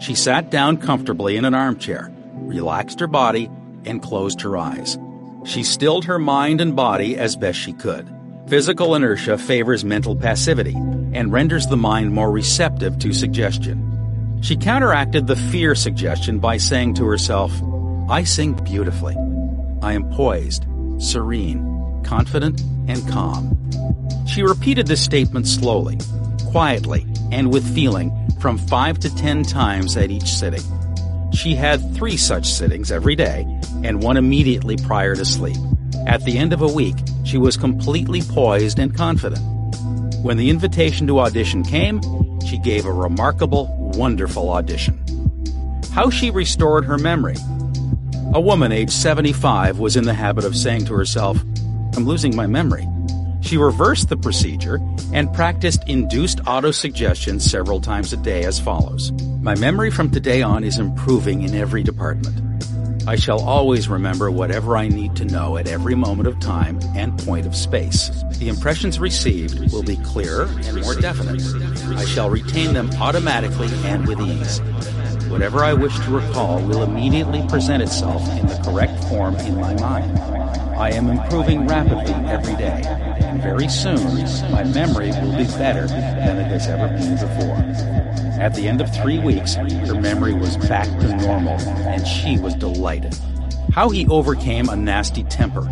She 0.00 0.16
sat 0.16 0.50
down 0.50 0.78
comfortably 0.78 1.36
in 1.36 1.44
an 1.44 1.54
armchair, 1.54 2.10
relaxed 2.34 2.98
her 2.98 3.06
body, 3.06 3.48
and 3.84 4.02
closed 4.02 4.40
her 4.40 4.56
eyes. 4.56 4.98
She 5.48 5.62
stilled 5.62 6.04
her 6.04 6.18
mind 6.18 6.60
and 6.60 6.76
body 6.76 7.16
as 7.16 7.34
best 7.34 7.58
she 7.58 7.72
could. 7.72 8.06
Physical 8.48 8.94
inertia 8.94 9.38
favors 9.38 9.82
mental 9.82 10.14
passivity 10.14 10.74
and 10.74 11.32
renders 11.32 11.66
the 11.66 11.76
mind 11.76 12.12
more 12.12 12.30
receptive 12.30 12.98
to 12.98 13.14
suggestion. 13.14 14.38
She 14.42 14.56
counteracted 14.56 15.26
the 15.26 15.36
fear 15.36 15.74
suggestion 15.74 16.38
by 16.38 16.58
saying 16.58 16.94
to 16.94 17.06
herself, 17.06 17.50
I 18.10 18.24
sing 18.24 18.52
beautifully. 18.62 19.16
I 19.80 19.94
am 19.94 20.10
poised, 20.10 20.66
serene, 20.98 22.02
confident, 22.04 22.60
and 22.86 23.08
calm. 23.08 23.56
She 24.26 24.42
repeated 24.42 24.86
this 24.86 25.02
statement 25.02 25.46
slowly, 25.46 25.96
quietly, 26.50 27.06
and 27.32 27.50
with 27.50 27.74
feeling 27.74 28.12
from 28.38 28.58
five 28.58 28.98
to 28.98 29.16
ten 29.16 29.44
times 29.44 29.96
at 29.96 30.10
each 30.10 30.28
sitting. 30.28 30.62
She 31.32 31.54
had 31.54 31.94
three 31.94 32.18
such 32.18 32.44
sittings 32.44 32.92
every 32.92 33.16
day 33.16 33.57
and 33.84 34.02
one 34.02 34.16
immediately 34.16 34.76
prior 34.76 35.14
to 35.14 35.24
sleep. 35.24 35.56
At 36.06 36.24
the 36.24 36.38
end 36.38 36.52
of 36.52 36.62
a 36.62 36.68
week, 36.68 36.96
she 37.24 37.38
was 37.38 37.56
completely 37.56 38.22
poised 38.22 38.78
and 38.78 38.94
confident. 38.94 39.42
When 40.22 40.36
the 40.36 40.50
invitation 40.50 41.06
to 41.06 41.20
audition 41.20 41.62
came, 41.62 42.00
she 42.46 42.58
gave 42.58 42.86
a 42.86 42.92
remarkable, 42.92 43.66
wonderful 43.94 44.50
audition. 44.50 44.98
How 45.92 46.10
she 46.10 46.30
restored 46.30 46.84
her 46.84 46.98
memory. 46.98 47.36
A 48.34 48.40
woman 48.40 48.72
aged 48.72 48.92
75 48.92 49.78
was 49.78 49.96
in 49.96 50.04
the 50.04 50.14
habit 50.14 50.44
of 50.44 50.56
saying 50.56 50.86
to 50.86 50.94
herself, 50.94 51.38
I'm 51.96 52.04
losing 52.04 52.34
my 52.34 52.46
memory. 52.46 52.86
She 53.40 53.56
reversed 53.56 54.08
the 54.08 54.16
procedure 54.16 54.80
and 55.12 55.32
practiced 55.32 55.88
induced 55.88 56.38
autosuggestion 56.44 57.40
several 57.40 57.80
times 57.80 58.12
a 58.12 58.16
day 58.16 58.44
as 58.44 58.58
follows. 58.58 59.12
My 59.40 59.54
memory 59.54 59.90
from 59.90 60.10
today 60.10 60.42
on 60.42 60.64
is 60.64 60.78
improving 60.78 61.42
in 61.42 61.54
every 61.54 61.82
department. 61.82 62.47
I 63.08 63.16
shall 63.16 63.40
always 63.40 63.88
remember 63.88 64.30
whatever 64.30 64.76
I 64.76 64.86
need 64.86 65.16
to 65.16 65.24
know 65.24 65.56
at 65.56 65.66
every 65.66 65.94
moment 65.94 66.28
of 66.28 66.38
time 66.40 66.78
and 66.94 67.18
point 67.20 67.46
of 67.46 67.56
space. 67.56 68.10
The 68.36 68.50
impressions 68.50 68.98
received 68.98 69.72
will 69.72 69.82
be 69.82 69.96
clearer 69.96 70.42
and 70.64 70.82
more 70.82 70.94
definite. 70.94 71.40
I 71.96 72.04
shall 72.04 72.28
retain 72.28 72.74
them 72.74 72.90
automatically 73.00 73.70
and 73.88 74.06
with 74.06 74.20
ease. 74.20 74.58
Whatever 75.30 75.64
I 75.64 75.72
wish 75.72 75.98
to 76.00 76.10
recall 76.10 76.60
will 76.60 76.82
immediately 76.82 77.42
present 77.48 77.82
itself 77.82 78.20
in 78.38 78.46
the 78.46 78.60
correct 78.62 79.02
form 79.04 79.36
in 79.36 79.58
my 79.58 79.72
mind. 79.80 80.18
I 80.76 80.90
am 80.90 81.08
improving 81.08 81.66
rapidly 81.66 82.12
every 82.12 82.56
day, 82.56 82.82
and 82.84 83.40
very 83.40 83.68
soon 83.68 84.20
my 84.52 84.64
memory 84.64 85.12
will 85.12 85.34
be 85.34 85.44
better 85.56 85.86
than 85.86 86.36
it 86.36 86.48
has 86.48 86.66
ever 86.66 86.88
been 86.88 87.14
before. 87.14 88.17
At 88.38 88.54
the 88.54 88.68
end 88.68 88.80
of 88.80 88.94
three 88.94 89.18
weeks, 89.18 89.54
her 89.54 90.00
memory 90.00 90.32
was 90.32 90.56
back 90.68 90.86
to 91.00 91.16
normal, 91.16 91.58
and 91.58 92.06
she 92.06 92.38
was 92.38 92.54
delighted. 92.54 93.12
How 93.72 93.88
he 93.88 94.06
overcame 94.06 94.68
a 94.68 94.76
nasty 94.76 95.24
temper. 95.24 95.68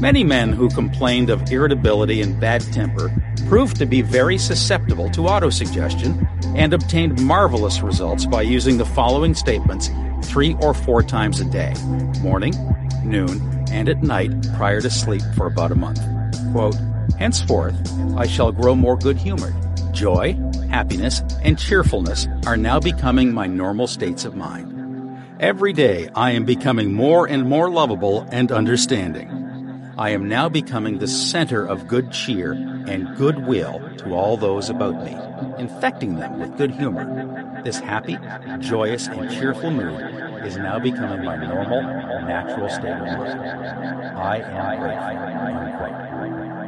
Many 0.00 0.24
men 0.24 0.52
who 0.52 0.70
complained 0.70 1.28
of 1.28 1.50
irritability 1.52 2.22
and 2.22 2.40
bad 2.40 2.62
temper 2.72 3.12
proved 3.46 3.76
to 3.76 3.86
be 3.86 4.00
very 4.00 4.38
susceptible 4.38 5.10
to 5.10 5.20
autosuggestion 5.22 6.26
and 6.56 6.72
obtained 6.72 7.22
marvelous 7.22 7.82
results 7.82 8.24
by 8.24 8.40
using 8.40 8.78
the 8.78 8.86
following 8.86 9.34
statements 9.34 9.90
three 10.22 10.54
or 10.62 10.72
four 10.72 11.02
times 11.02 11.40
a 11.40 11.44
day 11.44 11.74
morning, 12.20 12.54
noon, 13.04 13.40
and 13.70 13.88
at 13.88 14.02
night 14.02 14.30
prior 14.56 14.80
to 14.80 14.88
sleep 14.90 15.22
for 15.36 15.46
about 15.46 15.72
a 15.72 15.74
month. 15.74 16.00
Quote, 16.52 16.76
Henceforth, 17.18 17.76
I 18.16 18.26
shall 18.26 18.50
grow 18.50 18.74
more 18.74 18.96
good 18.96 19.18
humored. 19.18 19.54
Joy, 19.96 20.38
happiness, 20.68 21.22
and 21.42 21.58
cheerfulness 21.58 22.28
are 22.46 22.58
now 22.58 22.78
becoming 22.78 23.32
my 23.32 23.46
normal 23.46 23.86
states 23.86 24.26
of 24.26 24.36
mind. 24.36 24.74
Every 25.40 25.72
day, 25.72 26.10
I 26.14 26.32
am 26.32 26.44
becoming 26.44 26.92
more 26.92 27.26
and 27.26 27.48
more 27.48 27.70
lovable 27.70 28.28
and 28.30 28.52
understanding. 28.52 29.30
I 29.96 30.10
am 30.10 30.28
now 30.28 30.50
becoming 30.50 30.98
the 30.98 31.08
center 31.08 31.64
of 31.66 31.88
good 31.88 32.12
cheer 32.12 32.52
and 32.52 33.16
goodwill 33.16 33.80
to 33.96 34.12
all 34.12 34.36
those 34.36 34.68
about 34.68 35.02
me, 35.02 35.16
infecting 35.58 36.16
them 36.16 36.40
with 36.40 36.58
good 36.58 36.72
humor. 36.72 37.62
This 37.64 37.78
happy, 37.78 38.18
joyous, 38.58 39.06
and 39.06 39.30
cheerful 39.30 39.70
mood 39.70 39.98
is 40.44 40.58
now 40.58 40.78
becoming 40.78 41.24
my 41.24 41.36
normal, 41.36 41.80
natural 41.80 42.68
state 42.68 42.84
of 42.84 42.98
mind. 42.98 43.40
I 44.18 44.40
am 44.42 44.78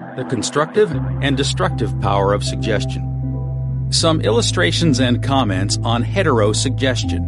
grateful. 0.06 0.24
The 0.24 0.30
constructive 0.30 0.90
and 1.22 1.36
destructive 1.36 2.00
power 2.00 2.32
of 2.32 2.42
suggestion. 2.42 3.17
Some 3.90 4.20
illustrations 4.20 5.00
and 5.00 5.22
comments 5.22 5.78
on 5.82 6.04
heterosuggestion. 6.04 7.24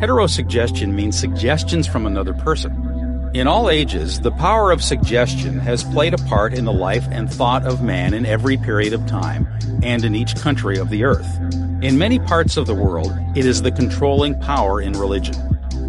Heterosuggestion 0.00 0.92
means 0.92 1.16
suggestions 1.16 1.86
from 1.86 2.04
another 2.04 2.34
person. 2.34 3.30
In 3.32 3.46
all 3.46 3.70
ages, 3.70 4.20
the 4.20 4.32
power 4.32 4.72
of 4.72 4.82
suggestion 4.82 5.60
has 5.60 5.84
played 5.84 6.14
a 6.14 6.24
part 6.24 6.52
in 6.52 6.64
the 6.64 6.72
life 6.72 7.06
and 7.12 7.32
thought 7.32 7.64
of 7.64 7.80
man 7.80 8.12
in 8.12 8.26
every 8.26 8.56
period 8.56 8.92
of 8.92 9.06
time 9.06 9.46
and 9.80 10.04
in 10.04 10.16
each 10.16 10.34
country 10.34 10.78
of 10.78 10.90
the 10.90 11.04
earth. 11.04 11.38
In 11.80 11.96
many 11.96 12.18
parts 12.18 12.56
of 12.56 12.66
the 12.66 12.74
world, 12.74 13.16
it 13.36 13.46
is 13.46 13.62
the 13.62 13.70
controlling 13.70 14.38
power 14.40 14.80
in 14.80 14.94
religion. 14.94 15.36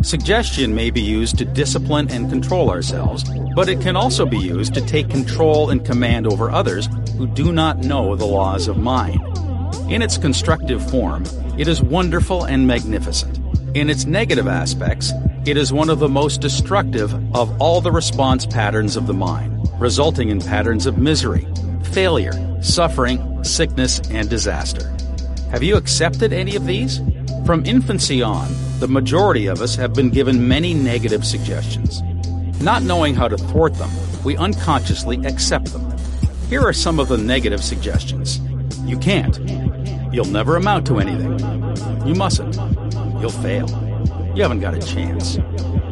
Suggestion 0.04 0.76
may 0.76 0.92
be 0.92 1.02
used 1.02 1.40
to 1.40 1.46
discipline 1.46 2.12
and 2.12 2.30
control 2.30 2.70
ourselves, 2.70 3.24
but 3.56 3.68
it 3.68 3.82
can 3.82 3.96
also 3.96 4.28
be 4.28 4.38
used 4.38 4.76
to 4.76 4.82
take 4.82 5.10
control 5.10 5.72
and 5.72 5.84
command 5.84 6.28
over 6.28 6.52
others 6.52 6.88
who 7.18 7.26
do 7.26 7.52
not 7.52 7.80
know 7.80 8.16
the 8.16 8.28
laws 8.28 8.68
of 8.68 8.78
mind. 8.78 9.20
In 9.90 10.04
its 10.04 10.20
constructive 10.20 10.88
form, 10.92 11.24
it 11.58 11.68
is 11.68 11.82
wonderful 11.82 12.44
and 12.44 12.68
magnificent. 12.68 13.40
In 13.76 13.90
its 13.90 14.06
negative 14.06 14.48
aspects, 14.48 15.12
it 15.48 15.58
is 15.58 15.74
one 15.74 15.90
of 15.90 15.98
the 15.98 16.08
most 16.08 16.42
destructive 16.42 17.12
of 17.36 17.60
all 17.60 17.82
the 17.82 17.92
response 17.92 18.46
patterns 18.46 18.96
of 18.96 19.08
the 19.08 19.16
mind, 19.16 19.68
resulting 19.80 20.30
in 20.30 20.42
patterns 20.42 20.86
of 20.86 21.00
misery, 21.00 21.48
failure, 21.82 22.34
suffering, 22.62 23.44
sickness, 23.44 24.00
and 24.12 24.30
disaster. 24.30 24.96
Have 25.50 25.64
you 25.64 25.76
accepted 25.76 26.34
any 26.34 26.56
of 26.56 26.68
these? 26.68 27.02
From 27.44 27.66
infancy 27.66 28.22
on, 28.22 28.48
the 28.80 28.88
majority 28.88 29.48
of 29.48 29.60
us 29.60 29.76
have 29.76 29.96
been 29.96 30.12
given 30.12 30.48
many 30.48 30.76
negative 30.76 31.26
suggestions. 31.26 32.04
Not 32.62 32.84
knowing 32.84 33.16
how 33.16 33.28
to 33.28 33.38
thwart 33.38 33.74
them, 33.74 33.90
we 34.24 34.38
unconsciously 34.38 35.18
accept 35.26 35.74
them. 35.74 35.98
Here 36.48 36.62
are 36.62 36.74
some 36.74 37.00
of 37.00 37.08
the 37.08 37.18
negative 37.18 37.64
suggestions. 37.64 38.40
You 38.86 39.00
can't. 39.00 39.40
You'll 40.20 40.28
never 40.28 40.58
amount 40.58 40.86
to 40.88 41.00
anything. 41.00 41.40
You 42.06 42.14
mustn't. 42.14 42.54
You'll 43.22 43.30
fail. 43.30 43.70
You 44.36 44.42
haven't 44.42 44.60
got 44.60 44.74
a 44.74 44.80
chance. 44.80 45.38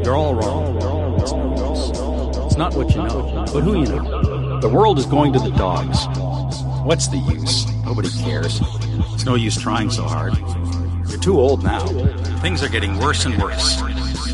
You're 0.04 0.18
all 0.18 0.36
wrong. 0.36 0.76
It's 1.22 1.32
no. 1.32 2.46
It's 2.46 2.58
not 2.58 2.76
what 2.76 2.90
you 2.90 3.04
know, 3.04 3.46
but 3.54 3.62
who 3.62 3.80
you 3.80 3.86
know. 3.86 4.60
The 4.60 4.68
world 4.68 5.00
is 5.00 5.06
going 5.06 5.32
to 5.32 5.40
the 5.40 5.52
dogs. 5.52 6.08
What's 6.86 7.08
the 7.08 7.20
use? 7.20 7.74
Nobody 7.86 8.10
cares. 8.10 8.60
It's 9.14 9.24
no 9.24 9.36
use 9.36 9.58
trying 9.58 9.92
so 9.92 10.04
hard. 10.04 10.38
You're 11.10 11.22
too 11.22 11.40
old 11.40 11.64
now. 11.64 11.88
Things 12.42 12.62
are 12.62 12.68
getting 12.68 13.00
worse 13.00 13.24
and 13.24 13.42
worse. 13.42 13.82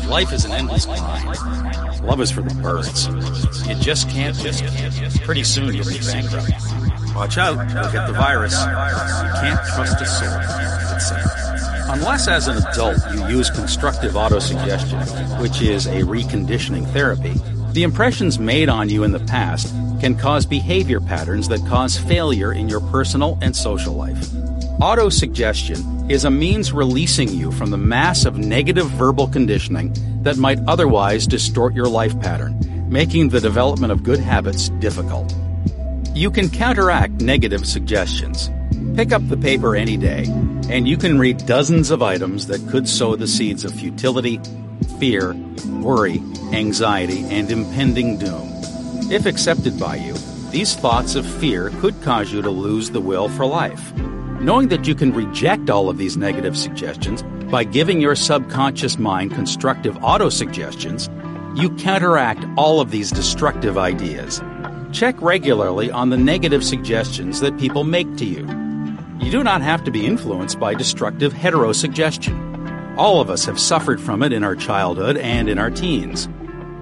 Life 0.08 0.32
is 0.32 0.44
an 0.44 0.50
endless 0.50 0.86
grind. 0.86 2.02
Love 2.02 2.20
is 2.20 2.32
for 2.32 2.42
the 2.42 2.54
birds. 2.56 3.06
You 3.68 3.76
just 3.76 4.10
can't 4.10 4.36
just 4.36 4.64
Pretty 5.22 5.44
soon 5.44 5.72
you'll 5.72 5.88
be 5.88 6.00
bankrupt. 6.00 6.50
Watch 7.14 7.38
out, 7.38 7.56
you'll 7.70 7.92
get 7.92 8.06
the 8.06 8.12
virus. 8.12 8.52
You 8.60 9.30
can't 9.40 9.60
trust 9.74 10.00
a 10.00 10.06
soul. 10.06 11.94
Unless 11.94 12.26
as 12.28 12.48
an 12.48 12.56
adult 12.58 12.98
you 13.12 13.26
use 13.28 13.50
constructive 13.50 14.14
autosuggestion, 14.14 15.40
which 15.40 15.62
is 15.62 15.86
a 15.86 16.00
reconditioning 16.00 16.90
therapy, 16.92 17.34
the 17.72 17.82
impressions 17.84 18.38
made 18.38 18.68
on 18.68 18.88
you 18.88 19.04
in 19.04 19.12
the 19.12 19.20
past 19.20 19.68
can 20.00 20.16
cause 20.16 20.44
behavior 20.44 21.00
patterns 21.00 21.48
that 21.48 21.64
cause 21.66 21.96
failure 21.96 22.52
in 22.52 22.68
your 22.68 22.80
personal 22.80 23.38
and 23.42 23.54
social 23.54 23.94
life. 23.94 24.18
Autosuggestion 24.80 26.10
is 26.10 26.24
a 26.24 26.30
means 26.30 26.72
releasing 26.72 27.28
you 27.28 27.52
from 27.52 27.70
the 27.70 27.78
mass 27.78 28.24
of 28.24 28.38
negative 28.38 28.90
verbal 28.90 29.28
conditioning 29.28 29.94
that 30.22 30.36
might 30.36 30.58
otherwise 30.66 31.26
distort 31.26 31.74
your 31.74 31.86
life 31.86 32.18
pattern, 32.20 32.58
making 32.88 33.28
the 33.28 33.40
development 33.40 33.92
of 33.92 34.02
good 34.02 34.18
habits 34.18 34.68
difficult. 34.80 35.32
You 36.14 36.30
can 36.30 36.48
counteract 36.48 37.14
negative 37.14 37.66
suggestions. 37.66 38.48
Pick 38.94 39.10
up 39.10 39.28
the 39.28 39.36
paper 39.36 39.74
any 39.74 39.96
day, 39.96 40.26
and 40.70 40.86
you 40.86 40.96
can 40.96 41.18
read 41.18 41.44
dozens 41.44 41.90
of 41.90 42.04
items 42.04 42.46
that 42.46 42.64
could 42.68 42.88
sow 42.88 43.16
the 43.16 43.26
seeds 43.26 43.64
of 43.64 43.74
futility, 43.74 44.40
fear, 45.00 45.34
worry, 45.80 46.22
anxiety, 46.52 47.24
and 47.30 47.50
impending 47.50 48.16
doom. 48.16 48.48
If 49.10 49.26
accepted 49.26 49.76
by 49.80 49.96
you, 49.96 50.14
these 50.52 50.76
thoughts 50.76 51.16
of 51.16 51.26
fear 51.26 51.70
could 51.80 52.00
cause 52.02 52.32
you 52.32 52.42
to 52.42 52.50
lose 52.50 52.90
the 52.90 53.00
will 53.00 53.28
for 53.28 53.44
life. 53.44 53.92
Knowing 54.40 54.68
that 54.68 54.86
you 54.86 54.94
can 54.94 55.12
reject 55.12 55.68
all 55.68 55.88
of 55.88 55.98
these 55.98 56.16
negative 56.16 56.56
suggestions 56.56 57.24
by 57.50 57.64
giving 57.64 58.00
your 58.00 58.14
subconscious 58.14 59.00
mind 59.00 59.32
constructive 59.32 59.96
autosuggestions, 59.96 61.10
you 61.58 61.70
counteract 61.70 62.44
all 62.56 62.80
of 62.80 62.92
these 62.92 63.10
destructive 63.10 63.76
ideas. 63.76 64.40
Check 64.94 65.20
regularly 65.20 65.90
on 65.90 66.10
the 66.10 66.16
negative 66.16 66.62
suggestions 66.62 67.40
that 67.40 67.58
people 67.58 67.82
make 67.82 68.16
to 68.16 68.24
you. 68.24 68.46
You 69.18 69.32
do 69.32 69.42
not 69.42 69.60
have 69.60 69.82
to 69.84 69.90
be 69.90 70.06
influenced 70.06 70.60
by 70.60 70.74
destructive 70.74 71.32
heterosuggestion. 71.32 72.96
All 72.96 73.20
of 73.20 73.28
us 73.28 73.44
have 73.44 73.58
suffered 73.58 74.00
from 74.00 74.22
it 74.22 74.32
in 74.32 74.44
our 74.44 74.54
childhood 74.54 75.16
and 75.16 75.48
in 75.48 75.58
our 75.58 75.68
teens. 75.68 76.28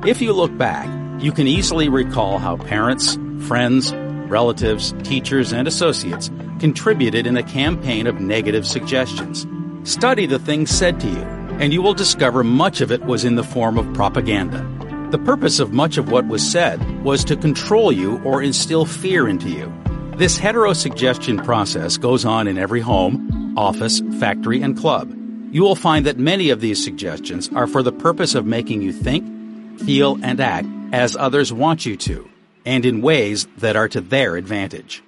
If 0.04 0.20
you 0.20 0.34
look 0.34 0.54
back, 0.58 0.90
you 1.22 1.32
can 1.32 1.46
easily 1.46 1.88
recall 1.88 2.38
how 2.38 2.58
parents, 2.58 3.16
friends, 3.46 3.94
relatives, 3.94 4.92
teachers, 5.04 5.54
and 5.54 5.66
associates 5.66 6.30
contributed 6.60 7.26
in 7.26 7.38
a 7.38 7.42
campaign 7.42 8.06
of 8.06 8.20
negative 8.20 8.66
suggestions. 8.66 9.46
Study 9.90 10.26
the 10.26 10.38
things 10.38 10.68
said 10.68 11.00
to 11.00 11.08
you, 11.08 11.22
and 11.60 11.72
you 11.72 11.80
will 11.80 11.94
discover 11.94 12.44
much 12.44 12.82
of 12.82 12.92
it 12.92 13.06
was 13.06 13.24
in 13.24 13.36
the 13.36 13.44
form 13.44 13.78
of 13.78 13.90
propaganda. 13.94 14.81
The 15.12 15.18
purpose 15.18 15.60
of 15.60 15.74
much 15.74 15.98
of 15.98 16.10
what 16.10 16.26
was 16.26 16.42
said 16.42 17.04
was 17.04 17.22
to 17.26 17.36
control 17.36 17.92
you 17.92 18.18
or 18.24 18.42
instill 18.42 18.86
fear 18.86 19.28
into 19.28 19.50
you. 19.50 19.70
This 20.16 20.38
heterosuggestion 20.38 21.44
process 21.44 21.98
goes 21.98 22.24
on 22.24 22.48
in 22.48 22.56
every 22.56 22.80
home, 22.80 23.52
office, 23.58 24.00
factory, 24.18 24.62
and 24.62 24.74
club. 24.74 25.14
You 25.50 25.64
will 25.64 25.76
find 25.76 26.06
that 26.06 26.16
many 26.16 26.48
of 26.48 26.62
these 26.62 26.82
suggestions 26.82 27.50
are 27.54 27.66
for 27.66 27.82
the 27.82 27.92
purpose 27.92 28.34
of 28.34 28.46
making 28.46 28.80
you 28.80 28.90
think, 28.90 29.80
feel, 29.80 30.18
and 30.22 30.40
act 30.40 30.68
as 30.94 31.14
others 31.14 31.52
want 31.52 31.84
you 31.84 31.98
to, 31.98 32.26
and 32.64 32.86
in 32.86 33.02
ways 33.02 33.46
that 33.58 33.76
are 33.76 33.88
to 33.88 34.00
their 34.00 34.36
advantage. 34.36 35.02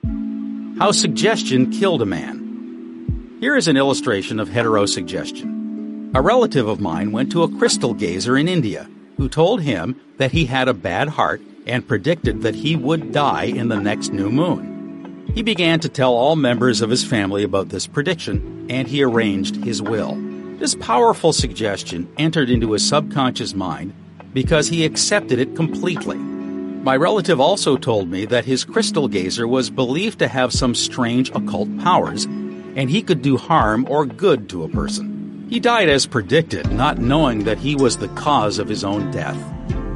How 0.78 0.92
suggestion 0.92 1.70
killed 1.70 2.02
a 2.02 2.06
man. 2.06 3.38
Here 3.40 3.56
is 3.56 3.68
an 3.68 3.78
illustration 3.78 4.38
of 4.38 4.50
heterosuggestion. 4.50 6.14
A 6.14 6.20
relative 6.20 6.68
of 6.68 6.78
mine 6.78 7.10
went 7.10 7.32
to 7.32 7.42
a 7.42 7.56
crystal 7.56 7.94
gazer 7.94 8.36
in 8.36 8.48
India 8.48 8.86
who 9.16 9.28
told 9.28 9.62
him 9.62 10.00
that 10.18 10.32
he 10.32 10.46
had 10.46 10.68
a 10.68 10.74
bad 10.74 11.08
heart 11.08 11.40
and 11.66 11.86
predicted 11.86 12.42
that 12.42 12.54
he 12.54 12.76
would 12.76 13.12
die 13.12 13.44
in 13.44 13.68
the 13.68 13.80
next 13.80 14.12
new 14.12 14.30
moon. 14.30 15.24
He 15.34 15.42
began 15.42 15.80
to 15.80 15.88
tell 15.88 16.12
all 16.12 16.36
members 16.36 16.80
of 16.80 16.90
his 16.90 17.04
family 17.04 17.42
about 17.42 17.70
this 17.70 17.86
prediction, 17.86 18.66
and 18.68 18.86
he 18.86 19.02
arranged 19.02 19.56
his 19.64 19.82
will. 19.82 20.14
This 20.58 20.74
powerful 20.76 21.32
suggestion 21.32 22.08
entered 22.18 22.50
into 22.50 22.72
his 22.72 22.86
subconscious 22.86 23.54
mind 23.54 23.94
because 24.32 24.68
he 24.68 24.84
accepted 24.84 25.38
it 25.38 25.56
completely. 25.56 26.16
My 26.16 26.96
relative 26.96 27.40
also 27.40 27.76
told 27.76 28.10
me 28.10 28.26
that 28.26 28.44
his 28.44 28.64
crystal 28.64 29.08
gazer 29.08 29.48
was 29.48 29.70
believed 29.70 30.18
to 30.18 30.28
have 30.28 30.52
some 30.52 30.74
strange 30.74 31.30
occult 31.30 31.76
powers, 31.78 32.24
and 32.24 32.90
he 32.90 33.02
could 33.02 33.22
do 33.22 33.36
harm 33.36 33.86
or 33.88 34.04
good 34.04 34.48
to 34.50 34.64
a 34.64 34.68
person. 34.68 35.13
He 35.48 35.60
died 35.60 35.88
as 35.88 36.06
predicted, 36.06 36.72
not 36.72 36.98
knowing 36.98 37.44
that 37.44 37.58
he 37.58 37.76
was 37.76 37.98
the 37.98 38.08
cause 38.08 38.58
of 38.58 38.68
his 38.68 38.82
own 38.82 39.10
death. 39.10 39.36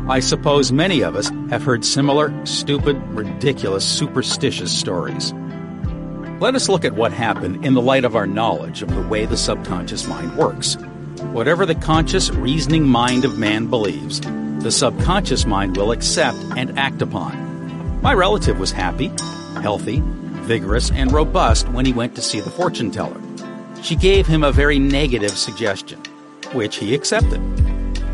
I 0.08 0.20
suppose 0.20 0.72
many 0.72 1.00
of 1.02 1.16
us 1.16 1.30
have 1.50 1.62
heard 1.62 1.84
similar, 1.84 2.32
stupid, 2.46 2.96
ridiculous, 3.08 3.84
superstitious 3.84 4.70
stories. 4.70 5.32
Let 6.40 6.54
us 6.54 6.68
look 6.68 6.84
at 6.84 6.94
what 6.94 7.12
happened 7.12 7.64
in 7.64 7.74
the 7.74 7.82
light 7.82 8.04
of 8.04 8.14
our 8.14 8.26
knowledge 8.26 8.82
of 8.82 8.94
the 8.94 9.02
way 9.02 9.26
the 9.26 9.36
subconscious 9.36 10.06
mind 10.06 10.36
works. 10.36 10.76
Whatever 11.32 11.66
the 11.66 11.74
conscious, 11.74 12.30
reasoning 12.30 12.86
mind 12.86 13.24
of 13.24 13.38
man 13.38 13.66
believes, 13.66 14.20
the 14.62 14.70
subconscious 14.70 15.46
mind 15.46 15.76
will 15.76 15.92
accept 15.92 16.38
and 16.56 16.78
act 16.78 17.02
upon. 17.02 18.00
My 18.02 18.12
relative 18.14 18.58
was 18.58 18.70
happy, 18.70 19.10
healthy, 19.60 20.02
vigorous, 20.04 20.90
and 20.90 21.10
robust 21.10 21.68
when 21.70 21.86
he 21.86 21.92
went 21.92 22.14
to 22.14 22.22
see 22.22 22.40
the 22.40 22.50
fortune 22.50 22.90
teller. 22.90 23.20
She 23.82 23.96
gave 23.96 24.26
him 24.26 24.42
a 24.42 24.52
very 24.52 24.78
negative 24.78 25.32
suggestion, 25.32 26.00
which 26.52 26.76
he 26.76 26.94
accepted. 26.94 27.40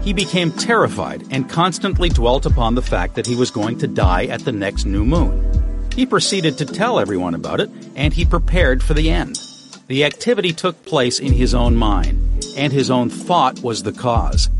He 0.02 0.12
became 0.12 0.52
terrified 0.52 1.26
and 1.30 1.48
constantly 1.48 2.08
dwelt 2.08 2.46
upon 2.46 2.74
the 2.74 2.82
fact 2.82 3.14
that 3.14 3.26
he 3.26 3.34
was 3.34 3.50
going 3.50 3.78
to 3.78 3.86
die 3.86 4.26
at 4.26 4.44
the 4.44 4.52
next 4.52 4.84
new 4.84 5.04
moon. 5.04 5.88
He 5.94 6.06
proceeded 6.06 6.58
to 6.58 6.66
tell 6.66 6.98
everyone 6.98 7.34
about 7.34 7.60
it, 7.60 7.70
and 7.94 8.12
he 8.12 8.24
prepared 8.24 8.82
for 8.82 8.94
the 8.94 9.10
end. 9.10 9.38
The 9.86 10.04
activity 10.04 10.52
took 10.52 10.84
place 10.84 11.18
in 11.18 11.32
his 11.32 11.54
own 11.54 11.76
mind, 11.76 12.46
and 12.56 12.72
his 12.72 12.90
own 12.90 13.10
thought 13.10 13.60
was 13.60 13.82
the 13.82 13.92
cause 13.92 14.50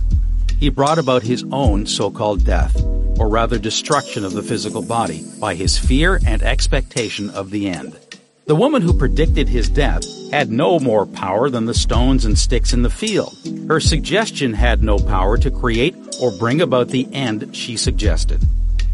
he 0.64 0.70
brought 0.70 0.98
about 0.98 1.22
his 1.22 1.44
own 1.52 1.85
so 1.85 2.10
called 2.10 2.44
death, 2.44 2.74
or 3.18 3.28
rather 3.28 3.59
destruction 3.59 4.24
of 4.24 4.32
the 4.32 4.43
physical 4.43 4.81
body, 4.81 5.22
by 5.39 5.55
his 5.55 5.76
fear 5.76 6.20
and 6.26 6.43
expectation 6.43 7.28
of 7.28 7.51
the 7.51 7.68
end. 7.68 7.98
The 8.47 8.55
woman 8.55 8.83
who 8.83 8.93
predicted 8.93 9.49
his 9.49 9.71
death 9.71 10.05
had 10.31 10.51
no 10.51 10.79
more 10.79 11.07
power 11.07 11.49
than 11.49 11.65
the 11.65 11.73
stones 11.73 12.27
and 12.27 12.39
sticks 12.39 12.75
in 12.75 12.83
the 12.83 12.91
field. 12.91 13.35
Her 13.69 13.81
suggestion 13.81 14.53
had 14.53 14.83
no 14.83 14.99
power 14.99 15.39
to 15.39 15.51
create 15.51 15.97
or 16.21 16.31
bring 16.31 16.61
about 16.61 16.89
the 16.89 17.09
end 17.11 17.57
she 17.57 17.79
suggested. 17.79 18.43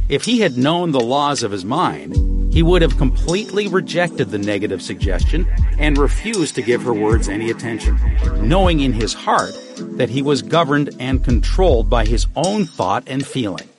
If 0.08 0.24
he 0.24 0.38
had 0.38 0.56
known 0.56 0.92
the 0.92 1.00
laws 1.00 1.42
of 1.42 1.50
his 1.50 1.64
mind, 1.64 2.52
he 2.54 2.62
would 2.62 2.80
have 2.82 2.96
completely 2.96 3.66
rejected 3.66 4.30
the 4.30 4.38
negative 4.38 4.80
suggestion 4.82 5.48
and 5.78 5.98
refused 5.98 6.54
to 6.54 6.62
give 6.62 6.82
her 6.82 6.94
words 6.94 7.28
any 7.28 7.50
attention, 7.50 7.98
knowing 8.36 8.78
in 8.78 8.92
his 8.92 9.14
heart 9.14 9.52
that 9.96 10.10
he 10.10 10.22
was 10.22 10.42
governed 10.42 10.94
and 11.00 11.24
controlled 11.24 11.90
by 11.90 12.04
his 12.04 12.28
own 12.36 12.66
thought 12.66 13.02
and 13.08 13.26
feeling. 13.26 13.69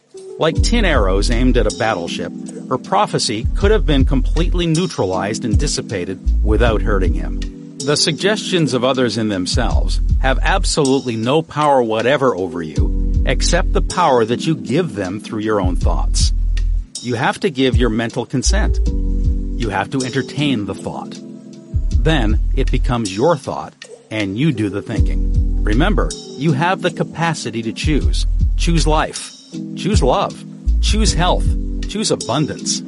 Like 0.42 0.60
10 0.60 0.86
arrows 0.86 1.30
aimed 1.30 1.56
at 1.58 1.72
a 1.72 1.78
battleship, 1.78 2.34
her 2.68 2.80
prophecy 2.80 3.46
could 3.56 3.70
have 3.70 3.86
been 3.86 4.06
completely 4.06 4.66
neutralized 4.66 5.46
and 5.46 5.56
dissipated 5.56 6.44
without 6.44 6.82
hurting 6.82 7.14
him. 7.14 7.78
The 7.78 7.96
suggestions 7.96 8.74
of 8.74 8.84
others 8.84 9.20
in 9.20 9.30
themselves 9.30 10.02
have 10.20 10.40
absolutely 10.42 11.16
no 11.16 11.44
power 11.44 11.84
whatever 11.84 12.36
over 12.36 12.64
you, 12.64 13.22
except 13.28 13.74
the 13.74 13.84
power 13.84 14.26
that 14.26 14.48
you 14.48 14.56
give 14.56 14.96
them 14.96 15.20
through 15.20 15.42
your 15.42 15.62
own 15.62 15.76
thoughts. 15.76 16.34
You 17.02 17.14
have 17.14 17.40
to 17.42 17.52
give 17.52 17.78
your 17.78 17.92
mental 17.92 18.26
consent. 18.26 18.80
You 18.88 19.70
have 19.70 19.92
to 19.92 20.02
entertain 20.02 20.66
the 20.66 20.74
thought. 20.74 21.20
Then 21.92 22.40
it 22.56 22.72
becomes 22.72 23.16
your 23.16 23.38
thought, 23.38 23.76
and 24.10 24.40
you 24.40 24.52
do 24.52 24.70
the 24.70 24.82
thinking. 24.82 25.64
Remember, 25.64 26.10
you 26.30 26.54
have 26.54 26.82
the 26.82 26.90
capacity 26.90 27.62
to 27.62 27.74
choose. 27.74 28.26
Choose 28.58 28.88
life. 28.88 29.38
Choose 29.76 30.02
love. 30.02 30.44
Choose 30.82 31.14
health. 31.14 31.46
Choose 31.88 32.12
abundance. 32.12 32.82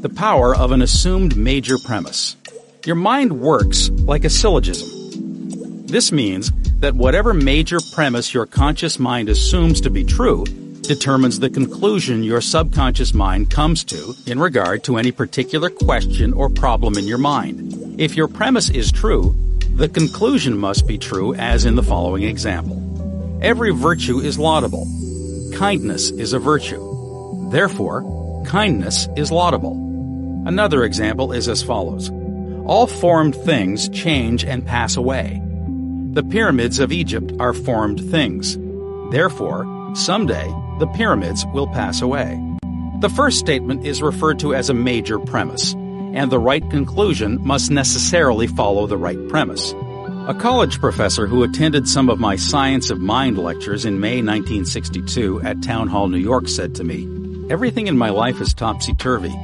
The 0.00 0.12
power 0.14 0.54
of 0.54 0.72
an 0.72 0.82
assumed 0.82 1.36
major 1.36 1.76
premise. 1.78 2.36
Your 2.84 2.96
mind 2.96 3.40
works 3.40 3.90
like 3.90 4.24
a 4.24 4.30
syllogism. 4.30 5.86
This 5.86 6.12
means 6.12 6.50
that 6.80 6.94
whatever 6.94 7.32
major 7.32 7.78
premise 7.94 8.34
your 8.34 8.46
conscious 8.46 8.98
mind 8.98 9.28
assumes 9.28 9.80
to 9.80 9.90
be 9.90 10.04
true 10.04 10.44
determines 10.82 11.40
the 11.40 11.48
conclusion 11.48 12.22
your 12.22 12.40
subconscious 12.40 13.14
mind 13.14 13.50
comes 13.50 13.84
to 13.84 14.14
in 14.26 14.38
regard 14.38 14.84
to 14.84 14.98
any 14.98 15.12
particular 15.12 15.70
question 15.70 16.32
or 16.32 16.50
problem 16.50 16.98
in 16.98 17.06
your 17.06 17.18
mind. 17.18 17.94
If 17.98 18.16
your 18.16 18.28
premise 18.28 18.68
is 18.68 18.92
true, 18.92 19.34
the 19.76 19.88
conclusion 19.88 20.58
must 20.58 20.86
be 20.86 20.98
true 20.98 21.34
as 21.34 21.64
in 21.64 21.74
the 21.74 21.82
following 21.82 22.24
example. 22.24 22.80
Every 23.42 23.70
virtue 23.70 24.18
is 24.18 24.38
laudable. 24.38 24.86
Kindness 25.54 26.10
is 26.10 26.32
a 26.32 26.40
virtue. 26.40 27.48
Therefore, 27.50 28.42
kindness 28.44 29.08
is 29.16 29.30
laudable. 29.30 29.74
Another 30.46 30.82
example 30.82 31.32
is 31.32 31.48
as 31.48 31.62
follows. 31.62 32.10
All 32.66 32.88
formed 32.88 33.36
things 33.36 33.88
change 33.90 34.44
and 34.44 34.66
pass 34.66 34.96
away. 34.96 35.40
The 36.10 36.24
pyramids 36.24 36.80
of 36.80 36.90
Egypt 36.90 37.32
are 37.38 37.54
formed 37.54 38.00
things. 38.10 38.58
Therefore, 39.12 39.64
someday 39.94 40.52
the 40.80 40.88
pyramids 40.88 41.46
will 41.54 41.68
pass 41.68 42.02
away. 42.02 42.36
The 42.98 43.08
first 43.14 43.38
statement 43.38 43.86
is 43.86 44.02
referred 44.02 44.40
to 44.40 44.56
as 44.56 44.70
a 44.70 44.74
major 44.74 45.20
premise, 45.20 45.72
and 45.74 46.32
the 46.32 46.40
right 46.40 46.68
conclusion 46.68 47.38
must 47.46 47.70
necessarily 47.70 48.48
follow 48.48 48.88
the 48.88 48.98
right 48.98 49.28
premise. 49.28 49.72
A 50.26 50.32
college 50.32 50.80
professor 50.80 51.26
who 51.26 51.42
attended 51.42 51.86
some 51.86 52.08
of 52.08 52.18
my 52.18 52.34
Science 52.36 52.88
of 52.88 52.98
Mind 52.98 53.36
lectures 53.36 53.84
in 53.84 54.00
May 54.00 54.22
1962 54.22 55.42
at 55.42 55.62
Town 55.62 55.86
Hall, 55.86 56.08
New 56.08 56.16
York 56.16 56.48
said 56.48 56.74
to 56.76 56.82
me, 56.84 57.06
Everything 57.50 57.88
in 57.88 57.98
my 57.98 58.08
life 58.08 58.40
is 58.40 58.54
topsy 58.54 58.94
turvy, 58.94 59.34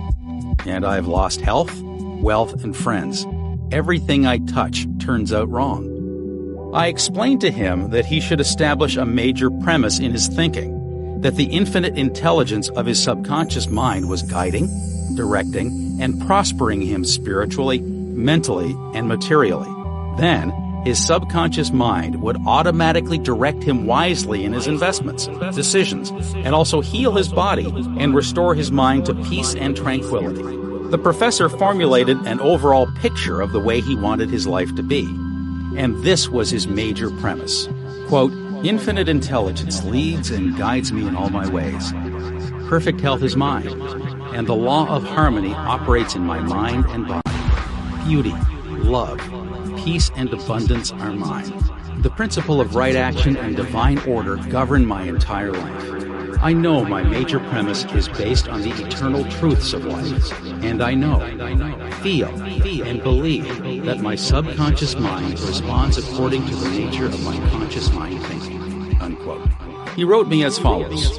and 0.64 0.86
I 0.86 0.94
have 0.94 1.06
lost 1.06 1.42
health, 1.42 1.78
wealth, 1.82 2.64
and 2.64 2.74
friends. 2.74 3.26
everything 3.72 4.26
I 4.26 4.38
touch 4.38 4.86
turns 4.98 5.34
out 5.34 5.50
wrong. 5.50 6.72
I 6.72 6.86
explained 6.86 7.42
to 7.42 7.50
him 7.50 7.90
that 7.90 8.06
he 8.06 8.18
should 8.18 8.40
establish 8.40 8.96
a 8.96 9.04
major 9.04 9.50
premise 9.50 9.98
in 9.98 10.12
his 10.12 10.28
thinking 10.28 11.20
that 11.20 11.36
the 11.36 11.44
infinite 11.44 11.98
intelligence 11.98 12.70
of 12.70 12.86
his 12.86 13.02
subconscious 13.02 13.68
mind 13.68 14.08
was 14.08 14.22
guiding, 14.22 14.66
directing, 15.14 16.00
and 16.00 16.20
prospering 16.26 16.80
him 16.80 17.04
spiritually, 17.04 17.80
mentally, 17.80 18.74
and 18.94 19.08
materially. 19.08 19.68
Then, 20.16 20.50
his 20.84 21.04
subconscious 21.04 21.70
mind 21.70 22.22
would 22.22 22.38
automatically 22.46 23.18
direct 23.18 23.62
him 23.62 23.86
wisely 23.86 24.44
in 24.44 24.52
his 24.52 24.66
investments, 24.66 25.26
decisions, 25.54 26.10
and 26.34 26.54
also 26.54 26.80
heal 26.80 27.14
his 27.14 27.28
body 27.28 27.66
and 27.98 28.14
restore 28.14 28.54
his 28.54 28.72
mind 28.72 29.04
to 29.06 29.14
peace 29.14 29.54
and 29.54 29.76
tranquility. 29.76 30.42
The 30.90 30.98
professor 30.98 31.48
formulated 31.48 32.16
an 32.26 32.40
overall 32.40 32.86
picture 32.96 33.40
of 33.40 33.52
the 33.52 33.60
way 33.60 33.80
he 33.80 33.94
wanted 33.94 34.30
his 34.30 34.46
life 34.46 34.74
to 34.74 34.82
be. 34.82 35.04
And 35.76 36.02
this 36.02 36.28
was 36.28 36.50
his 36.50 36.66
major 36.66 37.10
premise. 37.10 37.68
Quote, 38.08 38.32
Infinite 38.64 39.08
intelligence 39.08 39.84
leads 39.84 40.30
and 40.30 40.56
guides 40.58 40.92
me 40.92 41.06
in 41.06 41.14
all 41.14 41.30
my 41.30 41.48
ways. 41.48 41.92
Perfect 42.68 43.00
health 43.00 43.22
is 43.22 43.36
mine, 43.36 43.68
and 44.34 44.46
the 44.46 44.54
law 44.54 44.88
of 44.88 45.04
harmony 45.04 45.54
operates 45.54 46.14
in 46.14 46.22
my 46.22 46.40
mind 46.40 46.84
and 46.86 47.06
body. 47.06 47.22
Beauty, 48.04 48.34
love, 48.82 49.18
peace, 49.84 50.10
and 50.16 50.32
abundance 50.32 50.92
are 50.92 51.12
mine. 51.12 51.52
The 52.02 52.10
principle 52.10 52.60
of 52.60 52.74
right 52.74 52.96
action 52.96 53.36
and 53.36 53.56
divine 53.56 53.98
order 54.00 54.36
govern 54.36 54.86
my 54.86 55.02
entire 55.02 55.52
life. 55.52 56.40
I 56.42 56.54
know 56.54 56.84
my 56.84 57.02
major 57.02 57.38
premise 57.38 57.84
is 57.92 58.08
based 58.08 58.48
on 58.48 58.62
the 58.62 58.70
eternal 58.70 59.24
truths 59.24 59.74
of 59.74 59.84
life, 59.84 60.32
and 60.62 60.82
I 60.82 60.94
know, 60.94 61.18
feel, 62.02 62.30
and 62.30 63.02
believe 63.02 63.84
that 63.84 64.00
my 64.00 64.14
subconscious 64.14 64.96
mind 64.96 65.38
responds 65.40 65.98
according 65.98 66.46
to 66.46 66.54
the 66.54 66.70
nature 66.70 67.06
of 67.06 67.22
my 67.22 67.36
conscious 67.50 67.92
mind 67.92 68.22
thinking. 68.24 68.96
Unquote. 69.00 69.46
He 69.96 70.04
wrote 70.04 70.28
me 70.28 70.44
as 70.44 70.58
follows. 70.58 71.18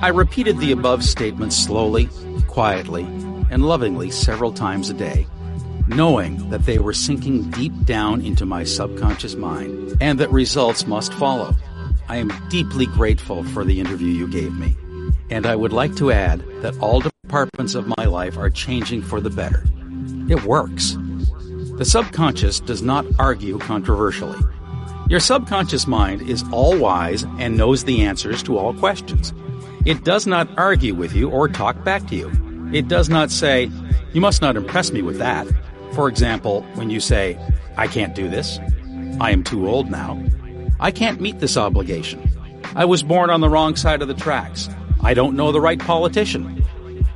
I 0.00 0.08
repeated 0.08 0.58
the 0.58 0.72
above 0.72 1.04
statement 1.04 1.52
slowly, 1.52 2.08
quietly, 2.46 3.02
and 3.50 3.66
lovingly 3.66 4.10
several 4.10 4.52
times 4.52 4.88
a 4.88 4.94
day 4.94 5.26
knowing 5.88 6.50
that 6.50 6.64
they 6.64 6.78
were 6.78 6.92
sinking 6.92 7.50
deep 7.50 7.72
down 7.84 8.20
into 8.20 8.44
my 8.44 8.64
subconscious 8.64 9.34
mind 9.34 9.96
and 10.00 10.18
that 10.18 10.30
results 10.30 10.86
must 10.86 11.12
follow. 11.14 11.54
I 12.08 12.16
am 12.16 12.32
deeply 12.48 12.86
grateful 12.86 13.44
for 13.44 13.64
the 13.64 13.80
interview 13.80 14.08
you 14.08 14.28
gave 14.28 14.54
me, 14.54 14.76
and 15.30 15.46
I 15.46 15.56
would 15.56 15.72
like 15.72 15.96
to 15.96 16.12
add 16.12 16.44
that 16.62 16.78
all 16.78 17.00
departments 17.00 17.74
of 17.74 17.92
my 17.96 18.04
life 18.04 18.36
are 18.36 18.50
changing 18.50 19.02
for 19.02 19.20
the 19.20 19.30
better. 19.30 19.64
It 20.28 20.44
works. 20.44 20.96
The 21.78 21.84
subconscious 21.84 22.60
does 22.60 22.82
not 22.82 23.04
argue 23.18 23.58
controversially. 23.58 24.38
Your 25.08 25.20
subconscious 25.20 25.86
mind 25.86 26.22
is 26.22 26.44
all 26.52 26.78
wise 26.78 27.24
and 27.38 27.56
knows 27.56 27.84
the 27.84 28.02
answers 28.02 28.42
to 28.44 28.58
all 28.58 28.74
questions. 28.74 29.32
It 29.84 30.02
does 30.02 30.26
not 30.26 30.48
argue 30.58 30.94
with 30.94 31.14
you 31.14 31.30
or 31.30 31.48
talk 31.48 31.84
back 31.84 32.06
to 32.08 32.16
you. 32.16 32.32
It 32.72 32.88
does 32.88 33.08
not 33.08 33.30
say, 33.30 33.70
You 34.12 34.20
must 34.20 34.42
not 34.42 34.56
impress 34.56 34.90
me 34.90 35.02
with 35.02 35.18
that. 35.18 35.46
For 35.92 36.08
example, 36.08 36.62
when 36.74 36.90
you 36.90 37.00
say, 37.00 37.38
I 37.76 37.86
can't 37.86 38.14
do 38.14 38.28
this, 38.28 38.58
I 39.20 39.30
am 39.30 39.42
too 39.42 39.68
old 39.68 39.90
now, 39.90 40.22
I 40.80 40.90
can't 40.90 41.20
meet 41.20 41.40
this 41.40 41.56
obligation, 41.56 42.22
I 42.74 42.84
was 42.84 43.02
born 43.02 43.30
on 43.30 43.40
the 43.40 43.48
wrong 43.48 43.76
side 43.76 44.02
of 44.02 44.08
the 44.08 44.14
tracks, 44.14 44.68
I 45.02 45.14
don't 45.14 45.36
know 45.36 45.52
the 45.52 45.60
right 45.60 45.78
politician. 45.78 46.64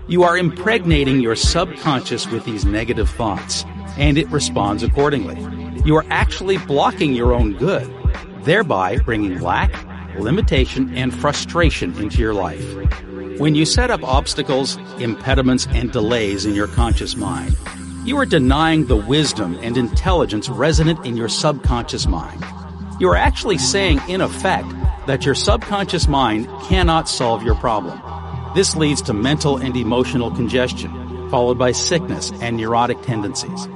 You 0.09 0.23
are 0.23 0.37
impregnating 0.37 1.21
your 1.21 1.37
subconscious 1.37 2.27
with 2.29 2.45
these 2.45 2.65
negative 2.65 3.09
thoughts, 3.11 3.65
and 3.97 4.19
it 4.19 4.29
responds 4.31 4.83
accordingly. 4.83 5.39
You 5.85 5.97
are 5.97 6.07
actually 6.11 6.59
blocking 6.59 7.15
your 7.15 7.33
own 7.33 7.55
good, 7.55 7.89
thereby 8.43 8.99
bringing 8.99 9.41
lack, 9.41 9.73
limitation, 10.19 10.97
and 10.97 11.15
frustration 11.15 11.97
into 11.97 12.19
your 12.19 12.35
life. 12.35 12.65
When 13.39 13.55
you 13.55 13.65
set 13.65 13.91
up 13.91 14.03
obstacles, 14.03 14.77
impediments, 14.99 15.67
and 15.69 15.93
delays 15.93 16.45
in 16.45 16.55
your 16.55 16.67
conscious 16.67 17.17
mind, 17.17 17.57
you 18.05 18.19
are 18.19 18.27
denying 18.27 18.87
the 18.87 18.97
wisdom 18.97 19.59
and 19.63 19.77
intelligence 19.77 20.49
resident 20.49 21.05
in 21.05 21.17
your 21.17 21.29
subconscious 21.29 22.07
mind. 22.07 22.45
You 22.99 23.09
are 23.11 23.17
actually 23.17 23.59
saying, 23.59 24.01
in 24.09 24.21
effect, 24.21 24.69
that 25.07 25.27
your 25.27 25.35
subconscious 25.35 26.09
mind 26.09 26.49
cannot 26.65 27.09
solve 27.09 27.43
your 27.43 27.55
problem. 27.57 28.01
This 28.55 28.75
leads 28.75 29.03
to 29.03 29.13
mental 29.13 29.59
and 29.59 29.77
emotional 29.77 30.31
congestion, 30.31 30.91
followed 31.31 31.59
by 31.59 31.73
sickness 31.73 32.33
and 32.41 32.57
neurotic 32.57 33.01
tendencies. 33.03 33.69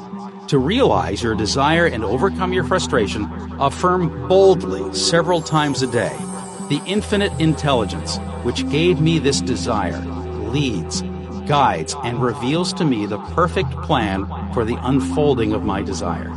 To 0.49 0.59
realize 0.59 1.23
your 1.23 1.35
desire 1.35 1.87
and 1.87 2.05
overcome 2.05 2.53
your 2.53 2.65
frustration, 2.65 3.31
affirm 3.61 4.29
boldly 4.29 4.95
several 4.95 5.41
times 5.43 5.83
a 5.83 5.87
day 5.87 6.17
the 6.69 6.81
infinite 6.87 7.33
intelligence 7.39 8.17
which 8.43 8.69
gave 8.71 9.01
me 9.01 9.19
this 9.19 9.43
desire 9.43 10.01
leads, 10.49 11.03
guides, 11.47 11.95
and 12.05 12.23
reveals 12.23 12.73
to 12.75 12.85
me 12.85 13.07
the 13.07 13.19
perfect 13.19 13.71
plan 13.83 14.27
for 14.53 14.65
the 14.65 14.79
unfolding 14.83 15.53
of 15.53 15.65
my 15.65 15.83
desire. 15.83 16.31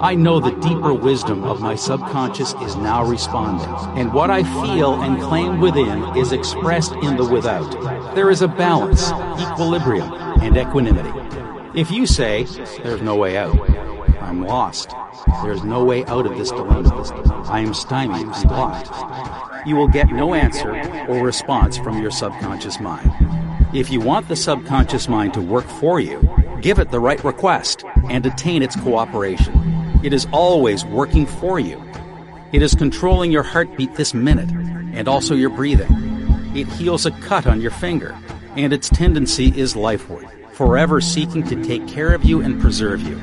I 0.00 0.16
know 0.16 0.40
the 0.40 0.50
deeper 0.60 0.92
wisdom 0.92 1.44
of 1.44 1.60
my 1.60 1.76
subconscious 1.76 2.54
is 2.62 2.74
now 2.74 3.04
responding, 3.04 3.68
and 3.96 4.12
what 4.12 4.30
I 4.30 4.42
feel 4.42 5.00
and 5.00 5.22
claim 5.22 5.60
within 5.60 6.02
is 6.16 6.32
expressed 6.32 6.92
in 7.02 7.16
the 7.16 7.24
without. 7.24 8.14
There 8.16 8.28
is 8.28 8.42
a 8.42 8.48
balance, 8.48 9.12
equilibrium, 9.40 10.12
and 10.40 10.56
equanimity. 10.56 11.12
If 11.78 11.90
you 11.92 12.06
say, 12.06 12.44
there's 12.82 13.00
no 13.00 13.14
way 13.14 13.36
out, 13.36 13.56
I'm 14.20 14.44
lost. 14.44 14.92
There's 15.44 15.62
no 15.62 15.84
way 15.84 16.04
out 16.06 16.26
of 16.26 16.36
this 16.36 16.50
dilemma. 16.50 17.44
I 17.48 17.60
am 17.60 17.72
stymied 17.72 18.26
and 18.26 18.48
blocked. 18.48 18.90
You 19.66 19.76
will 19.76 19.88
get 19.88 20.10
no 20.10 20.34
answer 20.34 20.72
or 21.08 21.24
response 21.24 21.78
from 21.78 22.02
your 22.02 22.10
subconscious 22.10 22.80
mind. 22.80 23.12
If 23.74 23.90
you 23.90 24.00
want 24.00 24.28
the 24.28 24.36
subconscious 24.36 25.08
mind 25.08 25.32
to 25.32 25.40
work 25.40 25.64
for 25.64 25.98
you, 25.98 26.20
give 26.60 26.78
it 26.78 26.90
the 26.90 27.00
right 27.00 27.22
request 27.24 27.84
and 28.10 28.26
attain 28.26 28.62
its 28.62 28.76
cooperation. 28.76 29.98
It 30.02 30.12
is 30.12 30.26
always 30.30 30.84
working 30.84 31.24
for 31.24 31.58
you. 31.58 31.82
It 32.52 32.60
is 32.60 32.74
controlling 32.74 33.32
your 33.32 33.42
heartbeat 33.42 33.94
this 33.94 34.12
minute 34.12 34.50
and 34.94 35.08
also 35.08 35.34
your 35.34 35.48
breathing. 35.48 35.88
It 36.54 36.68
heals 36.68 37.06
a 37.06 37.12
cut 37.12 37.46
on 37.46 37.62
your 37.62 37.70
finger, 37.70 38.14
and 38.56 38.74
its 38.74 38.90
tendency 38.90 39.58
is 39.58 39.74
lifeward, 39.74 40.28
forever 40.52 41.00
seeking 41.00 41.42
to 41.44 41.64
take 41.64 41.88
care 41.88 42.12
of 42.12 42.24
you 42.24 42.42
and 42.42 42.60
preserve 42.60 43.00
you. 43.00 43.18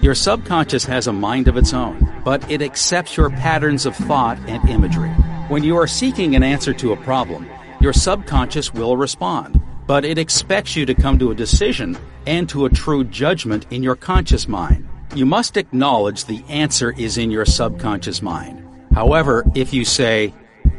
Your 0.00 0.14
subconscious 0.14 0.86
has 0.86 1.06
a 1.06 1.12
mind 1.12 1.48
of 1.48 1.58
its 1.58 1.74
own, 1.74 2.22
but 2.24 2.50
it 2.50 2.62
accepts 2.62 3.18
your 3.18 3.28
patterns 3.28 3.84
of 3.84 3.94
thought 3.94 4.38
and 4.48 4.66
imagery. 4.70 5.10
When 5.48 5.62
you 5.62 5.76
are 5.76 5.86
seeking 5.86 6.34
an 6.34 6.42
answer 6.42 6.72
to 6.72 6.92
a 6.92 7.02
problem, 7.04 7.46
your 7.78 7.92
subconscious 7.92 8.72
will 8.72 8.96
respond, 8.96 9.60
but 9.92 10.06
it 10.06 10.16
expects 10.16 10.74
you 10.74 10.86
to 10.86 10.94
come 10.94 11.18
to 11.18 11.32
a 11.32 11.34
decision 11.34 11.98
and 12.26 12.48
to 12.48 12.64
a 12.64 12.70
true 12.70 13.04
judgment 13.04 13.66
in 13.68 13.82
your 13.82 13.94
conscious 13.94 14.48
mind. 14.48 14.88
You 15.14 15.26
must 15.26 15.58
acknowledge 15.58 16.24
the 16.24 16.42
answer 16.48 16.94
is 16.96 17.18
in 17.18 17.30
your 17.30 17.44
subconscious 17.44 18.22
mind. 18.22 18.66
However, 18.94 19.44
if 19.54 19.74
you 19.74 19.84
say, 19.84 20.32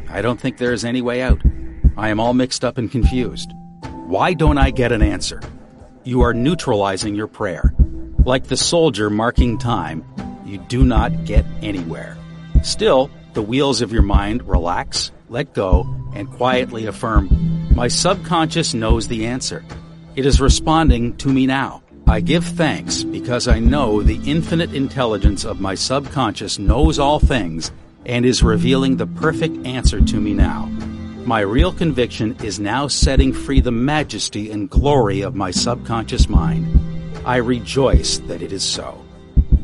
I 0.10 0.23
don't 0.23 0.41
think 0.41 0.57
there 0.57 0.73
is 0.73 0.84
any 0.84 1.03
way 1.03 1.22
out, 1.22 1.40
I 1.95 2.10
am 2.10 2.19
all 2.19 2.34
mixed 2.34 2.65
up 2.65 2.80
and 2.80 2.90
confused, 2.90 3.52
why 4.07 4.34
don't 4.34 4.57
I 4.57 4.72
get 4.72 4.91
an 4.91 5.03
answer? 5.03 5.41
You 6.03 6.22
are 6.22 6.34
neutralizing 6.34 7.14
your 7.14 7.27
prayer. 7.27 7.76
Like 8.26 8.45
the 8.45 8.57
soldier 8.57 9.11
marking 9.11 9.60
time, 9.60 10.03
you 10.44 10.57
do 10.57 10.84
not 10.84 11.26
get 11.26 11.45
anywhere. 11.61 12.18
Still, 12.64 13.11
the 13.34 13.44
wheels 13.44 13.84
of 13.84 13.91
your 13.91 14.02
mind 14.02 14.48
relax, 14.48 15.11
let 15.34 15.52
go, 15.56 15.88
and 16.14 16.30
quietly 16.30 16.86
affirm, 16.86 17.28
My 17.76 17.88
subconscious 17.88 18.76
knows 18.76 19.08
the 19.08 19.26
answer. 19.26 19.66
It 20.16 20.28
is 20.28 20.40
responding 20.40 21.18
to 21.18 21.28
me 21.28 21.48
now. 21.48 21.82
I 22.06 22.20
give 22.20 22.46
thanks 22.46 23.04
because 23.04 23.48
I 23.48 23.58
know 23.58 24.04
the 24.04 24.22
infinite 24.30 24.76
intelligence 24.76 25.44
of 25.44 25.60
my 25.60 25.74
subconscious 25.74 26.60
knows 26.60 27.00
all 27.00 27.20
things 27.20 27.72
and 28.06 28.28
is 28.28 28.44
revealing 28.44 28.98
the 28.98 29.08
perfect 29.08 29.66
answer 29.66 30.00
to 30.02 30.22
me 30.22 30.36
now. 30.36 30.68
My 31.26 31.40
real 31.40 31.74
conviction 31.74 32.38
is 32.44 32.60
now 32.60 32.88
setting 32.88 33.34
free 33.34 33.60
the 33.60 33.72
majesty 33.72 34.52
and 34.52 34.70
glory 34.70 35.22
of 35.22 35.34
my 35.34 35.50
subconscious 35.50 36.30
mind. 36.30 36.68
I 37.26 37.38
rejoice 37.38 38.20
that 38.28 38.44
it 38.44 38.54
is 38.54 38.64
so. 38.64 39.04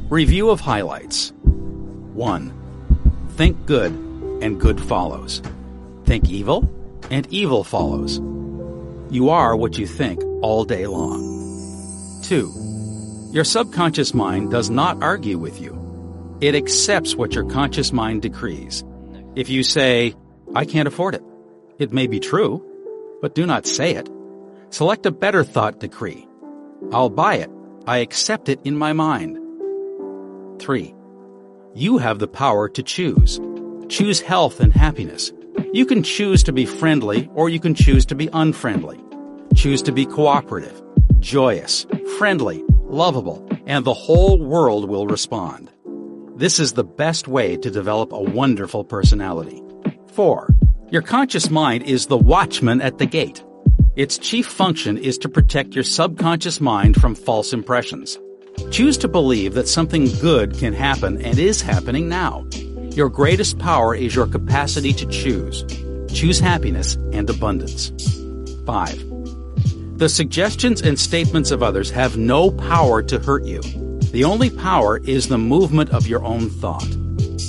Review 0.10 0.50
of 0.50 0.62
highlights 0.62 1.32
1. 1.44 2.54
Think 3.36 3.68
good, 3.68 3.91
and 4.41 4.60
good 4.60 4.82
follows. 4.82 5.44
Think 6.10 6.31
evil, 6.31 6.68
and 7.11 7.31
evil 7.31 7.64
follows. 7.64 8.18
You 9.11 9.30
are 9.30 9.56
what 9.56 9.77
you 9.77 9.86
think 9.86 10.23
all 10.41 10.65
day 10.65 10.88
long. 10.88 11.22
2. 12.23 13.30
Your 13.31 13.44
subconscious 13.44 14.15
mind 14.15 14.49
does 14.49 14.72
not 14.72 15.03
argue 15.03 15.38
with 15.38 15.61
you. 15.61 15.77
It 16.41 16.56
accepts 16.56 17.15
what 17.15 17.36
your 17.36 17.44
conscious 17.44 17.94
mind 17.94 18.23
decrees. 18.23 18.84
If 19.36 19.49
you 19.49 19.61
say, 19.61 20.15
I 20.56 20.65
can't 20.65 20.88
afford 20.88 21.14
it, 21.14 21.22
it 21.77 21.94
may 21.94 22.07
be 22.07 22.19
true, 22.19 22.65
but 23.22 23.36
do 23.36 23.45
not 23.45 23.68
say 23.68 23.94
it. 23.94 24.10
Select 24.72 25.06
a 25.06 25.11
better 25.11 25.44
thought 25.44 25.80
decree. 25.80 26.27
I'll 26.91 27.11
buy 27.11 27.36
it. 27.36 27.52
I 27.86 27.99
accept 27.99 28.49
it 28.49 28.60
in 28.64 28.76
my 28.76 28.94
mind. 28.94 29.38
3. 30.60 30.91
You 31.76 31.99
have 31.99 32.18
the 32.18 32.27
power 32.27 32.68
to 32.68 32.81
choose. 32.81 33.40
Choose 33.90 34.22
health 34.22 34.60
and 34.60 34.73
happiness. 34.73 35.31
You 35.72 35.86
can 35.86 36.02
choose 36.02 36.41
to 36.44 36.52
be 36.52 36.66
friendly 36.66 37.30
or 37.36 37.48
you 37.48 37.60
can 37.60 37.76
choose 37.76 38.04
to 38.08 38.16
be 38.16 38.28
unfriendly. 38.34 39.00
Choose 39.56 39.84
to 39.84 39.91
be 39.91 40.04
cooperative, 40.04 40.82
joyous, 41.20 41.86
friendly, 42.18 42.64
lovable, 42.86 43.48
and 43.68 43.86
the 43.86 43.94
whole 43.94 44.40
world 44.40 44.90
will 44.90 45.06
respond. 45.06 45.70
This 46.36 46.60
is 46.60 46.74
the 46.74 46.84
best 46.84 47.28
way 47.28 47.56
to 47.58 47.70
develop 47.70 48.12
a 48.12 48.20
wonderful 48.20 48.84
personality. 48.84 49.62
4. 50.14 50.56
Your 50.90 51.04
conscious 51.04 51.52
mind 51.52 51.84
is 51.84 52.08
the 52.08 52.18
watchman 52.18 52.82
at 52.82 52.98
the 52.98 53.06
gate. 53.06 53.44
Its 53.96 54.18
chief 54.18 54.48
function 54.48 54.98
is 54.98 55.20
to 55.20 55.30
protect 55.30 55.76
your 55.76 55.84
subconscious 55.84 56.60
mind 56.60 57.00
from 57.00 57.14
false 57.14 57.54
impressions. 57.54 58.18
Choose 58.72 58.98
to 58.98 59.08
believe 59.08 59.54
that 59.54 59.68
something 59.68 60.08
good 60.20 60.58
can 60.58 60.74
happen 60.74 61.22
and 61.22 61.38
is 61.38 61.62
happening 61.62 62.10
now. 62.10 62.48
Your 62.99 63.07
greatest 63.07 63.57
power 63.59 63.95
is 63.95 64.13
your 64.13 64.27
capacity 64.27 64.91
to 64.91 65.05
choose. 65.05 65.63
Choose 66.13 66.38
happiness 66.38 66.95
and 67.13 67.30
abundance. 67.30 67.93
5. 68.65 69.97
The 69.97 70.09
suggestions 70.09 70.81
and 70.81 70.99
statements 70.99 71.51
of 71.51 71.63
others 71.63 71.89
have 71.91 72.17
no 72.17 72.51
power 72.51 73.01
to 73.03 73.17
hurt 73.17 73.45
you. 73.45 73.61
The 74.11 74.26
only 74.26 74.49
power 74.49 74.97
is 74.97 75.30
the 75.30 75.38
movement 75.38 75.91
of 75.91 76.07
your 76.07 76.26
own 76.26 76.49
thought. 76.49 76.89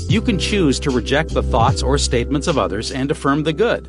You 0.09 0.22
can 0.22 0.39
choose 0.39 0.78
to 0.78 0.93
reject 0.93 1.31
the 1.31 1.43
thoughts 1.43 1.82
or 1.82 1.98
statements 1.98 2.47
of 2.47 2.56
others 2.56 2.93
and 2.93 3.10
affirm 3.10 3.43
the 3.43 3.52
good. 3.52 3.89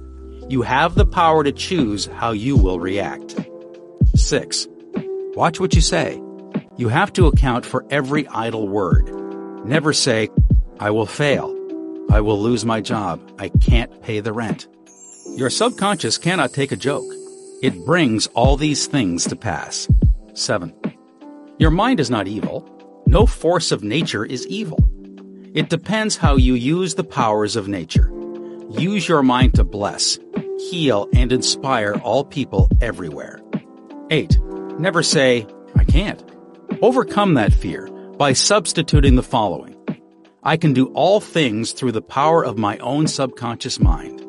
You 0.50 0.64
have 0.64 0.96
the 0.96 1.06
power 1.06 1.44
to 1.44 1.52
choose 1.52 2.08
how 2.08 2.32
you 2.32 2.58
will 2.58 2.80
react. 2.80 3.36
6. 4.16 4.68
Watch 5.36 5.60
what 5.60 5.76
you 5.76 5.82
say. 5.82 6.20
You 6.78 6.88
have 6.88 7.14
to 7.14 7.28
account 7.28 7.68
for 7.68 7.86
every 7.92 8.28
idle 8.30 8.68
word. 8.68 9.12
Never 9.64 9.94
say, 9.94 10.30
I 10.82 10.90
will 10.90 11.06
fail. 11.06 11.56
I 12.10 12.22
will 12.22 12.42
lose 12.42 12.66
my 12.66 12.82
job. 12.82 13.22
I 13.38 13.50
can't 13.50 14.02
pay 14.02 14.20
the 14.20 14.34
rent. 14.34 14.68
Your 15.36 15.52
subconscious 15.52 16.18
cannot 16.18 16.54
take 16.54 16.72
a 16.72 16.76
joke. 16.76 17.06
It 17.62 17.86
brings 17.86 18.26
all 18.34 18.58
these 18.58 18.88
things 18.88 19.26
to 19.28 19.36
pass. 19.36 19.88
7. 20.34 20.74
Your 21.60 21.70
mind 21.70 22.00
is 22.00 22.10
not 22.10 22.28
evil. 22.28 22.68
No 23.06 23.28
force 23.28 23.72
of 23.72 23.84
nature 23.84 24.26
is 24.26 24.48
evil. 24.48 24.80
It 25.54 25.70
depends 25.70 26.18
how 26.18 26.36
you 26.38 26.56
use 26.56 26.96
the 26.96 27.04
powers 27.04 27.56
of 27.56 27.68
nature. 27.68 28.12
Use 28.72 29.08
your 29.08 29.22
mind 29.22 29.54
to 29.56 29.64
bless, 29.64 30.18
heal, 30.72 31.08
and 31.14 31.32
inspire 31.32 31.94
all 32.04 32.26
people 32.26 32.70
everywhere. 32.82 33.40
8. 34.10 34.40
Never 34.80 35.04
say, 35.04 35.46
I 35.76 35.84
can't. 35.84 36.24
Overcome 36.82 37.36
that 37.36 37.54
fear 37.54 37.88
by 38.18 38.34
substituting 38.34 39.16
the 39.16 39.22
following. 39.22 39.71
I 40.44 40.58
can 40.58 40.74
do 40.74 40.88
all 40.94 41.20
things 41.20 41.72
through 41.72 41.92
the 41.92 42.02
power 42.02 42.44
of 42.44 42.58
my 42.58 42.80
own 42.80 43.06
subconscious 43.06 43.80
mind. 43.80 44.26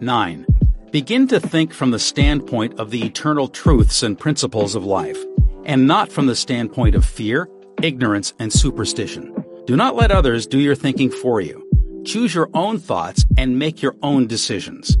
9. 0.00 0.44
Begin 0.90 1.28
to 1.28 1.38
think 1.38 1.72
from 1.72 1.92
the 1.92 2.00
standpoint 2.00 2.80
of 2.80 2.90
the 2.90 3.04
eternal 3.04 3.46
truths 3.46 4.02
and 4.02 4.18
principles 4.18 4.74
of 4.74 4.84
life, 4.84 5.22
and 5.64 5.86
not 5.86 6.10
from 6.10 6.26
the 6.26 6.34
standpoint 6.34 6.96
of 6.96 7.04
fear, 7.04 7.48
ignorance, 7.80 8.34
and 8.40 8.52
superstition. 8.52 9.32
Do 9.66 9.76
not 9.76 9.94
let 9.94 10.10
others 10.10 10.48
do 10.48 10.58
your 10.58 10.74
thinking 10.74 11.10
for 11.10 11.40
you. 11.40 11.64
Choose 12.04 12.34
your 12.34 12.50
own 12.54 12.80
thoughts 12.80 13.24
and 13.38 13.56
make 13.56 13.80
your 13.80 13.94
own 14.02 14.26
decisions. 14.26 14.98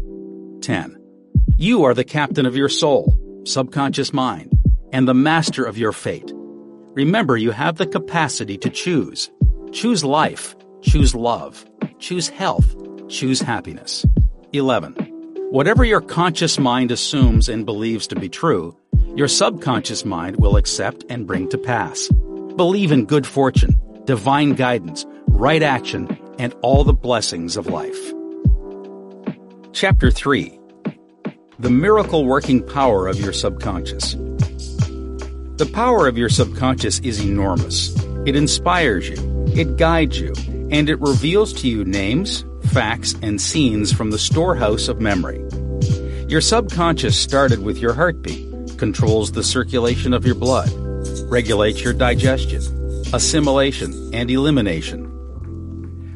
10. 0.60 0.96
You 1.56 1.82
are 1.82 1.94
the 1.94 2.04
captain 2.04 2.46
of 2.46 2.54
your 2.54 2.68
soul, 2.68 3.18
subconscious 3.44 4.12
mind, 4.12 4.56
and 4.92 5.08
the 5.08 5.14
master 5.14 5.64
of 5.64 5.76
your 5.76 5.90
fate. 5.90 6.30
Remember, 6.94 7.36
you 7.36 7.50
have 7.50 7.78
the 7.78 7.86
capacity 7.86 8.56
to 8.58 8.70
choose. 8.70 9.28
Choose 9.72 10.04
life, 10.04 10.54
choose 10.82 11.14
love, 11.14 11.64
choose 11.98 12.28
health, 12.28 12.76
choose 13.08 13.40
happiness. 13.40 14.04
11. 14.52 14.92
Whatever 15.50 15.82
your 15.82 16.02
conscious 16.02 16.58
mind 16.58 16.90
assumes 16.90 17.48
and 17.48 17.64
believes 17.64 18.06
to 18.08 18.16
be 18.16 18.28
true, 18.28 18.76
your 19.16 19.28
subconscious 19.28 20.04
mind 20.04 20.36
will 20.36 20.58
accept 20.58 21.06
and 21.08 21.26
bring 21.26 21.48
to 21.48 21.56
pass. 21.56 22.08
Believe 22.54 22.92
in 22.92 23.06
good 23.06 23.26
fortune, 23.26 23.80
divine 24.04 24.52
guidance, 24.52 25.06
right 25.28 25.62
action, 25.62 26.18
and 26.38 26.54
all 26.60 26.84
the 26.84 26.92
blessings 26.92 27.56
of 27.56 27.66
life. 27.66 28.12
Chapter 29.72 30.10
3 30.10 30.60
The 31.60 31.70
Miracle 31.70 32.26
Working 32.26 32.62
Power 32.62 33.08
of 33.08 33.18
Your 33.18 33.32
Subconscious. 33.32 34.16
The 35.56 35.70
power 35.72 36.06
of 36.06 36.18
your 36.18 36.28
subconscious 36.28 36.98
is 36.98 37.24
enormous. 37.24 37.94
It 38.24 38.36
inspires 38.36 39.08
you, 39.08 39.16
it 39.48 39.76
guides 39.76 40.20
you, 40.20 40.32
and 40.70 40.88
it 40.88 41.00
reveals 41.00 41.52
to 41.54 41.68
you 41.68 41.84
names, 41.84 42.44
facts, 42.72 43.16
and 43.20 43.40
scenes 43.40 43.92
from 43.92 44.12
the 44.12 44.18
storehouse 44.18 44.86
of 44.86 45.00
memory. 45.00 45.44
Your 46.28 46.40
subconscious 46.40 47.18
started 47.18 47.64
with 47.64 47.78
your 47.78 47.94
heartbeat, 47.94 48.78
controls 48.78 49.32
the 49.32 49.42
circulation 49.42 50.14
of 50.14 50.24
your 50.24 50.36
blood, 50.36 50.70
regulates 51.28 51.82
your 51.82 51.92
digestion, 51.92 52.62
assimilation, 53.12 54.14
and 54.14 54.30
elimination. 54.30 55.06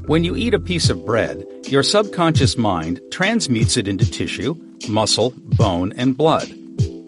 When 0.06 0.22
you 0.22 0.36
eat 0.36 0.54
a 0.54 0.60
piece 0.60 0.90
of 0.90 1.04
bread, 1.04 1.44
your 1.66 1.82
subconscious 1.82 2.56
mind 2.56 3.00
transmutes 3.10 3.76
it 3.76 3.88
into 3.88 4.08
tissue, 4.08 4.54
muscle, 4.88 5.34
bone, 5.36 5.92
and 5.96 6.16
blood. 6.16 6.48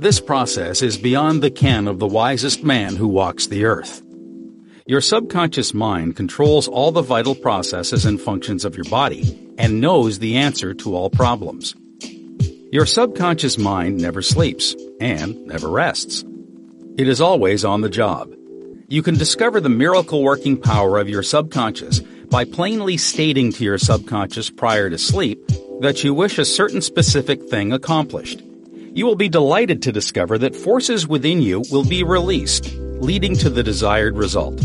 This 0.00 0.20
process 0.20 0.82
is 0.82 0.98
beyond 0.98 1.40
the 1.40 1.52
ken 1.52 1.86
of 1.86 2.00
the 2.00 2.08
wisest 2.08 2.64
man 2.64 2.96
who 2.96 3.06
walks 3.06 3.46
the 3.46 3.64
earth. 3.64 4.02
Your 4.88 5.02
subconscious 5.02 5.74
mind 5.74 6.16
controls 6.16 6.66
all 6.66 6.92
the 6.92 7.02
vital 7.02 7.34
processes 7.34 8.06
and 8.06 8.18
functions 8.18 8.64
of 8.64 8.74
your 8.74 8.86
body 8.86 9.54
and 9.58 9.82
knows 9.82 10.18
the 10.18 10.38
answer 10.38 10.72
to 10.72 10.96
all 10.96 11.10
problems. 11.10 11.74
Your 12.72 12.86
subconscious 12.86 13.58
mind 13.58 13.98
never 13.98 14.22
sleeps 14.22 14.74
and 14.98 15.44
never 15.44 15.68
rests. 15.68 16.24
It 16.96 17.06
is 17.06 17.20
always 17.20 17.66
on 17.66 17.82
the 17.82 17.90
job. 17.90 18.34
You 18.88 19.02
can 19.02 19.18
discover 19.18 19.60
the 19.60 19.68
miracle 19.68 20.22
working 20.22 20.58
power 20.58 20.96
of 20.96 21.10
your 21.10 21.22
subconscious 21.22 22.00
by 22.30 22.46
plainly 22.46 22.96
stating 22.96 23.52
to 23.52 23.64
your 23.64 23.76
subconscious 23.76 24.48
prior 24.48 24.88
to 24.88 24.96
sleep 24.96 25.46
that 25.80 26.02
you 26.02 26.14
wish 26.14 26.38
a 26.38 26.46
certain 26.46 26.80
specific 26.80 27.46
thing 27.50 27.74
accomplished. 27.74 28.42
You 28.94 29.04
will 29.04 29.16
be 29.16 29.28
delighted 29.28 29.82
to 29.82 29.92
discover 29.92 30.38
that 30.38 30.56
forces 30.56 31.06
within 31.06 31.42
you 31.42 31.62
will 31.70 31.84
be 31.84 32.02
released, 32.04 32.74
leading 33.00 33.34
to 33.36 33.50
the 33.50 33.62
desired 33.62 34.16
result. 34.16 34.60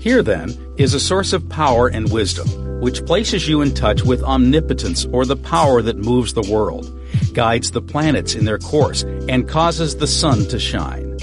Here, 0.00 0.22
then, 0.22 0.56
is 0.76 0.94
a 0.94 1.00
source 1.00 1.32
of 1.32 1.48
power 1.48 1.88
and 1.88 2.12
wisdom, 2.12 2.80
which 2.80 3.04
places 3.06 3.48
you 3.48 3.62
in 3.62 3.74
touch 3.74 4.04
with 4.04 4.22
omnipotence 4.22 5.04
or 5.06 5.24
the 5.24 5.36
power 5.36 5.82
that 5.82 5.96
moves 5.96 6.34
the 6.34 6.48
world, 6.52 6.92
guides 7.32 7.70
the 7.70 7.82
planets 7.82 8.34
in 8.34 8.44
their 8.44 8.58
course, 8.58 9.02
and 9.28 9.48
causes 9.48 9.96
the 9.96 10.06
sun 10.06 10.46
to 10.46 10.58
shine. 10.58 11.18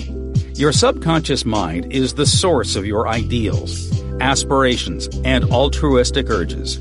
Your 0.56 0.72
subconscious 0.72 1.46
mind 1.46 1.92
is 1.94 2.14
the 2.14 2.26
source 2.26 2.76
of 2.76 2.86
your 2.86 3.08
ideals, 3.08 3.92
aspirations, 4.20 5.08
and 5.24 5.46
altruistic 5.46 6.30
urges. 6.30 6.80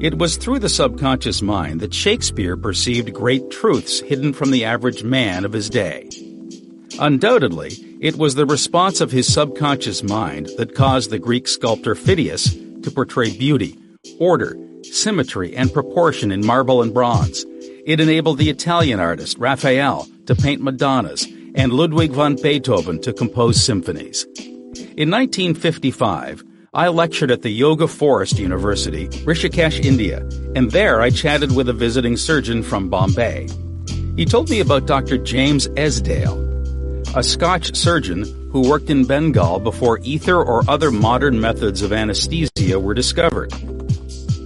It 0.00 0.18
was 0.18 0.36
through 0.36 0.60
the 0.60 0.68
subconscious 0.68 1.42
mind 1.42 1.80
that 1.80 1.92
Shakespeare 1.92 2.56
perceived 2.56 3.12
great 3.12 3.50
truths 3.50 4.00
hidden 4.00 4.32
from 4.32 4.50
the 4.50 4.64
average 4.64 5.04
man 5.04 5.44
of 5.44 5.52
his 5.52 5.68
day. 5.68 6.08
Undoubtedly, 6.98 7.89
it 8.00 8.16
was 8.16 8.34
the 8.34 8.46
response 8.46 9.02
of 9.02 9.12
his 9.12 9.30
subconscious 9.30 10.02
mind 10.02 10.48
that 10.56 10.74
caused 10.74 11.10
the 11.10 11.18
Greek 11.18 11.46
sculptor 11.46 11.94
Phidias 11.94 12.50
to 12.82 12.90
portray 12.90 13.36
beauty, 13.36 13.78
order, 14.18 14.56
symmetry, 14.82 15.54
and 15.54 15.72
proportion 15.72 16.32
in 16.32 16.44
marble 16.44 16.80
and 16.80 16.94
bronze. 16.94 17.44
It 17.86 18.00
enabled 18.00 18.38
the 18.38 18.48
Italian 18.48 19.00
artist 19.00 19.36
Raphael 19.38 20.08
to 20.24 20.34
paint 20.34 20.62
Madonnas 20.62 21.26
and 21.54 21.74
Ludwig 21.74 22.12
van 22.12 22.36
Beethoven 22.36 23.02
to 23.02 23.12
compose 23.12 23.62
symphonies. 23.62 24.24
In 24.96 25.10
1955, 25.10 26.42
I 26.72 26.88
lectured 26.88 27.30
at 27.30 27.42
the 27.42 27.50
Yoga 27.50 27.86
Forest 27.86 28.38
University, 28.38 29.08
Rishikesh, 29.08 29.84
India, 29.84 30.20
and 30.54 30.70
there 30.70 31.02
I 31.02 31.10
chatted 31.10 31.54
with 31.54 31.68
a 31.68 31.74
visiting 31.74 32.16
surgeon 32.16 32.62
from 32.62 32.88
Bombay. 32.88 33.48
He 34.16 34.24
told 34.24 34.48
me 34.48 34.60
about 34.60 34.86
Dr. 34.86 35.18
James 35.18 35.68
Esdaile, 35.70 36.49
a 37.16 37.22
Scotch 37.24 37.74
surgeon 37.74 38.22
who 38.52 38.68
worked 38.68 38.88
in 38.88 39.04
Bengal 39.04 39.58
before 39.58 39.98
ether 40.04 40.36
or 40.36 40.62
other 40.70 40.92
modern 40.92 41.40
methods 41.40 41.82
of 41.82 41.92
anesthesia 41.92 42.78
were 42.78 42.94
discovered. 42.94 43.50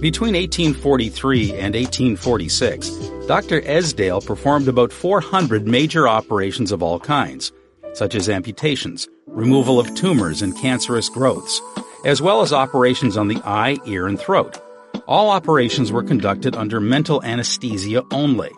Between 0.01 0.33
1843 0.33 1.51
and 1.51 1.75
1846, 1.75 2.89
Dr. 3.27 3.61
Esdaile 3.61 4.25
performed 4.25 4.67
about 4.67 4.91
400 4.91 5.67
major 5.67 6.07
operations 6.07 6.71
of 6.71 6.81
all 6.81 6.99
kinds, 6.99 7.51
such 7.93 8.15
as 8.15 8.29
amputations, 8.29 9.07
removal 9.27 9.79
of 9.79 9.93
tumors 9.93 10.41
and 10.41 10.57
cancerous 10.57 11.07
growths, 11.07 11.61
as 12.03 12.19
well 12.19 12.41
as 12.41 12.51
operations 12.51 13.15
on 13.15 13.27
the 13.27 13.41
eye, 13.45 13.77
ear, 13.85 14.07
and 14.07 14.19
throat. 14.19 14.59
All 15.07 15.29
operations 15.29 15.91
were 15.91 16.03
conducted 16.03 16.55
under 16.55 16.79
mental 16.79 17.23
anesthesia 17.23 18.03
only. 18.11 18.51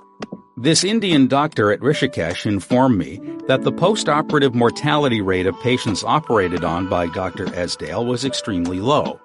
This 0.59 0.83
Indian 0.83 1.27
doctor 1.27 1.71
at 1.71 1.81
Rishikesh 1.81 2.47
informed 2.47 2.97
me 2.97 3.21
that 3.45 3.61
the 3.61 3.71
post-operative 3.71 4.55
mortality 4.55 5.21
rate 5.21 5.45
of 5.45 5.53
patients 5.59 6.03
operated 6.03 6.63
on 6.63 6.89
by 6.89 7.05
Dr. 7.05 7.45
Esdaile 7.45 8.07
was 8.07 8.25
extremely 8.25 8.79
low, 8.79 9.21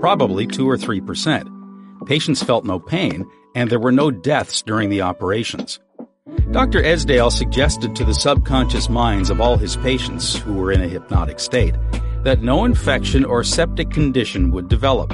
probably 0.00 0.46
2 0.46 0.68
or 0.68 0.76
3%. 0.76 2.06
Patients 2.06 2.42
felt 2.42 2.66
no 2.66 2.78
pain, 2.78 3.24
and 3.54 3.70
there 3.70 3.80
were 3.80 3.90
no 3.90 4.10
deaths 4.10 4.60
during 4.60 4.90
the 4.90 5.00
operations. 5.00 5.80
Dr. 6.50 6.82
Esdaile 6.82 7.32
suggested 7.32 7.96
to 7.96 8.04
the 8.04 8.12
subconscious 8.12 8.90
minds 8.90 9.30
of 9.30 9.40
all 9.40 9.56
his 9.56 9.78
patients 9.78 10.36
who 10.36 10.52
were 10.52 10.72
in 10.72 10.82
a 10.82 10.88
hypnotic 10.88 11.40
state 11.40 11.74
that 12.22 12.42
no 12.42 12.66
infection 12.66 13.24
or 13.24 13.42
septic 13.42 13.88
condition 13.88 14.50
would 14.50 14.68
develop. 14.68 15.10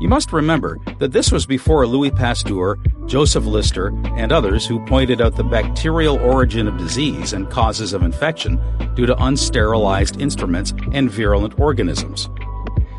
You 0.00 0.08
must 0.08 0.32
remember 0.32 0.78
that 0.98 1.12
this 1.12 1.30
was 1.30 1.46
before 1.46 1.86
Louis 1.86 2.10
Pasteur, 2.10 2.76
Joseph 3.06 3.44
Lister, 3.44 3.88
and 4.16 4.32
others 4.32 4.66
who 4.66 4.84
pointed 4.86 5.20
out 5.20 5.36
the 5.36 5.44
bacterial 5.44 6.16
origin 6.18 6.66
of 6.66 6.76
disease 6.76 7.32
and 7.32 7.48
causes 7.48 7.92
of 7.92 8.02
infection 8.02 8.60
due 8.94 9.06
to 9.06 9.14
unsterilized 9.14 10.20
instruments 10.20 10.74
and 10.92 11.10
virulent 11.10 11.58
organisms. 11.60 12.28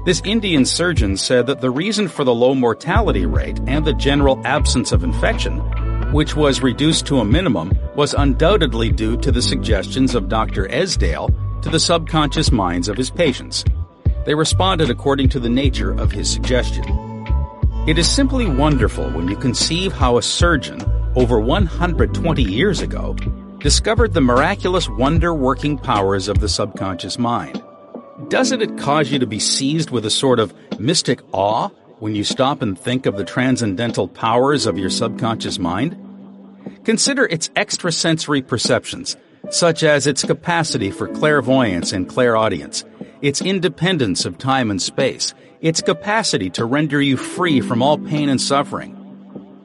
This 0.05 0.21
Indian 0.23 0.65
surgeon 0.65 1.17
said 1.17 1.47
that 1.47 1.61
the 1.61 1.71
reason 1.71 2.07
for 2.07 2.23
the 2.23 2.33
low 2.33 2.55
mortality 2.55 3.25
rate 3.25 3.59
and 3.67 3.83
the 3.83 3.93
general 3.93 4.39
absence 4.45 4.91
of 4.91 5.03
infection, 5.03 5.59
which 6.11 6.35
was 6.35 6.61
reduced 6.61 7.05
to 7.07 7.19
a 7.19 7.25
minimum, 7.25 7.77
was 7.95 8.13
undoubtedly 8.13 8.91
due 8.91 9.17
to 9.17 9.31
the 9.31 9.41
suggestions 9.41 10.15
of 10.15 10.29
Dr. 10.29 10.67
Esdaile 10.67 11.61
to 11.61 11.69
the 11.69 11.79
subconscious 11.79 12.51
minds 12.51 12.87
of 12.87 12.95
his 12.95 13.09
patients. 13.09 13.65
They 14.25 14.33
responded 14.33 14.89
according 14.89 15.29
to 15.29 15.39
the 15.39 15.49
nature 15.49 15.91
of 15.91 16.11
his 16.11 16.29
suggestion. 16.29 16.83
It 17.87 17.99
is 17.99 18.09
simply 18.09 18.47
wonderful 18.47 19.09
when 19.11 19.27
you 19.27 19.35
conceive 19.35 19.93
how 19.93 20.17
a 20.17 20.23
surgeon, 20.23 20.81
over 21.15 21.39
120 21.39 22.41
years 22.41 22.81
ago, 22.81 23.13
discovered 23.59 24.13
the 24.13 24.21
miraculous 24.21 24.89
wonder 24.89 25.33
working 25.33 25.77
powers 25.77 26.27
of 26.27 26.39
the 26.39 26.49
subconscious 26.49 27.19
mind. 27.19 27.63
Doesn't 28.27 28.63
it 28.63 28.77
cause 28.79 29.11
you 29.11 29.19
to 29.19 29.27
be 29.27 29.39
seized 29.39 29.91
with 29.91 30.05
a 30.05 30.09
sort 30.09 30.39
of 30.39 30.53
mystic 30.79 31.21
awe 31.31 31.69
when 31.99 32.15
you 32.15 32.23
stop 32.23 32.63
and 32.63 32.77
think 32.77 33.05
of 33.05 33.17
the 33.17 33.23
transcendental 33.23 34.07
powers 34.07 34.65
of 34.65 34.79
your 34.79 34.89
subconscious 34.89 35.59
mind? 35.59 35.95
Consider 36.83 37.25
its 37.25 37.51
extrasensory 37.55 38.41
perceptions, 38.41 39.15
such 39.51 39.83
as 39.83 40.07
its 40.07 40.23
capacity 40.23 40.91
for 40.91 41.07
clairvoyance 41.07 41.91
and 41.91 42.07
clairaudience, 42.07 42.83
its 43.21 43.41
independence 43.41 44.25
of 44.25 44.37
time 44.37 44.71
and 44.71 44.81
space, 44.81 45.33
its 45.61 45.81
capacity 45.81 46.49
to 46.51 46.65
render 46.65 47.01
you 47.01 47.17
free 47.17 47.61
from 47.61 47.81
all 47.81 47.97
pain 47.97 48.29
and 48.29 48.41
suffering, 48.41 48.95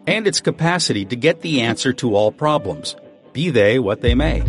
and 0.06 0.26
its 0.26 0.40
capacity 0.40 1.04
to 1.04 1.16
get 1.16 1.40
the 1.40 1.60
answer 1.60 1.92
to 1.92 2.14
all 2.14 2.32
problems, 2.32 2.96
be 3.32 3.50
they 3.50 3.78
what 3.78 4.00
they 4.00 4.14
may. 4.14 4.42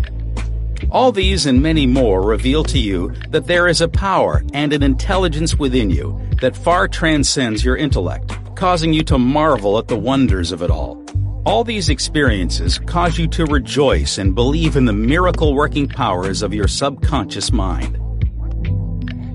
All 0.90 1.12
these 1.12 1.46
and 1.46 1.62
many 1.62 1.86
more 1.86 2.22
reveal 2.22 2.64
to 2.66 2.80
you 2.80 3.14
that 3.30 3.48
there 3.48 3.68
is 3.68 3.82
a 3.82 3.88
power 3.88 4.44
and 4.54 4.74
an 4.74 4.84
intelligence 4.84 5.56
within 5.56 5.90
you 5.90 6.20
that 6.42 6.56
far 6.58 6.88
transcends 6.88 7.64
your 7.64 7.78
intellect, 7.78 8.34
causing 8.56 8.92
you 8.92 9.04
to 9.04 9.18
marvel 9.18 9.78
at 9.78 9.88
the 9.88 9.98
wonders 9.98 10.52
of 10.52 10.62
it 10.62 10.72
all. 10.72 11.01
All 11.44 11.64
these 11.64 11.90
experiences 11.90 12.78
cause 12.78 13.18
you 13.18 13.28
to 13.30 13.46
rejoice 13.46 14.20
and 14.20 14.36
believe 14.36 14.76
in 14.76 14.86
the 14.86 14.94
miracle 14.94 15.56
working 15.56 15.88
powers 15.88 16.44
of 16.44 16.54
your 16.54 16.68
subconscious 16.68 17.52
mind. 17.52 17.98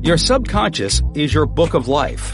Your 0.07 0.17
subconscious 0.17 1.03
is 1.17 1.35
your 1.35 1.47
book 1.47 1.75
of 1.75 1.89
life. 1.89 2.33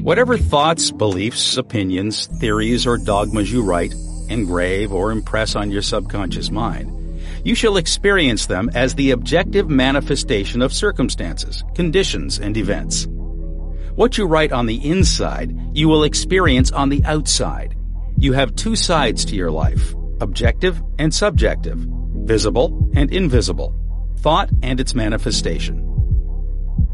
Whatever 0.00 0.36
thoughts, 0.36 0.90
beliefs, 0.90 1.56
opinions, 1.56 2.26
theories, 2.38 2.86
or 2.86 2.98
dogmas 2.98 3.50
you 3.50 3.62
write, 3.62 3.94
engrave, 4.28 4.92
or 4.92 5.10
impress 5.10 5.56
on 5.56 5.70
your 5.70 5.80
subconscious 5.80 6.50
mind, 6.50 6.92
you 7.46 7.54
shall 7.54 7.78
experience 7.78 8.44
them 8.44 8.68
as 8.74 8.94
the 8.94 9.12
objective 9.12 9.70
manifestation 9.70 10.60
of 10.60 10.74
circumstances, 10.74 11.64
conditions, 11.74 12.38
and 12.38 12.58
events. 12.58 13.06
What 13.94 14.18
you 14.18 14.26
write 14.26 14.52
on 14.52 14.66
the 14.66 14.86
inside, 14.86 15.58
you 15.72 15.88
will 15.88 16.04
experience 16.04 16.70
on 16.72 16.90
the 16.90 17.02
outside. 17.06 17.74
You 18.18 18.32
have 18.32 18.56
two 18.56 18.76
sides 18.76 19.26
to 19.26 19.36
your 19.36 19.50
life, 19.50 19.94
objective 20.22 20.82
and 20.98 21.12
subjective, 21.12 21.76
visible 22.24 22.90
and 22.94 23.12
invisible, 23.12 23.74
thought 24.20 24.48
and 24.62 24.80
its 24.80 24.94
manifestation. 24.94 25.82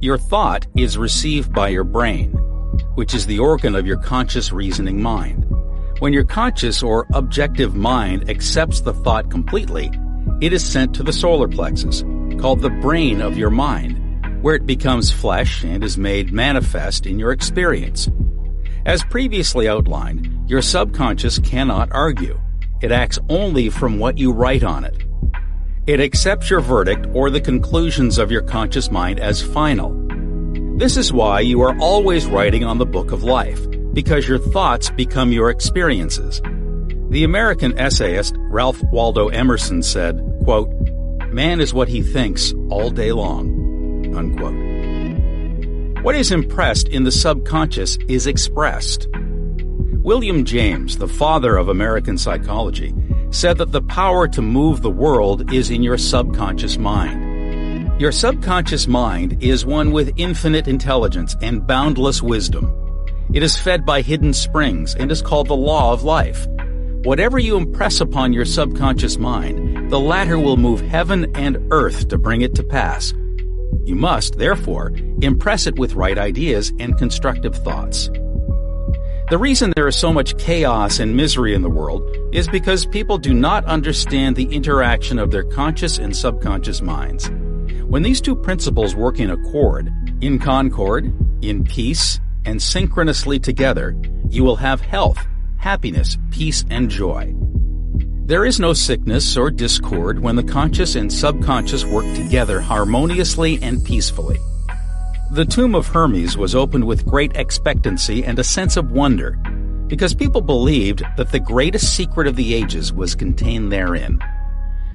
Your 0.00 0.18
thought 0.18 0.66
is 0.76 0.98
received 0.98 1.52
by 1.52 1.68
your 1.68 1.84
brain, 1.84 2.32
which 2.96 3.14
is 3.14 3.26
the 3.26 3.38
organ 3.38 3.76
of 3.76 3.86
your 3.86 3.98
conscious 3.98 4.50
reasoning 4.50 5.00
mind. 5.00 5.46
When 6.00 6.12
your 6.12 6.24
conscious 6.24 6.82
or 6.82 7.06
objective 7.14 7.76
mind 7.76 8.28
accepts 8.28 8.80
the 8.80 8.92
thought 8.92 9.30
completely, 9.30 9.92
it 10.40 10.52
is 10.52 10.64
sent 10.64 10.92
to 10.96 11.04
the 11.04 11.12
solar 11.12 11.46
plexus, 11.46 12.02
called 12.40 12.62
the 12.62 12.78
brain 12.82 13.20
of 13.20 13.38
your 13.38 13.50
mind, 13.50 14.42
where 14.42 14.56
it 14.56 14.66
becomes 14.66 15.12
flesh 15.12 15.62
and 15.62 15.84
is 15.84 15.96
made 15.96 16.32
manifest 16.32 17.06
in 17.06 17.20
your 17.20 17.30
experience. 17.30 18.10
As 18.84 19.04
previously 19.04 19.68
outlined, 19.68 20.50
your 20.50 20.60
subconscious 20.60 21.38
cannot 21.38 21.92
argue. 21.92 22.40
It 22.80 22.90
acts 22.90 23.18
only 23.28 23.70
from 23.70 24.00
what 24.00 24.18
you 24.18 24.32
write 24.32 24.64
on 24.64 24.84
it. 24.84 25.04
It 25.86 26.00
accepts 26.00 26.50
your 26.50 26.60
verdict 26.60 27.06
or 27.12 27.30
the 27.30 27.40
conclusions 27.40 28.18
of 28.18 28.32
your 28.32 28.42
conscious 28.42 28.90
mind 28.90 29.20
as 29.20 29.40
final. 29.40 29.96
This 30.78 30.96
is 30.96 31.12
why 31.12 31.40
you 31.40 31.60
are 31.60 31.78
always 31.78 32.26
writing 32.26 32.64
on 32.64 32.78
the 32.78 32.86
book 32.86 33.12
of 33.12 33.22
life, 33.22 33.60
because 33.92 34.26
your 34.26 34.38
thoughts 34.38 34.90
become 34.90 35.30
your 35.30 35.50
experiences. 35.50 36.40
The 37.10 37.22
American 37.22 37.78
essayist 37.78 38.34
Ralph 38.38 38.82
Waldo 38.90 39.28
Emerson 39.28 39.82
said, 39.82 40.20
quote, 40.42 40.70
Man 41.28 41.60
is 41.60 41.72
what 41.72 41.88
he 41.88 42.02
thinks 42.02 42.52
all 42.68 42.90
day 42.90 43.12
long. 43.12 44.16
Unquote. 44.16 44.71
What 46.02 46.16
is 46.16 46.32
impressed 46.32 46.88
in 46.88 47.04
the 47.04 47.12
subconscious 47.12 47.96
is 48.08 48.26
expressed. 48.26 49.06
William 50.02 50.44
James, 50.44 50.98
the 50.98 51.06
father 51.06 51.56
of 51.56 51.68
American 51.68 52.18
psychology, 52.18 52.92
said 53.30 53.56
that 53.58 53.70
the 53.70 53.82
power 53.82 54.26
to 54.26 54.42
move 54.42 54.82
the 54.82 54.90
world 54.90 55.52
is 55.52 55.70
in 55.70 55.80
your 55.80 55.96
subconscious 55.96 56.76
mind. 56.76 58.00
Your 58.00 58.10
subconscious 58.10 58.88
mind 58.88 59.40
is 59.44 59.64
one 59.64 59.92
with 59.92 60.12
infinite 60.16 60.66
intelligence 60.66 61.36
and 61.40 61.64
boundless 61.68 62.20
wisdom. 62.20 62.74
It 63.32 63.44
is 63.44 63.56
fed 63.56 63.86
by 63.86 64.02
hidden 64.02 64.32
springs 64.32 64.96
and 64.96 65.12
is 65.12 65.22
called 65.22 65.46
the 65.46 65.54
law 65.54 65.92
of 65.92 66.02
life. 66.02 66.48
Whatever 67.04 67.38
you 67.38 67.56
impress 67.56 68.00
upon 68.00 68.32
your 68.32 68.44
subconscious 68.44 69.18
mind, 69.18 69.88
the 69.88 70.00
latter 70.00 70.36
will 70.36 70.56
move 70.56 70.80
heaven 70.80 71.30
and 71.36 71.64
earth 71.70 72.08
to 72.08 72.18
bring 72.18 72.40
it 72.40 72.56
to 72.56 72.64
pass. 72.64 73.14
You 73.84 73.96
must, 73.96 74.38
therefore, 74.38 74.92
impress 75.22 75.66
it 75.66 75.76
with 75.76 75.94
right 75.94 76.16
ideas 76.16 76.72
and 76.78 76.96
constructive 76.96 77.54
thoughts. 77.56 78.08
The 79.30 79.38
reason 79.38 79.72
there 79.74 79.88
is 79.88 79.96
so 79.96 80.12
much 80.12 80.36
chaos 80.38 80.98
and 80.98 81.16
misery 81.16 81.54
in 81.54 81.62
the 81.62 81.70
world 81.70 82.02
is 82.32 82.48
because 82.48 82.84
people 82.86 83.18
do 83.18 83.32
not 83.32 83.64
understand 83.64 84.36
the 84.36 84.52
interaction 84.54 85.18
of 85.18 85.30
their 85.30 85.42
conscious 85.42 85.98
and 85.98 86.14
subconscious 86.14 86.82
minds. 86.82 87.30
When 87.86 88.02
these 88.02 88.20
two 88.20 88.36
principles 88.36 88.94
work 88.94 89.18
in 89.18 89.30
accord, 89.30 89.90
in 90.20 90.38
concord, 90.38 91.12
in 91.42 91.64
peace, 91.64 92.20
and 92.44 92.60
synchronously 92.60 93.38
together, 93.38 93.96
you 94.28 94.44
will 94.44 94.56
have 94.56 94.80
health, 94.80 95.18
happiness, 95.56 96.18
peace, 96.30 96.64
and 96.70 96.90
joy. 96.90 97.34
There 98.32 98.46
is 98.46 98.58
no 98.58 98.72
sickness 98.72 99.36
or 99.36 99.50
discord 99.50 100.18
when 100.18 100.36
the 100.36 100.42
conscious 100.42 100.94
and 100.94 101.12
subconscious 101.12 101.84
work 101.84 102.06
together 102.14 102.62
harmoniously 102.62 103.58
and 103.60 103.84
peacefully. 103.84 104.38
The 105.32 105.44
tomb 105.44 105.74
of 105.74 105.88
Hermes 105.88 106.38
was 106.38 106.54
opened 106.54 106.86
with 106.86 107.04
great 107.04 107.36
expectancy 107.36 108.24
and 108.24 108.38
a 108.38 108.42
sense 108.42 108.78
of 108.78 108.90
wonder, 108.90 109.32
because 109.86 110.14
people 110.14 110.40
believed 110.40 111.02
that 111.18 111.30
the 111.30 111.40
greatest 111.40 111.94
secret 111.94 112.26
of 112.26 112.36
the 112.36 112.54
ages 112.54 112.90
was 112.90 113.14
contained 113.14 113.70
therein. 113.70 114.18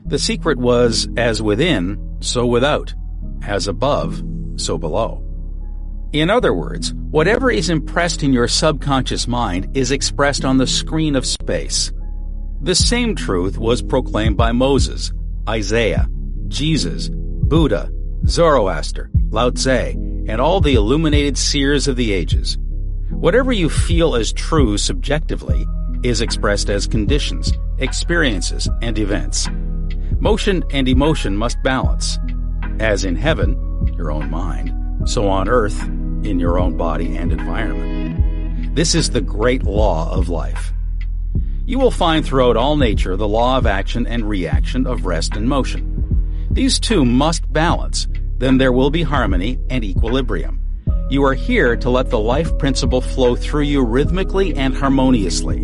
The 0.07 0.18
secret 0.18 0.57
was, 0.57 1.07
as 1.15 1.39
within, 1.39 2.18
so 2.22 2.47
without, 2.47 2.95
as 3.43 3.68
above, 3.68 4.19
so 4.55 4.80
below. 4.80 5.23
In 6.11 6.31
other 6.31 6.55
words, 6.55 6.91
whatever 7.11 7.51
is 7.51 7.69
impressed 7.69 8.23
in 8.23 8.34
your 8.34 8.47
subconscious 8.47 9.27
mind 9.27 9.77
is 9.77 9.91
expressed 9.91 10.43
on 10.43 10.57
the 10.57 10.65
screen 10.65 11.15
of 11.15 11.23
space. 11.23 11.91
The 12.61 12.75
same 12.75 13.15
truth 13.15 13.57
was 13.57 13.81
proclaimed 13.81 14.35
by 14.35 14.51
Moses, 14.51 15.13
Isaiah, 15.47 16.07
Jesus, 16.47 17.09
Buddha, 17.09 17.91
Zoroaster, 18.25 19.11
Lao 19.29 19.51
Tse, 19.51 19.91
and 20.27 20.41
all 20.41 20.59
the 20.59 20.75
illuminated 20.75 21.38
seers 21.38 21.88
of 21.88 21.95
the 21.95 22.11
ages. 22.11 22.57
Whatever 23.09 23.51
you 23.51 23.69
feel 23.69 24.15
as 24.15 24.34
true 24.34 24.77
subjectively 24.77 25.65
is 26.03 26.21
expressed 26.21 26.69
as 26.69 26.88
conditions, 26.88 27.53
experiences, 27.77 28.67
and 28.81 28.97
events. 28.97 29.47
Motion 30.19 30.63
and 30.71 30.89
emotion 30.89 31.38
must 31.38 31.61
balance. 31.63 32.17
As 32.79 33.05
in 33.05 33.15
heaven, 33.15 33.55
your 33.95 34.11
own 34.11 34.29
mind, 34.29 34.73
so 35.09 35.27
on 35.29 35.47
earth, 35.47 35.81
in 35.84 36.39
your 36.39 36.59
own 36.59 36.75
body 36.75 37.15
and 37.15 37.31
environment. 37.31 38.75
This 38.75 38.95
is 38.95 39.11
the 39.11 39.21
great 39.21 39.63
law 39.63 40.11
of 40.11 40.27
life. 40.27 40.73
You 41.68 41.80
will 41.80 41.91
find 41.91 42.26
throughout 42.26 42.56
all 42.56 42.77
nature 42.77 43.18
the 43.18 43.27
law 43.27 43.57
of 43.57 43.68
action 43.68 44.07
and 44.07 44.23
reaction 44.23 44.88
of 44.88 45.06
rest 45.06 45.35
and 45.35 45.49
motion. 45.49 46.48
These 46.49 46.80
two 46.80 47.03
must 47.03 47.52
balance, 47.52 48.07
then 48.38 48.57
there 48.57 48.72
will 48.72 48.89
be 48.89 49.03
harmony 49.03 49.60
and 49.69 49.84
equilibrium. 49.84 50.61
You 51.10 51.26
are 51.26 51.34
here 51.34 51.76
to 51.76 51.89
let 51.89 52.10
the 52.10 52.19
life 52.19 52.57
principle 52.57 53.02
flow 53.02 53.35
through 53.35 53.64
you 53.64 53.84
rhythmically 53.84 54.56
and 54.56 54.73
harmoniously. 54.73 55.60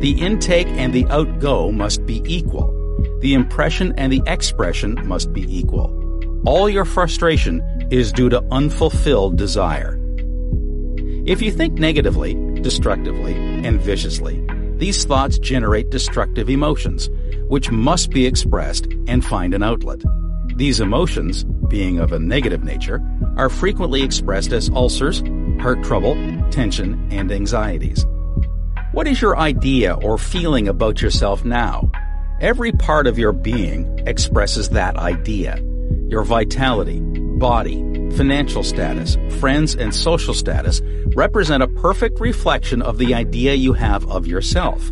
The 0.00 0.16
intake 0.20 0.66
and 0.66 0.92
the 0.92 1.06
outgo 1.10 1.70
must 1.70 2.04
be 2.06 2.22
equal. 2.26 2.66
The 3.20 3.34
impression 3.34 3.94
and 3.96 4.12
the 4.12 4.24
expression 4.26 4.98
must 5.06 5.32
be 5.32 5.42
equal. 5.42 5.92
All 6.44 6.68
your 6.68 6.84
frustration 6.84 7.62
is 7.92 8.10
due 8.10 8.30
to 8.30 8.42
unfulfilled 8.50 9.38
desire. 9.38 9.96
If 11.24 11.40
you 11.40 11.52
think 11.52 11.74
negatively, 11.74 12.34
destructively, 12.62 13.34
and 13.34 13.80
viciously, 13.80 14.44
these 14.78 15.04
thoughts 15.04 15.38
generate 15.38 15.90
destructive 15.90 16.50
emotions, 16.50 17.08
which 17.48 17.70
must 17.70 18.10
be 18.10 18.26
expressed 18.26 18.86
and 19.08 19.24
find 19.24 19.54
an 19.54 19.62
outlet. 19.62 20.02
These 20.56 20.80
emotions, 20.80 21.44
being 21.68 21.98
of 21.98 22.12
a 22.12 22.18
negative 22.18 22.62
nature, 22.62 23.00
are 23.36 23.48
frequently 23.48 24.02
expressed 24.02 24.52
as 24.52 24.68
ulcers, 24.70 25.22
heart 25.60 25.82
trouble, 25.82 26.14
tension, 26.50 27.08
and 27.10 27.32
anxieties. 27.32 28.06
What 28.92 29.06
is 29.06 29.20
your 29.20 29.38
idea 29.38 29.94
or 29.94 30.18
feeling 30.18 30.68
about 30.68 31.02
yourself 31.02 31.44
now? 31.44 31.90
Every 32.40 32.72
part 32.72 33.06
of 33.06 33.18
your 33.18 33.32
being 33.32 34.02
expresses 34.06 34.70
that 34.70 34.96
idea. 34.96 35.58
Your 36.08 36.22
vitality, 36.22 37.00
body, 37.00 37.82
financial 38.14 38.62
status, 38.62 39.16
friends, 39.40 39.74
and 39.74 39.94
social 39.94 40.34
status 40.34 40.82
represent 41.14 41.62
a 41.62 41.68
perfect 41.68 42.20
reflection 42.20 42.82
of 42.82 42.98
the 42.98 43.14
idea 43.14 43.54
you 43.54 43.72
have 43.72 44.08
of 44.10 44.26
yourself. 44.26 44.90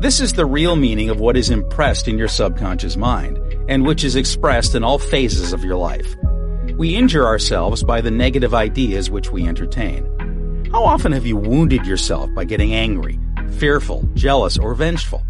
This 0.00 0.20
is 0.20 0.32
the 0.32 0.46
real 0.46 0.74
meaning 0.74 1.10
of 1.10 1.20
what 1.20 1.36
is 1.36 1.50
impressed 1.50 2.08
in 2.08 2.18
your 2.18 2.28
subconscious 2.28 2.96
mind, 2.96 3.38
and 3.68 3.86
which 3.86 4.02
is 4.02 4.16
expressed 4.16 4.74
in 4.74 4.82
all 4.82 4.98
phases 4.98 5.52
of 5.52 5.64
your 5.64 5.76
life. 5.76 6.16
We 6.76 6.96
injure 6.96 7.26
ourselves 7.26 7.84
by 7.84 8.00
the 8.00 8.10
negative 8.10 8.54
ideas 8.54 9.10
which 9.10 9.30
we 9.30 9.46
entertain. 9.46 10.68
How 10.72 10.84
often 10.84 11.12
have 11.12 11.26
you 11.26 11.36
wounded 11.36 11.86
yourself 11.86 12.34
by 12.34 12.44
getting 12.44 12.74
angry, 12.74 13.20
fearful, 13.58 14.08
jealous, 14.14 14.58
or 14.58 14.74
vengeful? 14.74 15.22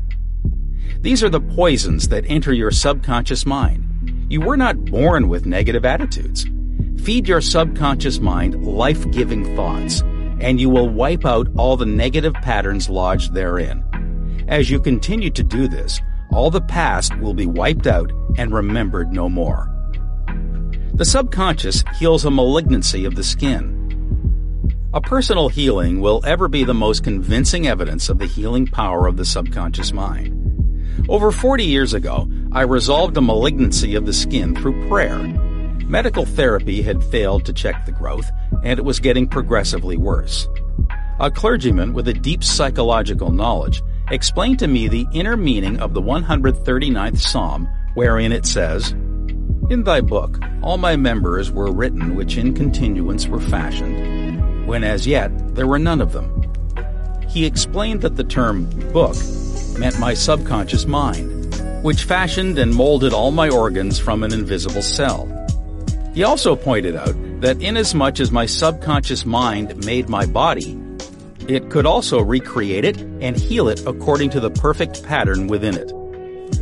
These 1.01 1.23
are 1.23 1.29
the 1.29 1.41
poisons 1.41 2.09
that 2.09 2.25
enter 2.29 2.53
your 2.53 2.71
subconscious 2.71 3.45
mind. 3.45 3.85
You 4.33 4.41
were 4.41 4.57
not 4.57 4.85
born 4.85 5.29
with 5.29 5.45
negative 5.45 5.85
attitudes. 5.85 6.47
Feed 7.03 7.27
your 7.27 7.41
subconscious 7.41 8.21
mind 8.21 8.65
life 8.65 9.11
giving 9.11 9.57
thoughts, 9.57 10.03
and 10.39 10.61
you 10.61 10.71
will 10.71 10.89
wipe 10.89 11.27
out 11.27 11.49
all 11.57 11.77
the 11.77 11.85
negative 11.85 12.33
patterns 12.35 12.89
lodged 12.89 13.35
therein. 13.35 14.45
As 14.47 14.71
you 14.71 14.79
continue 14.79 15.31
to 15.31 15.43
do 15.43 15.67
this, 15.67 16.01
all 16.31 16.49
the 16.49 16.61
past 16.61 17.19
will 17.19 17.35
be 17.35 17.47
wiped 17.47 17.89
out 17.89 18.13
and 18.39 18.53
remembered 18.53 19.13
no 19.13 19.29
more. 19.29 19.69
The 20.95 21.05
subconscious 21.05 21.83
heals 21.99 22.25
a 22.25 22.31
malignancy 22.31 23.05
of 23.05 23.17
the 23.17 23.25
skin. 23.25 23.81
A 24.95 25.01
personal 25.01 25.49
healing 25.49 26.01
will 26.01 26.23
ever 26.25 26.47
be 26.47 26.63
the 26.63 26.73
most 26.73 27.03
convincing 27.03 27.67
evidence 27.67 28.11
of 28.11 28.19
the 28.19 28.27
healing 28.27 28.69
power 28.69 29.09
of 29.09 29.17
the 29.17 29.25
subconscious 29.25 29.93
mind. 29.93 30.39
Over 31.09 31.33
40 31.33 31.65
years 31.65 31.95
ago, 31.95 32.31
I 32.53 32.61
resolved 32.61 33.17
a 33.17 33.21
malignancy 33.21 33.97
of 33.97 34.07
the 34.07 34.13
skin 34.13 34.55
through 34.55 34.89
prayer 34.89 35.19
Medical 35.93 36.25
therapy 36.25 36.81
had 36.81 37.05
failed 37.05 37.45
to 37.45 37.53
check 37.53 37.85
the 37.85 37.93
growth, 37.93 38.31
and 38.63 38.79
it 38.79 38.83
was 38.83 38.99
getting 38.99 39.29
progressively 39.29 39.99
worse. 39.99 40.49
A 41.21 41.31
clergyman 41.31 41.93
with 41.93 42.09
a 42.09 42.15
deep 42.15 42.43
psychological 42.43 43.31
knowledge 43.31 43.83
explained 44.11 44.59
to 44.61 44.69
me 44.69 44.89
the 44.89 45.07
inner 45.13 45.37
meaning 45.37 45.79
of 45.81 45.93
the 45.93 46.01
139th 46.01 47.19
Psalm, 47.19 47.69
wherein 47.93 48.33
it 48.33 48.47
says, 48.47 48.93
In 49.69 49.83
thy 49.85 50.01
book 50.01 50.39
all 50.63 50.79
my 50.79 50.97
members 50.97 51.51
were 51.51 51.71
written 51.71 52.17
which 52.17 52.39
in 52.39 52.55
continuance 52.55 53.27
were 53.27 53.39
fashioned, 53.39 54.67
when 54.67 54.85
as 54.85 55.07
yet 55.07 55.31
there 55.55 55.67
were 55.67 55.79
none 55.79 56.01
of 56.01 56.13
them. 56.13 56.51
He 57.29 57.45
explained 57.45 58.01
that 58.01 58.17
the 58.17 58.25
term 58.25 58.65
book 58.95 59.17
meant 59.79 59.99
my 59.99 60.15
subconscious 60.15 60.87
mind, 60.87 61.55
which 61.85 62.05
fashioned 62.05 62.59
and 62.59 62.75
molded 62.75 63.13
all 63.13 63.31
my 63.31 63.51
organs 63.51 63.99
from 63.99 64.23
an 64.23 64.33
invisible 64.33 64.81
cell. 64.81 65.29
He 66.15 66.25
also 66.25 66.55
pointed 66.55 66.95
out 66.95 67.15
that 67.41 67.63
inasmuch 67.63 68.21
as 68.21 68.31
my 68.31 68.47
subconscious 68.47 69.25
mind 69.25 69.85
made 69.85 70.09
my 70.09 70.27
body, 70.27 70.79
it 71.49 71.71
could 71.71 71.87
also 71.87 72.21
recreate 72.21 72.85
it 72.85 73.01
and 73.21 73.37
heal 73.37 73.69
it 73.69 73.85
according 73.87 74.31
to 74.31 74.41
the 74.41 74.51
perfect 74.51 75.03
pattern 75.03 75.49
within 75.49 75.77
it. 75.77 75.89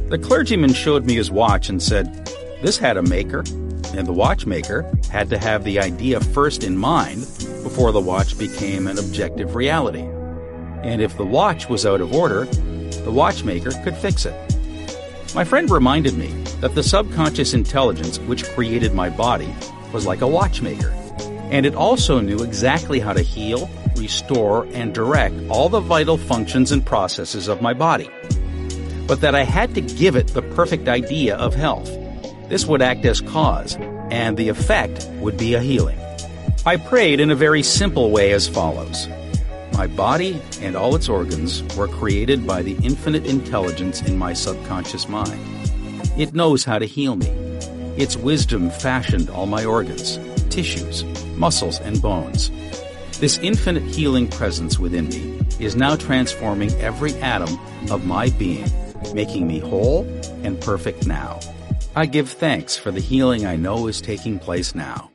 The 0.09 0.19
clergyman 0.19 0.73
showed 0.73 1.05
me 1.05 1.17
his 1.17 1.31
watch 1.31 1.69
and 1.69 1.83
said, 1.83 2.27
This 2.63 2.79
had 2.79 2.97
a 2.97 3.03
maker, 3.03 3.41
and 3.95 4.07
the 4.07 4.13
watchmaker 4.13 4.91
had 5.11 5.29
to 5.31 5.39
have 5.39 5.65
the 5.65 5.81
idea 5.81 6.21
first 6.21 6.65
in 6.65 6.77
mind 6.77 7.21
before 7.63 7.93
the 7.93 8.01
watch 8.01 8.39
became 8.39 8.87
an 8.87 8.99
objective 8.99 9.55
reality. 9.55 10.05
And 10.83 11.03
if 11.03 11.17
the 11.17 11.27
watch 11.27 11.69
was 11.69 11.85
out 11.85 12.01
of 12.01 12.15
order, 12.15 12.45
the 12.45 13.13
watchmaker 13.13 13.73
could 13.83 13.97
fix 13.97 14.25
it. 14.27 14.35
My 15.32 15.44
friend 15.44 15.70
reminded 15.70 16.19
me 16.19 16.27
that 16.61 16.74
the 16.74 16.82
subconscious 16.82 17.55
intelligence 17.55 18.19
which 18.19 18.44
created 18.51 18.94
my 18.94 19.11
body 19.11 19.55
was 19.93 20.05
like 20.05 20.23
a 20.23 20.27
watchmaker, 20.27 20.90
and 21.51 21.65
it 21.65 21.77
also 21.77 22.19
knew 22.19 22.43
exactly 22.43 22.98
how 22.98 23.12
to 23.12 23.23
heal, 23.23 23.70
restore, 23.94 24.66
and 24.73 24.93
direct 24.93 25.36
all 25.48 25.69
the 25.69 25.78
vital 25.78 26.19
functions 26.19 26.73
and 26.73 26.85
processes 26.85 27.47
of 27.47 27.62
my 27.62 27.73
body. 27.73 28.11
But 29.07 29.20
that 29.20 29.36
I 29.36 29.44
had 29.44 29.73
to 29.77 29.81
give 29.81 30.16
it 30.16 30.28
the 30.28 30.43
perfect 30.43 30.89
idea 30.89 31.36
of 31.36 31.55
health. 31.55 31.89
This 32.48 32.66
would 32.66 32.82
act 32.82 33.05
as 33.05 33.20
cause, 33.20 33.77
and 34.11 34.36
the 34.36 34.48
effect 34.48 35.09
would 35.20 35.36
be 35.36 35.55
a 35.55 35.61
healing. 35.61 35.98
I 36.66 36.77
prayed 36.77 37.20
in 37.20 37.31
a 37.31 37.36
very 37.36 37.62
simple 37.62 38.11
way 38.11 38.32
as 38.32 38.48
follows. 38.48 39.07
My 39.81 39.86
body 39.86 40.39
and 40.61 40.77
all 40.77 40.94
its 40.94 41.09
organs 41.09 41.62
were 41.74 41.89
created 41.89 42.47
by 42.47 42.61
the 42.61 42.77
infinite 42.82 43.24
intelligence 43.24 44.02
in 44.02 44.19
my 44.19 44.35
subconscious 44.35 45.09
mind. 45.09 45.40
It 46.19 46.35
knows 46.35 46.65
how 46.65 46.78
to 46.78 46.85
heal 46.85 47.16
me. 47.16 47.28
Its 47.97 48.15
wisdom 48.15 48.69
fashioned 48.69 49.31
all 49.31 49.47
my 49.47 49.65
organs, 49.65 50.19
tissues, 50.51 51.02
muscles, 51.39 51.81
and 51.81 52.02
bones. 52.02 52.51
This 53.20 53.39
infinite 53.39 53.85
healing 53.85 54.28
presence 54.28 54.78
within 54.78 55.09
me 55.09 55.40
is 55.59 55.77
now 55.77 55.97
transforming 55.97 56.73
every 56.73 57.15
atom 57.15 57.59
of 57.90 58.05
my 58.05 58.28
being, 58.28 58.70
making 59.15 59.47
me 59.47 59.61
whole 59.61 60.05
and 60.43 60.61
perfect 60.61 61.07
now. 61.07 61.40
I 61.97 62.05
give 62.05 62.28
thanks 62.28 62.77
for 62.77 62.90
the 62.90 63.01
healing 63.01 63.47
I 63.47 63.57
know 63.57 63.86
is 63.86 64.02
taking 64.02 64.39
place 64.39 64.74
now. 64.74 65.11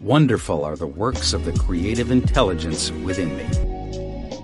Wonderful 0.00 0.64
are 0.64 0.74
the 0.74 0.88
works 0.88 1.32
of 1.32 1.44
the 1.44 1.52
creative 1.52 2.10
intelligence 2.10 2.90
within 2.90 3.36
me. 3.36 3.71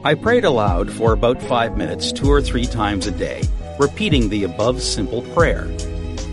I 0.05 0.15
prayed 0.15 0.45
aloud 0.45 0.93
for 0.93 1.13
about 1.13 1.43
five 1.43 1.77
minutes, 1.77 2.13
two 2.13 2.31
or 2.31 2.41
three 2.41 2.67
times 2.67 3.09
a 3.09 3.11
day, 3.11 3.43
repeating 3.81 4.29
the 4.29 4.45
above 4.45 4.81
simple 4.81 5.23
prayer. 5.35 5.65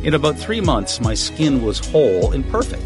In 0.04 0.14
about 0.14 0.38
three 0.38 0.62
months, 0.62 1.02
my 1.02 1.16
skin 1.16 1.64
was 1.64 1.80
whole 1.80 2.32
and 2.32 2.48
perfect. 2.50 2.84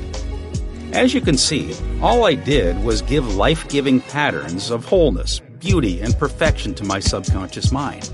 As 0.94 1.14
you 1.14 1.20
can 1.20 1.38
see, 1.38 1.76
all 2.02 2.24
I 2.24 2.36
did 2.36 2.82
was 2.82 3.02
give 3.02 3.36
life 3.36 3.68
giving 3.68 4.00
patterns 4.00 4.72
of 4.72 4.86
wholeness, 4.86 5.42
beauty, 5.60 6.00
and 6.00 6.18
perfection 6.18 6.74
to 6.76 6.86
my 6.86 7.02
subconscious 7.02 7.74
mind, 7.74 8.10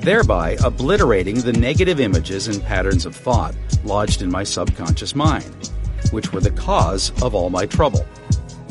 thereby 0.00 0.56
obliterating 0.64 1.36
the 1.42 1.52
negative 1.52 2.00
images 2.00 2.48
and 2.48 2.60
patterns 2.64 3.06
of 3.06 3.14
thought 3.14 3.54
lodged 3.84 4.22
in 4.22 4.30
my 4.30 4.42
subconscious 4.42 5.14
mind, 5.14 5.70
which 6.10 6.32
were 6.32 6.40
the 6.40 6.50
cause 6.50 7.12
of 7.22 7.32
all 7.32 7.48
my 7.48 7.64
trouble. 7.64 8.04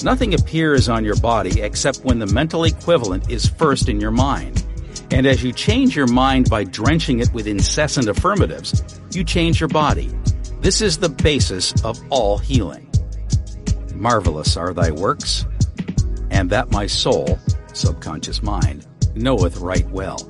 Nothing 0.03 0.34
appears 0.36 0.90
on 0.90 1.03
your 1.03 1.15
body 1.15 1.61
except 1.61 2.03
when 2.03 2.19
the 2.19 2.28
mental 2.28 2.65
equivalent 2.65 3.30
is 3.32 3.48
first 3.48 3.90
in 3.90 3.99
your 3.99 4.11
mind. 4.11 4.64
And 5.10 5.26
as 5.26 5.44
you 5.44 5.52
change 5.52 5.95
your 5.95 6.07
mind 6.07 6.49
by 6.49 6.64
drenching 6.65 7.19
it 7.19 7.34
with 7.34 7.48
incessant 7.48 8.07
affirmatives, 8.07 8.84
you 9.15 9.24
change 9.24 9.60
your 9.60 9.69
body. 9.69 10.11
This 10.61 10.82
is 10.82 10.98
the 10.98 11.10
basis 11.10 11.74
of 11.84 11.99
all 12.10 12.38
healing. 12.38 12.90
Marvelous 13.95 14.57
are 14.57 14.74
thy 14.74 14.91
works, 14.91 15.45
and 16.30 16.49
that 16.52 16.72
my 16.72 16.86
soul, 16.86 17.40
subconscious 17.74 18.44
mind, 18.44 18.86
knoweth 19.15 19.57
right 19.57 19.90
well. 19.90 20.30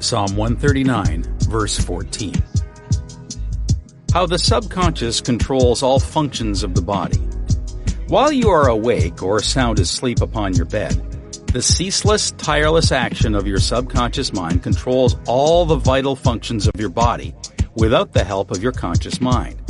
Psalm 0.00 0.36
139, 0.36 1.24
verse 1.48 1.78
14. 1.78 2.34
How 4.12 4.24
the 4.24 4.38
subconscious 4.38 5.20
controls 5.20 5.82
all 5.82 6.00
functions 6.00 6.62
of 6.62 6.74
the 6.74 6.82
body. 6.82 7.20
While 8.08 8.30
you 8.30 8.50
are 8.50 8.68
awake 8.68 9.20
or 9.20 9.42
sound 9.42 9.80
asleep 9.80 10.20
upon 10.20 10.54
your 10.54 10.66
bed, 10.66 10.94
the 11.52 11.60
ceaseless, 11.60 12.30
tireless 12.30 12.92
action 12.92 13.34
of 13.34 13.48
your 13.48 13.58
subconscious 13.58 14.32
mind 14.32 14.62
controls 14.62 15.16
all 15.26 15.66
the 15.66 15.74
vital 15.74 16.14
functions 16.14 16.68
of 16.68 16.78
your 16.78 16.88
body 16.88 17.34
without 17.74 18.12
the 18.12 18.22
help 18.22 18.52
of 18.52 18.62
your 18.62 18.70
conscious 18.70 19.20
mind. 19.20 19.60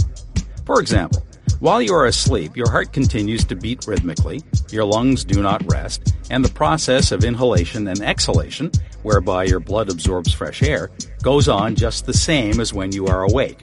For 0.67 0.83
example, 0.83 1.27
While 1.61 1.81
you 1.81 1.95
are 1.95 2.05
asleep, 2.05 2.55
your 2.55 2.71
heart 2.71 2.93
continues 2.93 3.43
to 3.47 3.57
beat 3.57 3.87
rhythmically, 3.87 4.43
your 4.71 4.85
lungs 4.85 5.25
do 5.25 5.41
not 5.41 5.65
rest, 5.73 6.15
and 6.29 6.45
the 6.45 6.53
process 6.53 7.13
of 7.13 7.25
inhalation 7.25 7.89
and 7.89 8.03
exhalation, 8.03 8.71
whereby 9.03 9.45
your 9.45 9.61
blood 9.61 9.89
absorbs 9.89 10.35
fresh 10.35 10.63
air, 10.63 10.91
goes 11.23 11.49
on 11.49 11.75
just 11.75 12.05
the 12.05 12.13
same 12.13 12.61
as 12.61 12.75
when 12.75 12.93
you 12.93 13.07
are 13.07 13.23
awake. 13.23 13.59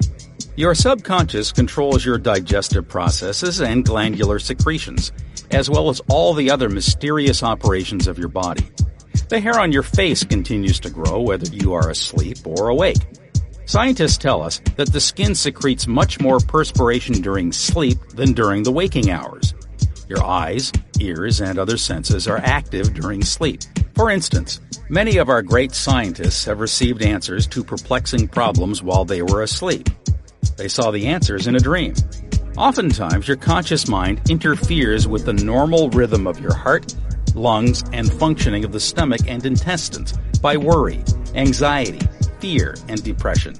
Your 0.55 0.75
subconscious 0.75 1.51
controls 1.51 2.05
your 2.05 2.17
digestive 2.17 2.87
processes 2.87 3.61
and 3.61 3.85
glandular 3.85 4.39
secretions, 4.39 5.11
as 5.51 5.69
well 5.69 5.89
as 5.89 6.01
all 6.09 6.33
the 6.33 6.51
other 6.51 6.69
mysterious 6.69 7.43
operations 7.43 8.07
of 8.07 8.17
your 8.17 8.27
body. 8.27 8.67
The 9.29 9.39
hair 9.39 9.59
on 9.59 9.71
your 9.71 9.83
face 9.83 10.23
continues 10.23 10.79
to 10.81 10.89
grow 10.89 11.21
whether 11.21 11.47
you 11.47 11.73
are 11.73 11.89
asleep 11.89 12.37
or 12.45 12.69
awake. 12.69 12.99
Scientists 13.65 14.17
tell 14.17 14.41
us 14.41 14.59
that 14.75 14.91
the 14.91 14.99
skin 14.99 15.33
secretes 15.33 15.87
much 15.87 16.19
more 16.19 16.39
perspiration 16.39 17.21
during 17.21 17.51
sleep 17.51 17.97
than 18.09 18.33
during 18.33 18.63
the 18.63 18.71
waking 18.71 19.09
hours. 19.09 19.53
Your 20.09 20.23
eyes, 20.23 20.71
ears, 20.99 21.41
and 21.41 21.57
other 21.57 21.77
senses 21.77 22.27
are 22.27 22.37
active 22.37 22.93
during 22.93 23.23
sleep. 23.23 23.61
For 23.95 24.11
instance, 24.11 24.59
many 24.89 25.17
of 25.17 25.29
our 25.29 25.41
great 25.41 25.71
scientists 25.71 26.45
have 26.45 26.59
received 26.59 27.01
answers 27.01 27.47
to 27.47 27.63
perplexing 27.63 28.27
problems 28.27 28.83
while 28.83 29.05
they 29.05 29.21
were 29.21 29.41
asleep. 29.41 29.89
They 30.57 30.67
saw 30.67 30.91
the 30.91 31.07
answers 31.07 31.47
in 31.47 31.55
a 31.55 31.59
dream. 31.59 31.93
Oftentimes, 32.57 33.27
your 33.27 33.37
conscious 33.37 33.87
mind 33.87 34.21
interferes 34.29 35.07
with 35.07 35.25
the 35.25 35.33
normal 35.33 35.89
rhythm 35.89 36.27
of 36.27 36.39
your 36.39 36.53
heart, 36.53 36.93
lungs, 37.33 37.83
and 37.91 38.11
functioning 38.13 38.63
of 38.63 38.71
the 38.71 38.79
stomach 38.79 39.21
and 39.27 39.45
intestines 39.45 40.13
by 40.41 40.57
worry, 40.57 41.03
anxiety, 41.33 42.05
fear, 42.39 42.75
and 42.89 43.03
depression. 43.03 43.55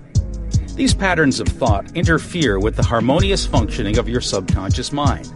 These 0.76 0.94
patterns 0.94 1.40
of 1.40 1.48
thought 1.48 1.96
interfere 1.96 2.60
with 2.60 2.76
the 2.76 2.84
harmonious 2.84 3.46
functioning 3.46 3.98
of 3.98 4.10
your 4.10 4.22
subconscious 4.22 4.92
mind. 4.92 5.32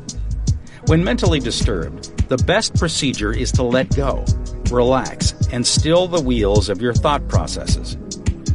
When 0.88 1.04
mentally 1.04 1.40
disturbed, 1.40 2.30
the 2.30 2.38
best 2.38 2.76
procedure 2.76 3.32
is 3.32 3.52
to 3.54 3.64
let 3.64 3.96
go, 3.96 4.26
relax, 4.72 5.34
and 5.52 5.66
still 5.66 6.08
the 6.08 6.22
wheels 6.22 6.70
of 6.70 6.82
your 6.82 6.94
thought 6.94 7.28
processes. 7.28 7.98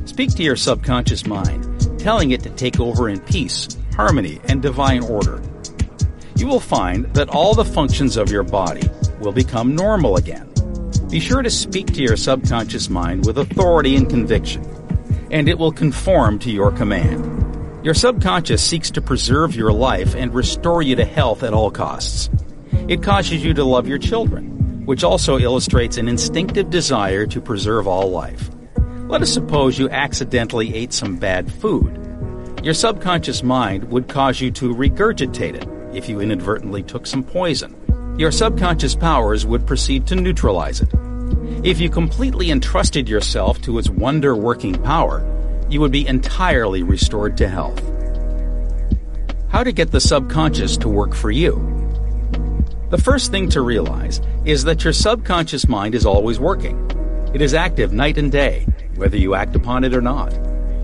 Speak 0.05 0.31
to 0.36 0.43
your 0.43 0.56
subconscious 0.56 1.27
mind, 1.27 1.71
telling 2.02 2.32
it 2.32 2.42
to 2.42 2.50
take 2.50 2.80
over 2.80 3.08
in 3.08 3.20
peace, 3.20 3.68
harmony, 3.94 4.40
and 4.44 4.60
divine 4.60 5.02
order. 5.04 5.42
You 6.36 6.46
will 6.46 6.60
find 6.60 7.06
that 7.14 7.28
all 7.28 7.54
the 7.54 7.64
functions 7.64 8.16
of 8.16 8.30
your 8.30 8.42
body 8.42 8.88
will 9.20 9.32
become 9.32 9.74
normal 9.74 10.16
again. 10.16 10.52
Be 11.10 11.20
sure 11.20 11.42
to 11.42 11.50
speak 11.50 11.86
to 11.94 12.02
your 12.02 12.16
subconscious 12.16 12.90
mind 12.90 13.26
with 13.26 13.38
authority 13.38 13.96
and 13.96 14.08
conviction 14.10 14.62
and 15.32 15.48
it 15.48 15.58
will 15.58 15.72
conform 15.72 16.38
to 16.40 16.50
your 16.50 16.70
command. 16.70 17.84
Your 17.84 17.94
subconscious 17.94 18.62
seeks 18.62 18.90
to 18.92 19.00
preserve 19.00 19.56
your 19.56 19.72
life 19.72 20.14
and 20.14 20.32
restore 20.32 20.82
you 20.82 20.94
to 20.96 21.04
health 21.04 21.42
at 21.42 21.54
all 21.54 21.70
costs. 21.70 22.30
It 22.86 23.02
causes 23.02 23.42
you 23.42 23.54
to 23.54 23.64
love 23.64 23.88
your 23.88 23.98
children, 23.98 24.84
which 24.84 25.02
also 25.02 25.38
illustrates 25.38 25.96
an 25.96 26.06
instinctive 26.06 26.70
desire 26.70 27.26
to 27.26 27.40
preserve 27.40 27.88
all 27.88 28.10
life. 28.10 28.50
Let 29.12 29.20
us 29.20 29.30
suppose 29.30 29.78
you 29.78 29.90
accidentally 29.90 30.74
ate 30.74 30.94
some 30.94 31.18
bad 31.18 31.52
food. 31.52 31.98
Your 32.64 32.72
subconscious 32.72 33.43
mind 33.43 33.84
would 33.90 34.09
cause 34.09 34.40
you 34.40 34.51
to 34.52 34.74
regurgitate 34.74 35.55
it 35.55 35.68
if 35.94 36.09
you 36.09 36.20
inadvertently 36.20 36.82
took 36.82 37.06
some 37.06 37.22
poison. 37.22 37.76
Your 38.18 38.32
subconscious 38.32 38.94
powers 38.94 39.44
would 39.44 39.66
proceed 39.66 40.06
to 40.06 40.14
neutralize 40.14 40.80
it. 40.80 40.89
If 41.62 41.78
you 41.78 41.90
completely 41.90 42.51
entrusted 42.51 43.06
yourself 43.06 43.60
to 43.64 43.76
its 43.76 43.90
wonder 43.90 44.34
working 44.34 44.82
power, 44.82 45.22
you 45.68 45.82
would 45.82 45.93
be 45.93 46.06
entirely 46.06 46.82
restored 46.82 47.36
to 47.36 47.48
health. 47.51 47.82
How 49.51 49.62
to 49.62 49.72
get 49.72 49.90
the 49.90 50.01
subconscious 50.01 50.78
to 50.78 50.89
work 50.89 51.14
for 51.14 51.30
you? 51.30 51.56
The 52.89 52.97
first 52.97 53.30
thing 53.30 53.51
to 53.51 53.60
realize 53.60 54.22
is 54.47 54.64
that 54.64 54.84
your 54.84 54.94
subconscious 54.94 55.68
mind 55.68 55.94
is 55.94 56.06
always 56.06 56.40
working. 56.40 56.78
It 57.34 57.43
is 57.43 57.52
active 57.52 57.93
night 57.93 58.16
and 58.16 58.32
day, 58.32 58.66
whether 58.97 59.16
you 59.16 59.35
act 59.35 59.56
upon 59.56 59.85
it 59.85 59.94
or 59.94 60.02
not. 60.02 60.32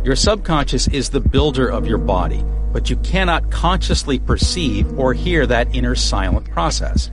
Your 0.05 0.17
subconscious 0.17 0.89
is 0.89 1.11
the 1.11 1.21
builder 1.21 1.69
of 1.69 1.87
your 1.87 1.99
body, 1.99 2.45
but 2.73 2.89
you 2.89 2.97
cannot 2.99 3.51
consciously 3.51 4.19
perceive 4.19 4.99
or 4.99 5.13
hear 5.13 5.47
that 5.47 5.75
inner 5.75 5.95
silent 5.95 6.51
process. 6.51 7.11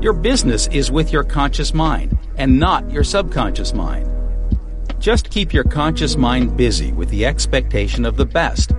Your 0.00 0.12
business 0.12 0.66
is 0.68 0.90
with 0.90 1.12
your 1.12 1.24
conscious 1.24 1.74
mind 1.74 2.18
and 2.36 2.58
not 2.58 2.90
your 2.90 3.04
subconscious 3.04 3.74
mind. 3.74 4.10
Just 4.98 5.30
keep 5.30 5.52
your 5.52 5.64
conscious 5.64 6.16
mind 6.16 6.56
busy 6.56 6.92
with 6.92 7.08
the 7.10 7.26
expectation 7.26 8.04
of 8.04 8.16
the 8.16 8.26
best 8.26 8.72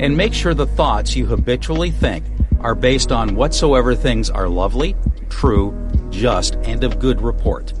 and 0.00 0.16
make 0.16 0.34
sure 0.34 0.54
the 0.54 0.66
thoughts 0.66 1.16
you 1.16 1.26
habitually 1.26 1.90
think 1.90 2.24
are 2.60 2.74
based 2.74 3.12
on 3.12 3.36
whatsoever 3.36 3.94
things 3.94 4.30
are 4.30 4.48
lovely, 4.48 4.96
true, 5.28 5.72
just, 6.10 6.54
and 6.64 6.82
of 6.82 6.98
good 6.98 7.20
report. 7.20 7.72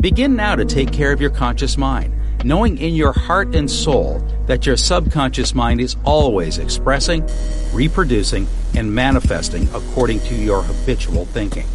Begin 0.00 0.34
now 0.34 0.56
to 0.56 0.64
take 0.64 0.92
care 0.92 1.12
of 1.12 1.20
your 1.20 1.30
conscious 1.30 1.76
mind, 1.76 2.14
knowing 2.44 2.78
in 2.78 2.94
your 2.94 3.12
heart 3.12 3.54
and 3.54 3.70
soul 3.70 4.18
that 4.46 4.66
your 4.66 4.76
subconscious 4.76 5.54
mind 5.54 5.80
is 5.80 5.96
always 6.04 6.58
expressing, 6.58 7.28
reproducing, 7.72 8.46
and 8.74 8.94
manifesting 8.94 9.68
according 9.74 10.20
to 10.20 10.34
your 10.34 10.62
habitual 10.62 11.24
thinking. 11.26 11.66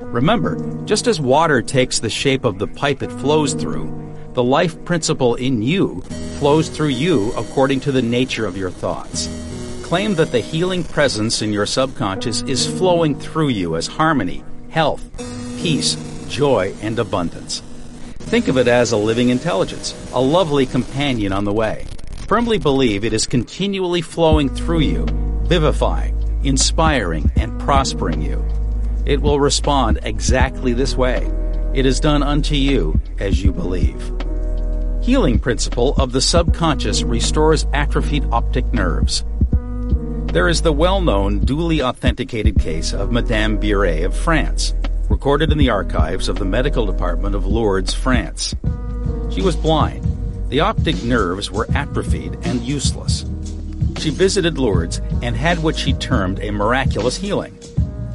Remember, 0.00 0.84
just 0.84 1.06
as 1.06 1.20
water 1.20 1.62
takes 1.62 1.98
the 1.98 2.10
shape 2.10 2.44
of 2.44 2.58
the 2.58 2.66
pipe 2.66 3.02
it 3.02 3.10
flows 3.12 3.54
through, 3.54 3.98
the 4.34 4.42
life 4.42 4.82
principle 4.84 5.34
in 5.36 5.62
you 5.62 6.02
flows 6.38 6.68
through 6.68 6.88
you 6.88 7.32
according 7.32 7.80
to 7.80 7.92
the 7.92 8.02
nature 8.02 8.46
of 8.46 8.56
your 8.56 8.70
thoughts. 8.70 9.28
Claim 9.82 10.14
that 10.14 10.32
the 10.32 10.40
healing 10.40 10.84
presence 10.84 11.42
in 11.42 11.52
your 11.52 11.66
subconscious 11.66 12.42
is 12.42 12.66
flowing 12.66 13.18
through 13.18 13.48
you 13.48 13.76
as 13.76 13.86
harmony, 13.86 14.42
health, 14.70 15.02
peace, 15.58 15.96
joy, 16.28 16.74
and 16.82 16.98
abundance. 16.98 17.62
Think 18.32 18.48
of 18.48 18.56
it 18.56 18.66
as 18.66 18.92
a 18.92 18.96
living 18.96 19.28
intelligence, 19.28 19.94
a 20.14 20.20
lovely 20.20 20.64
companion 20.64 21.32
on 21.32 21.44
the 21.44 21.52
way. 21.52 21.84
Firmly 22.26 22.56
believe 22.56 23.04
it 23.04 23.12
is 23.12 23.26
continually 23.26 24.00
flowing 24.00 24.48
through 24.48 24.80
you, 24.80 25.04
vivifying, 25.42 26.16
inspiring, 26.42 27.30
and 27.36 27.60
prospering 27.60 28.22
you 28.22 28.42
it 29.04 29.20
will 29.20 29.40
respond 29.40 29.98
exactly 30.02 30.72
this 30.72 30.96
way. 30.96 31.30
It 31.74 31.86
is 31.86 32.00
done 32.00 32.22
unto 32.22 32.54
you 32.54 33.00
as 33.18 33.42
you 33.42 33.52
believe. 33.52 34.12
Healing 35.02 35.38
principle 35.38 35.94
of 35.96 36.12
the 36.12 36.20
subconscious 36.20 37.02
restores 37.02 37.66
atrophied 37.72 38.24
optic 38.30 38.72
nerves. 38.72 39.24
There 40.32 40.48
is 40.48 40.62
the 40.62 40.72
well-known, 40.72 41.40
duly 41.40 41.82
authenticated 41.82 42.58
case 42.58 42.92
of 42.92 43.12
Madame 43.12 43.58
Biret 43.58 44.04
of 44.04 44.16
France, 44.16 44.74
recorded 45.08 45.52
in 45.52 45.58
the 45.58 45.70
archives 45.70 46.28
of 46.28 46.38
the 46.38 46.44
medical 46.44 46.86
department 46.86 47.34
of 47.34 47.46
Lourdes, 47.46 47.94
France. 47.94 48.54
She 49.30 49.42
was 49.42 49.56
blind. 49.56 50.06
The 50.48 50.60
optic 50.60 51.02
nerves 51.02 51.50
were 51.50 51.66
atrophied 51.74 52.38
and 52.42 52.60
useless. 52.60 53.24
She 53.98 54.10
visited 54.10 54.58
Lourdes 54.58 55.00
and 55.22 55.36
had 55.36 55.62
what 55.62 55.76
she 55.76 55.92
termed 55.92 56.40
a 56.40 56.50
miraculous 56.50 57.16
healing. 57.16 57.58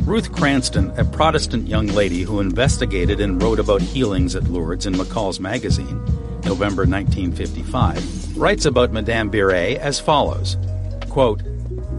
Ruth 0.01 0.31
Cranston, 0.31 0.91
a 0.97 1.03
Protestant 1.03 1.67
young 1.67 1.87
lady 1.87 2.21
who 2.21 2.39
investigated 2.39 3.19
and 3.19 3.41
wrote 3.41 3.59
about 3.59 3.81
healings 3.81 4.35
at 4.35 4.45
Lourdes 4.45 4.85
in 4.85 4.93
McCall's 4.93 5.39
magazine, 5.39 6.03
November 6.45 6.85
1955, 6.85 8.37
writes 8.37 8.65
about 8.65 8.91
Madame 8.91 9.29
Biret 9.29 9.77
as 9.77 9.99
follows 9.99 10.55
quote, 11.09 11.41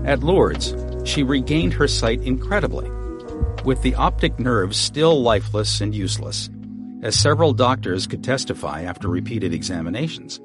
At 0.04 0.22
Lourdes, 0.22 0.76
she 1.04 1.24
regained 1.24 1.72
her 1.72 1.88
sight 1.88 2.22
incredibly, 2.22 2.88
with 3.64 3.82
the 3.82 3.94
optic 3.94 4.38
nerves 4.38 4.76
still 4.76 5.22
lifeless 5.22 5.80
and 5.80 5.94
useless, 5.94 6.50
as 7.02 7.14
several 7.14 7.52
doctors 7.52 8.06
could 8.06 8.24
testify 8.24 8.82
after 8.82 9.08
repeated 9.08 9.52
examinations. 9.52 10.40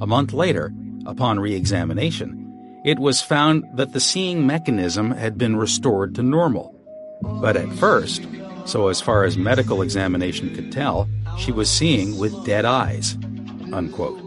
A 0.00 0.06
month 0.06 0.32
later, 0.32 0.72
upon 1.06 1.40
re 1.40 1.54
examination, 1.54 2.82
it 2.84 2.98
was 2.98 3.20
found 3.20 3.64
that 3.74 3.92
the 3.92 4.00
seeing 4.00 4.46
mechanism 4.46 5.10
had 5.10 5.36
been 5.36 5.56
restored 5.56 6.14
to 6.14 6.22
normal 6.22 6.76
but 7.22 7.56
at 7.56 7.72
first, 7.74 8.26
so 8.64 8.88
as 8.88 9.00
far 9.00 9.24
as 9.24 9.36
medical 9.36 9.82
examination 9.82 10.54
could 10.54 10.70
tell, 10.70 11.08
she 11.38 11.52
was 11.52 11.70
seeing 11.70 12.18
with 12.18 12.44
dead 12.44 12.64
eyes. 12.64 13.16
Unquote. 13.72 14.22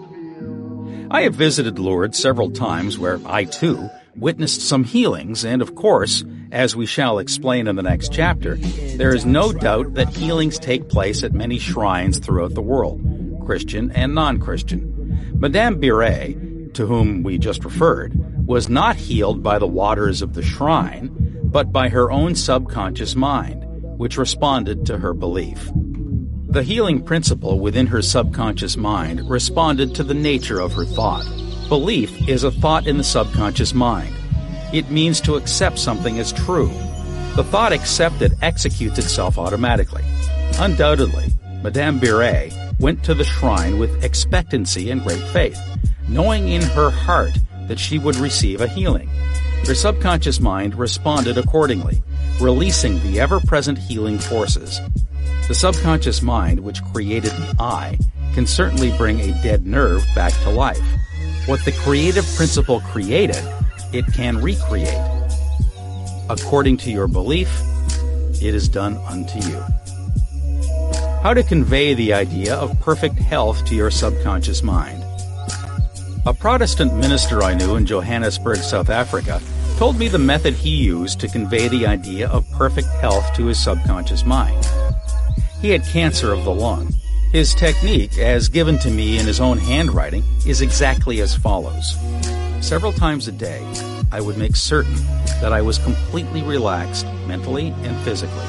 I 1.11 1.21
have 1.21 1.33
visited 1.33 1.79
Lourdes 1.79 2.19
several 2.19 2.51
times 2.51 2.99
where 2.99 3.19
I 3.25 3.45
too 3.45 3.89
witnessed 4.19 4.61
some 4.61 4.83
healings, 4.83 5.45
and 5.45 5.61
of 5.61 5.75
course, 5.75 6.23
as 6.51 6.75
we 6.75 6.85
shall 6.85 7.19
explain 7.19 7.67
in 7.67 7.75
the 7.75 7.83
next 7.83 8.11
chapter, 8.11 8.55
there 8.55 9.15
is 9.15 9.25
no 9.25 9.53
doubt 9.53 9.93
that 9.93 10.09
healings 10.09 10.59
take 10.59 10.89
place 10.89 11.23
at 11.23 11.33
many 11.33 11.59
shrines 11.59 12.19
throughout 12.19 12.53
the 12.53 12.61
world, 12.61 13.01
Christian 13.45 13.91
and 13.91 14.13
non-Christian. 14.13 15.35
Madame 15.39 15.79
Biret, 15.79 16.73
to 16.73 16.85
whom 16.85 17.23
we 17.23 17.37
just 17.37 17.63
referred, 17.63 18.13
was 18.45 18.69
not 18.69 18.95
healed 18.95 19.43
by 19.43 19.59
the 19.59 19.67
waters 19.67 20.21
of 20.21 20.33
the 20.33 20.41
shrine, 20.43 21.09
but 21.43 21.71
by 21.71 21.89
her 21.89 22.11
own 22.11 22.35
subconscious 22.35 23.15
mind, 23.15 23.63
which 23.97 24.17
responded 24.17 24.85
to 24.85 24.97
her 24.97 25.13
belief. 25.13 25.71
The 26.49 26.63
healing 26.63 27.03
principle 27.03 27.59
within 27.59 27.87
her 27.87 28.01
subconscious 28.01 28.75
mind 28.75 29.29
responded 29.29 29.93
to 29.95 30.03
the 30.03 30.15
nature 30.15 30.59
of 30.59 30.73
her 30.73 30.85
thought. 30.85 31.25
Belief 31.69 32.27
is 32.27 32.43
a 32.43 32.49
thought 32.49 32.87
in 32.87 32.97
the 32.97 33.03
subconscious 33.03 33.75
mind. 33.75 34.11
It 34.73 34.89
means 34.89 35.21
to 35.21 35.35
accept 35.35 35.77
something 35.77 36.17
as 36.17 36.33
true. 36.33 36.71
The 37.35 37.43
thought 37.43 37.73
accepted 37.73 38.33
executes 38.41 38.97
itself 38.97 39.37
automatically. 39.37 40.01
Undoubtedly, 40.57 41.27
Madame 41.61 41.99
Biret 41.99 42.79
went 42.79 43.03
to 43.03 43.13
the 43.13 43.23
shrine 43.23 43.77
with 43.77 44.03
expectancy 44.03 44.89
and 44.89 45.03
great 45.03 45.21
faith, 45.21 45.59
knowing 46.07 46.49
in 46.49 46.63
her 46.63 46.89
heart 46.89 47.37
that 47.67 47.77
she 47.77 47.99
would 47.99 48.15
receive 48.15 48.61
a 48.61 48.67
healing. 48.67 49.07
Her 49.67 49.75
subconscious 49.75 50.39
mind 50.39 50.73
responded 50.73 51.37
accordingly, 51.37 52.01
releasing 52.41 52.99
the 53.03 53.19
ever 53.19 53.39
present 53.41 53.77
healing 53.77 54.17
forces. 54.17 54.81
The 55.47 55.53
subconscious 55.53 56.23
mind, 56.23 56.61
which 56.61 56.83
created 56.85 57.31
the 57.31 57.55
eye, 57.59 57.99
can 58.33 58.47
certainly 58.47 58.91
bring 58.97 59.19
a 59.19 59.39
dead 59.43 59.67
nerve 59.67 60.03
back 60.15 60.33
to 60.41 60.49
life. 60.49 60.81
What 61.45 61.65
the 61.65 61.71
creative 61.83 62.25
principle 62.35 62.79
created, 62.81 63.43
it 63.91 64.05
can 64.13 64.37
recreate. 64.37 64.97
According 66.29 66.77
to 66.77 66.91
your 66.91 67.07
belief, 67.07 67.49
it 68.41 68.53
is 68.53 68.69
done 68.69 68.97
unto 69.07 69.39
you. 69.39 69.63
How 71.23 71.33
to 71.33 71.43
convey 71.43 71.93
the 71.93 72.13
idea 72.13 72.55
of 72.55 72.79
perfect 72.79 73.19
health 73.19 73.65
to 73.65 73.75
your 73.75 73.91
subconscious 73.91 74.63
mind. 74.63 75.03
A 76.25 76.33
Protestant 76.33 76.93
minister 76.95 77.43
I 77.43 77.55
knew 77.55 77.75
in 77.75 77.85
Johannesburg, 77.85 78.57
South 78.57 78.89
Africa, 78.89 79.41
told 79.77 79.97
me 79.97 80.07
the 80.07 80.19
method 80.19 80.53
he 80.53 80.75
used 80.75 81.19
to 81.21 81.27
convey 81.27 81.67
the 81.67 81.87
idea 81.87 82.27
of 82.29 82.49
perfect 82.51 82.89
health 83.01 83.33
to 83.35 83.45
his 83.45 83.57
subconscious 83.61 84.25
mind. 84.25 84.65
He 85.61 85.69
had 85.69 85.83
cancer 85.83 86.31
of 86.31 86.43
the 86.43 86.53
lung. 86.53 86.93
His 87.31 87.53
technique, 87.53 88.17
as 88.17 88.49
given 88.49 88.79
to 88.79 88.89
me 88.89 89.19
in 89.19 89.25
his 89.27 89.39
own 89.39 89.59
handwriting, 89.59 90.23
is 90.47 90.61
exactly 90.61 91.21
as 91.21 91.35
follows. 91.35 91.95
Several 92.59 92.91
times 92.91 93.27
a 93.27 93.31
day, 93.31 93.63
I 94.11 94.19
would 94.19 94.35
make 94.35 94.55
certain 94.55 94.95
that 95.39 95.53
I 95.53 95.61
was 95.61 95.77
completely 95.77 96.41
relaxed 96.41 97.05
mentally 97.27 97.67
and 97.83 97.95
physically. 97.97 98.47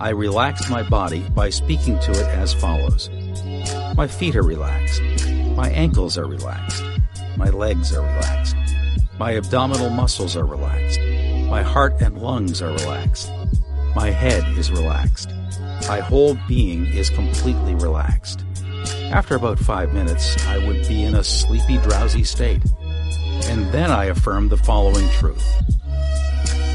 I 0.00 0.08
relaxed 0.08 0.70
my 0.70 0.82
body 0.84 1.20
by 1.34 1.50
speaking 1.50 1.98
to 1.98 2.12
it 2.12 2.26
as 2.28 2.54
follows. 2.54 3.10
My 3.94 4.06
feet 4.06 4.36
are 4.36 4.42
relaxed. 4.42 5.02
My 5.54 5.68
ankles 5.68 6.16
are 6.16 6.26
relaxed. 6.26 6.82
My 7.36 7.50
legs 7.50 7.92
are 7.92 8.00
relaxed. 8.00 8.56
My 9.18 9.36
abdominal 9.36 9.90
muscles 9.90 10.34
are 10.34 10.46
relaxed. 10.46 10.98
My 11.50 11.60
heart 11.60 12.00
and 12.00 12.16
lungs 12.16 12.62
are 12.62 12.72
relaxed. 12.72 13.30
My 13.94 14.08
head 14.08 14.56
is 14.56 14.70
relaxed. 14.70 15.30
My 15.88 16.00
whole 16.00 16.36
being 16.46 16.84
is 16.84 17.08
completely 17.08 17.74
relaxed. 17.74 18.44
After 19.10 19.36
about 19.36 19.58
five 19.58 19.94
minutes, 19.94 20.36
I 20.46 20.58
would 20.66 20.86
be 20.86 21.02
in 21.02 21.14
a 21.14 21.24
sleepy, 21.24 21.78
drowsy 21.78 22.24
state. 22.24 22.62
And 23.46 23.72
then 23.72 23.90
I 23.90 24.04
affirmed 24.04 24.50
the 24.50 24.58
following 24.58 25.08
truth. 25.12 25.42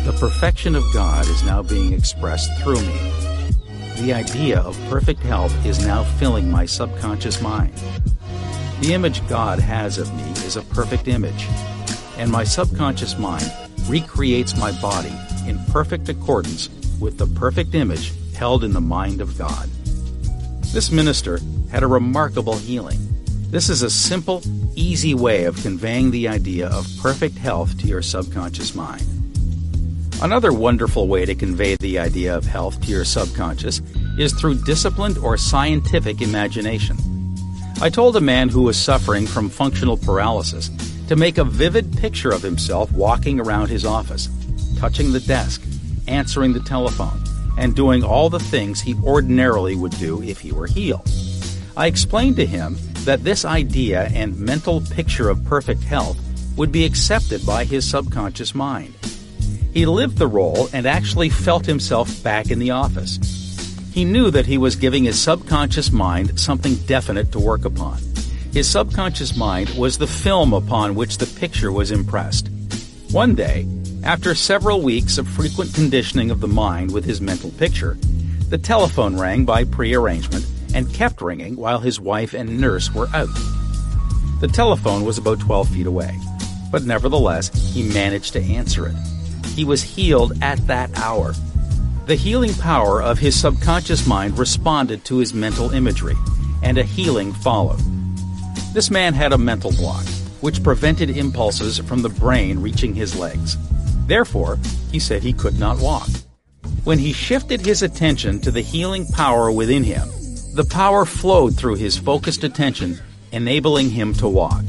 The 0.06 0.18
perfection 0.20 0.76
of 0.76 0.84
God 0.96 1.28
is 1.28 1.44
now 1.44 1.62
being 1.62 1.94
expressed 1.94 2.52
through 2.64 2.82
me. 2.82 3.12
The 3.98 4.14
idea 4.16 4.62
of 4.62 4.76
perfect 4.90 5.20
health 5.20 5.54
is 5.64 5.86
now 5.86 6.04
filling 6.04 6.50
my 6.50 6.66
subconscious 6.66 7.40
mind. 7.40 7.76
The 8.82 8.96
image 8.96 9.26
God 9.28 9.60
has 9.60 10.00
of 10.00 10.12
me 10.16 10.32
is 10.44 10.56
a 10.56 10.64
perfect 10.64 11.08
image, 11.08 11.48
and 12.18 12.32
my 12.32 12.44
subconscious 12.44 13.20
mind 13.20 13.54
recreates 13.88 14.58
my 14.58 14.72
body 14.82 15.14
in 15.46 15.64
perfect 15.66 16.10
accordance 16.10 16.72
with 17.00 17.20
the 17.20 17.28
perfect 17.28 17.76
image 17.76 18.12
held 18.44 18.66
in 18.66 18.74
the 18.74 18.82
mind 18.82 19.22
of 19.22 19.38
God. 19.38 19.70
This 20.74 20.92
minister 20.92 21.40
had 21.72 21.82
a 21.82 21.88
remarkable 21.88 22.58
healing. 22.58 23.00
This 23.50 23.70
is 23.70 23.84
a 23.84 23.90
simple, 23.90 24.44
easy 24.76 25.14
way 25.14 25.46
of 25.46 25.56
conveying 25.62 26.12
the 26.12 26.28
idea 26.28 26.68
of 26.68 26.86
perfect 27.02 27.38
health 27.38 27.80
to 27.80 27.88
your 27.88 28.02
subconscious 28.02 28.76
mind. 28.76 29.06
Another 30.22 30.52
wonderful 30.52 31.08
way 31.08 31.24
to 31.24 31.34
convey 31.34 31.78
the 31.78 31.98
idea 31.98 32.36
of 32.36 32.44
health 32.46 32.82
to 32.82 32.92
your 32.92 33.06
subconscious 33.06 33.82
is 34.20 34.34
through 34.34 34.56
disciplined 34.56 35.18
or 35.20 35.38
scientific 35.38 36.20
imagination. 36.22 36.98
I 37.80 37.90
told 37.90 38.18
a 38.18 38.30
man 38.34 38.50
who 38.50 38.64
was 38.64 38.78
suffering 38.78 39.26
from 39.26 39.48
functional 39.48 39.96
paralysis 39.96 40.70
to 41.08 41.16
make 41.16 41.38
a 41.38 41.46
vivid 41.46 41.98
picture 41.98 42.32
of 42.32 42.42
himself 42.42 42.92
walking 42.92 43.40
around 43.40 43.70
his 43.70 43.86
office, 43.86 44.28
touching 44.80 45.14
the 45.14 45.22
desk, 45.22 45.62
answering 46.10 46.52
the 46.52 46.60
telephone, 46.60 47.24
and 47.58 47.76
doing 47.76 48.04
all 48.04 48.30
the 48.30 48.40
things 48.40 48.82
he 48.82 48.96
ordinarily 49.04 49.76
would 49.76 49.98
do 49.98 50.22
if 50.24 50.40
he 50.40 50.52
were 50.52 50.68
healed. 50.68 51.10
I 51.76 51.88
explained 51.88 52.36
to 52.38 52.46
him 52.46 52.78
that 53.06 53.24
this 53.24 53.46
idea 53.46 54.10
and 54.14 54.40
mental 54.40 54.82
picture 54.82 55.30
of 55.30 55.44
perfect 55.46 55.84
health 55.84 56.18
would 56.56 56.72
be 56.72 56.86
accepted 56.86 57.46
by 57.46 57.66
his 57.66 57.90
subconscious 57.90 58.54
mind. 58.54 58.94
He 59.74 59.86
lived 59.86 60.18
the 60.18 60.28
role 60.28 60.70
and 60.72 60.86
actually 60.86 61.30
felt 61.30 61.66
himself 61.66 62.22
back 62.22 62.52
in 62.52 62.60
the 62.60 62.72
office. 62.72 63.18
He 63.92 64.06
knew 64.06 64.30
that 64.32 64.46
he 64.46 64.58
was 64.58 64.76
giving 64.76 65.04
his 65.04 65.20
subconscious 65.20 65.92
mind 65.92 66.40
something 66.40 66.76
definite 66.86 67.32
to 67.32 67.40
work 67.40 67.66
upon. 67.66 68.00
His 68.54 68.70
subconscious 68.70 69.36
mind 69.36 69.70
was 69.72 69.98
the 69.98 70.08
film 70.08 70.54
upon 70.54 70.94
which 70.94 71.18
the 71.18 71.40
picture 71.40 71.72
was 71.72 71.90
impressed. 71.90 72.50
One 73.10 73.34
day, 73.34 73.68
after 74.04 74.36
several 74.36 74.82
weeks 74.82 75.18
of 75.18 75.28
frequent 75.28 75.74
conditioning 75.74 76.32
of 76.32 76.40
the 76.40 76.48
mind 76.48 76.94
with 76.94 77.06
his 77.06 77.22
mental 77.22 77.52
picture, 77.52 77.98
the 78.50 78.58
telephone 78.58 79.18
rang 79.18 79.46
by 79.46 79.64
prearrangement 79.64 80.46
and 80.74 80.94
kept 80.94 81.22
ringing 81.22 81.56
while 81.56 81.80
his 81.80 82.00
wife 82.00 82.34
and 82.34 82.60
nurse 82.60 82.94
were 82.94 83.08
out. 83.14 83.30
The 84.42 84.50
telephone 84.52 85.06
was 85.06 85.18
about 85.18 85.40
12 85.40 85.70
feet 85.70 85.88
away, 85.88 86.18
but 86.72 86.84
nevertheless, 86.84 87.50
he 87.74 87.84
managed 87.84 88.34
to 88.34 88.42
answer 88.42 88.88
it 88.88 88.96
he 89.54 89.64
was 89.64 89.84
healed 89.84 90.34
at 90.42 90.66
that 90.68 90.98
hour. 90.98 91.34
The 92.08 92.16
healing 92.16 92.54
power 92.56 93.02
of 93.02 93.20
his 93.20 93.40
subconscious 93.40 94.08
mind 94.08 94.38
responded 94.38 95.06
to 95.06 95.18
his 95.18 95.34
mental 95.34 95.72
imagery, 95.72 96.16
and 96.64 96.78
a 96.78 96.84
healing 96.84 97.34
followed. 97.34 97.80
This 98.74 98.90
man 98.90 99.14
had 99.14 99.32
a 99.32 99.38
mental 99.38 99.72
block, 99.72 100.06
which 100.42 100.64
prevented 100.64 101.12
impulses 101.12 101.78
from 101.78 102.02
the 102.02 102.10
brain 102.10 102.60
reaching 102.60 102.96
his 102.96 103.16
legs. 103.16 103.58
Therefore, 104.08 104.58
he 104.92 105.00
said 105.00 105.24
he 105.24 105.34
could 105.34 105.60
not 105.60 105.80
walk. 105.80 106.10
When 106.84 107.00
he 107.00 107.14
shifted 107.14 107.62
his 107.62 107.82
attention 107.82 108.42
to 108.42 108.52
the 108.52 108.62
healing 108.62 109.06
power 109.08 109.52
within 109.52 109.84
him, 109.84 110.08
the 110.54 110.68
power 110.70 111.06
flowed 111.06 111.56
through 111.56 111.76
his 111.76 111.98
focused 111.98 112.44
attention, 112.44 113.00
enabling 113.32 113.90
him 113.90 114.14
to 114.16 114.28
walk. 114.28 114.64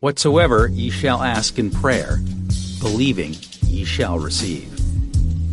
Whatsoever 0.00 0.68
ye 0.68 0.90
shall 0.90 1.22
ask 1.22 1.58
in 1.58 1.70
prayer, 1.70 2.18
believing 2.80 3.34
ye 3.62 3.84
shall 3.84 4.18
receive. 4.18 4.68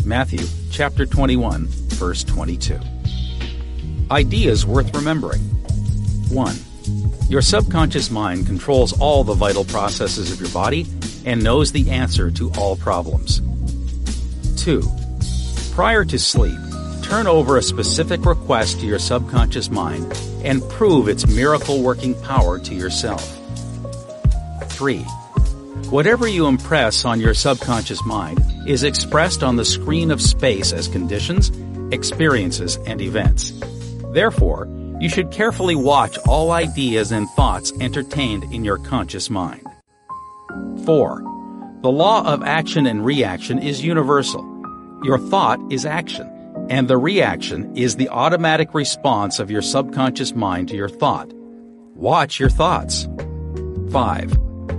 Matthew 0.06 0.46
chapter 0.72 1.06
21, 1.06 1.68
verse 1.68 2.24
22. 2.24 2.80
Ideas 4.12 4.66
worth 4.66 4.94
remembering. 4.96 5.42
1. 6.30 6.56
Your 7.30 7.42
subconscious 7.42 8.12
mind 8.12 8.46
controls 8.46 9.00
all 9.00 9.24
the 9.24 9.34
vital 9.34 9.66
processes 9.66 10.32
of 10.32 10.40
your 10.40 10.52
body 10.52 10.86
and 11.26 11.44
knows 11.44 11.72
the 11.72 11.90
answer 11.90 12.32
to 12.32 12.52
all 12.58 12.76
problems. 12.76 13.42
2. 14.64 14.82
Prior 15.74 16.06
to 16.06 16.18
sleep, 16.18 16.58
turn 17.04 17.28
over 17.28 17.58
a 17.58 17.62
specific 17.62 18.26
request 18.26 18.80
to 18.80 18.86
your 18.86 19.00
subconscious 19.00 19.70
mind 19.70 20.12
and 20.44 20.68
prove 20.70 21.10
its 21.10 21.28
miracle 21.28 21.82
working 21.82 22.20
power 22.22 22.60
to 22.60 22.74
yourself. 22.74 23.24
3. 24.70 25.00
Whatever 25.90 26.28
you 26.28 26.48
impress 26.48 27.06
on 27.06 27.20
your 27.20 27.34
subconscious 27.34 28.04
mind 28.06 28.40
is 28.68 28.84
expressed 28.84 29.44
on 29.44 29.56
the 29.56 29.66
screen 29.66 30.12
of 30.12 30.22
space 30.22 30.74
as 30.74 30.88
conditions, 30.88 31.52
experiences, 31.92 32.78
and 32.88 33.02
events. 33.02 33.54
Therefore, 34.14 34.68
you 35.00 35.10
should 35.10 35.32
carefully 35.32 35.76
watch 35.76 36.18
all 36.28 36.52
ideas 36.52 37.12
and 37.12 37.30
thoughts 37.32 37.72
entertained 37.80 38.46
in 38.46 38.64
your 38.64 38.78
conscious 38.78 39.30
mind. 39.30 39.68
4. 40.86 41.22
The 41.82 41.92
law 41.92 42.26
of 42.26 42.44
action 42.44 42.86
and 42.86 43.06
reaction 43.06 43.60
is 43.60 43.84
universal. 43.84 44.44
Your 45.04 45.18
thought 45.18 45.60
is 45.72 45.86
action, 45.86 46.28
and 46.70 46.88
the 46.88 46.98
reaction 46.98 47.76
is 47.76 47.96
the 47.96 48.10
automatic 48.10 48.74
response 48.74 49.40
of 49.40 49.52
your 49.52 49.62
subconscious 49.62 50.34
mind 50.34 50.70
to 50.70 50.76
your 50.76 50.90
thought. 50.90 51.32
Watch 51.96 52.40
your 52.40 52.50
thoughts. 52.50 53.08
5. 53.92 54.38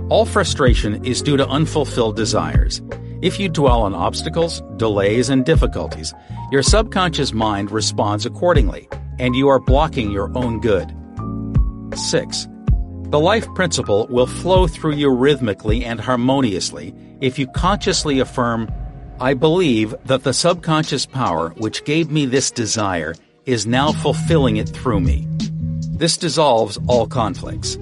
All 0.09 0.25
frustration 0.25 1.05
is 1.05 1.21
due 1.21 1.37
to 1.37 1.47
unfulfilled 1.47 2.15
desires. 2.15 2.81
If 3.21 3.39
you 3.39 3.49
dwell 3.49 3.81
on 3.81 3.95
obstacles, 3.95 4.61
delays, 4.77 5.29
and 5.29 5.45
difficulties, 5.45 6.13
your 6.51 6.61
subconscious 6.61 7.33
mind 7.33 7.71
responds 7.71 8.25
accordingly, 8.25 8.87
and 9.17 9.35
you 9.35 9.47
are 9.47 9.59
blocking 9.59 10.11
your 10.11 10.31
own 10.37 10.59
good. 10.59 10.93
6. 11.97 12.47
The 13.09 13.19
life 13.19 13.47
principle 13.55 14.05
will 14.09 14.27
flow 14.27 14.67
through 14.67 14.95
you 14.95 15.09
rhythmically 15.09 15.85
and 15.85 15.97
harmoniously 15.97 16.93
if 17.21 17.39
you 17.39 17.47
consciously 17.47 18.19
affirm, 18.19 18.69
I 19.21 19.33
believe 19.33 19.95
that 20.05 20.23
the 20.23 20.33
subconscious 20.33 21.05
power 21.05 21.51
which 21.51 21.85
gave 21.85 22.11
me 22.11 22.25
this 22.25 22.51
desire 22.51 23.15
is 23.45 23.65
now 23.65 23.93
fulfilling 23.93 24.57
it 24.57 24.67
through 24.67 24.99
me. 24.99 25.25
This 25.89 26.17
dissolves 26.17 26.77
all 26.87 27.07
conflicts. 27.07 27.77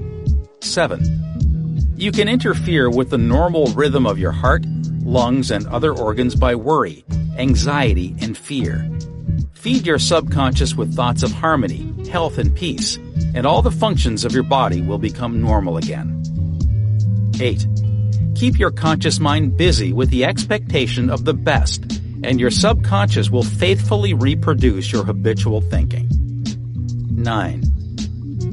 7. 0.62 1.96
You 1.98 2.12
can 2.12 2.30
interfere 2.30 2.90
with 2.92 3.10
the 3.10 3.18
normal 3.18 3.66
rhythm 3.74 4.06
of 4.06 4.20
your 4.20 4.32
heart, 4.32 4.64
lungs, 5.02 5.50
and 5.50 5.66
other 5.68 5.92
organs 5.92 6.36
by 6.36 6.54
worry, 6.54 7.04
anxiety, 7.38 8.16
and 8.22 8.38
fear. 8.38 8.88
Feed 9.54 9.88
your 9.88 9.98
subconscious 9.98 10.76
with 10.76 10.96
thoughts 10.96 11.24
of 11.24 11.32
harmony, 11.32 11.92
health, 12.10 12.38
and 12.38 12.56
peace, 12.56 13.00
and 13.34 13.46
all 13.46 13.62
the 13.62 13.72
functions 13.72 14.26
of 14.26 14.34
your 14.34 14.44
body 14.44 14.82
will 14.82 14.98
become 14.98 15.42
normal 15.42 15.78
again. 15.78 16.22
8. 17.40 17.68
Keep 18.36 18.60
your 18.60 18.72
conscious 18.72 19.20
mind 19.20 19.58
busy 19.58 19.94
with 19.94 20.10
the 20.10 20.26
expectation 20.26 21.10
of 21.10 21.26
the 21.26 21.34
best, 21.34 22.00
and 22.24 22.40
your 22.40 22.52
subconscious 22.52 23.30
will 23.30 23.44
faithfully 23.44 24.14
reproduce 24.14 24.92
your 24.92 25.04
habitual 25.04 25.62
thinking. 25.62 26.08
9. 27.12 27.64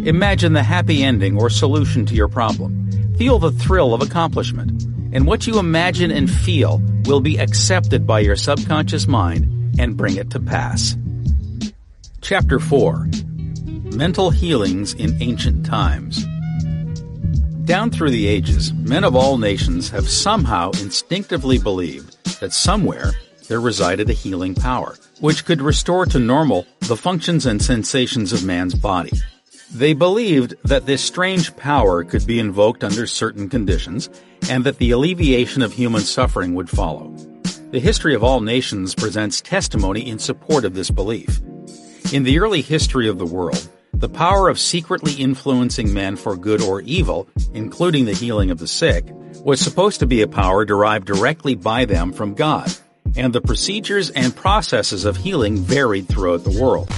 Imagine 0.05 0.53
the 0.53 0.63
happy 0.63 1.03
ending 1.03 1.41
or 1.41 1.49
solution 1.49 2.05
to 2.07 2.15
your 2.15 2.29
problem. 2.29 2.91
Feel 3.17 3.39
the 3.39 3.53
thrill 3.53 3.95
of 3.95 4.03
accomplishment, 4.03 4.83
and 5.13 5.27
what 5.27 5.47
you 5.47 5.59
imagine 5.59 6.11
and 6.11 6.31
feel 6.31 6.83
will 7.05 7.21
be 7.21 7.39
accepted 7.39 8.07
by 8.07 8.21
your 8.21 8.37
subconscious 8.37 9.07
mind 9.07 9.79
and 9.79 9.97
bring 9.97 10.17
it 10.17 10.31
to 10.31 10.41
pass. 10.41 10.97
Chapter 12.21 12.59
4 12.59 13.09
Mental 13.97 14.31
Healings 14.31 14.94
in 14.94 15.20
Ancient 15.23 15.66
Times 15.66 16.24
down 17.64 17.90
through 17.90 18.10
the 18.10 18.27
ages, 18.27 18.73
men 18.73 19.05
of 19.05 19.14
all 19.14 19.39
nations 19.39 19.89
have 19.90 20.09
somehow 20.09 20.70
instinctively 20.73 21.59
believed 21.59 22.16
that 22.40 22.52
somewhere 22.52 23.12
there 23.48 23.60
resided 23.60 24.10
a 24.10 24.14
healing 24.14 24.55
power, 24.55 24.97
which 25.20 25.44
could 25.44 25.62
restore 25.62 26.05
to 26.06 26.19
normal 26.19 26.66
the 26.81 26.97
functions 26.97 27.47
and 27.47 27.62
sensations 27.62 28.32
of 28.32 28.44
man's 28.44 28.74
body. 28.74 29.12
They 29.73 29.93
believed 29.93 30.55
that 30.64 30.86
this 30.86 31.02
strange 31.02 31.55
power 31.56 32.02
could 32.02 32.27
be 32.27 32.40
invoked 32.40 32.82
under 32.82 33.06
certain 33.06 33.48
conditions, 33.48 34.10
and 34.51 34.64
that 34.64 34.78
the 34.78 34.90
alleviation 34.90 35.62
of 35.62 35.73
human 35.73 36.02
suffering 36.02 36.55
would 36.55 36.69
follow. 36.69 37.14
The 37.70 37.81
history 37.81 38.14
of 38.14 38.24
all 38.24 38.40
nations 38.40 38.94
presents 38.94 39.40
testimony 39.40 40.06
in 40.06 40.19
support 40.19 40.64
of 40.64 40.74
this 40.74 40.90
belief. 40.90 41.40
In 42.12 42.24
the 42.24 42.40
early 42.40 42.60
history 42.60 43.09
of 43.09 43.19
the 43.19 43.24
world, 43.24 43.69
the 44.03 44.09
power 44.09 44.49
of 44.49 44.59
secretly 44.59 45.12
influencing 45.12 45.95
men 45.95 46.16
for 46.16 46.37
good 46.37 46.61
or 46.61 46.81
evil, 46.81 47.29
including 47.55 48.05
the 48.05 48.12
healing 48.12 48.51
of 48.51 48.59
the 48.59 48.66
sick, 48.66 49.07
was 49.45 49.61
supposed 49.61 50.01
to 50.01 50.09
be 50.09 50.23
a 50.23 50.27
power 50.27 50.65
derived 50.65 51.07
directly 51.07 51.55
by 51.55 51.85
them 51.85 52.12
from 52.12 52.35
God, 52.35 52.69
and 53.15 53.33
the 53.33 53.41
procedures 53.41 54.11
and 54.11 54.35
processes 54.35 55.05
of 55.05 55.19
healing 55.19 55.59
varied 55.59 56.09
throughout 56.09 56.43
the 56.43 56.61
world. 56.61 56.89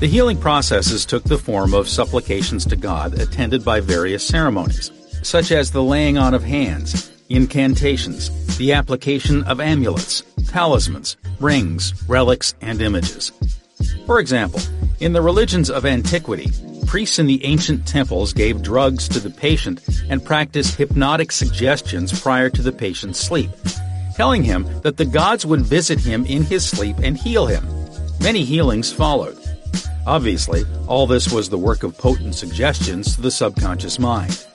The 0.00 0.06
healing 0.06 0.38
processes 0.38 1.06
took 1.06 1.24
the 1.24 1.38
form 1.38 1.72
of 1.72 1.88
supplications 1.88 2.66
to 2.66 2.76
God 2.76 3.18
attended 3.18 3.64
by 3.64 3.80
various 3.80 4.26
ceremonies, 4.26 4.90
such 5.22 5.50
as 5.50 5.70
the 5.70 5.82
laying 5.82 6.18
on 6.18 6.34
of 6.34 6.44
hands, 6.44 7.10
incantations, 7.30 8.58
the 8.58 8.74
application 8.74 9.44
of 9.44 9.60
amulets, 9.62 10.22
talismans, 10.48 11.16
rings, 11.40 11.94
relics, 12.06 12.52
and 12.60 12.82
images. 12.82 13.32
For 14.06 14.18
example, 14.20 14.60
in 15.00 15.12
the 15.12 15.22
religions 15.22 15.70
of 15.70 15.86
antiquity, 15.86 16.50
priests 16.86 17.18
in 17.18 17.26
the 17.26 17.44
ancient 17.44 17.86
temples 17.86 18.32
gave 18.32 18.62
drugs 18.62 19.08
to 19.08 19.20
the 19.20 19.30
patient 19.30 19.80
and 20.08 20.24
practiced 20.24 20.76
hypnotic 20.76 21.32
suggestions 21.32 22.20
prior 22.20 22.50
to 22.50 22.62
the 22.62 22.72
patient's 22.72 23.18
sleep, 23.18 23.50
telling 24.14 24.44
him 24.44 24.66
that 24.82 24.96
the 24.96 25.04
gods 25.04 25.46
would 25.46 25.62
visit 25.62 25.98
him 25.98 26.26
in 26.26 26.42
his 26.42 26.68
sleep 26.68 26.96
and 27.02 27.16
heal 27.16 27.46
him. 27.46 27.66
Many 28.20 28.44
healings 28.44 28.92
followed. 28.92 29.38
Obviously, 30.06 30.64
all 30.86 31.06
this 31.06 31.32
was 31.32 31.48
the 31.48 31.58
work 31.58 31.82
of 31.82 31.96
potent 31.96 32.34
suggestions 32.34 33.14
to 33.14 33.22
the 33.22 33.30
subconscious 33.30 33.98
mind. 33.98 34.46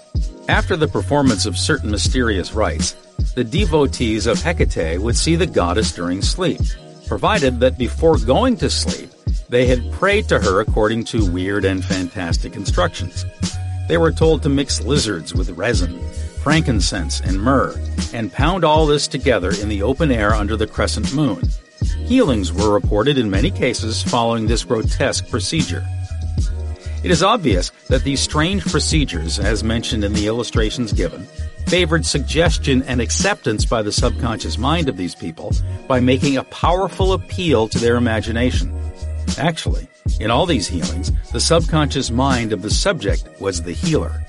After 0.50 0.76
the 0.76 0.88
performance 0.88 1.46
of 1.46 1.58
certain 1.58 1.90
mysterious 1.90 2.54
rites, 2.54 2.96
the 3.36 3.44
devotees 3.44 4.28
of 4.28 4.42
Hecate 4.42 5.00
would 5.00 5.18
see 5.18 5.36
the 5.36 5.48
goddess 5.48 5.92
during 5.92 6.22
sleep, 6.22 6.62
provided 7.08 7.60
that 7.60 7.78
before 7.78 8.18
going 8.18 8.58
to 8.58 8.70
sleep, 8.70 9.10
they 9.50 9.66
had 9.66 9.92
prayed 9.92 10.28
to 10.30 10.40
her 10.40 10.60
according 10.60 11.04
to 11.06 11.32
weird 11.32 11.66
and 11.66 11.84
fantastic 11.84 12.56
instructions. 12.56 13.26
They 13.88 13.98
were 13.98 14.12
told 14.12 14.44
to 14.44 14.50
mix 14.50 14.82
lizards 14.82 15.34
with 15.34 15.50
resin, 15.52 16.00
frankincense, 16.44 17.22
and 17.22 17.42
myrrh, 17.42 17.76
and 18.14 18.32
pound 18.32 18.64
all 18.64 18.86
this 18.86 19.08
together 19.08 19.52
in 19.52 19.70
the 19.70 19.84
open 19.84 20.12
air 20.12 20.34
under 20.34 20.56
the 20.56 20.68
crescent 20.68 21.14
moon. 21.14 21.42
Healings 22.06 22.54
were 22.54 22.74
reported 22.74 23.18
in 23.18 23.30
many 23.30 23.52
cases 23.52 24.02
following 24.04 24.48
this 24.48 24.64
grotesque 24.64 25.30
procedure. 25.30 25.86
It 27.04 27.12
is 27.12 27.24
obvious 27.24 27.70
that 27.90 28.04
these 28.04 28.20
strange 28.20 28.64
procedures, 28.66 29.40
as 29.40 29.64
mentioned 29.64 30.04
in 30.04 30.14
the 30.14 30.28
illustrations 30.28 30.92
given, 30.92 31.28
favored 31.68 32.06
suggestion 32.06 32.82
and 32.84 33.02
acceptance 33.02 33.66
by 33.66 33.82
the 33.82 33.92
subconscious 33.92 34.58
mind 34.58 34.90
of 34.90 34.98
these 34.98 35.14
people 35.14 35.52
by 35.88 36.00
making 36.00 36.38
a 36.38 36.44
powerful 36.46 37.14
appeal 37.14 37.68
to 37.68 37.78
their 37.78 37.98
imagination. 37.98 38.74
Actually, 39.38 39.88
in 40.20 40.32
all 40.32 40.46
these 40.46 40.68
healings, 40.68 41.12
the 41.32 41.40
subconscious 41.40 42.10
mind 42.10 42.54
of 42.54 42.62
the 42.62 42.70
subject 42.70 43.28
was 43.40 43.62
the 43.62 43.74
healer. 43.74 44.24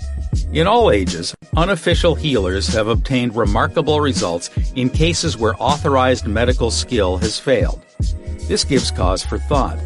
In 0.52 0.66
all 0.66 0.90
ages, 0.90 1.34
unofficial 1.56 2.14
healers 2.14 2.68
have 2.68 2.88
obtained 2.88 3.36
remarkable 3.36 4.00
results 4.00 4.50
in 4.74 4.90
cases 4.90 5.36
where 5.36 5.54
authorized 5.58 6.26
medical 6.26 6.70
skill 6.70 7.16
has 7.18 7.38
failed. 7.38 7.82
This 8.48 8.64
gives 8.64 8.90
cause 8.90 9.24
for 9.24 9.38
thought. 9.38 9.78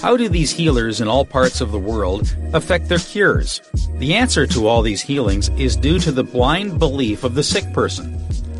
How 0.00 0.16
do 0.16 0.28
these 0.28 0.52
healers 0.52 1.00
in 1.00 1.08
all 1.08 1.24
parts 1.24 1.60
of 1.60 1.72
the 1.72 1.78
world 1.78 2.36
affect 2.52 2.88
their 2.88 2.98
cures? 2.98 3.60
The 3.98 4.14
answer 4.14 4.46
to 4.48 4.66
all 4.66 4.82
these 4.82 5.02
healings 5.02 5.48
is 5.50 5.76
due 5.76 5.98
to 6.00 6.12
the 6.12 6.24
blind 6.24 6.78
belief 6.78 7.24
of 7.24 7.34
the 7.34 7.42
sick 7.42 7.72
person, 7.72 8.12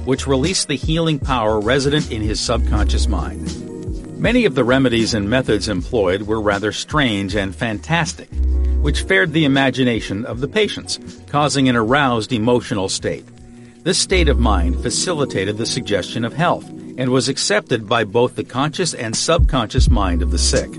which 0.06 0.26
released 0.26 0.68
the 0.68 0.76
healing 0.76 1.18
power 1.18 1.60
resident 1.60 2.10
in 2.10 2.22
his 2.22 2.40
subconscious 2.40 3.08
mind. 3.08 3.48
Many 4.24 4.46
of 4.46 4.54
the 4.54 4.64
remedies 4.64 5.12
and 5.12 5.28
methods 5.28 5.68
employed 5.68 6.22
were 6.22 6.40
rather 6.40 6.72
strange 6.72 7.34
and 7.34 7.54
fantastic, 7.54 8.30
which 8.80 9.02
fared 9.02 9.34
the 9.34 9.44
imagination 9.44 10.24
of 10.24 10.40
the 10.40 10.48
patients, 10.48 10.98
causing 11.26 11.68
an 11.68 11.76
aroused 11.76 12.32
emotional 12.32 12.88
state. 12.88 13.26
This 13.82 13.98
state 13.98 14.30
of 14.30 14.38
mind 14.38 14.80
facilitated 14.80 15.58
the 15.58 15.66
suggestion 15.66 16.24
of 16.24 16.32
health 16.32 16.66
and 16.96 17.10
was 17.10 17.28
accepted 17.28 17.86
by 17.86 18.04
both 18.04 18.34
the 18.34 18.44
conscious 18.44 18.94
and 18.94 19.14
subconscious 19.14 19.90
mind 19.90 20.22
of 20.22 20.30
the 20.30 20.38
sick. 20.38 20.70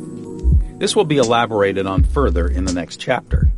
This 0.80 0.96
will 0.96 1.06
be 1.06 1.18
elaborated 1.18 1.86
on 1.86 2.04
further 2.04 2.48
in 2.48 2.66
the 2.66 2.74
next 2.74 3.00
chapter. 3.00 3.52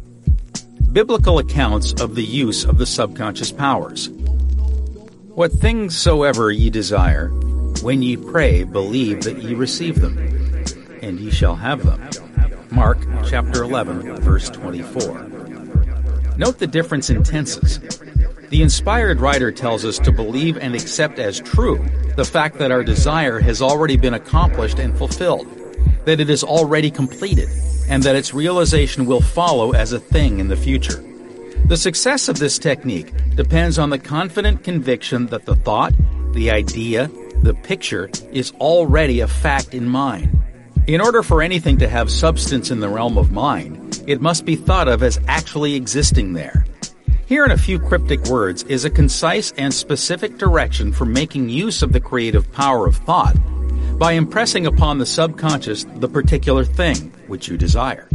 Biblical 0.91 1.39
accounts 1.39 1.93
of 2.01 2.15
the 2.15 2.25
use 2.25 2.65
of 2.65 2.77
the 2.77 2.85
subconscious 2.85 3.53
powers. 3.53 4.09
What 5.29 5.53
things 5.53 5.97
soever 5.97 6.51
ye 6.51 6.69
desire, 6.69 7.31
when 7.81 8.01
ye 8.01 8.17
pray, 8.17 8.63
believe 8.63 9.21
that 9.21 9.41
ye 9.41 9.53
receive 9.53 10.01
them, 10.01 10.17
and 11.01 11.19
ye 11.19 11.31
shall 11.31 11.55
have 11.55 11.85
them. 11.85 12.09
Mark 12.71 12.97
chapter 13.25 13.63
11, 13.63 14.17
verse 14.21 14.49
24. 14.49 15.27
Note 16.37 16.59
the 16.59 16.67
difference 16.67 17.09
in 17.09 17.23
tenses. 17.23 17.79
The 18.49 18.61
inspired 18.61 19.19
writer 19.19 19.51
tells 19.51 19.83
us 19.83 19.99
to 19.99 20.11
believe 20.11 20.57
and 20.57 20.75
accept 20.75 21.19
as 21.19 21.39
true 21.39 21.85
the 22.15 22.25
fact 22.25 22.57
that 22.59 22.71
our 22.71 22.83
desire 22.83 23.39
has 23.39 23.61
already 23.61 23.97
been 23.97 24.13
accomplished 24.13 24.79
and 24.79 24.97
fulfilled, 24.97 25.47
that 26.05 26.19
it 26.19 26.29
is 26.29 26.43
already 26.43 26.89
completed, 26.89 27.49
and 27.89 28.03
that 28.03 28.15
its 28.15 28.33
realization 28.33 29.05
will 29.05 29.21
follow 29.21 29.73
as 29.73 29.93
a 29.93 29.99
thing 29.99 30.39
in 30.39 30.47
the 30.47 30.55
future. 30.55 31.03
The 31.65 31.77
success 31.77 32.29
of 32.29 32.39
this 32.39 32.57
technique 32.57 33.11
depends 33.35 33.77
on 33.77 33.89
the 33.89 33.99
confident 33.99 34.63
conviction 34.63 35.27
that 35.27 35.45
the 35.45 35.55
thought, 35.55 35.93
the 36.31 36.51
idea, 36.51 37.09
the 37.43 37.53
picture 37.53 38.09
is 38.31 38.51
already 38.59 39.19
a 39.19 39.27
fact 39.27 39.73
in 39.73 39.87
mind. 39.87 40.41
In 40.87 41.01
order 41.01 41.21
for 41.21 41.41
anything 41.41 41.77
to 41.79 41.87
have 41.87 42.09
substance 42.09 42.71
in 42.71 42.79
the 42.79 42.89
realm 42.89 43.17
of 43.17 43.31
mind, 43.31 44.01
it 44.07 44.21
must 44.21 44.45
be 44.45 44.55
thought 44.55 44.87
of 44.87 45.03
as 45.03 45.19
actually 45.27 45.75
existing 45.75 46.33
there. 46.33 46.65
Here 47.25 47.43
in 47.43 47.51
a 47.51 47.57
few 47.57 47.77
cryptic 47.77 48.23
words 48.25 48.63
is 48.63 48.85
a 48.85 48.89
concise 48.89 49.51
and 49.57 49.73
specific 49.73 50.37
direction 50.37 50.93
for 50.93 51.03
making 51.05 51.49
use 51.49 51.81
of 51.81 51.91
the 51.91 51.99
creative 51.99 52.49
power 52.53 52.87
of 52.87 52.95
thought 52.95 53.35
by 53.99 54.13
impressing 54.13 54.65
upon 54.65 54.97
the 54.97 55.05
subconscious 55.05 55.85
the 55.97 56.07
particular 56.07 56.63
thing 56.63 57.11
which 57.27 57.49
you 57.49 57.57
desire. 57.57 58.07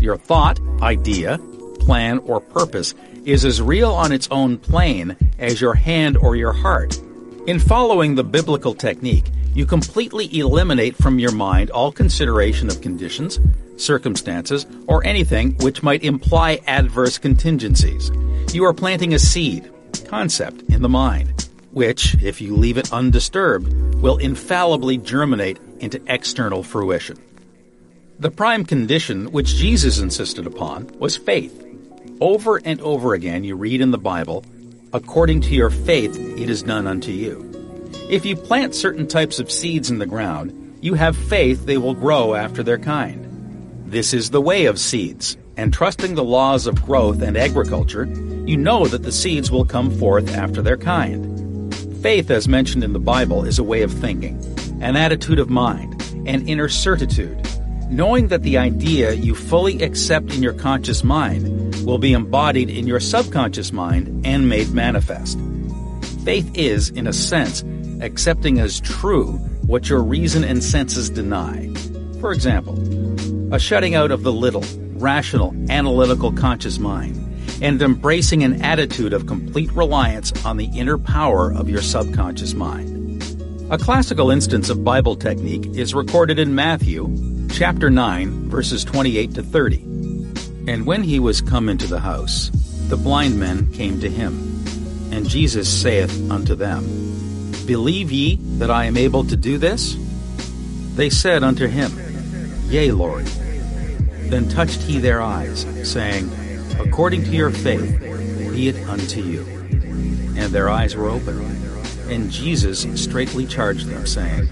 Your 0.00 0.16
thought, 0.16 0.58
idea, 0.82 1.38
plan, 1.78 2.18
or 2.18 2.40
purpose 2.40 2.94
is 3.24 3.44
as 3.44 3.62
real 3.62 3.92
on 3.92 4.10
its 4.10 4.26
own 4.30 4.58
plane 4.58 5.16
as 5.38 5.60
your 5.60 5.74
hand 5.74 6.16
or 6.16 6.34
your 6.34 6.52
heart 6.52 7.00
in 7.48 7.58
following 7.58 8.14
the 8.14 8.22
biblical 8.22 8.74
technique, 8.74 9.24
you 9.54 9.64
completely 9.64 10.38
eliminate 10.38 10.94
from 10.94 11.18
your 11.18 11.32
mind 11.32 11.70
all 11.70 11.90
consideration 11.90 12.68
of 12.68 12.82
conditions, 12.82 13.40
circumstances, 13.78 14.66
or 14.86 15.02
anything 15.06 15.56
which 15.60 15.82
might 15.82 16.04
imply 16.04 16.60
adverse 16.66 17.16
contingencies. 17.16 18.10
You 18.52 18.66
are 18.66 18.74
planting 18.74 19.14
a 19.14 19.18
seed, 19.18 19.72
concept, 20.08 20.60
in 20.68 20.82
the 20.82 20.90
mind, 20.90 21.48
which, 21.70 22.22
if 22.22 22.38
you 22.42 22.54
leave 22.54 22.76
it 22.76 22.92
undisturbed, 22.92 23.72
will 23.94 24.18
infallibly 24.18 24.98
germinate 24.98 25.58
into 25.80 26.02
external 26.06 26.62
fruition. 26.62 27.16
The 28.18 28.30
prime 28.30 28.66
condition 28.66 29.32
which 29.32 29.54
Jesus 29.54 30.00
insisted 30.00 30.46
upon 30.46 30.88
was 30.98 31.16
faith. 31.16 31.64
Over 32.20 32.60
and 32.62 32.78
over 32.82 33.14
again, 33.14 33.42
you 33.42 33.56
read 33.56 33.80
in 33.80 33.90
the 33.90 33.96
Bible 33.96 34.44
according 34.92 35.40
to 35.42 35.54
your 35.54 35.70
faith 35.70 36.16
it 36.16 36.48
is 36.48 36.62
done 36.62 36.86
unto 36.86 37.12
you. 37.12 37.44
If 38.08 38.24
you 38.24 38.36
plant 38.36 38.74
certain 38.74 39.06
types 39.06 39.38
of 39.38 39.50
seeds 39.50 39.90
in 39.90 39.98
the 39.98 40.06
ground, 40.06 40.78
you 40.80 40.94
have 40.94 41.16
faith 41.16 41.66
they 41.66 41.76
will 41.76 41.94
grow 41.94 42.34
after 42.34 42.62
their 42.62 42.78
kind. 42.78 43.24
This 43.84 44.14
is 44.14 44.30
the 44.30 44.40
way 44.40 44.66
of 44.66 44.78
seeds, 44.78 45.36
and 45.56 45.72
trusting 45.72 46.14
the 46.14 46.24
laws 46.24 46.66
of 46.66 46.84
growth 46.84 47.20
and 47.20 47.36
agriculture, 47.36 48.04
you 48.46 48.56
know 48.56 48.86
that 48.86 49.02
the 49.02 49.12
seeds 49.12 49.50
will 49.50 49.64
come 49.64 49.90
forth 49.98 50.34
after 50.34 50.62
their 50.62 50.76
kind. 50.76 51.74
Faith, 52.02 52.30
as 52.30 52.48
mentioned 52.48 52.84
in 52.84 52.92
the 52.92 52.98
Bible, 52.98 53.44
is 53.44 53.58
a 53.58 53.64
way 53.64 53.82
of 53.82 53.92
thinking, 53.92 54.42
an 54.80 54.96
attitude 54.96 55.38
of 55.38 55.50
mind, 55.50 56.00
an 56.26 56.46
inner 56.48 56.68
certitude, 56.68 57.46
knowing 57.90 58.28
that 58.28 58.42
the 58.42 58.58
idea 58.58 59.12
you 59.12 59.34
fully 59.34 59.82
accept 59.82 60.34
in 60.34 60.42
your 60.42 60.52
conscious 60.52 61.02
mind 61.02 61.74
will 61.86 61.98
be 61.98 62.12
embodied 62.12 62.68
in 62.68 62.86
your 62.86 63.00
subconscious 63.00 63.72
mind 63.72 64.26
and 64.26 64.48
made 64.48 64.70
manifest. 64.72 65.38
Faith 66.24 66.50
is, 66.54 66.90
in 66.90 67.06
a 67.06 67.12
sense, 67.12 67.64
accepting 68.02 68.60
as 68.60 68.80
true 68.80 69.32
what 69.66 69.88
your 69.88 70.02
reason 70.02 70.44
and 70.44 70.62
senses 70.62 71.08
deny. 71.08 71.72
For 72.20 72.32
example, 72.32 72.76
a 73.54 73.58
shutting 73.58 73.94
out 73.94 74.10
of 74.10 74.22
the 74.22 74.32
little, 74.32 74.64
rational, 74.94 75.54
analytical 75.70 76.32
conscious 76.32 76.78
mind 76.78 77.24
and 77.62 77.80
embracing 77.80 78.44
an 78.44 78.62
attitude 78.62 79.12
of 79.12 79.26
complete 79.26 79.72
reliance 79.72 80.32
on 80.44 80.56
the 80.56 80.70
inner 80.76 80.98
power 80.98 81.52
of 81.52 81.68
your 81.68 81.82
subconscious 81.82 82.54
mind. 82.54 82.94
A 83.70 83.78
classical 83.78 84.30
instance 84.30 84.70
of 84.70 84.84
Bible 84.84 85.16
technique 85.16 85.66
is 85.74 85.94
recorded 85.94 86.38
in 86.38 86.54
Matthew 86.54 87.06
chapter 87.50 87.90
9 87.90 88.48
verses 88.48 88.84
28 88.84 89.34
to 89.34 89.42
30. 89.42 89.76
And 90.68 90.86
when 90.86 91.02
he 91.02 91.18
was 91.18 91.40
come 91.40 91.68
into 91.68 91.86
the 91.86 92.00
house, 92.00 92.50
the 92.88 92.96
blind 92.96 93.38
men 93.38 93.72
came 93.72 94.00
to 94.00 94.08
him. 94.08 94.32
And 95.12 95.28
Jesus 95.28 95.68
saith 95.68 96.30
unto 96.30 96.54
them, 96.54 96.84
Believe 97.66 98.12
ye 98.12 98.36
that 98.58 98.70
I 98.70 98.84
am 98.84 98.96
able 98.96 99.24
to 99.24 99.36
do 99.36 99.58
this? 99.58 99.96
They 100.94 101.10
said 101.10 101.42
unto 101.42 101.66
him, 101.66 101.92
Yea, 102.68 102.92
Lord. 102.92 103.26
Then 103.26 104.48
touched 104.48 104.82
he 104.82 104.98
their 104.98 105.22
eyes, 105.22 105.66
saying, 105.90 106.30
according 106.78 107.24
to 107.24 107.30
your 107.30 107.50
faith, 107.50 108.00
be 108.52 108.68
it 108.68 108.76
unto 108.88 109.22
you. 109.22 109.40
And 110.36 110.52
their 110.52 110.68
eyes 110.68 110.94
were 110.94 111.08
opened. 111.08 111.40
And 112.10 112.30
Jesus 112.30 112.86
straightly 113.02 113.46
charged 113.46 113.86
them, 113.86 114.06
saying, 114.06 114.48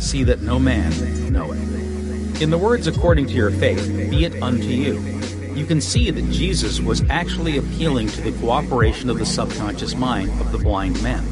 See 0.00 0.24
that 0.24 0.42
no 0.42 0.58
man 0.58 1.32
know 1.32 1.52
it. 1.52 1.95
In 2.38 2.50
the 2.50 2.58
words 2.58 2.86
according 2.86 3.28
to 3.28 3.32
your 3.32 3.50
faith, 3.50 4.10
be 4.10 4.26
it 4.26 4.42
unto 4.42 4.66
you, 4.66 5.00
you 5.54 5.64
can 5.64 5.80
see 5.80 6.10
that 6.10 6.30
Jesus 6.30 6.80
was 6.80 7.02
actually 7.08 7.56
appealing 7.56 8.08
to 8.08 8.20
the 8.20 8.38
cooperation 8.40 9.08
of 9.08 9.18
the 9.18 9.24
subconscious 9.24 9.94
mind 9.94 10.28
of 10.38 10.52
the 10.52 10.58
blind 10.58 11.02
men. 11.02 11.24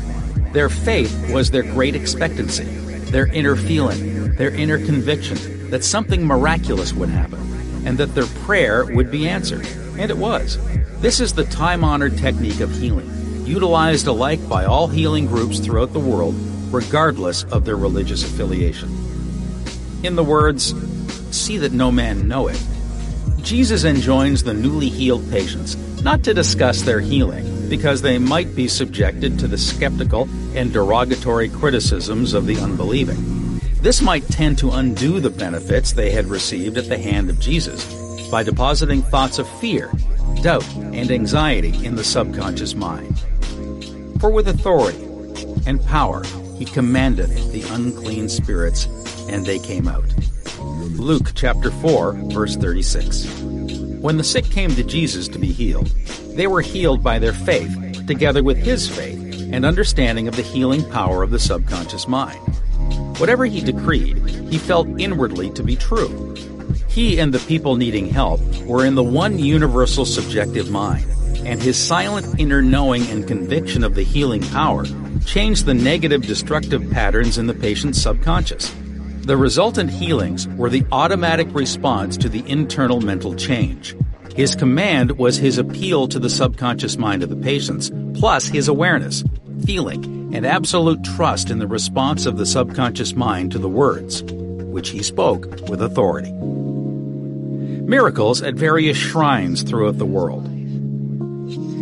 Their 0.54 0.70
faith 0.70 1.30
was 1.30 1.50
their 1.50 1.62
great 1.62 1.94
expectancy, 1.94 2.64
their 2.64 3.26
inner 3.26 3.54
feeling, 3.54 4.32
their 4.36 4.48
inner 4.54 4.78
conviction 4.78 5.68
that 5.68 5.84
something 5.84 6.26
miraculous 6.26 6.94
would 6.94 7.10
happen, 7.10 7.40
and 7.84 7.98
that 7.98 8.14
their 8.14 8.26
prayer 8.46 8.86
would 8.86 9.10
be 9.10 9.28
answered. 9.28 9.66
And 9.98 10.10
it 10.10 10.16
was. 10.16 10.58
This 11.02 11.20
is 11.20 11.34
the 11.34 11.44
time 11.44 11.84
honored 11.84 12.16
technique 12.16 12.60
of 12.60 12.72
healing, 12.72 13.44
utilized 13.44 14.06
alike 14.06 14.48
by 14.48 14.64
all 14.64 14.88
healing 14.88 15.26
groups 15.26 15.58
throughout 15.58 15.92
the 15.92 16.00
world, 16.00 16.34
regardless 16.72 17.44
of 17.44 17.66
their 17.66 17.76
religious 17.76 18.24
affiliation. 18.24 18.88
In 20.02 20.16
the 20.16 20.24
words, 20.24 20.72
see 21.34 21.58
that 21.58 21.72
no 21.72 21.90
man 21.90 22.28
know 22.28 22.48
it, 22.48 22.62
Jesus 23.42 23.84
enjoins 23.84 24.42
the 24.42 24.54
newly 24.54 24.88
healed 24.88 25.30
patients 25.30 25.76
not 26.02 26.22
to 26.24 26.34
discuss 26.34 26.82
their 26.82 27.00
healing 27.00 27.68
because 27.68 28.02
they 28.02 28.18
might 28.18 28.54
be 28.54 28.68
subjected 28.68 29.38
to 29.38 29.48
the 29.48 29.58
skeptical 29.58 30.28
and 30.54 30.72
derogatory 30.72 31.48
criticisms 31.48 32.34
of 32.34 32.46
the 32.46 32.58
unbelieving. 32.58 33.60
This 33.80 34.00
might 34.00 34.26
tend 34.28 34.58
to 34.58 34.70
undo 34.70 35.20
the 35.20 35.30
benefits 35.30 35.92
they 35.92 36.10
had 36.10 36.26
received 36.26 36.78
at 36.78 36.88
the 36.88 36.98
hand 36.98 37.28
of 37.28 37.40
Jesus 37.40 37.84
by 38.30 38.42
depositing 38.42 39.02
thoughts 39.02 39.38
of 39.38 39.48
fear, 39.60 39.90
doubt, 40.42 40.66
and 40.76 41.10
anxiety 41.10 41.84
in 41.84 41.94
the 41.94 42.04
subconscious 42.04 42.74
mind. 42.74 43.18
For 44.20 44.30
with 44.30 44.48
authority 44.48 45.06
and 45.66 45.84
power 45.84 46.24
he 46.56 46.64
commandeth 46.64 47.52
the 47.52 47.62
unclean 47.74 48.28
spirits, 48.28 48.86
and 49.28 49.44
they 49.44 49.58
came 49.58 49.88
out. 49.88 50.04
Luke 50.84 51.32
chapter 51.34 51.70
4, 51.70 52.12
verse 52.32 52.56
36. 52.56 53.26
When 54.00 54.16
the 54.16 54.24
sick 54.24 54.44
came 54.44 54.74
to 54.74 54.84
Jesus 54.84 55.28
to 55.28 55.38
be 55.38 55.52
healed, 55.52 55.88
they 56.36 56.46
were 56.46 56.60
healed 56.60 57.02
by 57.02 57.18
their 57.18 57.32
faith, 57.32 58.06
together 58.06 58.42
with 58.42 58.58
his 58.58 58.88
faith 58.88 59.50
and 59.52 59.64
understanding 59.64 60.28
of 60.28 60.36
the 60.36 60.42
healing 60.42 60.88
power 60.90 61.22
of 61.22 61.30
the 61.30 61.38
subconscious 61.38 62.06
mind. 62.06 62.40
Whatever 63.18 63.46
he 63.46 63.60
decreed, 63.60 64.18
he 64.50 64.58
felt 64.58 64.88
inwardly 65.00 65.50
to 65.52 65.62
be 65.62 65.76
true, 65.76 66.34
he 66.88 67.18
and 67.18 67.34
the 67.34 67.40
people 67.40 67.74
needing 67.74 68.08
help 68.08 68.40
were 68.66 68.86
in 68.86 68.94
the 68.94 69.02
one 69.02 69.38
universal 69.38 70.04
subjective 70.04 70.70
mind, 70.70 71.04
and 71.44 71.60
his 71.60 71.76
silent 71.76 72.38
inner 72.38 72.62
knowing 72.62 73.04
and 73.08 73.26
conviction 73.26 73.82
of 73.82 73.94
the 73.94 74.04
healing 74.04 74.42
power 74.42 74.84
changed 75.26 75.66
the 75.66 75.74
negative 75.74 76.22
destructive 76.22 76.88
patterns 76.92 77.36
in 77.36 77.48
the 77.48 77.54
patient's 77.54 78.00
subconscious. 78.00 78.72
The 79.24 79.36
resultant 79.36 79.90
healings 79.90 80.46
were 80.48 80.68
the 80.68 80.84
automatic 80.92 81.48
response 81.54 82.16
to 82.18 82.28
the 82.28 82.44
internal 82.46 83.00
mental 83.00 83.34
change. 83.34 83.96
His 84.36 84.54
command 84.54 85.12
was 85.18 85.38
his 85.38 85.58
appeal 85.58 86.08
to 86.08 86.18
the 86.18 86.28
subconscious 86.28 86.98
mind 86.98 87.22
of 87.22 87.30
the 87.30 87.36
patients, 87.36 87.90
plus 88.14 88.48
his 88.48 88.68
awareness, 88.68 89.24
feeling, 89.64 90.34
and 90.34 90.44
absolute 90.44 91.02
trust 91.04 91.50
in 91.50 91.58
the 91.58 91.66
response 91.66 92.26
of 92.26 92.36
the 92.36 92.44
subconscious 92.44 93.14
mind 93.14 93.52
to 93.52 93.58
the 93.58 93.68
words, 93.68 94.22
which 94.24 94.90
he 94.90 95.02
spoke 95.02 95.46
with 95.68 95.80
authority 95.80 96.32
miracles 97.84 98.42
at 98.42 98.54
various 98.54 98.96
shrines 98.96 99.62
throughout 99.62 99.98
the 99.98 100.06
world. 100.06 100.48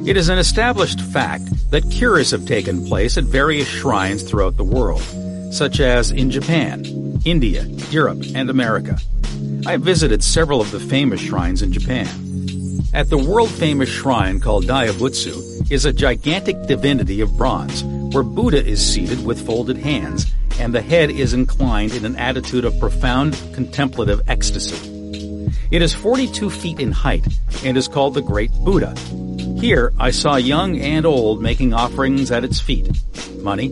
It 0.06 0.16
is 0.16 0.28
an 0.28 0.38
established 0.38 1.00
fact 1.00 1.44
that 1.70 1.88
cures 1.90 2.32
have 2.32 2.44
taken 2.44 2.84
place 2.84 3.16
at 3.16 3.24
various 3.24 3.68
shrines 3.68 4.22
throughout 4.22 4.56
the 4.56 4.64
world, 4.64 5.02
such 5.52 5.80
as 5.80 6.10
in 6.10 6.30
Japan, 6.30 7.20
India, 7.24 7.64
Europe, 7.90 8.22
and 8.34 8.48
America. 8.48 8.98
I 9.66 9.76
visited 9.76 10.24
several 10.24 10.60
of 10.60 10.70
the 10.70 10.80
famous 10.80 11.20
shrines 11.20 11.62
in 11.62 11.72
Japan. 11.72 12.08
At 12.94 13.10
the 13.10 13.18
world 13.18 13.50
famous 13.50 13.88
shrine 13.88 14.40
called 14.40 14.64
Daibutsu 14.64 15.70
is 15.70 15.84
a 15.84 15.92
gigantic 15.92 16.66
divinity 16.66 17.20
of 17.20 17.36
bronze, 17.36 17.84
where 18.14 18.22
Buddha 18.22 18.64
is 18.64 18.84
seated 18.84 19.24
with 19.24 19.46
folded 19.46 19.76
hands, 19.76 20.26
and 20.58 20.74
the 20.74 20.82
head 20.82 21.10
is 21.10 21.32
inclined 21.32 21.92
in 21.94 22.04
an 22.04 22.16
attitude 22.16 22.64
of 22.64 22.78
profound 22.80 23.34
contemplative 23.54 24.20
ecstasy. 24.28 24.88
It 25.70 25.80
is 25.80 25.94
42 25.94 26.50
feet 26.50 26.80
in 26.80 26.92
height 26.92 27.26
and 27.64 27.76
is 27.76 27.88
called 27.88 28.14
the 28.14 28.20
Great 28.20 28.52
Buddha. 28.64 28.94
Here 29.58 29.92
I 29.98 30.10
saw 30.10 30.36
young 30.36 30.78
and 30.78 31.06
old 31.06 31.40
making 31.40 31.72
offerings 31.72 32.30
at 32.30 32.44
its 32.44 32.60
feet. 32.60 32.90
Money, 33.38 33.70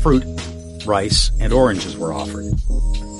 fruit, 0.00 0.24
rice, 0.90 1.30
and 1.38 1.52
oranges 1.52 1.96
were 1.96 2.12
offered. 2.12 2.52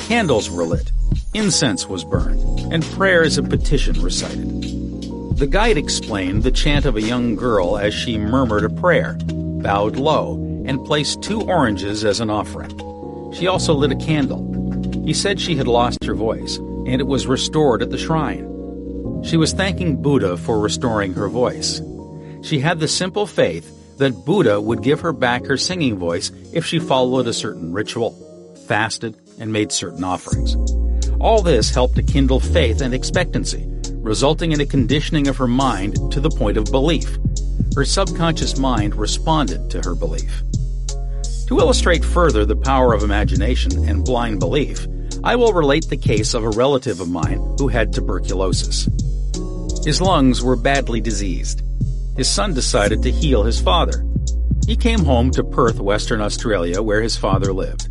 Candles 0.00 0.50
were 0.50 0.64
lit, 0.64 0.90
incense 1.34 1.86
was 1.86 2.04
burned, 2.04 2.42
and 2.72 2.84
prayers 2.84 3.38
of 3.38 3.48
petition 3.48 4.02
recited. 4.02 4.62
The 5.38 5.46
guide 5.46 5.78
explained 5.78 6.42
the 6.42 6.50
chant 6.50 6.84
of 6.84 6.96
a 6.96 7.02
young 7.02 7.36
girl 7.36 7.78
as 7.78 7.94
she 7.94 8.18
murmured 8.18 8.64
a 8.64 8.70
prayer, 8.70 9.16
bowed 9.62 9.96
low, 9.96 10.34
and 10.66 10.84
placed 10.84 11.22
two 11.22 11.42
oranges 11.42 12.04
as 12.04 12.18
an 12.18 12.28
offering. 12.28 12.76
She 13.32 13.46
also 13.46 13.72
lit 13.72 13.92
a 13.92 13.96
candle. 13.96 14.42
He 15.06 15.14
said 15.14 15.40
she 15.40 15.54
had 15.54 15.68
lost 15.68 16.04
her 16.04 16.14
voice, 16.14 16.56
and 16.56 17.00
it 17.00 17.06
was 17.06 17.28
restored 17.28 17.82
at 17.82 17.90
the 17.90 17.98
shrine. 17.98 18.44
She 19.22 19.36
was 19.36 19.52
thanking 19.52 20.02
Buddha 20.02 20.36
for 20.36 20.58
restoring 20.58 21.14
her 21.14 21.28
voice. 21.28 21.80
She 22.42 22.58
had 22.58 22.80
the 22.80 22.88
simple 22.88 23.26
faith 23.26 23.70
that 24.00 24.24
Buddha 24.24 24.60
would 24.60 24.82
give 24.82 25.00
her 25.00 25.12
back 25.12 25.46
her 25.46 25.56
singing 25.56 25.96
voice 25.96 26.32
if 26.52 26.66
she 26.66 26.78
followed 26.78 27.26
a 27.26 27.32
certain 27.32 27.72
ritual, 27.72 28.10
fasted, 28.66 29.14
and 29.38 29.52
made 29.52 29.70
certain 29.70 30.02
offerings. 30.04 30.56
All 31.20 31.42
this 31.42 31.70
helped 31.70 31.96
to 31.96 32.02
kindle 32.02 32.40
faith 32.40 32.80
and 32.80 32.94
expectancy, 32.94 33.66
resulting 33.96 34.52
in 34.52 34.60
a 34.60 34.66
conditioning 34.66 35.28
of 35.28 35.36
her 35.36 35.46
mind 35.46 35.96
to 36.12 36.20
the 36.20 36.30
point 36.30 36.56
of 36.56 36.64
belief. 36.64 37.18
Her 37.76 37.84
subconscious 37.84 38.58
mind 38.58 38.96
responded 38.96 39.70
to 39.70 39.82
her 39.82 39.94
belief. 39.94 40.42
To 41.48 41.58
illustrate 41.58 42.04
further 42.04 42.46
the 42.46 42.56
power 42.56 42.94
of 42.94 43.02
imagination 43.02 43.86
and 43.86 44.04
blind 44.04 44.40
belief, 44.40 44.86
I 45.22 45.36
will 45.36 45.52
relate 45.52 45.88
the 45.88 45.96
case 45.98 46.32
of 46.32 46.42
a 46.42 46.50
relative 46.50 47.00
of 47.00 47.10
mine 47.10 47.56
who 47.58 47.68
had 47.68 47.92
tuberculosis. 47.92 48.88
His 49.84 50.00
lungs 50.00 50.42
were 50.42 50.56
badly 50.56 51.02
diseased. 51.02 51.62
His 52.20 52.28
son 52.28 52.52
decided 52.52 53.02
to 53.02 53.10
heal 53.10 53.44
his 53.44 53.62
father. 53.62 54.04
He 54.66 54.76
came 54.76 55.06
home 55.06 55.30
to 55.30 55.42
Perth, 55.42 55.80
Western 55.80 56.20
Australia, 56.20 56.82
where 56.82 57.00
his 57.00 57.16
father 57.16 57.50
lived, 57.50 57.88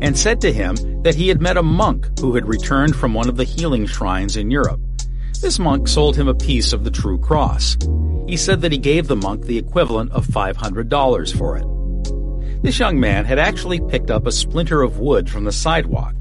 and 0.00 0.16
said 0.16 0.40
to 0.40 0.50
him 0.50 1.02
that 1.02 1.14
he 1.14 1.28
had 1.28 1.42
met 1.42 1.58
a 1.58 1.62
monk 1.62 2.08
who 2.18 2.34
had 2.34 2.48
returned 2.48 2.96
from 2.96 3.12
one 3.12 3.28
of 3.28 3.36
the 3.36 3.44
healing 3.44 3.84
shrines 3.84 4.34
in 4.34 4.50
Europe. 4.50 4.80
This 5.42 5.58
monk 5.58 5.88
sold 5.88 6.16
him 6.16 6.26
a 6.26 6.34
piece 6.34 6.72
of 6.72 6.84
the 6.84 6.90
true 6.90 7.18
cross. 7.18 7.76
He 8.26 8.38
said 8.38 8.62
that 8.62 8.72
he 8.72 8.78
gave 8.78 9.08
the 9.08 9.14
monk 9.14 9.44
the 9.44 9.58
equivalent 9.58 10.10
of 10.12 10.26
$500 10.26 11.36
for 11.36 11.58
it. 11.58 12.62
This 12.62 12.78
young 12.78 12.98
man 12.98 13.26
had 13.26 13.38
actually 13.38 13.80
picked 13.90 14.10
up 14.10 14.26
a 14.26 14.32
splinter 14.32 14.80
of 14.80 15.00
wood 15.00 15.28
from 15.28 15.44
the 15.44 15.52
sidewalk, 15.52 16.14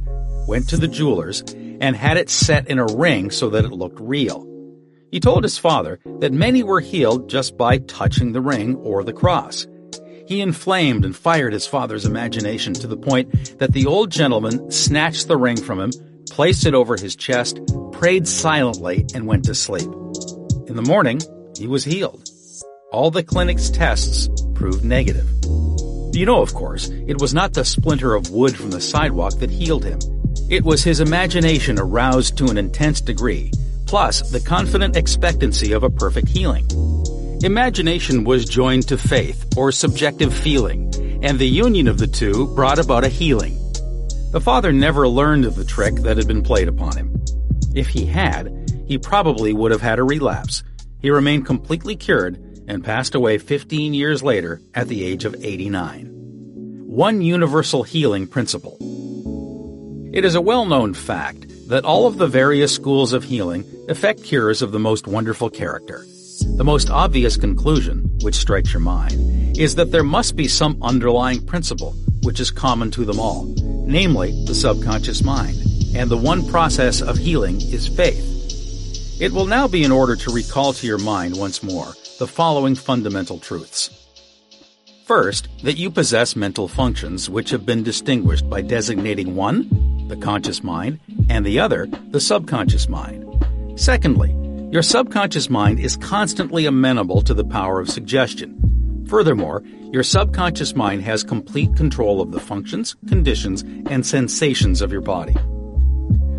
went 0.46 0.68
to 0.68 0.78
the 0.78 0.90
jeweler's, 0.90 1.40
and 1.80 1.96
had 1.96 2.18
it 2.18 2.30
set 2.30 2.68
in 2.68 2.80
a 2.80 2.96
ring 2.98 3.32
so 3.32 3.50
that 3.52 3.64
it 3.64 3.72
looked 3.72 4.02
real. 4.02 4.46
He 5.12 5.20
told 5.20 5.44
his 5.44 5.58
father 5.58 6.00
that 6.20 6.34
many 6.34 6.64
were 6.64 6.82
healed 6.82 7.30
just 7.30 7.58
by 7.58 7.78
touching 7.80 8.32
the 8.32 8.42
ring 8.42 8.76
or 8.78 9.04
the 9.04 9.14
cross. 9.14 9.68
He 10.28 10.42
inflamed 10.42 11.06
and 11.06 11.16
fired 11.16 11.54
his 11.54 11.68
father's 11.68 12.06
imagination 12.06 12.74
to 12.76 12.88
the 12.88 12.98
point 12.98 13.60
that 13.60 13.74
the 13.74 13.86
old 13.86 14.12
gentleman 14.12 14.72
snatched 14.72 15.28
the 15.28 15.38
ring 15.38 15.58
from 15.58 15.80
him, 15.80 15.92
placed 16.32 16.66
it 16.66 16.74
over 16.74 16.98
his 16.98 17.16
chest, 17.16 17.60
prayed 17.92 18.28
silently, 18.28 19.06
and 19.14 19.28
went 19.28 19.46
to 19.46 19.56
sleep. 19.56 19.90
In 20.68 20.76
the 20.76 20.82
morning, 20.82 21.22
he 21.56 21.68
was 21.68 21.84
healed. 21.84 22.28
All 22.92 23.12
the 23.12 23.24
clinic's 23.24 23.70
tests 23.70 24.30
proved 24.56 24.84
negative. 24.84 25.30
You 26.16 26.26
know, 26.26 26.42
of 26.42 26.54
course, 26.54 26.90
it 27.08 27.20
was 27.20 27.34
not 27.34 27.54
the 27.54 27.66
splinter 27.66 28.16
of 28.16 28.32
wood 28.32 28.56
from 28.56 28.72
the 28.72 28.82
sidewalk 28.82 29.38
that 29.40 29.52
healed 29.52 29.84
him. 29.84 30.00
It 30.50 30.64
was 30.64 30.84
his 30.84 31.02
imagination 31.02 31.78
aroused 31.78 32.38
to 32.38 32.46
an 32.46 32.58
intense 32.58 33.02
degree, 33.02 33.52
plus 33.86 34.22
the 34.32 34.40
confident 34.40 34.96
expectancy 34.96 35.72
of 35.72 35.84
a 35.84 35.90
perfect 35.90 36.28
healing. 36.28 36.68
Imagination 37.44 38.24
was 38.24 38.46
joined 38.46 38.88
to 38.88 38.98
faith, 38.98 39.46
or 39.56 39.72
subjective 39.72 40.34
feeling, 40.34 40.92
and 41.22 41.38
the 41.38 41.48
union 41.48 41.88
of 41.88 41.98
the 41.98 42.08
two 42.08 42.48
brought 42.56 42.80
about 42.80 43.04
a 43.04 43.10
healing. 43.10 43.58
The 44.32 44.42
father 44.42 44.72
never 44.72 45.08
learned 45.08 45.46
of 45.46 45.56
the 45.56 45.66
trick 45.66 45.96
that 45.98 46.18
had 46.18 46.28
been 46.28 46.44
played 46.44 46.68
upon 46.68 46.98
him. 46.98 47.16
If 47.76 47.90
he 47.90 48.06
had, 48.06 48.52
he 48.88 48.98
probably 48.98 49.54
would 49.54 49.72
have 49.72 49.82
had 49.82 50.00
a 50.00 50.04
relapse. 50.04 50.64
He 51.00 51.10
remained 51.10 51.46
completely 51.46 51.96
cured 51.96 52.38
and 52.68 52.84
passed 52.84 53.16
away 53.16 53.38
15 53.38 53.94
years 53.94 54.24
later 54.24 54.62
at 54.74 54.88
the 54.88 55.04
age 55.06 55.26
of 55.26 55.36
89. 55.36 56.08
One 56.88 57.22
universal 57.22 57.84
healing 57.84 58.28
principle. 58.28 58.78
It 60.14 60.26
is 60.26 60.36
a 60.36 60.42
well-known 60.42 60.94
fact 60.94 61.46
that 61.68 61.86
all 61.86 62.08
of 62.08 62.18
the 62.18 62.28
various 62.28 62.74
schools 62.74 63.14
of 63.14 63.24
healing 63.24 63.66
effect 63.90 64.24
cures 64.24 64.62
of 64.62 64.72
the 64.72 64.80
most 64.80 65.08
wonderful 65.08 65.50
character. 65.50 66.06
The 66.58 66.64
most 66.64 66.90
obvious 66.90 67.38
conclusion, 67.38 68.10
which 68.22 68.36
strikes 68.36 68.74
your 68.74 68.82
mind, 68.82 69.58
is 69.58 69.76
that 69.76 69.92
there 69.92 70.04
must 70.04 70.36
be 70.36 70.48
some 70.48 70.78
underlying 70.82 71.46
principle 71.46 71.96
which 72.24 72.40
is 72.40 72.50
common 72.52 72.90
to 72.92 73.06
them 73.06 73.20
all, 73.20 73.46
namely 73.86 74.32
the 74.46 74.56
subconscious 74.56 75.24
mind, 75.24 75.58
and 75.96 76.10
the 76.10 76.18
one 76.18 76.48
process 76.48 77.02
of 77.02 77.18
healing 77.18 77.62
is 77.62 77.88
faith. 77.88 79.22
It 79.22 79.32
will 79.32 79.46
now 79.46 79.68
be 79.68 79.84
in 79.84 79.92
order 79.92 80.16
to 80.16 80.34
recall 80.34 80.74
to 80.74 80.88
your 80.88 80.98
mind 80.98 81.38
once 81.38 81.64
more 81.64 81.94
the 82.20 82.28
following 82.28 82.76
fundamental 82.76 83.40
truths. 83.40 83.90
First, 85.06 85.48
that 85.64 85.78
you 85.78 85.92
possess 85.92 86.36
mental 86.36 86.68
functions 86.68 87.30
which 87.30 87.52
have 87.52 87.66
been 87.66 87.84
distinguished 87.84 88.50
by 88.50 88.62
designating 88.62 89.36
one, 89.36 89.70
the 90.08 90.18
conscious 90.18 90.64
mind, 90.64 91.00
and 91.30 91.46
the 91.46 91.60
other, 91.60 91.88
the 92.10 92.20
subconscious 92.20 92.88
mind. 92.88 93.26
Secondly, 93.76 94.32
your 94.72 94.84
subconscious 94.84 95.50
mind 95.50 95.80
is 95.80 95.98
constantly 95.98 96.66
amenable 96.66 97.22
to 97.22 97.34
the 97.34 97.46
power 97.46 97.80
of 97.80 97.90
suggestion. 97.90 99.06
Furthermore, 99.08 99.64
your 99.92 100.04
subconscious 100.04 100.76
mind 100.76 101.04
has 101.04 101.24
complete 101.24 101.76
control 101.76 102.22
of 102.22 102.32
the 102.32 102.40
functions, 102.40 102.96
conditions, 103.08 103.62
and 103.90 104.06
sensations 104.06 104.82
of 104.82 104.92
your 104.92 105.02
body. 105.02 105.36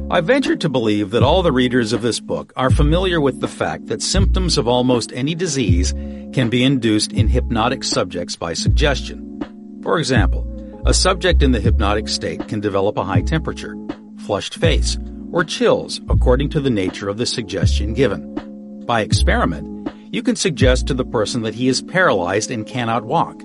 I 0.08 0.20
venture 0.20 0.54
to 0.56 0.68
believe 0.68 1.10
that 1.10 1.24
all 1.24 1.42
the 1.42 1.50
readers 1.50 1.92
of 1.92 2.02
this 2.02 2.20
book 2.20 2.52
are 2.54 2.70
familiar 2.70 3.20
with 3.20 3.40
the 3.40 3.48
fact 3.48 3.86
that 3.86 4.02
symptoms 4.02 4.56
of 4.56 4.68
almost 4.68 5.12
any 5.12 5.34
disease 5.34 5.92
can 6.32 6.48
be 6.48 6.62
induced 6.62 7.12
in 7.12 7.26
hypnotic 7.26 7.82
subjects 7.82 8.36
by 8.36 8.52
suggestion. 8.52 9.80
For 9.82 9.98
example, 9.98 10.46
a 10.86 10.94
subject 10.94 11.42
in 11.42 11.50
the 11.50 11.60
hypnotic 11.60 12.06
state 12.08 12.46
can 12.46 12.60
develop 12.60 12.96
a 12.96 13.02
high 13.02 13.20
temperature, 13.20 13.76
flushed 14.18 14.54
face, 14.54 14.96
or 15.32 15.42
chills 15.42 16.00
according 16.08 16.48
to 16.48 16.60
the 16.60 16.70
nature 16.70 17.08
of 17.08 17.18
the 17.18 17.26
suggestion 17.26 17.92
given. 17.92 18.84
By 18.86 19.00
experiment, 19.00 19.90
you 20.12 20.22
can 20.22 20.36
suggest 20.36 20.86
to 20.86 20.94
the 20.94 21.04
person 21.04 21.42
that 21.42 21.56
he 21.56 21.66
is 21.66 21.82
paralyzed 21.82 22.52
and 22.52 22.64
cannot 22.64 23.04
walk. 23.04 23.42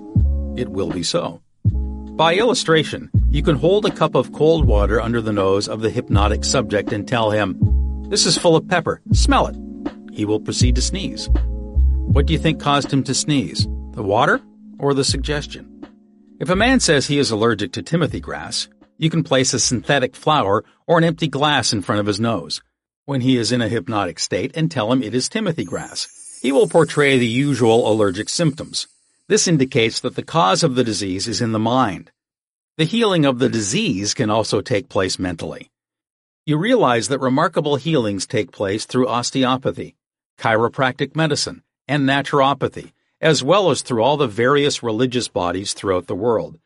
It 0.56 0.68
will 0.68 0.90
be 0.90 1.02
so. 1.02 1.42
By 1.64 2.36
illustration, 2.36 3.10
you 3.28 3.42
can 3.42 3.56
hold 3.56 3.86
a 3.86 3.90
cup 3.90 4.14
of 4.14 4.32
cold 4.32 4.64
water 4.64 5.00
under 5.00 5.20
the 5.20 5.32
nose 5.32 5.66
of 5.66 5.80
the 5.80 5.90
hypnotic 5.90 6.44
subject 6.44 6.92
and 6.92 7.08
tell 7.08 7.32
him, 7.32 7.58
This 8.08 8.24
is 8.24 8.38
full 8.38 8.54
of 8.54 8.68
pepper, 8.68 9.02
smell 9.12 9.48
it. 9.48 9.56
He 10.12 10.24
will 10.24 10.38
proceed 10.38 10.76
to 10.76 10.82
sneeze. 10.82 11.28
What 11.32 12.26
do 12.26 12.34
you 12.34 12.38
think 12.38 12.60
caused 12.60 12.92
him 12.92 13.02
to 13.02 13.14
sneeze? 13.14 13.66
The 13.94 14.04
water 14.04 14.40
or 14.78 14.94
the 14.94 15.04
suggestion? 15.04 15.68
If 16.42 16.50
a 16.50 16.56
man 16.56 16.80
says 16.80 17.06
he 17.06 17.20
is 17.20 17.30
allergic 17.30 17.70
to 17.74 17.82
timothy 17.82 18.18
grass, 18.18 18.66
you 18.98 19.10
can 19.10 19.22
place 19.22 19.54
a 19.54 19.60
synthetic 19.60 20.16
flower 20.16 20.64
or 20.88 20.98
an 20.98 21.04
empty 21.04 21.28
glass 21.28 21.72
in 21.72 21.82
front 21.82 22.00
of 22.00 22.06
his 22.08 22.18
nose 22.18 22.60
when 23.04 23.20
he 23.20 23.36
is 23.36 23.52
in 23.52 23.62
a 23.62 23.68
hypnotic 23.68 24.18
state 24.18 24.50
and 24.56 24.68
tell 24.68 24.90
him 24.90 25.04
it 25.04 25.14
is 25.14 25.28
timothy 25.28 25.62
grass. 25.62 26.40
He 26.42 26.50
will 26.50 26.66
portray 26.66 27.16
the 27.16 27.28
usual 27.28 27.88
allergic 27.88 28.28
symptoms. 28.28 28.88
This 29.28 29.46
indicates 29.46 30.00
that 30.00 30.16
the 30.16 30.24
cause 30.24 30.64
of 30.64 30.74
the 30.74 30.82
disease 30.82 31.28
is 31.28 31.40
in 31.40 31.52
the 31.52 31.60
mind. 31.60 32.10
The 32.76 32.86
healing 32.86 33.24
of 33.24 33.38
the 33.38 33.48
disease 33.48 34.12
can 34.12 34.28
also 34.28 34.60
take 34.60 34.88
place 34.88 35.20
mentally. 35.20 35.70
You 36.44 36.56
realize 36.56 37.06
that 37.06 37.20
remarkable 37.20 37.76
healings 37.76 38.26
take 38.26 38.50
place 38.50 38.84
through 38.84 39.06
osteopathy, 39.06 39.94
chiropractic 40.40 41.14
medicine, 41.14 41.62
and 41.86 42.02
naturopathy, 42.02 42.90
as 43.22 43.42
well 43.42 43.70
as 43.70 43.82
through 43.82 44.02
all 44.02 44.16
the 44.16 44.26
various 44.26 44.82
religious 44.82 45.28
bodies 45.28 45.72
throughout 45.72 46.08
the 46.08 46.14
world. 46.14 46.58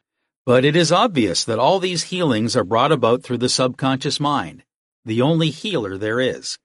But 0.46 0.64
it 0.64 0.74
is 0.74 0.90
obvious 0.90 1.44
that 1.44 1.58
all 1.58 1.78
these 1.78 2.04
healings 2.04 2.56
are 2.56 2.64
brought 2.64 2.92
about 2.92 3.22
through 3.22 3.38
the 3.38 3.50
subconscious 3.50 4.18
mind, 4.18 4.64
the 5.04 5.20
only 5.20 5.50
healer 5.50 5.98
there 5.98 6.18
is. 6.18 6.58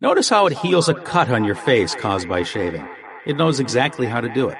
Notice 0.00 0.30
how 0.30 0.46
it 0.46 0.58
heals 0.58 0.88
a 0.88 0.94
cut 0.94 1.30
on 1.30 1.44
your 1.44 1.54
face 1.54 1.94
caused 1.94 2.26
by 2.28 2.42
shaving. 2.42 2.88
It 3.26 3.36
knows 3.36 3.60
exactly 3.60 4.06
how 4.06 4.22
to 4.22 4.32
do 4.32 4.48
it. 4.48 4.58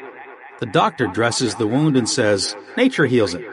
The 0.60 0.66
doctor 0.66 1.06
dresses 1.06 1.54
the 1.54 1.66
wound 1.66 1.96
and 1.96 2.08
says, 2.08 2.54
Nature 2.76 3.06
heals 3.06 3.34
it. 3.34 3.44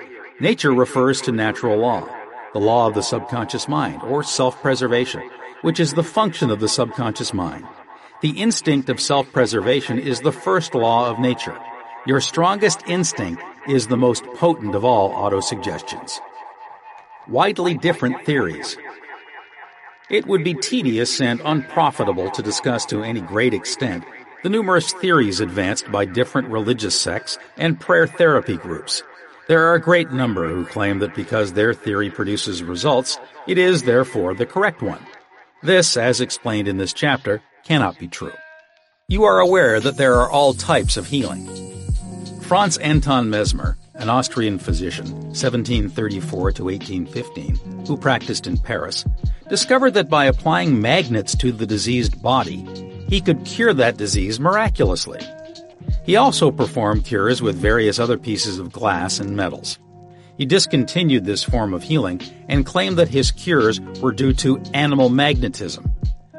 Nature 0.42 0.74
refers 0.74 1.22
to 1.22 1.32
natural 1.32 1.78
law, 1.78 2.08
the 2.54 2.60
law 2.60 2.88
of 2.88 2.94
the 2.94 3.02
subconscious 3.02 3.68
mind, 3.68 4.04
or 4.04 4.22
self-preservation, 4.22 5.28
which 5.62 5.80
is 5.80 5.94
the 5.94 6.04
function 6.04 6.52
of 6.52 6.60
the 6.60 6.68
subconscious 6.68 7.34
mind. 7.34 7.66
The 8.22 8.32
instinct 8.32 8.90
of 8.90 9.00
self-preservation 9.00 9.98
is 9.98 10.20
the 10.20 10.34
first 10.34 10.76
law 10.76 11.10
of 11.10 11.20
nature. 11.20 11.58
Your 12.06 12.20
strongest 12.20 12.84
instinct 12.86 13.42
is 13.66 13.88
the 13.88 13.96
most 13.96 14.26
potent 14.36 14.76
of 14.76 14.84
all 14.84 15.14
autosuggestions. 15.14 16.20
Widely 17.30 17.76
different 17.76 18.26
theories. 18.26 18.78
It 20.10 20.28
would 20.28 20.44
be 20.44 20.54
tedious 20.54 21.22
and 21.22 21.42
unprofitable 21.46 22.30
to 22.32 22.42
discuss 22.42 22.86
to 22.88 23.04
any 23.04 23.22
great 23.22 23.54
extent 23.54 24.04
the 24.44 24.50
numerous 24.50 24.92
theories 24.92 25.40
advanced 25.40 25.90
by 25.90 26.04
different 26.04 26.50
religious 26.50 27.00
sects 27.00 27.38
and 27.56 27.80
prayer 27.80 28.08
therapy 28.08 28.58
groups. 28.58 29.02
There 29.48 29.66
are 29.68 29.76
a 29.76 29.82
great 29.82 30.12
number 30.12 30.50
who 30.50 30.66
claim 30.66 31.00
that 31.00 31.16
because 31.16 31.54
their 31.54 31.74
theory 31.74 32.10
produces 32.10 32.64
results, 32.64 33.18
it 33.48 33.58
is 33.58 33.84
therefore 33.84 34.34
the 34.34 34.46
correct 34.46 34.82
one. 34.82 35.06
This, 35.62 35.96
as 35.96 36.22
explained 36.22 36.68
in 36.68 36.78
this 36.78 36.94
chapter, 36.94 37.42
cannot 37.70 38.00
be 38.00 38.08
true. 38.08 38.34
You 39.08 39.26
are 39.26 39.40
aware 39.40 39.80
that 39.80 39.96
there 39.96 40.16
are 40.16 40.30
all 40.30 40.56
types 40.56 40.98
of 40.98 41.06
healing. 41.06 41.48
Franz 42.42 42.80
Anton 42.80 43.30
Mesmer, 43.30 43.78
an 43.94 44.10
Austrian 44.10 44.58
physician, 44.58 45.12
1734 45.12 46.52
to 46.54 46.64
1815, 46.64 47.86
who 47.86 47.96
practiced 47.96 48.48
in 48.48 48.58
Paris, 48.58 49.06
discovered 49.50 49.92
that 49.92 50.10
by 50.10 50.26
applying 50.26 50.82
magnets 50.82 51.36
to 51.36 51.52
the 51.52 51.68
diseased 51.68 52.20
body, 52.24 52.66
he 53.08 53.22
could 53.22 53.46
cure 53.46 53.76
that 53.76 53.98
disease 53.98 54.40
miraculously. 54.40 55.20
He 56.04 56.16
also 56.16 56.50
performed 56.50 57.06
cures 57.06 57.40
with 57.40 57.56
various 57.56 58.00
other 58.00 58.18
pieces 58.18 58.58
of 58.58 58.72
glass 58.72 59.20
and 59.20 59.36
metals. 59.36 59.78
He 60.40 60.46
discontinued 60.48 61.26
this 61.26 61.44
form 61.44 61.76
of 61.76 61.84
healing 61.84 62.20
and 62.48 62.66
claimed 62.66 62.98
that 62.98 63.10
his 63.10 63.30
cures 63.30 63.80
were 64.02 64.12
due 64.12 64.34
to 64.34 64.60
animal 64.74 65.10
magnetism, 65.10 65.92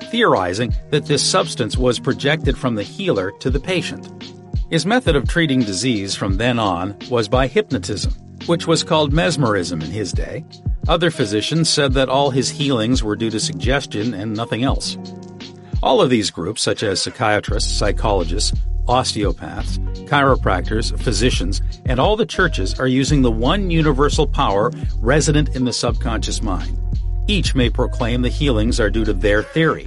theorizing 0.05 0.75
that 0.91 1.07
this 1.07 1.25
substance 1.25 1.77
was 1.77 1.99
projected 1.99 2.57
from 2.57 2.75
the 2.75 2.83
healer 2.83 3.33
to 3.41 3.51
the 3.51 3.61
patient. 3.61 4.09
His 4.71 4.87
method 4.87 5.17
of 5.17 5.29
treating 5.29 5.61
disease 5.61 6.15
from 6.15 6.37
then 6.37 6.59
on 6.59 6.97
was 7.11 7.29
by 7.29 7.47
hypnotism, 7.47 8.13
which 8.47 8.67
was 8.67 8.85
called 8.85 9.13
mesmerism 9.13 9.83
in 9.83 9.91
his 9.91 10.13
day. 10.13 10.45
Other 10.89 11.11
physicians 11.11 11.69
said 11.69 11.93
that 11.95 12.09
all 12.09 12.31
his 12.31 12.51
healings 12.51 13.03
were 13.03 13.17
due 13.17 13.31
to 13.31 13.41
suggestion 13.41 14.15
and 14.15 14.35
nothing 14.35 14.65
else. 14.65 14.97
All 15.83 16.01
of 16.01 16.11
these 16.11 16.31
groups, 16.31 16.63
such 16.63 16.83
as 16.83 17.03
psychiatrists, 17.03 17.73
psychologists, 17.73 18.53
osteopaths, 18.87 19.79
chiropractors, 20.09 20.99
physicians, 21.01 21.63
and 21.87 22.01
all 22.01 22.17
the 22.17 22.27
churches 22.27 22.79
are 22.79 22.89
using 22.89 23.23
the 23.23 23.31
one 23.31 23.71
universal 23.71 24.27
power 24.27 24.71
resident 24.99 25.55
in 25.55 25.65
the 25.65 25.73
subconscious 25.73 26.43
mind. 26.43 26.77
Each 27.31 27.55
may 27.55 27.71
proclaim 27.71 28.23
the 28.23 28.29
healings 28.29 28.81
are 28.81 28.91
due 28.91 29.05
to 29.05 29.13
their 29.13 29.45
theory. 29.45 29.87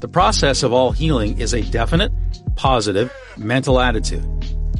The 0.00 0.08
process 0.08 0.62
of 0.62 0.72
all 0.72 0.90
healing 0.90 1.38
is 1.38 1.52
a 1.52 1.60
definite, 1.60 2.10
positive, 2.56 3.12
mental 3.36 3.78
attitude, 3.78 4.24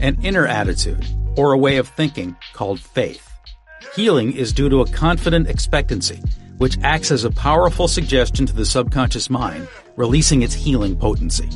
an 0.01 0.17
inner 0.23 0.47
attitude, 0.47 1.07
or 1.37 1.53
a 1.53 1.59
way 1.59 1.77
of 1.77 1.89
thinking 1.89 2.35
called 2.55 2.81
faith. 2.81 3.31
Healing 3.95 4.33
is 4.33 4.55
due 4.55 4.71
to 4.71 4.81
a 4.81 4.89
confident 4.89 5.51
expectancy, 5.51 6.23
which 6.57 6.79
acts 6.83 7.11
as 7.11 7.25
a 7.25 7.31
powerful 7.31 7.89
suggestion 7.89 8.47
to 8.47 8.55
the 8.55 8.65
subconscious 8.65 9.29
mind, 9.29 9.69
releasing 9.97 10.41
its 10.41 10.55
healing 10.55 10.97
potency. 10.97 11.51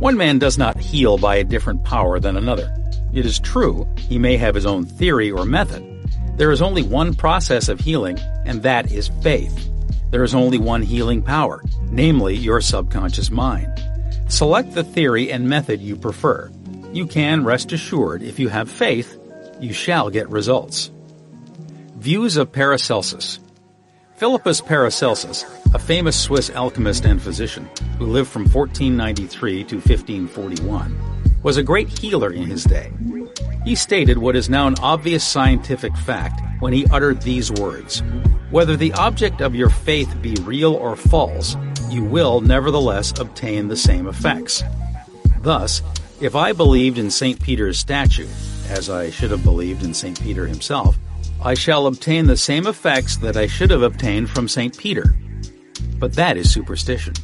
One 0.00 0.16
man 0.16 0.40
does 0.40 0.58
not 0.58 0.76
heal 0.76 1.18
by 1.18 1.36
a 1.36 1.44
different 1.44 1.84
power 1.84 2.18
than 2.18 2.36
another. 2.36 2.76
It 3.14 3.24
is 3.24 3.38
true, 3.38 3.86
he 3.96 4.18
may 4.18 4.38
have 4.38 4.56
his 4.56 4.66
own 4.66 4.86
theory 4.86 5.30
or 5.30 5.44
method. 5.44 5.95
There 6.36 6.50
is 6.50 6.60
only 6.60 6.82
one 6.82 7.14
process 7.14 7.68
of 7.68 7.80
healing, 7.80 8.18
and 8.44 8.62
that 8.62 8.92
is 8.92 9.08
faith. 9.22 9.70
There 10.10 10.22
is 10.22 10.34
only 10.34 10.58
one 10.58 10.82
healing 10.82 11.22
power, 11.22 11.62
namely 11.90 12.36
your 12.36 12.60
subconscious 12.60 13.30
mind. 13.30 13.72
Select 14.28 14.74
the 14.74 14.84
theory 14.84 15.32
and 15.32 15.48
method 15.48 15.80
you 15.80 15.96
prefer. 15.96 16.50
You 16.92 17.06
can 17.06 17.44
rest 17.44 17.72
assured 17.72 18.22
if 18.22 18.38
you 18.38 18.48
have 18.48 18.70
faith, 18.70 19.18
you 19.60 19.72
shall 19.72 20.10
get 20.10 20.28
results. 20.28 20.90
Views 21.96 22.36
of 22.36 22.52
Paracelsus 22.52 23.40
Philippus 24.16 24.60
Paracelsus, 24.60 25.44
a 25.74 25.78
famous 25.78 26.18
Swiss 26.18 26.50
alchemist 26.50 27.04
and 27.04 27.20
physician 27.20 27.68
who 27.98 28.06
lived 28.06 28.28
from 28.28 28.42
1493 28.42 29.64
to 29.64 29.76
1541, 29.76 31.40
was 31.42 31.56
a 31.56 31.62
great 31.62 31.88
healer 31.88 32.30
in 32.30 32.44
his 32.44 32.64
day. 32.64 32.92
He 33.64 33.74
stated 33.74 34.18
what 34.18 34.36
is 34.36 34.48
now 34.48 34.66
an 34.66 34.76
obvious 34.80 35.24
scientific 35.24 35.96
fact 35.96 36.40
when 36.60 36.72
he 36.72 36.86
uttered 36.86 37.22
these 37.22 37.50
words 37.50 38.02
Whether 38.50 38.76
the 38.76 38.92
object 38.92 39.40
of 39.40 39.54
your 39.54 39.70
faith 39.70 40.14
be 40.22 40.36
real 40.42 40.74
or 40.74 40.96
false, 40.96 41.56
you 41.90 42.04
will 42.04 42.40
nevertheless 42.40 43.18
obtain 43.18 43.68
the 43.68 43.76
same 43.76 44.06
effects. 44.06 44.62
Thus, 45.40 45.82
if 46.20 46.34
I 46.34 46.52
believed 46.52 46.98
in 46.98 47.10
St. 47.10 47.40
Peter's 47.40 47.78
statue, 47.78 48.28
as 48.68 48.88
I 48.88 49.10
should 49.10 49.30
have 49.30 49.44
believed 49.44 49.82
in 49.82 49.94
St. 49.94 50.20
Peter 50.20 50.46
himself, 50.46 50.96
I 51.42 51.54
shall 51.54 51.86
obtain 51.86 52.26
the 52.26 52.36
same 52.36 52.66
effects 52.66 53.16
that 53.18 53.36
I 53.36 53.46
should 53.46 53.70
have 53.70 53.82
obtained 53.82 54.30
from 54.30 54.48
St. 54.48 54.76
Peter. 54.76 55.14
But 55.98 56.14
that 56.14 56.36
is 56.36 56.52
superstition. 56.52 57.14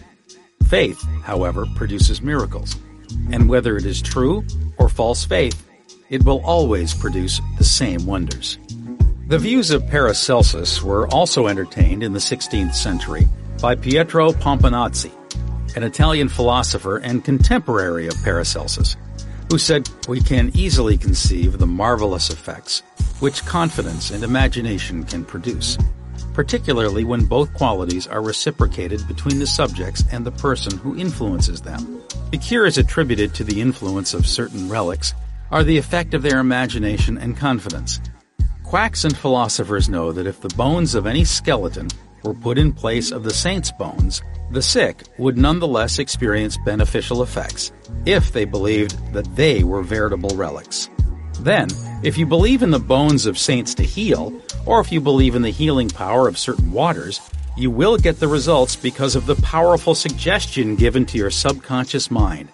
Faith, 0.69 1.03
however, 1.23 1.67
produces 1.75 2.23
miracles. 2.23 2.77
And 3.31 3.49
whether 3.49 3.77
it 3.77 3.85
is 3.85 4.01
true 4.01 4.45
or 4.79 4.89
false 4.89 5.25
faith, 5.25 5.67
it 6.13 6.23
will 6.25 6.45
always 6.45 6.93
produce 6.93 7.41
the 7.57 7.65
same 7.65 8.05
wonders. 8.05 8.59
The 9.29 9.39
views 9.39 9.71
of 9.71 9.89
Paracelsus 9.89 10.83
were 10.83 11.09
also 11.09 11.47
entertained 11.47 12.03
in 12.03 12.13
the 12.13 12.19
16th 12.19 12.75
century 12.75 13.27
by 13.63 13.75
Pietro 13.77 14.33
Pomponazzi, 14.33 15.11
an 15.75 15.83
Italian 15.83 16.29
philosopher 16.29 16.99
and 16.99 17.25
contemporary 17.25 18.09
of 18.09 18.23
Paracelsus, 18.23 18.95
who 19.51 19.57
said, 19.57 19.89
We 20.07 20.21
can 20.21 20.51
easily 20.55 20.99
conceive 20.99 21.59
the 21.59 21.67
marvelous 21.67 22.29
effects 22.29 22.83
which 23.21 23.47
confidence 23.47 24.11
and 24.11 24.23
imagination 24.23 25.05
can 25.05 25.25
produce, 25.25 25.79
particularly 26.35 27.05
when 27.05 27.25
both 27.25 27.55
qualities 27.55 28.07
are 28.07 28.21
reciprocated 28.21 29.07
between 29.09 29.39
the 29.39 29.47
subjects 29.47 30.05
and 30.13 30.27
the 30.27 30.33
person 30.33 30.77
who 30.77 30.99
influences 30.99 31.63
them. 31.63 32.03
The 32.33 32.39
cure 32.39 32.67
is 32.67 32.77
attributed 32.77 33.33
to 33.35 33.45
the 33.45 33.63
influence 33.63 34.13
of 34.13 34.27
certain 34.27 34.69
relics 34.69 35.15
are 35.53 35.63
the 35.63 35.77
effect 35.77 36.15
of 36.15 36.23
their 36.23 36.41
imagination 36.41 37.19
and 37.19 37.37
confidence. 37.37 38.01
Quacks 38.65 39.05
and 39.05 39.15
philosophers 39.17 39.91
know 39.91 40.11
that 40.11 40.27
if 40.27 40.41
the 40.41 40.49
bones 40.57 40.95
of 40.95 41.07
any 41.07 41.25
skeleton 41.25 41.89
were 42.25 42.33
put 42.33 42.57
in 42.57 42.73
place 42.73 43.11
of 43.11 43.23
the 43.23 43.35
saint's 43.35 43.71
bones, 43.71 44.23
the 44.51 44.63
sick 44.63 45.03
would 45.19 45.37
nonetheless 45.37 45.99
experience 45.99 46.57
beneficial 46.65 47.23
effects 47.23 47.71
if 48.07 48.33
they 48.33 48.47
believed 48.47 48.97
that 49.13 49.37
they 49.37 49.63
were 49.63 49.83
veritable 49.83 50.35
relics. 50.35 50.89
Then, 51.41 51.69
if 52.03 52.17
you 52.17 52.25
believe 52.25 52.63
in 52.63 52.71
the 52.71 52.79
bones 52.79 53.27
of 53.27 53.37
saints 53.37 53.75
to 53.75 53.83
heal, 53.83 54.33
or 54.65 54.81
if 54.81 54.91
you 54.91 55.01
believe 55.01 55.35
in 55.35 55.43
the 55.43 55.51
healing 55.51 55.91
power 55.91 56.29
of 56.29 56.39
certain 56.39 56.73
waters, 56.73 57.21
you 57.59 57.71
will 57.71 57.99
get 57.99 58.21
the 58.21 58.29
results 58.29 58.75
because 58.75 59.17
of 59.17 59.27
the 59.27 59.37
powerful 59.37 59.95
suggestion 59.95 60.77
given 60.77 61.05
to 61.07 61.19
your 61.19 61.31
subconscious 61.31 62.11
mind. 62.11 62.49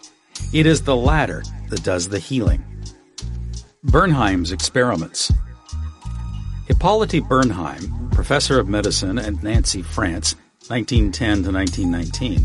It 0.53 0.67
is 0.67 0.83
the 0.83 0.97
latter 0.97 1.45
that 1.69 1.85
does 1.85 2.09
the 2.09 2.19
healing. 2.19 2.65
Bernheim's 3.85 4.51
experiments. 4.51 5.33
Hippolyte 6.67 7.23
Bernheim, 7.29 8.11
professor 8.11 8.59
of 8.59 8.69
medicine 8.69 9.21
at 9.21 9.41
Nancy, 9.45 9.83
France, 9.83 10.35
1910 10.67 11.45
to 11.45 11.53
1919, 11.53 12.45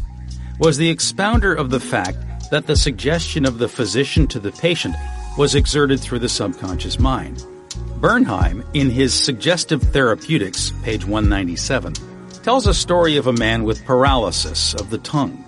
was 0.60 0.78
the 0.78 0.92
expounder 0.92 1.52
of 1.52 1.72
the 1.72 1.80
fact 1.80 2.20
that 2.52 2.68
the 2.68 2.76
suggestion 2.76 3.46
of 3.46 3.58
the 3.58 3.68
physician 3.68 4.28
to 4.28 4.40
the 4.40 4.52
patient 4.52 4.96
was 5.36 5.56
exerted 5.56 6.00
through 6.00 6.20
the 6.20 6.30
subconscious 6.30 7.00
mind. 7.00 7.44
Bernheim, 8.00 8.64
in 8.76 8.92
his 8.92 9.12
Suggestive 9.12 9.82
Therapeutics, 9.82 10.72
page 10.84 11.04
197, 11.04 11.94
tells 12.44 12.68
a 12.68 12.76
story 12.76 13.18
of 13.18 13.26
a 13.26 13.34
man 13.34 13.64
with 13.64 13.84
paralysis 13.86 14.76
of 14.76 14.92
the 14.92 15.00
tongue, 15.00 15.44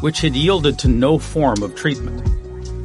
which 0.00 0.22
had 0.22 0.34
yielded 0.34 0.78
to 0.78 0.88
no 0.88 1.18
form 1.18 1.62
of 1.62 1.74
treatment. 1.74 2.26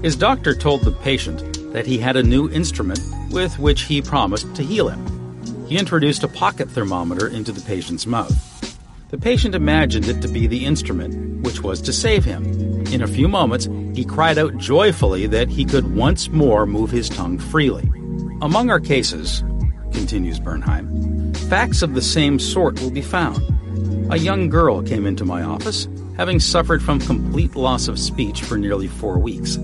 His 0.03 0.17
doctor 0.17 0.53
told 0.53 0.81
the 0.81 0.91
patient 0.91 1.62
that 1.73 1.85
he 1.85 1.97
had 1.97 2.15
a 2.15 2.23
new 2.23 2.49
instrument 2.49 3.01
with 3.31 3.59
which 3.59 3.81
he 3.81 4.01
promised 4.01 4.55
to 4.55 4.63
heal 4.63 4.87
him. 4.87 5.65
He 5.67 5.77
introduced 5.77 6.23
a 6.23 6.27
pocket 6.27 6.69
thermometer 6.69 7.27
into 7.27 7.51
the 7.51 7.61
patient's 7.61 8.05
mouth. 8.05 8.39
The 9.09 9.17
patient 9.17 9.55
imagined 9.55 10.07
it 10.07 10.21
to 10.21 10.27
be 10.27 10.47
the 10.47 10.65
instrument 10.65 11.43
which 11.43 11.61
was 11.61 11.81
to 11.81 11.93
save 11.93 12.23
him. 12.23 12.45
In 12.87 13.01
a 13.01 13.07
few 13.07 13.27
moments, 13.27 13.67
he 13.93 14.05
cried 14.05 14.37
out 14.37 14.57
joyfully 14.57 15.27
that 15.27 15.49
he 15.49 15.65
could 15.65 15.95
once 15.95 16.29
more 16.29 16.65
move 16.65 16.91
his 16.91 17.09
tongue 17.09 17.37
freely. 17.37 17.91
Among 18.41 18.69
our 18.69 18.79
cases, 18.79 19.43
continues 19.91 20.39
Bernheim, 20.39 21.35
facts 21.49 21.81
of 21.81 21.93
the 21.93 22.01
same 22.01 22.39
sort 22.39 22.81
will 22.81 22.91
be 22.91 23.01
found. 23.01 23.41
A 24.11 24.17
young 24.17 24.49
girl 24.49 24.81
came 24.81 25.05
into 25.05 25.25
my 25.25 25.41
office, 25.41 25.87
having 26.17 26.39
suffered 26.39 26.83
from 26.83 26.99
complete 26.99 27.55
loss 27.55 27.87
of 27.87 27.99
speech 27.99 28.41
for 28.41 28.57
nearly 28.57 28.87
four 28.87 29.17
weeks. 29.17 29.57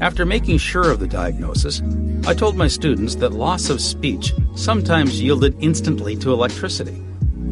After 0.00 0.24
making 0.24 0.58
sure 0.58 0.90
of 0.90 0.98
the 0.98 1.06
diagnosis, 1.06 1.82
I 2.26 2.34
told 2.34 2.56
my 2.56 2.68
students 2.68 3.16
that 3.16 3.32
loss 3.32 3.70
of 3.70 3.80
speech 3.80 4.32
sometimes 4.54 5.20
yielded 5.20 5.56
instantly 5.60 6.16
to 6.16 6.32
electricity 6.32 7.02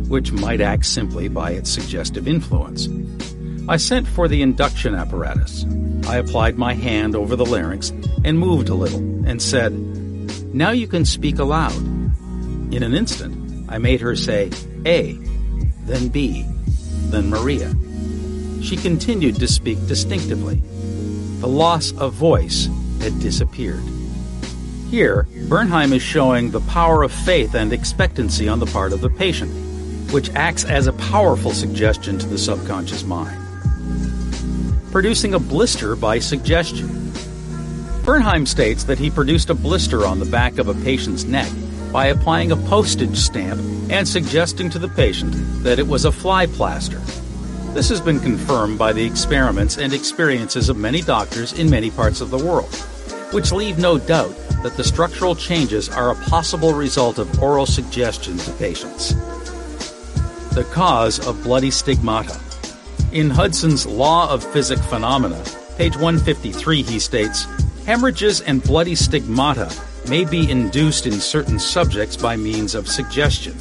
which 0.09 0.33
might 0.33 0.61
act 0.61 0.87
simply 0.87 1.29
by 1.29 1.53
its 1.53 1.71
suggestive 1.71 2.27
influence. 2.27 2.89
I 3.69 3.77
sent 3.77 4.09
for 4.09 4.27
the 4.27 4.43
induction 4.43 4.95
apparatus. 4.95 5.67
I 6.07 6.17
applied 6.17 6.57
my 6.57 6.73
hand 6.73 7.15
over 7.15 7.37
the 7.37 7.45
larynx 7.45 7.91
and 8.25 8.39
moved 8.39 8.71
a 8.71 8.75
little 8.75 9.01
and 9.27 9.41
said, 9.41 9.73
Now 10.55 10.71
you 10.71 10.89
can 10.89 11.05
speak 11.05 11.39
aloud. 11.39 11.77
In 12.73 12.83
an 12.83 12.95
instant, 12.95 13.67
I 13.69 13.79
made 13.79 14.01
her 14.01 14.17
say 14.17 14.51
A, 14.87 15.13
then 15.85 16.09
B, 16.09 16.47
then 17.11 17.29
Maria. 17.29 17.75
She 18.63 18.77
continued 18.77 19.37
to 19.37 19.49
speak 19.49 19.79
distinctively. 19.87 20.63
The 21.41 21.49
loss 21.49 21.93
of 21.93 22.15
voice 22.15 22.69
had 23.01 23.19
disappeared. 23.21 23.83
Here, 24.91 25.27
Bernheim 25.49 25.93
is 25.93 26.03
showing 26.03 26.51
the 26.51 26.61
power 26.63 27.03
of 27.03 27.13
faith 27.13 27.55
and 27.55 27.73
expectancy 27.73 28.49
on 28.49 28.59
the 28.59 28.67
part 28.67 28.93
of 28.93 29.01
the 29.01 29.11
patient 29.11 29.53
which 30.13 30.31
acts 30.31 30.65
as 30.65 30.87
a 30.87 30.93
powerful 30.95 31.53
suggestion 31.53 32.19
to 32.19 32.27
the 32.27 32.39
subconscious 32.39 33.05
mind. 33.05 33.39
Producing 34.91 35.35
a 35.35 35.39
blister 35.39 35.97
by 35.97 36.19
suggestion. 36.19 36.89
Bernheim 38.05 38.47
states 38.47 38.85
that 38.85 38.99
he 38.99 39.11
produced 39.11 39.51
a 39.51 39.55
blister 39.55 40.07
on 40.07 40.19
the 40.19 40.25
back 40.25 40.59
of 40.59 40.69
a 40.69 40.75
patient's 40.83 41.25
neck 41.25 41.51
by 41.93 42.07
applying 42.07 42.53
a 42.53 42.57
postage 42.57 43.19
stamp 43.19 43.61
and 43.91 44.09
suggesting 44.09 44.71
to 44.71 44.79
the 44.79 44.89
patient 44.89 45.35
that 45.63 45.79
it 45.79 45.87
was 45.87 46.07
a 46.07 46.13
fly 46.13 46.47
plaster. 46.47 47.03
This 47.79 47.91
has 47.91 48.01
been 48.01 48.19
confirmed 48.19 48.77
by 48.77 48.93
the 48.93 49.07
experiments 49.07 49.79
and 49.79 49.93
experiences 49.93 50.69
of 50.69 50.77
many 50.77 51.01
doctors 51.01 51.53
in 51.53 51.71
many 51.71 51.93
parts 51.93 52.21
of 52.21 52.29
the 52.29 52.37
world, 52.37 52.75
which 53.31 53.53
leave 53.53 53.79
no 53.79 53.99
doubt 53.99 54.37
that 54.65 54.77
the 54.77 54.83
structural 54.83 55.37
changes 55.37 55.89
are 55.89 56.11
a 56.11 56.17
possible 56.25 56.73
result 56.73 57.19
of 57.19 57.41
oral 57.41 57.67
suggestion 57.67 58.37
to 58.39 58.51
patients 58.55 59.15
the 60.57 60.69
cause 60.73 61.25
of 61.25 61.41
bloody 61.45 61.71
stigmata. 61.71 62.41
In 63.13 63.31
Hudson's 63.31 63.87
Law 63.87 64.29
of 64.29 64.43
Physic 64.53 64.81
Phenomena, 64.81 65.41
page 65.77 65.95
153, 65.95 66.83
he 66.83 66.99
states 66.99 67.47
hemorrhages 67.87 68.41
and 68.41 68.61
bloody 68.61 68.97
stigmata 68.97 69.73
may 70.09 70.25
be 70.25 70.51
induced 70.51 71.07
in 71.07 71.13
certain 71.13 71.61
subjects 71.61 72.17
by 72.17 72.35
means 72.35 72.75
of 72.75 72.89
suggestion. 72.89 73.57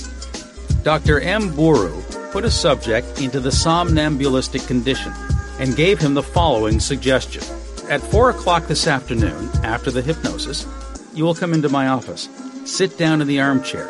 Dr. 0.82 1.20
M. 1.20 1.52
Bourru 1.52 2.17
put 2.32 2.46
a 2.46 2.52
subject 2.52 3.22
into 3.22 3.40
the 3.40 3.52
somnambulistic 3.52 4.66
condition 4.68 5.14
and 5.60 5.76
gave 5.76 6.00
him 6.00 6.14
the 6.14 6.24
following 6.24 6.80
suggestion. 6.80 7.44
At 7.90 8.02
4 8.02 8.32
o'clock 8.32 8.68
this 8.68 8.88
afternoon, 8.88 9.50
after 9.64 9.92
the 9.92 10.02
hypnosis, 10.02 10.68
you 11.14 11.24
will 11.24 11.36
come 11.36 11.54
into 11.54 11.70
my 11.70 11.88
office. 11.88 12.30
Sit 12.66 12.98
down 12.98 13.22
in 13.22 13.28
the 13.28 13.40
armchair. 13.40 13.88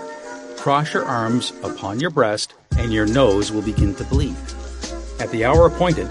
Cross 0.57 0.93
your 0.93 1.05
arms 1.05 1.51
upon 1.63 1.99
your 1.99 2.11
breast 2.11 2.53
and 2.77 2.93
your 2.93 3.05
nose 3.05 3.51
will 3.51 3.61
begin 3.63 3.95
to 3.95 4.03
bleed. 4.05 4.35
At 5.19 5.31
the 5.31 5.45
hour 5.45 5.65
appointed, 5.65 6.07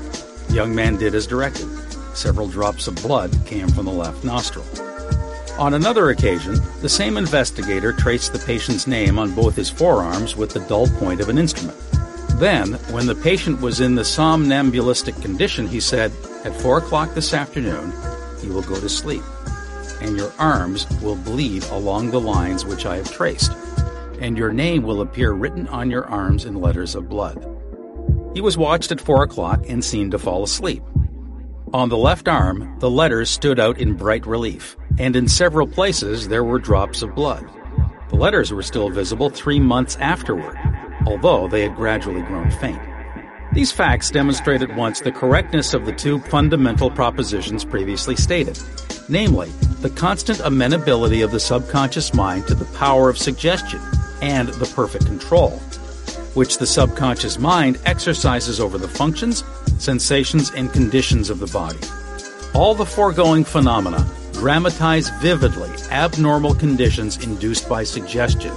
the 0.49 0.55
young 0.55 0.75
man 0.75 0.97
did 0.97 1.15
as 1.15 1.27
directed. 1.27 1.69
Several 2.15 2.49
drops 2.49 2.89
of 2.89 2.97
blood 2.97 3.37
came 3.47 3.69
from 3.69 3.85
the 3.85 3.93
left 3.93 4.25
nostril. 4.25 4.65
On 5.59 5.75
another 5.75 6.11
occasion, 6.11 6.57
the 6.83 6.89
same 6.89 7.17
investigator 7.17 7.93
traced 7.93 8.33
the 8.33 8.39
patient's 8.41 8.87
name 8.87 9.19
on 9.19 9.35
both 9.35 9.57
his 9.57 9.71
forearms 9.71 10.37
with 10.37 10.51
the 10.51 10.61
dull 10.61 10.87
point 10.87 11.21
of 11.21 11.29
an 11.29 11.39
instrument. 11.39 11.77
Then, 12.39 12.75
when 12.91 13.07
the 13.07 13.15
patient 13.15 13.63
was 13.63 13.81
in 13.81 13.95
the 13.95 14.05
somnambulistic 14.05 15.23
condition, 15.23 15.67
he 15.67 15.81
said, 15.81 16.13
At 16.45 16.55
four 16.61 16.77
o'clock 16.77 17.15
this 17.15 17.33
afternoon, 17.33 17.95
you 18.43 18.53
will 18.53 18.61
go 18.61 18.79
to 18.79 18.91
sleep, 18.91 19.23
and 20.03 20.19
your 20.19 20.31
arms 20.39 20.87
will 21.01 21.17
bleed 21.17 21.65
along 21.65 22.11
the 22.11 22.21
lines 22.21 22.67
which 22.67 22.85
I 22.85 22.97
have 22.99 23.11
traced, 23.11 23.53
and 24.21 24.37
your 24.37 24.53
name 24.53 24.83
will 24.83 25.01
appear 25.01 25.33
written 25.33 25.67
on 25.69 25.91
your 25.91 26.05
arms 26.05 26.45
in 26.45 26.61
letters 26.61 26.95
of 26.95 27.09
blood. 27.09 27.43
He 28.35 28.43
was 28.43 28.59
watched 28.59 28.93
at 28.93 29.01
four 29.01 29.23
o'clock 29.23 29.65
and 29.67 29.83
seen 29.83 30.11
to 30.11 30.19
fall 30.19 30.43
asleep. 30.43 30.83
On 31.73 31.89
the 31.89 31.97
left 31.97 32.29
arm, 32.29 32.77
the 32.81 32.91
letters 32.91 33.31
stood 33.31 33.59
out 33.59 33.79
in 33.79 33.95
bright 33.95 34.27
relief, 34.27 34.77
and 34.99 35.17
in 35.17 35.27
several 35.27 35.67
places 35.67 36.29
there 36.29 36.45
were 36.45 36.59
drops 36.59 37.01
of 37.01 37.15
blood. 37.15 37.49
The 38.11 38.17
letters 38.17 38.53
were 38.53 38.63
still 38.63 38.91
visible 38.91 39.31
three 39.31 39.59
months 39.59 39.97
afterward 39.97 40.59
although 41.07 41.49
they 41.49 41.63
had 41.63 41.77
gradually 41.77 42.23
grown 42.23 42.51
faint. 42.51 42.81
These 43.53 43.73
facts 43.73 44.11
demonstrate 44.11 44.61
at 44.61 44.77
once 44.77 45.01
the 45.01 45.13
correctness 45.13 45.73
of 45.73 45.87
the 45.87 45.93
two 45.93 46.19
fundamental 46.19 46.91
propositions 46.91 47.65
previously 47.65 48.17
stated, 48.17 48.59
namely, 49.09 49.49
the 49.81 49.91
constant 49.91 50.41
amenability 50.41 51.23
of 51.23 51.31
the 51.31 51.41
subconscious 51.41 52.13
mind 52.13 52.47
to 52.49 52.55
the 52.55 52.65
power 52.77 53.09
of 53.09 53.17
suggestion 53.17 53.81
and 54.21 54.49
the 54.49 54.67
perfect 54.75 55.07
control, 55.07 55.53
which 56.35 56.59
the 56.59 56.67
subconscious 56.67 57.39
mind 57.39 57.79
exercises 57.87 58.61
over 58.61 58.79
the 58.79 58.89
functions, 58.89 59.45
sensations, 59.79 60.51
and 60.51 60.73
conditions 60.73 61.31
of 61.31 61.39
the 61.39 61.47
body. 61.47 61.79
All 62.55 62.75
the 62.75 62.85
foregoing 62.85 63.45
phenomena 63.45 64.07
dramatize 64.33 65.09
vividly 65.23 65.71
abnormal 65.91 66.55
conditions 66.55 67.25
induced 67.25 67.69
by 67.69 67.85
suggestion 67.85 68.53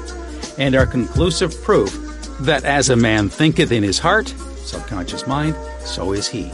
and 0.58 0.76
are 0.76 0.86
conclusive 0.86 1.56
proof 1.64 2.09
that 2.42 2.64
as 2.64 2.90
a 2.90 2.96
man 2.96 3.30
thinketh 3.30 3.72
in 3.72 3.84
his 3.84 4.00
heart, 4.00 4.34
subconscious 4.64 5.28
mind, 5.28 5.56
so 5.82 6.14
is 6.14 6.28
he. 6.28 6.52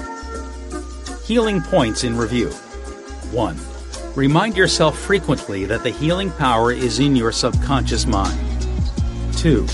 Healing 1.26 1.62
points 1.62 2.04
in 2.04 2.18
review. 2.18 2.50
1. 3.32 3.58
Remind 4.16 4.56
yourself 4.56 4.98
frequently 4.98 5.66
that 5.66 5.84
the 5.84 5.90
healing 5.90 6.32
power 6.32 6.72
is 6.72 7.00
in 7.00 7.16
your 7.16 7.32
subconscious 7.32 8.06
mind. 8.06 8.40
2. 9.38 9.68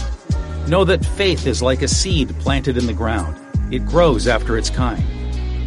Know 0.67 0.83
that 0.83 1.05
faith 1.05 1.47
is 1.47 1.61
like 1.61 1.81
a 1.81 1.87
seed 1.87 2.35
planted 2.39 2.77
in 2.77 2.87
the 2.87 2.93
ground. 2.93 3.37
It 3.71 3.85
grows 3.85 4.27
after 4.27 4.57
its 4.57 4.69
kind. 4.69 5.03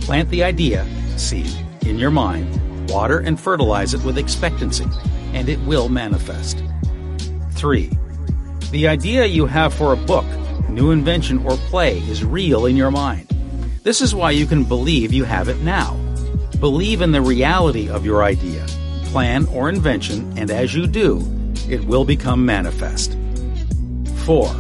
Plant 0.02 0.28
the 0.30 0.42
idea, 0.42 0.86
seed, 1.16 1.52
in 1.82 1.98
your 1.98 2.10
mind, 2.10 2.90
water 2.90 3.20
and 3.20 3.38
fertilize 3.38 3.94
it 3.94 4.04
with 4.04 4.18
expectancy, 4.18 4.86
and 5.32 5.48
it 5.48 5.60
will 5.60 5.88
manifest. 5.88 6.62
3. 7.52 7.90
The 8.74 8.88
idea 8.88 9.24
you 9.24 9.46
have 9.46 9.72
for 9.72 9.92
a 9.92 9.96
book, 9.96 10.24
new 10.68 10.90
invention, 10.90 11.46
or 11.46 11.56
play 11.70 11.98
is 12.08 12.24
real 12.24 12.66
in 12.66 12.76
your 12.76 12.90
mind. 12.90 13.28
This 13.84 14.00
is 14.00 14.16
why 14.16 14.32
you 14.32 14.46
can 14.46 14.64
believe 14.64 15.12
you 15.12 15.22
have 15.22 15.48
it 15.48 15.60
now. 15.60 15.94
Believe 16.58 17.00
in 17.00 17.12
the 17.12 17.22
reality 17.22 17.88
of 17.88 18.04
your 18.04 18.24
idea, 18.24 18.66
plan, 19.04 19.46
or 19.52 19.68
invention, 19.68 20.36
and 20.36 20.50
as 20.50 20.74
you 20.74 20.88
do, 20.88 21.22
it 21.68 21.84
will 21.84 22.04
become 22.04 22.44
manifest. 22.44 23.16
4. 24.24 24.52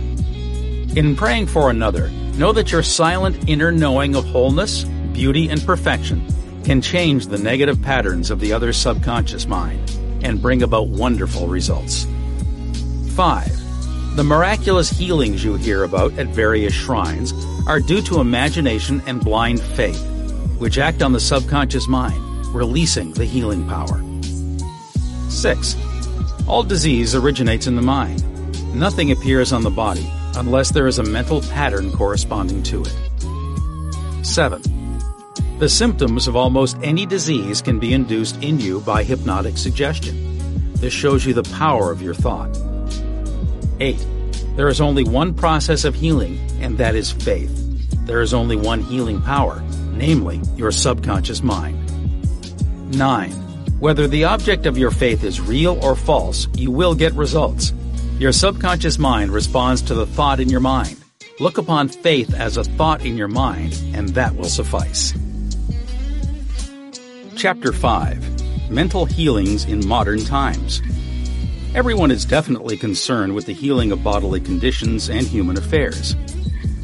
In 0.94 1.16
praying 1.16 1.48
for 1.48 1.68
another, 1.68 2.08
know 2.36 2.52
that 2.52 2.70
your 2.70 2.84
silent 2.84 3.48
inner 3.48 3.72
knowing 3.72 4.14
of 4.14 4.24
wholeness, 4.26 4.84
beauty, 5.12 5.48
and 5.48 5.60
perfection 5.66 6.24
can 6.62 6.80
change 6.80 7.26
the 7.26 7.38
negative 7.38 7.82
patterns 7.82 8.30
of 8.30 8.38
the 8.38 8.52
other's 8.52 8.76
subconscious 8.76 9.48
mind 9.48 9.90
and 10.22 10.40
bring 10.40 10.62
about 10.62 10.86
wonderful 10.86 11.48
results. 11.48 12.06
5. 13.16 13.63
The 14.14 14.22
miraculous 14.22 14.90
healings 14.90 15.42
you 15.42 15.56
hear 15.56 15.82
about 15.82 16.16
at 16.20 16.28
various 16.28 16.72
shrines 16.72 17.34
are 17.66 17.80
due 17.80 18.00
to 18.02 18.20
imagination 18.20 19.02
and 19.08 19.20
blind 19.20 19.60
faith, 19.60 20.00
which 20.58 20.78
act 20.78 21.02
on 21.02 21.10
the 21.10 21.18
subconscious 21.18 21.88
mind, 21.88 22.22
releasing 22.54 23.12
the 23.14 23.24
healing 23.24 23.66
power. 23.66 24.00
6. 25.30 25.76
All 26.46 26.62
disease 26.62 27.16
originates 27.16 27.66
in 27.66 27.74
the 27.74 27.82
mind. 27.82 28.22
Nothing 28.72 29.10
appears 29.10 29.52
on 29.52 29.64
the 29.64 29.70
body 29.70 30.08
unless 30.36 30.70
there 30.70 30.86
is 30.86 31.00
a 31.00 31.02
mental 31.02 31.40
pattern 31.40 31.90
corresponding 31.90 32.62
to 32.62 32.84
it. 32.84 34.24
7. 34.24 34.62
The 35.58 35.68
symptoms 35.68 36.28
of 36.28 36.36
almost 36.36 36.78
any 36.84 37.04
disease 37.04 37.60
can 37.60 37.80
be 37.80 37.92
induced 37.92 38.40
in 38.44 38.60
you 38.60 38.78
by 38.82 39.02
hypnotic 39.02 39.58
suggestion. 39.58 40.38
This 40.74 40.92
shows 40.92 41.26
you 41.26 41.34
the 41.34 41.50
power 41.58 41.90
of 41.90 42.00
your 42.00 42.14
thought. 42.14 42.56
8. 43.84 44.06
There 44.56 44.68
is 44.68 44.80
only 44.80 45.04
one 45.04 45.34
process 45.34 45.84
of 45.84 45.94
healing, 45.94 46.40
and 46.62 46.78
that 46.78 46.94
is 46.94 47.12
faith. 47.12 47.52
There 48.06 48.22
is 48.22 48.32
only 48.32 48.56
one 48.56 48.80
healing 48.80 49.20
power, 49.20 49.62
namely 49.92 50.40
your 50.56 50.72
subconscious 50.72 51.42
mind. 51.42 51.78
9. 52.96 53.30
Whether 53.80 54.08
the 54.08 54.24
object 54.24 54.64
of 54.64 54.78
your 54.78 54.90
faith 54.90 55.22
is 55.22 55.38
real 55.38 55.78
or 55.84 55.94
false, 55.94 56.48
you 56.54 56.70
will 56.70 56.94
get 56.94 57.12
results. 57.12 57.74
Your 58.18 58.32
subconscious 58.32 58.98
mind 58.98 59.30
responds 59.32 59.82
to 59.82 59.94
the 59.94 60.06
thought 60.06 60.40
in 60.40 60.48
your 60.48 60.60
mind. 60.60 60.96
Look 61.38 61.58
upon 61.58 61.88
faith 61.88 62.32
as 62.32 62.56
a 62.56 62.64
thought 62.64 63.04
in 63.04 63.18
your 63.18 63.28
mind, 63.28 63.78
and 63.92 64.08
that 64.10 64.34
will 64.34 64.44
suffice. 64.48 65.12
Chapter 67.36 67.72
5 67.72 68.70
Mental 68.70 69.04
Healings 69.04 69.66
in 69.66 69.86
Modern 69.86 70.24
Times. 70.24 70.80
Everyone 71.74 72.12
is 72.12 72.24
definitely 72.24 72.76
concerned 72.76 73.34
with 73.34 73.46
the 73.46 73.52
healing 73.52 73.90
of 73.90 74.04
bodily 74.04 74.40
conditions 74.40 75.10
and 75.10 75.26
human 75.26 75.58
affairs. 75.58 76.14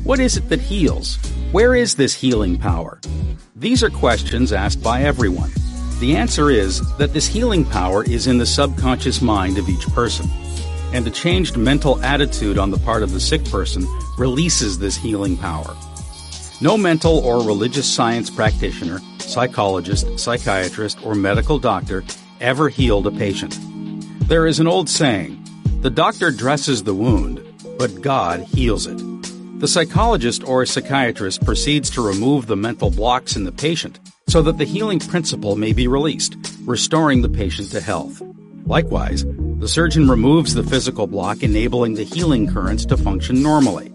What 0.03 0.19
is 0.19 0.37
it 0.37 0.49
that 0.49 0.61
heals? 0.61 1.17
Where 1.53 1.77
is 1.77 1.95
this 1.95 2.13
healing 2.13 2.59
power? 2.59 3.01
These 3.55 3.85
are 3.85 3.89
questions 3.91 4.53
asked 4.53 4.83
by 4.83 5.03
everyone. 5.03 5.53
The 6.01 6.17
answer 6.17 6.51
is 6.51 6.81
that 6.97 7.13
this 7.13 7.29
healing 7.29 7.65
power 7.65 8.03
is 8.03 8.27
in 8.27 8.39
the 8.39 8.47
subconscious 8.47 9.23
mind 9.23 9.59
of 9.59 9.69
each 9.69 9.87
person, 9.91 10.29
and 10.93 11.07
a 11.07 11.11
changed 11.11 11.57
mental 11.57 12.03
attitude 12.03 12.59
on 12.59 12.73
the 12.73 12.79
part 12.79 13.05
of 13.05 13.13
the 13.13 13.21
sick 13.21 13.45
person 13.45 13.87
releases 14.19 14.77
this 14.77 14.97
healing 14.97 15.37
power. 15.37 15.77
No 16.61 16.77
mental 16.77 17.19
or 17.19 17.47
religious 17.47 17.87
science 17.87 18.29
practitioner, 18.29 18.99
psychologist, 19.19 20.19
psychiatrist, 20.19 21.07
or 21.07 21.15
medical 21.15 21.61
doctor 21.61 22.03
ever 22.41 22.69
healed 22.69 23.07
a 23.07 23.13
patient. 23.13 23.57
There 24.31 24.47
is 24.47 24.61
an 24.61 24.69
old 24.69 24.89
saying 24.89 25.45
the 25.81 25.91
doctor 25.91 26.31
dresses 26.31 26.85
the 26.85 26.95
wound, 26.95 27.43
but 27.77 28.01
God 28.01 28.39
heals 28.39 28.87
it. 28.87 28.97
The 29.59 29.67
psychologist 29.67 30.45
or 30.45 30.65
psychiatrist 30.65 31.45
proceeds 31.45 31.91
to 31.91 32.07
remove 32.07 32.47
the 32.47 32.55
mental 32.55 32.93
blocks 32.93 33.35
in 33.35 33.43
the 33.43 33.51
patient 33.51 33.99
so 34.29 34.41
that 34.43 34.57
the 34.57 34.65
healing 34.65 35.01
principle 35.01 35.57
may 35.57 35.73
be 35.73 35.89
released, 35.89 36.37
restoring 36.65 37.23
the 37.23 37.29
patient 37.29 37.73
to 37.73 37.81
health. 37.81 38.23
Likewise, 38.67 39.25
the 39.59 39.67
surgeon 39.67 40.09
removes 40.09 40.55
the 40.55 40.63
physical 40.63 41.09
block, 41.09 41.43
enabling 41.43 41.95
the 41.95 42.05
healing 42.05 42.47
currents 42.47 42.87
to 42.87 42.97
function 42.97 43.43
normally. 43.43 43.93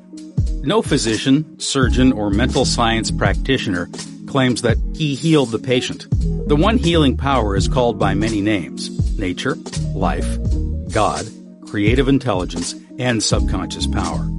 No 0.63 0.81
physician, 0.81 1.57
surgeon, 1.61 2.11
or 2.11 2.29
mental 2.29 2.65
science 2.65 3.09
practitioner 3.09 3.87
claims 4.35 4.63
that 4.63 4.77
he 4.93 5.15
healed 5.15 5.49
the 5.51 5.57
patient. 5.57 6.07
The 6.49 6.57
one 6.57 6.77
healing 6.77 7.15
power 7.15 7.55
is 7.55 7.69
called 7.69 7.97
by 7.97 8.15
many 8.15 8.41
names 8.41 8.89
nature, 9.17 9.55
life, 9.93 10.27
God, 10.91 11.25
creative 11.65 12.09
intelligence, 12.09 12.75
and 12.99 13.23
subconscious 13.23 13.87
power. 13.87 14.29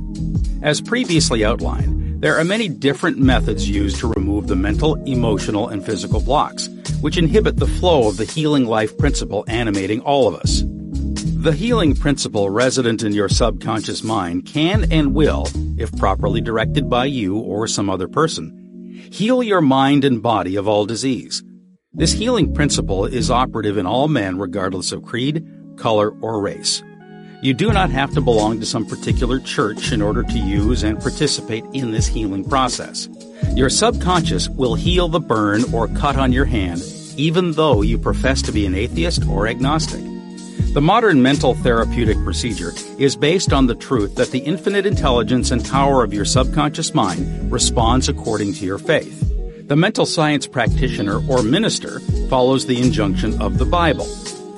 As 0.60 0.82
previously 0.82 1.46
outlined, 1.46 2.20
there 2.20 2.36
are 2.38 2.44
many 2.44 2.68
different 2.68 3.16
methods 3.16 3.70
used 3.70 3.96
to 4.00 4.12
remove 4.12 4.48
the 4.48 4.54
mental, 4.54 4.96
emotional, 5.06 5.68
and 5.68 5.82
physical 5.82 6.20
blocks, 6.20 6.68
which 7.00 7.16
inhibit 7.16 7.56
the 7.56 7.66
flow 7.66 8.06
of 8.06 8.18
the 8.18 8.26
healing 8.26 8.66
life 8.66 8.98
principle 8.98 9.46
animating 9.48 10.00
all 10.00 10.28
of 10.28 10.34
us. 10.34 10.62
The 10.66 11.52
healing 11.52 11.94
principle 11.94 12.50
resident 12.50 13.02
in 13.02 13.12
your 13.12 13.30
subconscious 13.30 14.02
mind 14.02 14.44
can 14.44 14.92
and 14.92 15.14
will, 15.14 15.46
if 15.78 15.90
properly 15.96 16.42
directed 16.42 16.90
by 16.90 17.06
you 17.06 17.38
or 17.38 17.66
some 17.66 17.88
other 17.88 18.08
person, 18.08 18.65
heal 19.16 19.42
your 19.42 19.62
mind 19.62 20.04
and 20.04 20.22
body 20.22 20.56
of 20.56 20.68
all 20.68 20.84
disease, 20.84 21.42
this 21.94 22.12
healing 22.12 22.52
principle 22.52 23.06
is 23.06 23.30
operative 23.30 23.78
in 23.78 23.86
all 23.86 24.08
men 24.08 24.38
regardless 24.38 24.92
of 24.92 25.02
creed, 25.02 25.42
color, 25.78 26.10
or 26.20 26.38
race. 26.38 26.82
You 27.40 27.54
do 27.54 27.72
not 27.72 27.88
have 27.88 28.12
to 28.12 28.20
belong 28.20 28.60
to 28.60 28.66
some 28.66 28.84
particular 28.84 29.40
church 29.40 29.90
in 29.90 30.02
order 30.02 30.22
to 30.22 30.38
use 30.38 30.82
and 30.82 31.00
participate 31.00 31.64
in 31.72 31.92
this 31.92 32.06
healing 32.06 32.44
process. 32.44 33.08
Your 33.54 33.70
subconscious 33.70 34.50
will 34.50 34.74
heal 34.74 35.08
the 35.08 35.20
burn 35.20 35.64
or 35.72 35.88
cut 35.88 36.16
on 36.16 36.30
your 36.30 36.44
hand, 36.44 36.82
even 37.16 37.52
though 37.52 37.80
you 37.80 37.96
profess 37.96 38.42
to 38.42 38.52
be 38.52 38.66
an 38.66 38.74
atheist 38.74 39.26
or 39.26 39.48
agnostic. 39.48 40.04
The 40.76 40.82
modern 40.82 41.22
mental 41.22 41.54
therapeutic 41.54 42.22
procedure 42.22 42.74
is 42.98 43.16
based 43.16 43.54
on 43.54 43.66
the 43.66 43.74
truth 43.74 44.16
that 44.16 44.30
the 44.30 44.40
infinite 44.40 44.84
intelligence 44.84 45.50
and 45.50 45.64
power 45.64 46.04
of 46.04 46.12
your 46.12 46.26
subconscious 46.26 46.92
mind 46.92 47.50
responds 47.50 48.10
according 48.10 48.52
to 48.52 48.66
your 48.66 48.76
faith. 48.76 49.22
The 49.68 49.74
mental 49.74 50.04
science 50.04 50.46
practitioner 50.46 51.26
or 51.30 51.42
minister 51.42 52.00
follows 52.28 52.66
the 52.66 52.78
injunction 52.78 53.40
of 53.40 53.56
the 53.56 53.64
Bible. 53.64 54.04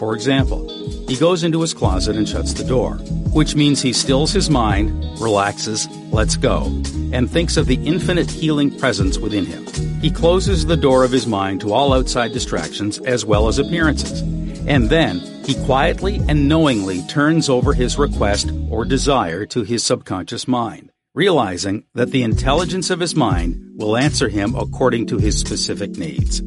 For 0.01 0.13
example, 0.13 0.69
he 1.07 1.15
goes 1.15 1.45
into 1.45 1.61
his 1.61 1.73
closet 1.73 2.17
and 2.17 2.29
shuts 2.29 2.53
the 2.53 2.65
door, 2.65 2.95
which 3.33 3.55
means 3.55 3.81
he 3.81 3.93
stills 3.93 4.33
his 4.33 4.51
mind, 4.51 4.91
relaxes, 5.21 5.87
lets 6.11 6.35
go, 6.35 6.65
and 7.13 7.31
thinks 7.31 7.57
of 7.57 7.67
the 7.67 7.79
infinite 7.87 8.29
healing 8.29 8.77
presence 8.77 9.19
within 9.19 9.47
him. 9.47 9.65
He 10.01 10.11
closes 10.11 10.67
the 10.67 10.77
door 10.77 11.05
of 11.05 11.13
his 11.13 11.29
mind 11.29 11.61
to 11.61 11.73
all 11.73 11.93
outside 11.93 12.33
distractions 12.33 12.99
as 13.03 13.25
well 13.25 13.47
as 13.47 13.61
appearances 13.61 14.25
and 14.69 14.91
then 14.91 15.21
he 15.45 15.55
quietly 15.65 16.21
and 16.29 16.47
knowingly 16.47 17.03
turns 17.09 17.49
over 17.49 17.73
his 17.73 17.99
request 17.99 18.53
or 18.71 18.85
desire 18.85 19.47
to 19.47 19.63
his 19.63 19.83
subconscious 19.83 20.47
mind, 20.47 20.93
realizing 21.15 21.85
that 21.95 22.11
the 22.11 22.23
intelligence 22.23 22.91
of 22.91 23.01
his 23.01 23.17
mind 23.17 23.59
will 23.77 23.97
answer 23.97 24.29
him 24.29 24.55
according 24.55 25.07
to 25.07 25.17
his 25.17 25.41
specific 25.41 25.93
needs. 25.93 26.43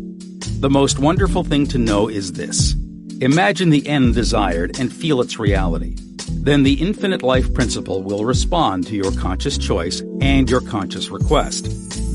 The 0.60 0.70
most 0.70 1.00
wonderful 1.00 1.44
thing 1.44 1.66
to 1.68 1.80
know 1.80 2.08
is 2.08 2.34
this. 2.34 2.76
Imagine 3.22 3.72
the 3.72 3.88
end 3.88 4.14
desired 4.14 4.80
and 4.80 4.94
feel 4.94 5.20
its 5.22 5.40
reality. 5.40 5.96
Then 6.30 6.62
the 6.62 6.74
infinite 6.74 7.24
life 7.24 7.52
principle 7.54 8.04
will 8.04 8.26
respond 8.26 8.86
to 8.88 8.96
your 8.96 9.12
conscious 9.14 9.58
choice 9.58 10.02
and 10.22 10.50
your 10.50 10.62
conscious 10.62 11.10
request. 11.10 11.66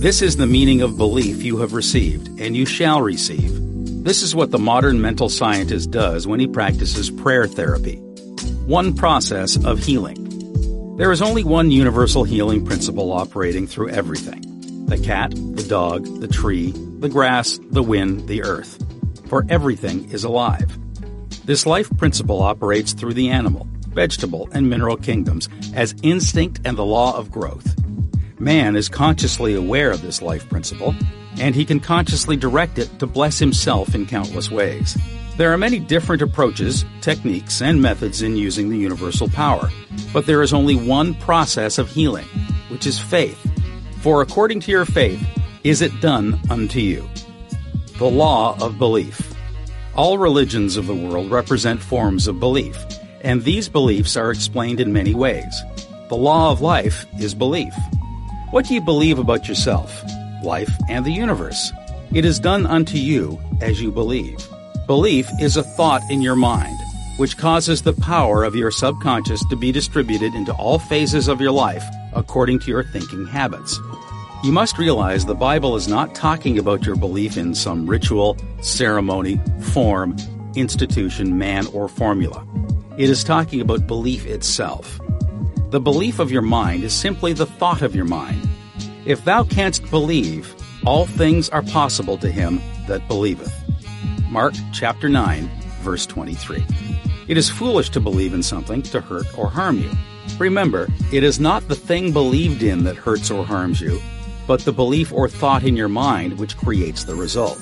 This 0.00 0.22
is 0.22 0.36
the 0.36 0.46
meaning 0.46 0.82
of 0.82 0.96
belief 0.96 1.42
you 1.42 1.58
have 1.58 1.72
received 1.72 2.28
and 2.40 2.56
you 2.56 2.66
shall 2.66 3.02
receive. 3.02 3.65
This 4.06 4.22
is 4.22 4.36
what 4.36 4.52
the 4.52 4.58
modern 4.60 5.00
mental 5.00 5.28
scientist 5.28 5.90
does 5.90 6.28
when 6.28 6.38
he 6.38 6.46
practices 6.46 7.10
prayer 7.10 7.48
therapy. 7.48 7.96
One 8.64 8.94
process 8.94 9.56
of 9.64 9.80
healing. 9.80 10.96
There 10.96 11.10
is 11.10 11.20
only 11.20 11.42
one 11.42 11.72
universal 11.72 12.22
healing 12.22 12.64
principle 12.64 13.10
operating 13.10 13.66
through 13.66 13.88
everything 13.88 14.44
the 14.86 14.96
cat, 14.96 15.32
the 15.32 15.66
dog, 15.68 16.04
the 16.20 16.28
tree, 16.28 16.70
the 17.00 17.08
grass, 17.08 17.58
the 17.72 17.82
wind, 17.82 18.28
the 18.28 18.44
earth. 18.44 18.80
For 19.28 19.44
everything 19.48 20.08
is 20.12 20.22
alive. 20.22 20.78
This 21.44 21.66
life 21.66 21.90
principle 21.96 22.42
operates 22.42 22.92
through 22.92 23.14
the 23.14 23.30
animal, 23.30 23.66
vegetable, 23.88 24.48
and 24.52 24.70
mineral 24.70 24.98
kingdoms 24.98 25.48
as 25.74 25.96
instinct 26.04 26.60
and 26.64 26.78
the 26.78 26.84
law 26.84 27.16
of 27.18 27.32
growth. 27.32 27.74
Man 28.38 28.76
is 28.76 28.88
consciously 28.88 29.56
aware 29.56 29.90
of 29.90 30.02
this 30.02 30.22
life 30.22 30.48
principle 30.48 30.94
and 31.38 31.54
he 31.54 31.64
can 31.64 31.80
consciously 31.80 32.36
direct 32.36 32.78
it 32.78 32.98
to 32.98 33.06
bless 33.06 33.38
himself 33.38 33.94
in 33.94 34.06
countless 34.06 34.50
ways. 34.50 34.96
There 35.36 35.52
are 35.52 35.58
many 35.58 35.78
different 35.78 36.22
approaches, 36.22 36.84
techniques, 37.02 37.60
and 37.60 37.82
methods 37.82 38.22
in 38.22 38.36
using 38.36 38.70
the 38.70 38.78
universal 38.78 39.28
power, 39.28 39.70
but 40.12 40.24
there 40.24 40.42
is 40.42 40.54
only 40.54 40.74
one 40.74 41.14
process 41.14 41.76
of 41.76 41.90
healing, 41.90 42.26
which 42.68 42.86
is 42.86 42.98
faith. 42.98 43.38
For 44.00 44.22
according 44.22 44.60
to 44.60 44.70
your 44.70 44.86
faith, 44.86 45.22
is 45.62 45.82
it 45.82 46.00
done 46.00 46.40
unto 46.48 46.80
you. 46.80 47.06
The 47.98 48.08
law 48.08 48.56
of 48.62 48.78
belief. 48.78 49.34
All 49.94 50.16
religions 50.16 50.76
of 50.76 50.86
the 50.86 50.94
world 50.94 51.30
represent 51.30 51.82
forms 51.82 52.28
of 52.28 52.40
belief, 52.40 52.78
and 53.22 53.42
these 53.42 53.68
beliefs 53.68 54.16
are 54.16 54.30
explained 54.30 54.80
in 54.80 54.92
many 54.92 55.14
ways. 55.14 55.62
The 56.08 56.16
law 56.16 56.52
of 56.52 56.60
life 56.60 57.04
is 57.18 57.34
belief. 57.34 57.74
What 58.52 58.66
do 58.66 58.74
you 58.74 58.80
believe 58.80 59.18
about 59.18 59.48
yourself? 59.48 60.02
Life, 60.47 60.70
and 60.89 61.05
the 61.05 61.12
universe. 61.12 61.73
It 62.14 62.24
is 62.24 62.39
done 62.39 62.64
unto 62.64 62.97
you 62.97 63.39
as 63.60 63.82
you 63.82 63.90
believe. 63.93 64.39
Belief 64.86 65.28
is 65.40 65.56
a 65.56 65.62
thought 65.62 66.01
in 66.10 66.23
your 66.23 66.36
mind, 66.36 66.78
which 67.18 67.36
causes 67.36 67.82
the 67.82 67.93
power 67.93 68.44
of 68.44 68.55
your 68.55 68.70
subconscious 68.70 69.44
to 69.47 69.56
be 69.56 69.73
distributed 69.73 70.35
into 70.35 70.55
all 70.55 70.78
phases 70.78 71.28
of 71.28 71.40
your 71.40 71.52
life 71.52 71.85
according 72.14 72.60
to 72.60 72.70
your 72.70 72.85
thinking 72.85 73.27
habits. 73.27 73.78
You 74.44 74.52
must 74.52 74.78
realize 74.78 75.27
the 75.27 75.35
Bible 75.35 75.77
is 75.77 75.89
not 75.89 76.14
talking 76.14 76.59
about 76.59 76.86
your 76.86 76.97
belief 76.97 77.36
in 77.36 77.55
some 77.55 77.86
ritual, 77.86 78.39
ceremony, 78.60 79.40
form, 79.73 80.16
institution, 80.55 81.36
man, 81.36 81.66
or 81.68 81.89
formula. 81.89 82.47
It 82.97 83.10
is 83.10 83.24
talking 83.24 83.60
about 83.60 83.86
belief 83.86 84.24
itself. 84.24 85.01
The 85.70 85.81
belief 85.81 86.18
of 86.18 86.31
your 86.31 86.43
mind 86.43 86.85
is 86.85 86.94
simply 86.94 87.32
the 87.32 87.44
thought 87.44 87.82
of 87.82 87.97
your 87.97 88.05
mind 88.05 88.48
if 89.06 89.24
thou 89.24 89.44
canst 89.44 89.88
believe, 89.90 90.54
all 90.84 91.06
things 91.06 91.48
are 91.50 91.62
possible 91.62 92.18
to 92.18 92.30
him 92.30 92.60
that 92.88 93.06
believeth. 93.08 93.52
Mark 94.28 94.54
chapter 94.72 95.08
9, 95.08 95.48
verse 95.80 96.06
23. 96.06 96.64
It 97.28 97.36
is 97.36 97.48
foolish 97.48 97.90
to 97.90 98.00
believe 98.00 98.34
in 98.34 98.42
something 98.42 98.82
to 98.82 99.00
hurt 99.00 99.26
or 99.38 99.48
harm 99.48 99.78
you. 99.78 99.90
Remember, 100.38 100.88
it 101.12 101.22
is 101.22 101.38
not 101.38 101.66
the 101.68 101.76
thing 101.76 102.12
believed 102.12 102.62
in 102.62 102.84
that 102.84 102.96
hurts 102.96 103.30
or 103.30 103.44
harms 103.44 103.80
you, 103.80 104.00
but 104.46 104.60
the 104.60 104.72
belief 104.72 105.12
or 105.12 105.28
thought 105.28 105.62
in 105.62 105.76
your 105.76 105.88
mind 105.88 106.38
which 106.38 106.56
creates 106.56 107.04
the 107.04 107.14
result. 107.14 107.58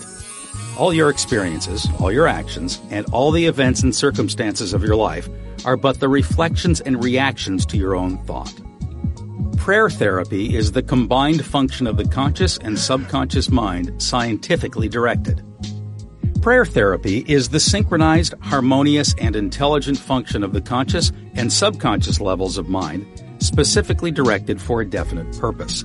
All 0.78 0.92
your 0.92 1.10
experiences, 1.10 1.86
all 2.00 2.10
your 2.10 2.26
actions, 2.26 2.80
and 2.90 3.06
all 3.12 3.30
the 3.30 3.46
events 3.46 3.82
and 3.82 3.94
circumstances 3.94 4.72
of 4.72 4.82
your 4.82 4.96
life 4.96 5.28
are 5.64 5.76
but 5.76 6.00
the 6.00 6.08
reflections 6.08 6.80
and 6.80 7.04
reactions 7.04 7.64
to 7.66 7.76
your 7.76 7.94
own 7.94 8.18
thought. 8.24 8.52
Prayer 9.56 9.88
therapy 9.88 10.54
is 10.54 10.72
the 10.72 10.82
combined 10.82 11.44
function 11.44 11.86
of 11.86 11.96
the 11.96 12.06
conscious 12.06 12.58
and 12.58 12.78
subconscious 12.78 13.50
mind 13.50 14.02
scientifically 14.02 14.88
directed. 14.88 15.42
Prayer 16.42 16.66
therapy 16.66 17.24
is 17.26 17.48
the 17.48 17.60
synchronized, 17.60 18.34
harmonious, 18.42 19.14
and 19.18 19.34
intelligent 19.34 19.98
function 19.98 20.42
of 20.44 20.52
the 20.52 20.60
conscious 20.60 21.10
and 21.34 21.50
subconscious 21.50 22.20
levels 22.20 22.58
of 22.58 22.68
mind 22.68 23.06
specifically 23.38 24.10
directed 24.10 24.60
for 24.60 24.80
a 24.80 24.88
definite 24.88 25.38
purpose. 25.38 25.84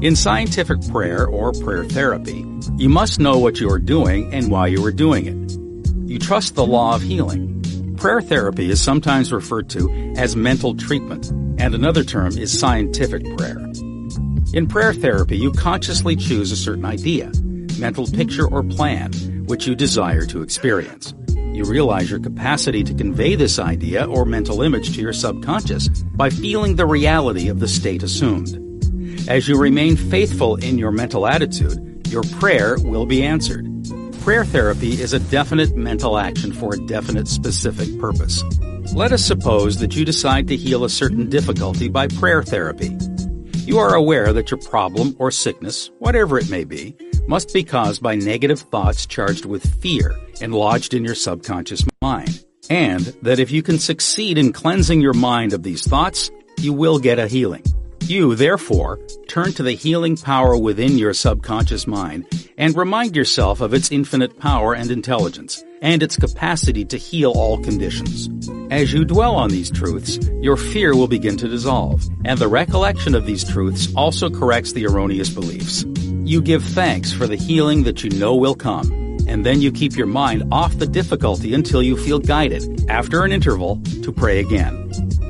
In 0.00 0.16
scientific 0.16 0.78
prayer 0.88 1.26
or 1.26 1.52
prayer 1.52 1.84
therapy, 1.84 2.44
you 2.76 2.88
must 2.88 3.20
know 3.20 3.38
what 3.38 3.60
you 3.60 3.70
are 3.70 3.78
doing 3.78 4.32
and 4.32 4.50
why 4.50 4.68
you 4.68 4.84
are 4.84 4.92
doing 4.92 5.26
it. 5.26 6.10
You 6.10 6.18
trust 6.18 6.54
the 6.54 6.66
law 6.66 6.94
of 6.94 7.02
healing. 7.02 7.57
Prayer 7.98 8.20
therapy 8.20 8.70
is 8.70 8.80
sometimes 8.80 9.32
referred 9.32 9.68
to 9.70 10.14
as 10.16 10.36
mental 10.36 10.72
treatment 10.76 11.30
and 11.60 11.74
another 11.74 12.04
term 12.04 12.38
is 12.38 12.56
scientific 12.56 13.24
prayer. 13.36 13.58
In 14.54 14.68
prayer 14.68 14.94
therapy, 14.94 15.36
you 15.36 15.50
consciously 15.50 16.14
choose 16.14 16.52
a 16.52 16.56
certain 16.56 16.84
idea, 16.84 17.32
mental 17.80 18.06
picture, 18.06 18.46
or 18.46 18.62
plan 18.62 19.12
which 19.46 19.66
you 19.66 19.74
desire 19.74 20.24
to 20.26 20.42
experience. 20.42 21.12
You 21.28 21.64
realize 21.64 22.08
your 22.08 22.20
capacity 22.20 22.84
to 22.84 22.94
convey 22.94 23.34
this 23.34 23.58
idea 23.58 24.04
or 24.04 24.24
mental 24.24 24.62
image 24.62 24.94
to 24.94 25.02
your 25.02 25.12
subconscious 25.12 25.88
by 25.88 26.30
feeling 26.30 26.76
the 26.76 26.86
reality 26.86 27.48
of 27.48 27.58
the 27.58 27.66
state 27.66 28.04
assumed. 28.04 28.48
As 29.28 29.48
you 29.48 29.58
remain 29.58 29.96
faithful 29.96 30.54
in 30.54 30.78
your 30.78 30.92
mental 30.92 31.26
attitude, 31.26 32.06
your 32.06 32.22
prayer 32.38 32.76
will 32.78 33.06
be 33.06 33.24
answered. 33.24 33.67
Prayer 34.20 34.44
therapy 34.44 35.00
is 35.00 35.12
a 35.12 35.20
definite 35.20 35.74
mental 35.76 36.18
action 36.18 36.52
for 36.52 36.74
a 36.74 36.86
definite 36.86 37.28
specific 37.28 37.98
purpose. 37.98 38.42
Let 38.94 39.12
us 39.12 39.24
suppose 39.24 39.78
that 39.78 39.96
you 39.96 40.04
decide 40.04 40.48
to 40.48 40.56
heal 40.56 40.84
a 40.84 40.90
certain 40.90 41.30
difficulty 41.30 41.88
by 41.88 42.08
prayer 42.08 42.42
therapy. 42.42 42.96
You 43.64 43.78
are 43.78 43.94
aware 43.94 44.32
that 44.32 44.50
your 44.50 44.60
problem 44.60 45.14
or 45.18 45.30
sickness, 45.30 45.90
whatever 45.98 46.38
it 46.38 46.50
may 46.50 46.64
be, 46.64 46.96
must 47.26 47.54
be 47.54 47.62
caused 47.62 48.02
by 48.02 48.16
negative 48.16 48.60
thoughts 48.60 49.06
charged 49.06 49.44
with 49.44 49.64
fear 49.82 50.14
and 50.40 50.54
lodged 50.54 50.94
in 50.94 51.04
your 51.04 51.14
subconscious 51.14 51.84
mind. 52.02 52.44
And 52.68 53.04
that 53.22 53.38
if 53.38 53.50
you 53.50 53.62
can 53.62 53.78
succeed 53.78 54.36
in 54.36 54.52
cleansing 54.52 55.00
your 55.00 55.14
mind 55.14 55.52
of 55.52 55.62
these 55.62 55.86
thoughts, 55.86 56.30
you 56.58 56.72
will 56.72 56.98
get 56.98 57.18
a 57.18 57.28
healing. 57.28 57.62
You, 58.08 58.34
therefore, 58.34 58.98
turn 59.28 59.52
to 59.52 59.62
the 59.62 59.72
healing 59.72 60.16
power 60.16 60.56
within 60.56 60.96
your 60.96 61.12
subconscious 61.12 61.86
mind 61.86 62.24
and 62.56 62.74
remind 62.74 63.14
yourself 63.14 63.60
of 63.60 63.74
its 63.74 63.92
infinite 63.92 64.38
power 64.38 64.74
and 64.74 64.90
intelligence 64.90 65.62
and 65.82 66.02
its 66.02 66.16
capacity 66.16 66.86
to 66.86 66.96
heal 66.96 67.32
all 67.32 67.62
conditions. 67.62 68.30
As 68.72 68.94
you 68.94 69.04
dwell 69.04 69.36
on 69.36 69.50
these 69.50 69.70
truths, 69.70 70.18
your 70.40 70.56
fear 70.56 70.96
will 70.96 71.06
begin 71.06 71.36
to 71.36 71.48
dissolve, 71.48 72.02
and 72.24 72.38
the 72.38 72.48
recollection 72.48 73.14
of 73.14 73.26
these 73.26 73.44
truths 73.44 73.92
also 73.94 74.30
corrects 74.30 74.72
the 74.72 74.86
erroneous 74.86 75.28
beliefs. 75.28 75.84
You 76.24 76.40
give 76.40 76.64
thanks 76.64 77.12
for 77.12 77.26
the 77.26 77.36
healing 77.36 77.82
that 77.82 78.02
you 78.02 78.08
know 78.08 78.34
will 78.34 78.54
come, 78.54 78.90
and 79.28 79.44
then 79.44 79.60
you 79.60 79.70
keep 79.70 79.98
your 79.98 80.06
mind 80.06 80.44
off 80.50 80.78
the 80.78 80.86
difficulty 80.86 81.52
until 81.52 81.82
you 81.82 81.94
feel 81.94 82.20
guided, 82.20 82.88
after 82.88 83.22
an 83.24 83.32
interval, 83.32 83.82
to 84.02 84.10
pray 84.10 84.40
again. 84.40 84.88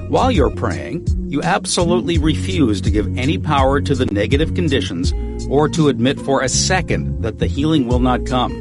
While 0.08 0.30
you're 0.30 0.54
praying, 0.54 1.17
you 1.28 1.42
absolutely 1.42 2.16
refuse 2.16 2.80
to 2.80 2.90
give 2.90 3.18
any 3.18 3.36
power 3.36 3.82
to 3.82 3.94
the 3.94 4.06
negative 4.06 4.54
conditions 4.54 5.12
or 5.48 5.68
to 5.68 5.88
admit 5.88 6.18
for 6.20 6.40
a 6.40 6.48
second 6.48 7.22
that 7.22 7.38
the 7.38 7.46
healing 7.46 7.86
will 7.86 7.98
not 7.98 8.24
come. 8.24 8.58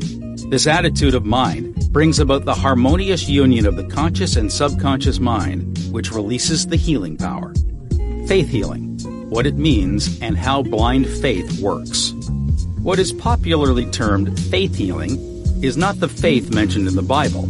This 0.50 0.68
attitude 0.68 1.16
of 1.16 1.26
mind 1.26 1.92
brings 1.94 2.20
about 2.20 2.44
the 2.44 2.54
harmonious 2.54 3.30
union 3.30 3.66
of 3.66 3.78
the 3.78 3.86
conscious 3.86 4.36
and 4.36 4.52
subconscious 4.52 5.20
mind, 5.20 5.78
which 5.92 6.12
releases 6.12 6.68
the 6.68 6.76
healing 6.76 7.16
power. 7.16 7.54
Faith 8.28 8.50
healing, 8.50 9.00
what 9.30 9.48
it 9.48 9.56
means, 9.56 10.20
and 10.22 10.38
how 10.38 10.62
blind 10.62 11.08
faith 11.08 11.62
works. 11.62 12.12
What 12.82 13.00
is 13.00 13.14
popularly 13.14 13.86
termed 13.86 14.38
faith 14.38 14.76
healing 14.76 15.18
is 15.64 15.78
not 15.78 16.02
the 16.02 16.10
faith 16.10 16.54
mentioned 16.54 16.88
in 16.88 16.96
the 16.96 17.02
Bible, 17.02 17.44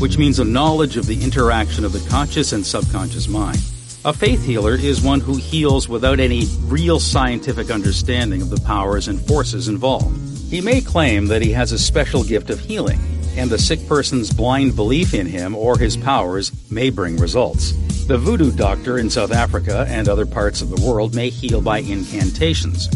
which 0.00 0.18
means 0.18 0.40
a 0.40 0.44
knowledge 0.44 0.96
of 0.96 1.06
the 1.06 1.22
interaction 1.22 1.84
of 1.84 1.92
the 1.92 2.06
conscious 2.10 2.52
and 2.52 2.66
subconscious 2.66 3.28
mind. 3.28 3.60
A 4.06 4.12
faith 4.12 4.44
healer 4.44 4.76
is 4.76 5.02
one 5.02 5.18
who 5.18 5.34
heals 5.34 5.88
without 5.88 6.20
any 6.20 6.46
real 6.66 7.00
scientific 7.00 7.72
understanding 7.72 8.40
of 8.40 8.50
the 8.50 8.60
powers 8.60 9.08
and 9.08 9.20
forces 9.26 9.66
involved. 9.66 10.16
He 10.48 10.60
may 10.60 10.80
claim 10.80 11.26
that 11.26 11.42
he 11.42 11.50
has 11.50 11.72
a 11.72 11.78
special 11.78 12.22
gift 12.22 12.48
of 12.48 12.60
healing, 12.60 13.00
and 13.36 13.50
the 13.50 13.58
sick 13.58 13.84
person's 13.88 14.32
blind 14.32 14.76
belief 14.76 15.12
in 15.12 15.26
him 15.26 15.56
or 15.56 15.76
his 15.76 15.96
powers 15.96 16.52
may 16.70 16.88
bring 16.88 17.16
results. 17.16 17.72
The 18.06 18.16
voodoo 18.16 18.52
doctor 18.52 18.96
in 19.00 19.10
South 19.10 19.32
Africa 19.32 19.84
and 19.88 20.08
other 20.08 20.24
parts 20.24 20.62
of 20.62 20.70
the 20.70 20.88
world 20.88 21.16
may 21.16 21.28
heal 21.28 21.60
by 21.60 21.78
incantations, 21.78 22.88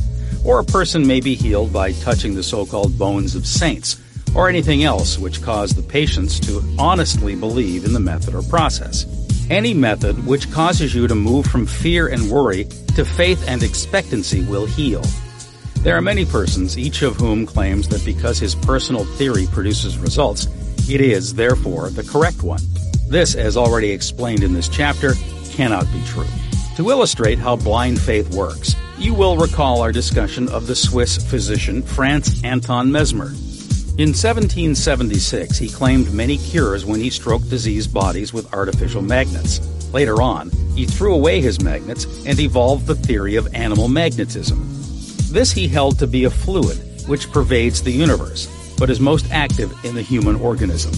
or 0.44 0.60
a 0.60 0.64
person 0.64 1.04
may 1.04 1.18
be 1.18 1.34
healed 1.34 1.72
by 1.72 1.90
touching 1.90 2.36
the 2.36 2.44
so-called 2.44 2.96
bones 2.96 3.34
of 3.34 3.48
saints, 3.48 4.00
or 4.32 4.48
anything 4.48 4.84
else 4.84 5.18
which 5.18 5.42
cause 5.42 5.74
the 5.74 5.82
patients 5.82 6.38
to 6.38 6.62
honestly 6.78 7.34
believe 7.34 7.84
in 7.84 7.94
the 7.94 7.98
method 7.98 8.32
or 8.32 8.42
process. 8.42 9.06
Any 9.50 9.74
method 9.74 10.24
which 10.26 10.48
causes 10.52 10.94
you 10.94 11.08
to 11.08 11.14
move 11.16 11.44
from 11.44 11.66
fear 11.66 12.06
and 12.06 12.30
worry 12.30 12.66
to 12.94 13.04
faith 13.04 13.44
and 13.48 13.64
expectancy 13.64 14.44
will 14.44 14.64
heal. 14.64 15.02
There 15.78 15.96
are 15.96 16.00
many 16.00 16.24
persons, 16.24 16.78
each 16.78 17.02
of 17.02 17.16
whom 17.16 17.46
claims 17.46 17.88
that 17.88 18.04
because 18.04 18.38
his 18.38 18.54
personal 18.54 19.04
theory 19.16 19.48
produces 19.50 19.98
results, 19.98 20.46
it 20.88 21.00
is, 21.00 21.34
therefore, 21.34 21.90
the 21.90 22.04
correct 22.04 22.44
one. 22.44 22.60
This, 23.08 23.34
as 23.34 23.56
already 23.56 23.90
explained 23.90 24.44
in 24.44 24.54
this 24.54 24.68
chapter, 24.68 25.14
cannot 25.50 25.90
be 25.92 26.00
true. 26.04 26.28
To 26.76 26.90
illustrate 26.90 27.40
how 27.40 27.56
blind 27.56 28.00
faith 28.00 28.32
works, 28.32 28.76
you 28.98 29.14
will 29.14 29.36
recall 29.36 29.82
our 29.82 29.90
discussion 29.90 30.48
of 30.50 30.68
the 30.68 30.76
Swiss 30.76 31.16
physician 31.28 31.82
Franz 31.82 32.40
Anton 32.44 32.92
Mesmer. 32.92 33.32
In 34.00 34.14
1776, 34.14 35.58
he 35.58 35.68
claimed 35.68 36.14
many 36.14 36.38
cures 36.38 36.86
when 36.86 37.00
he 37.00 37.10
stroked 37.10 37.50
diseased 37.50 37.92
bodies 37.92 38.32
with 38.32 38.50
artificial 38.54 39.02
magnets. 39.02 39.60
Later 39.92 40.22
on, 40.22 40.50
he 40.74 40.86
threw 40.86 41.14
away 41.14 41.42
his 41.42 41.60
magnets 41.60 42.06
and 42.24 42.40
evolved 42.40 42.86
the 42.86 42.94
theory 42.94 43.36
of 43.36 43.54
animal 43.54 43.88
magnetism. 43.88 44.58
This 45.30 45.52
he 45.52 45.68
held 45.68 45.98
to 45.98 46.06
be 46.06 46.24
a 46.24 46.30
fluid 46.30 46.78
which 47.08 47.30
pervades 47.30 47.82
the 47.82 47.90
universe, 47.90 48.48
but 48.78 48.88
is 48.88 49.00
most 49.00 49.30
active 49.30 49.70
in 49.84 49.94
the 49.94 50.00
human 50.00 50.36
organism. 50.36 50.94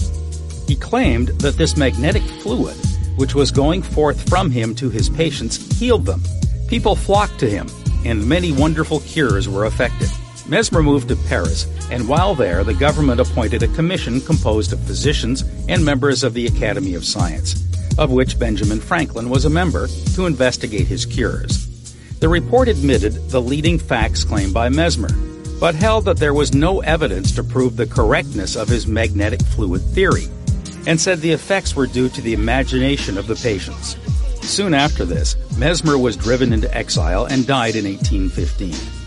He 0.65 0.77
claimed 0.77 1.27
that 1.41 1.57
this 1.57 1.75
magnetic 1.75 2.23
fluid, 2.23 2.77
which 3.17 3.35
was 3.35 3.51
going 3.51 3.81
forth 3.81 4.29
from 4.29 4.49
him 4.49 4.73
to 4.75 4.89
his 4.89 5.09
patients, 5.09 5.77
healed 5.77 6.05
them. 6.05 6.23
People 6.69 6.95
flocked 6.95 7.37
to 7.39 7.49
him, 7.49 7.67
and 8.05 8.25
many 8.25 8.53
wonderful 8.53 9.01
cures 9.01 9.49
were 9.49 9.65
effected. 9.65 10.09
Mesmer 10.47 10.83
moved 10.83 11.07
to 11.07 11.15
Paris, 11.15 11.67
and 11.89 12.07
while 12.07 12.35
there, 12.35 12.63
the 12.63 12.73
government 12.73 13.21
appointed 13.21 13.63
a 13.63 13.67
commission 13.69 14.19
composed 14.19 14.73
of 14.73 14.79
physicians 14.81 15.43
and 15.69 15.83
members 15.83 16.23
of 16.23 16.33
the 16.33 16.47
Academy 16.47 16.95
of 16.95 17.05
Science, 17.05 17.63
of 17.97 18.11
which 18.11 18.37
Benjamin 18.37 18.81
Franklin 18.81 19.29
was 19.29 19.45
a 19.45 19.49
member, 19.49 19.87
to 20.15 20.25
investigate 20.25 20.87
his 20.87 21.05
cures. 21.05 21.69
The 22.19 22.27
report 22.27 22.67
admitted 22.67 23.29
the 23.29 23.41
leading 23.41 23.79
facts 23.79 24.25
claimed 24.25 24.53
by 24.53 24.67
Mesmer, 24.67 25.13
but 25.61 25.75
held 25.75 26.03
that 26.05 26.17
there 26.17 26.33
was 26.33 26.53
no 26.53 26.81
evidence 26.81 27.31
to 27.33 27.43
prove 27.43 27.77
the 27.77 27.87
correctness 27.87 28.57
of 28.57 28.67
his 28.67 28.85
magnetic 28.85 29.41
fluid 29.41 29.81
theory, 29.81 30.27
and 30.85 30.99
said 30.99 31.21
the 31.21 31.31
effects 31.31 31.73
were 31.73 31.87
due 31.87 32.09
to 32.09 32.21
the 32.21 32.33
imagination 32.33 33.17
of 33.17 33.27
the 33.27 33.35
patients. 33.35 33.95
Soon 34.41 34.73
after 34.73 35.05
this, 35.05 35.37
Mesmer 35.57 35.97
was 35.97 36.17
driven 36.17 36.51
into 36.51 36.73
exile 36.75 37.25
and 37.25 37.47
died 37.47 37.77
in 37.77 37.85
1815. 37.85 39.02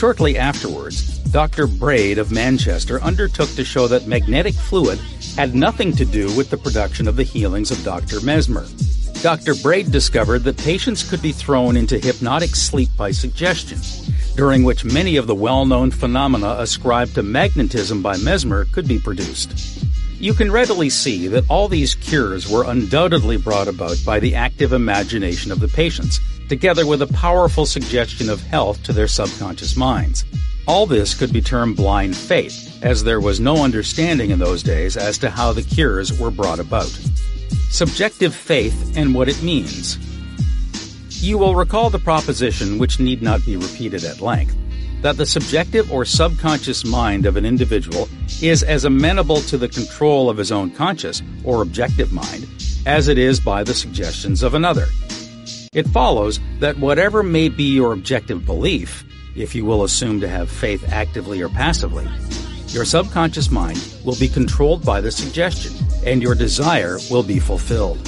Shortly 0.00 0.38
afterwards, 0.38 1.18
Dr. 1.30 1.66
Braid 1.66 2.16
of 2.16 2.32
Manchester 2.32 3.02
undertook 3.02 3.50
to 3.50 3.62
show 3.62 3.86
that 3.88 4.06
magnetic 4.06 4.54
fluid 4.54 4.98
had 5.36 5.54
nothing 5.54 5.92
to 5.96 6.06
do 6.06 6.34
with 6.34 6.48
the 6.48 6.56
production 6.56 7.06
of 7.06 7.16
the 7.16 7.22
healings 7.22 7.70
of 7.70 7.84
Dr. 7.84 8.22
Mesmer. 8.22 8.64
Dr. 9.20 9.54
Braid 9.56 9.92
discovered 9.92 10.38
that 10.44 10.56
patients 10.56 11.06
could 11.06 11.20
be 11.20 11.32
thrown 11.32 11.76
into 11.76 11.98
hypnotic 11.98 12.56
sleep 12.56 12.88
by 12.96 13.10
suggestion, 13.10 13.78
during 14.36 14.64
which 14.64 14.86
many 14.86 15.18
of 15.18 15.26
the 15.26 15.34
well-known 15.34 15.90
phenomena 15.90 16.56
ascribed 16.58 17.14
to 17.16 17.22
magnetism 17.22 18.00
by 18.00 18.16
Mesmer 18.16 18.64
could 18.72 18.88
be 18.88 18.98
produced. 18.98 19.84
You 20.18 20.32
can 20.32 20.50
readily 20.50 20.88
see 20.88 21.28
that 21.28 21.44
all 21.50 21.68
these 21.68 21.94
cures 21.94 22.50
were 22.50 22.64
undoubtedly 22.64 23.36
brought 23.36 23.68
about 23.68 23.98
by 24.06 24.18
the 24.18 24.34
active 24.34 24.72
imagination 24.72 25.52
of 25.52 25.60
the 25.60 25.68
patients, 25.68 26.20
together 26.50 26.84
with 26.84 27.00
a 27.00 27.06
powerful 27.06 27.64
suggestion 27.64 28.28
of 28.28 28.42
health 28.42 28.82
to 28.82 28.92
their 28.92 29.06
subconscious 29.06 29.76
minds. 29.76 30.24
All 30.66 30.84
this 30.84 31.14
could 31.14 31.32
be 31.32 31.40
termed 31.40 31.76
blind 31.76 32.16
faith, 32.16 32.82
as 32.82 33.04
there 33.04 33.20
was 33.20 33.38
no 33.38 33.62
understanding 33.62 34.30
in 34.30 34.40
those 34.40 34.64
days 34.64 34.96
as 34.96 35.16
to 35.18 35.30
how 35.30 35.52
the 35.52 35.62
cures 35.62 36.18
were 36.18 36.32
brought 36.32 36.58
about. 36.58 36.90
Subjective 37.70 38.34
faith 38.34 38.96
and 38.96 39.14
what 39.14 39.28
it 39.28 39.40
means. 39.44 39.96
You 41.24 41.38
will 41.38 41.54
recall 41.54 41.88
the 41.88 42.00
proposition, 42.00 42.78
which 42.78 42.98
need 42.98 43.22
not 43.22 43.46
be 43.46 43.56
repeated 43.56 44.02
at 44.02 44.20
length, 44.20 44.56
that 45.02 45.16
the 45.16 45.26
subjective 45.26 45.92
or 45.92 46.04
subconscious 46.04 46.84
mind 46.84 47.26
of 47.26 47.36
an 47.36 47.44
individual 47.44 48.08
is 48.42 48.64
as 48.64 48.84
amenable 48.84 49.40
to 49.42 49.56
the 49.56 49.68
control 49.68 50.28
of 50.28 50.36
his 50.36 50.50
own 50.50 50.72
conscious 50.72 51.22
or 51.44 51.62
objective 51.62 52.12
mind 52.12 52.48
as 52.86 53.06
it 53.06 53.18
is 53.18 53.38
by 53.38 53.62
the 53.62 53.74
suggestions 53.74 54.42
of 54.42 54.54
another. 54.54 54.86
It 55.72 55.86
follows 55.86 56.40
that 56.58 56.78
whatever 56.78 57.22
may 57.22 57.48
be 57.48 57.74
your 57.74 57.92
objective 57.92 58.44
belief, 58.44 59.04
if 59.36 59.54
you 59.54 59.64
will 59.64 59.84
assume 59.84 60.20
to 60.20 60.26
have 60.26 60.50
faith 60.50 60.84
actively 60.92 61.40
or 61.42 61.48
passively, 61.48 62.08
your 62.70 62.84
subconscious 62.84 63.52
mind 63.52 63.80
will 64.04 64.16
be 64.16 64.26
controlled 64.26 64.84
by 64.84 65.00
the 65.00 65.12
suggestion, 65.12 65.72
and 66.04 66.20
your 66.20 66.34
desire 66.34 66.98
will 67.08 67.22
be 67.22 67.38
fulfilled. 67.38 67.98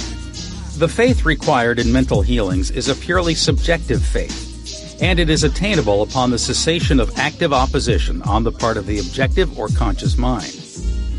The 0.77 0.89
faith 0.89 1.23
required 1.23 1.79
in 1.79 1.89
mental 1.89 2.21
healings 2.21 2.69
is 2.69 2.89
a 2.89 2.95
purely 2.95 3.33
subjective 3.33 4.03
faith, 4.03 5.01
and 5.01 5.17
it 5.17 5.29
is 5.29 5.45
attainable 5.45 6.01
upon 6.01 6.31
the 6.31 6.39
cessation 6.39 6.99
of 6.99 7.17
active 7.17 7.53
opposition 7.53 8.21
on 8.23 8.43
the 8.43 8.51
part 8.51 8.75
of 8.75 8.87
the 8.87 8.99
objective 8.99 9.57
or 9.57 9.69
conscious 9.69 10.17
mind. 10.17 10.62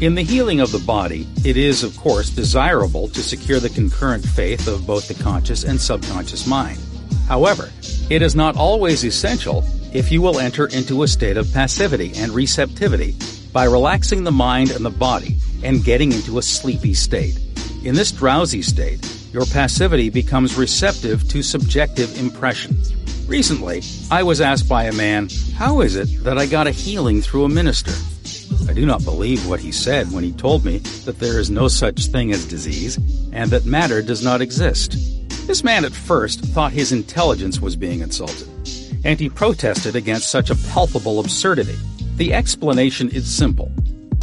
In 0.01 0.17
the 0.17 0.23
healing 0.23 0.61
of 0.61 0.73
the 0.73 0.81
body, 0.81 1.27
it 1.45 1.57
is, 1.57 1.85
of 1.85 1.97
course, 1.97 2.29
desirable 2.29 3.07
to 3.09 3.23
secure 3.23 3.61
the 3.61 3.69
concurrent 3.69 4.27
faith 4.27 4.67
of 4.67 4.87
both 4.87 5.07
the 5.07 5.23
conscious 5.23 5.63
and 5.63 5.81
subconscious 5.81 6.49
mind. 6.49 6.81
However, 7.29 7.71
it 8.11 8.21
is 8.21 8.35
not 8.35 8.57
always 8.57 9.05
essential 9.05 9.65
if 9.93 10.11
you 10.11 10.21
will 10.21 10.41
enter 10.41 10.67
into 10.67 11.05
a 11.05 11.09
state 11.09 11.37
of 11.37 11.51
passivity 11.53 12.13
and 12.17 12.33
receptivity 12.33 13.15
by 13.53 13.65
relaxing 13.65 14.25
the 14.25 14.33
mind 14.33 14.73
and 14.73 14.85
the 14.85 14.91
body 14.91 15.39
and 15.63 15.85
getting 15.85 16.11
into 16.11 16.39
a 16.39 16.43
sleepy 16.43 16.93
state. 16.93 17.39
In 17.85 17.95
this 17.95 18.11
drowsy 18.11 18.63
state, 18.63 18.99
your 19.33 19.47
passivity 19.47 20.11
becomes 20.11 20.57
receptive 20.57 21.27
to 21.29 21.41
subjective 21.41 22.19
impressions. 22.19 22.93
Recently, 23.29 23.83
I 24.11 24.25
was 24.25 24.41
asked 24.41 24.69
by 24.69 24.85
a 24.85 24.93
man, 24.93 25.29
How 25.55 25.83
is 25.83 25.95
it 25.95 26.25
that 26.25 26.37
I 26.37 26.47
got 26.47 26.67
a 26.67 26.73
healing 26.73 27.23
through 27.23 27.45
a 27.45 27.49
minister? 27.49 27.93
I 28.69 28.73
do 28.73 28.87
not 28.87 29.05
believe 29.05 29.47
what 29.47 29.61
he 29.61 29.73
said 29.73 30.11
when 30.13 30.25
he 30.25 30.33
told 30.33 30.65
me 30.65 30.79
that 31.05 31.19
there 31.19 31.39
is 31.39 31.51
no 31.51 31.69
such 31.69 32.07
thing 32.07 32.33
as 32.33 32.47
disease 32.47 32.97
and 33.33 33.51
that 33.51 33.67
matter 33.67 34.03
does 34.03 34.23
not 34.23 34.41
exist. 34.41 34.97
This 35.47 35.63
man 35.63 35.85
at 35.85 35.93
first 35.93 36.41
thought 36.41 36.73
his 36.73 36.93
intelligence 36.93 37.61
was 37.61 37.77
being 37.77 38.01
insulted, 38.01 38.49
and 39.05 39.21
he 39.21 39.29
protested 39.29 39.95
against 39.95 40.31
such 40.31 40.49
a 40.49 40.57
palpable 40.73 41.21
absurdity. 41.21 41.77
The 42.17 42.33
explanation 42.33 43.11
is 43.11 43.31
simple. 43.31 43.71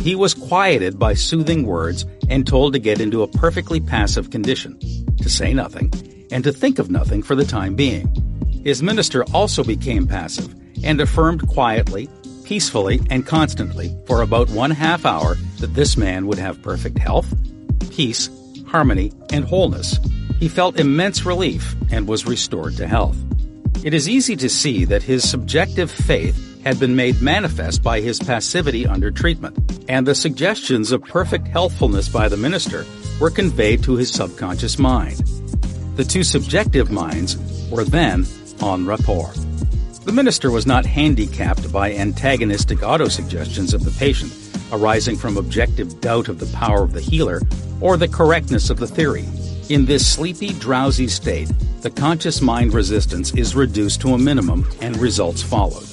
He 0.02 0.16
was 0.16 0.34
quieted 0.34 0.98
by 0.98 1.14
soothing 1.14 1.66
words 1.68 2.06
and 2.28 2.48
told 2.48 2.74
to 2.74 2.80
get 2.80 3.00
into 3.00 3.22
a 3.22 3.28
perfectly 3.28 3.80
passive 3.80 4.32
condition, 4.32 4.80
to 5.18 5.30
say 5.30 5.54
nothing, 5.54 5.92
and 6.32 6.44
to 6.44 6.52
think 6.52 6.80
of 6.80 6.90
nothing 6.90 7.22
for 7.22 7.36
the 7.36 7.46
time 7.46 7.76
being. 7.76 8.12
His 8.64 8.82
minister 8.82 9.24
also 9.34 9.64
became 9.64 10.08
passive 10.08 10.56
and 10.84 11.00
affirmed 11.00 11.48
quietly 11.48 12.10
peacefully 12.44 13.02
and 13.10 13.26
constantly 13.26 13.96
for 14.06 14.22
about 14.22 14.50
one 14.50 14.72
half 14.72 15.06
hour 15.06 15.36
that 15.60 15.74
this 15.74 15.98
man 15.98 16.28
would 16.28 16.38
have 16.38 16.62
perfect 16.62 16.98
health, 16.98 17.34
peace, 17.92 18.30
harmony, 18.68 19.12
and 19.32 19.46
wholeness. 19.46 20.00
He 20.40 20.48
felt 20.48 20.80
immense 20.80 21.26
relief 21.26 21.76
and 21.92 22.08
was 22.08 22.26
restored 22.26 22.78
to 22.78 22.88
health. 22.88 23.18
It 23.84 23.94
is 23.94 24.10
easy 24.10 24.36
to 24.38 24.50
see 24.50 24.86
that 24.86 25.04
his 25.04 25.28
subjective 25.28 25.90
faith 25.90 26.64
had 26.64 26.80
been 26.80 26.96
made 26.96 27.22
manifest 27.22 27.82
by 27.82 28.02
his 28.02 28.20
passivity 28.20 28.86
under 28.86 29.12
treatment, 29.12 29.58
and 29.90 30.08
the 30.08 30.16
suggestions 30.16 30.92
of 30.92 31.04
perfect 31.04 31.48
healthfulness 31.48 32.08
by 32.08 32.30
the 32.30 32.38
minister 32.38 32.86
were 33.20 33.32
conveyed 33.32 33.84
to 33.84 33.96
his 33.96 34.12
subconscious 34.12 34.78
mind. 34.78 35.18
The 35.96 36.04
two 36.04 36.24
subjective 36.24 36.92
minds 36.92 37.38
were 37.70 37.84
then 37.84 38.26
en 38.62 38.86
rapport. 38.86 39.34
The 40.04 40.12
minister 40.12 40.50
was 40.50 40.66
not 40.66 40.86
handicapped 40.86 41.72
by 41.72 41.94
antagonistic 41.94 42.80
autosuggestions 42.80 43.74
of 43.74 43.84
the 43.84 43.92
patient 43.92 44.34
arising 44.72 45.16
from 45.16 45.38
objective 45.38 46.02
doubt 46.02 46.28
of 46.28 46.40
the 46.40 46.58
power 46.58 46.82
of 46.82 46.94
the 46.94 47.02
healer 47.02 47.42
or 47.82 47.98
the 47.98 48.08
correctness 48.08 48.70
of 48.70 48.78
the 48.78 48.88
theory. 48.88 49.26
In 49.70 49.86
this 49.86 50.08
sleepy, 50.08 50.54
drowsy 50.54 51.08
state, 51.08 51.52
the 51.82 51.92
conscious 51.92 52.42
mind 52.42 52.74
resistance 52.74 53.34
is 53.36 53.56
reduced 53.56 54.02
to 54.02 54.14
a 54.14 54.18
minimum 54.18 54.68
and 54.82 54.98
results 54.98 55.44
followed. 55.44 55.86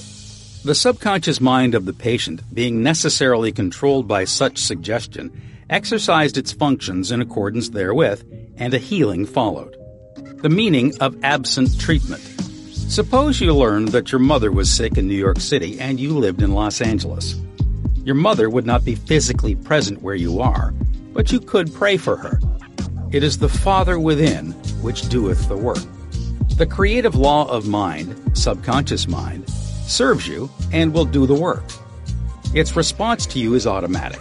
The 0.63 0.75
subconscious 0.75 1.39
mind 1.39 1.75
of 1.75 1.85
the 1.85 1.93
patient, 1.93 2.41
being 2.53 2.81
necessarily 2.81 3.51
controlled 3.51 4.07
by 4.07 4.25
such 4.25 4.57
suggestion, 4.57 5.31
exercised 5.69 6.37
its 6.37 6.51
functions 6.51 7.11
in 7.11 7.21
accordance 7.21 7.69
therewith, 7.69 8.23
and 8.57 8.73
a 8.73 8.79
healing 8.79 9.25
followed. 9.25 9.75
The 10.41 10.49
meaning 10.49 10.93
of 10.99 11.15
absent 11.23 11.79
treatment. 11.79 12.28
Suppose 12.89 13.39
you 13.39 13.53
learned 13.53 13.89
that 13.89 14.11
your 14.11 14.17
mother 14.17 14.51
was 14.51 14.67
sick 14.67 14.97
in 14.97 15.07
New 15.07 15.13
York 15.13 15.39
City 15.39 15.79
and 15.79 15.99
you 15.99 16.17
lived 16.17 16.41
in 16.41 16.53
Los 16.53 16.81
Angeles. 16.81 17.39
Your 18.03 18.15
mother 18.15 18.49
would 18.49 18.65
not 18.65 18.83
be 18.83 18.95
physically 18.95 19.53
present 19.53 20.01
where 20.01 20.15
you 20.15 20.41
are, 20.41 20.73
but 21.13 21.31
you 21.31 21.39
could 21.39 21.71
pray 21.71 21.97
for 21.97 22.17
her. 22.17 22.39
It 23.11 23.21
is 23.21 23.37
the 23.37 23.47
Father 23.47 23.99
within 23.99 24.53
which 24.81 25.07
doeth 25.07 25.47
the 25.47 25.55
work. 25.55 25.77
The 26.57 26.65
creative 26.65 27.13
law 27.13 27.47
of 27.47 27.67
mind, 27.67 28.19
subconscious 28.33 29.07
mind, 29.07 29.47
serves 29.51 30.27
you 30.27 30.49
and 30.73 30.91
will 30.91 31.05
do 31.05 31.27
the 31.27 31.35
work. 31.35 31.65
Its 32.55 32.75
response 32.75 33.27
to 33.27 33.39
you 33.39 33.53
is 33.53 33.67
automatic. 33.67 34.19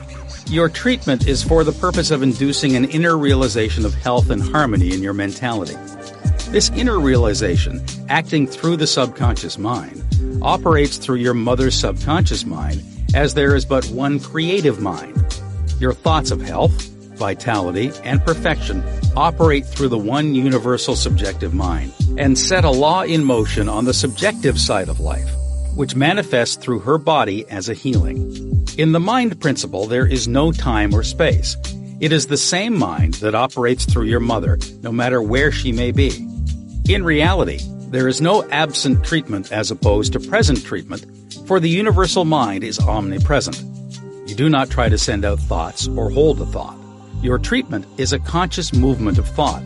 Your 0.50 0.68
treatment 0.68 1.26
is 1.26 1.42
for 1.42 1.64
the 1.64 1.72
purpose 1.72 2.10
of 2.10 2.22
inducing 2.22 2.76
an 2.76 2.84
inner 2.90 3.16
realization 3.16 3.86
of 3.86 3.94
health 3.94 4.28
and 4.28 4.42
harmony 4.42 4.92
in 4.92 5.02
your 5.02 5.14
mentality. 5.14 5.76
This 6.50 6.70
inner 6.70 6.98
realization, 6.98 7.84
acting 8.08 8.46
through 8.46 8.78
the 8.78 8.86
subconscious 8.86 9.58
mind, 9.58 10.02
operates 10.40 10.96
through 10.96 11.16
your 11.16 11.34
mother's 11.34 11.78
subconscious 11.78 12.46
mind 12.46 12.82
as 13.14 13.34
there 13.34 13.54
is 13.54 13.66
but 13.66 13.84
one 13.90 14.18
creative 14.18 14.80
mind. 14.80 15.14
Your 15.78 15.92
thoughts 15.92 16.30
of 16.30 16.40
health, 16.40 16.72
vitality, 17.18 17.92
and 18.02 18.24
perfection 18.24 18.82
operate 19.14 19.66
through 19.66 19.88
the 19.88 19.98
one 19.98 20.34
universal 20.34 20.96
subjective 20.96 21.52
mind 21.52 21.92
and 22.16 22.38
set 22.38 22.64
a 22.64 22.70
law 22.70 23.02
in 23.02 23.24
motion 23.24 23.68
on 23.68 23.84
the 23.84 23.92
subjective 23.92 24.58
side 24.58 24.88
of 24.88 25.00
life, 25.00 25.30
which 25.74 25.96
manifests 25.96 26.56
through 26.56 26.78
her 26.78 26.96
body 26.96 27.46
as 27.50 27.68
a 27.68 27.74
healing. 27.74 28.64
In 28.78 28.92
the 28.92 29.00
mind 29.00 29.38
principle, 29.38 29.86
there 29.86 30.06
is 30.06 30.26
no 30.26 30.50
time 30.50 30.94
or 30.94 31.02
space. 31.02 31.58
It 32.00 32.10
is 32.10 32.26
the 32.26 32.38
same 32.38 32.78
mind 32.78 33.14
that 33.14 33.34
operates 33.34 33.84
through 33.84 34.04
your 34.04 34.20
mother, 34.20 34.58
no 34.80 34.92
matter 34.92 35.20
where 35.20 35.52
she 35.52 35.72
may 35.72 35.92
be. 35.92 36.26
In 36.88 37.04
reality, 37.04 37.60
there 37.90 38.08
is 38.08 38.22
no 38.22 38.48
absent 38.48 39.04
treatment 39.04 39.52
as 39.52 39.70
opposed 39.70 40.14
to 40.14 40.20
present 40.20 40.64
treatment, 40.64 41.04
for 41.46 41.60
the 41.60 41.68
universal 41.68 42.24
mind 42.24 42.64
is 42.64 42.80
omnipresent. 42.80 43.62
You 44.26 44.34
do 44.34 44.48
not 44.48 44.70
try 44.70 44.88
to 44.88 44.96
send 44.96 45.26
out 45.26 45.38
thoughts 45.38 45.86
or 45.86 46.08
hold 46.08 46.40
a 46.40 46.46
thought. 46.46 46.78
Your 47.20 47.38
treatment 47.38 47.84
is 47.98 48.14
a 48.14 48.18
conscious 48.18 48.72
movement 48.72 49.18
of 49.18 49.28
thought, 49.28 49.62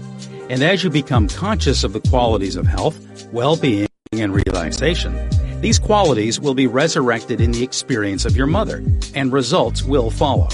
and 0.51 0.65
as 0.65 0.83
you 0.83 0.91
become 0.91 1.29
conscious 1.29 1.85
of 1.85 1.93
the 1.93 2.01
qualities 2.01 2.57
of 2.57 2.67
health, 2.67 2.99
well-being, 3.33 3.87
and 4.11 4.35
realization, 4.35 5.17
these 5.61 5.79
qualities 5.79 6.41
will 6.41 6.55
be 6.55 6.67
resurrected 6.67 7.41
in 7.41 7.53
the 7.53 7.63
experience 7.63 8.25
of 8.25 8.37
your 8.37 8.49
mother, 8.49 8.83
and 9.15 9.33
results 9.33 9.85
will 9.85 10.11
follow. 10.11 10.49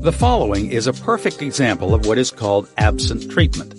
The 0.00 0.12
following 0.12 0.72
is 0.72 0.88
a 0.88 0.92
perfect 0.92 1.40
example 1.40 1.94
of 1.94 2.04
what 2.04 2.18
is 2.18 2.32
called 2.32 2.68
absent 2.78 3.30
treatment. 3.30 3.77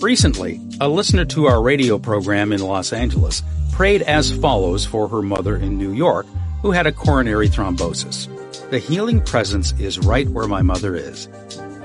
Recently, 0.00 0.58
a 0.80 0.88
listener 0.88 1.26
to 1.26 1.44
our 1.44 1.60
radio 1.60 1.98
program 1.98 2.52
in 2.52 2.62
Los 2.62 2.90
Angeles 2.90 3.42
prayed 3.70 4.00
as 4.00 4.32
follows 4.32 4.86
for 4.86 5.06
her 5.08 5.20
mother 5.20 5.56
in 5.56 5.76
New 5.76 5.92
York 5.92 6.24
who 6.62 6.70
had 6.70 6.86
a 6.86 6.92
coronary 6.92 7.50
thrombosis. 7.50 8.26
The 8.70 8.78
healing 8.78 9.20
presence 9.20 9.74
is 9.78 9.98
right 9.98 10.26
where 10.30 10.48
my 10.48 10.62
mother 10.62 10.96
is. 10.96 11.26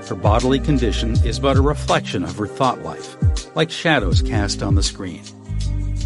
Her 0.08 0.14
bodily 0.14 0.58
condition 0.60 1.12
is 1.26 1.38
but 1.38 1.58
a 1.58 1.60
reflection 1.60 2.24
of 2.24 2.38
her 2.38 2.46
thought 2.46 2.82
life, 2.82 3.18
like 3.54 3.70
shadows 3.70 4.22
cast 4.22 4.62
on 4.62 4.76
the 4.76 4.82
screen. 4.82 5.22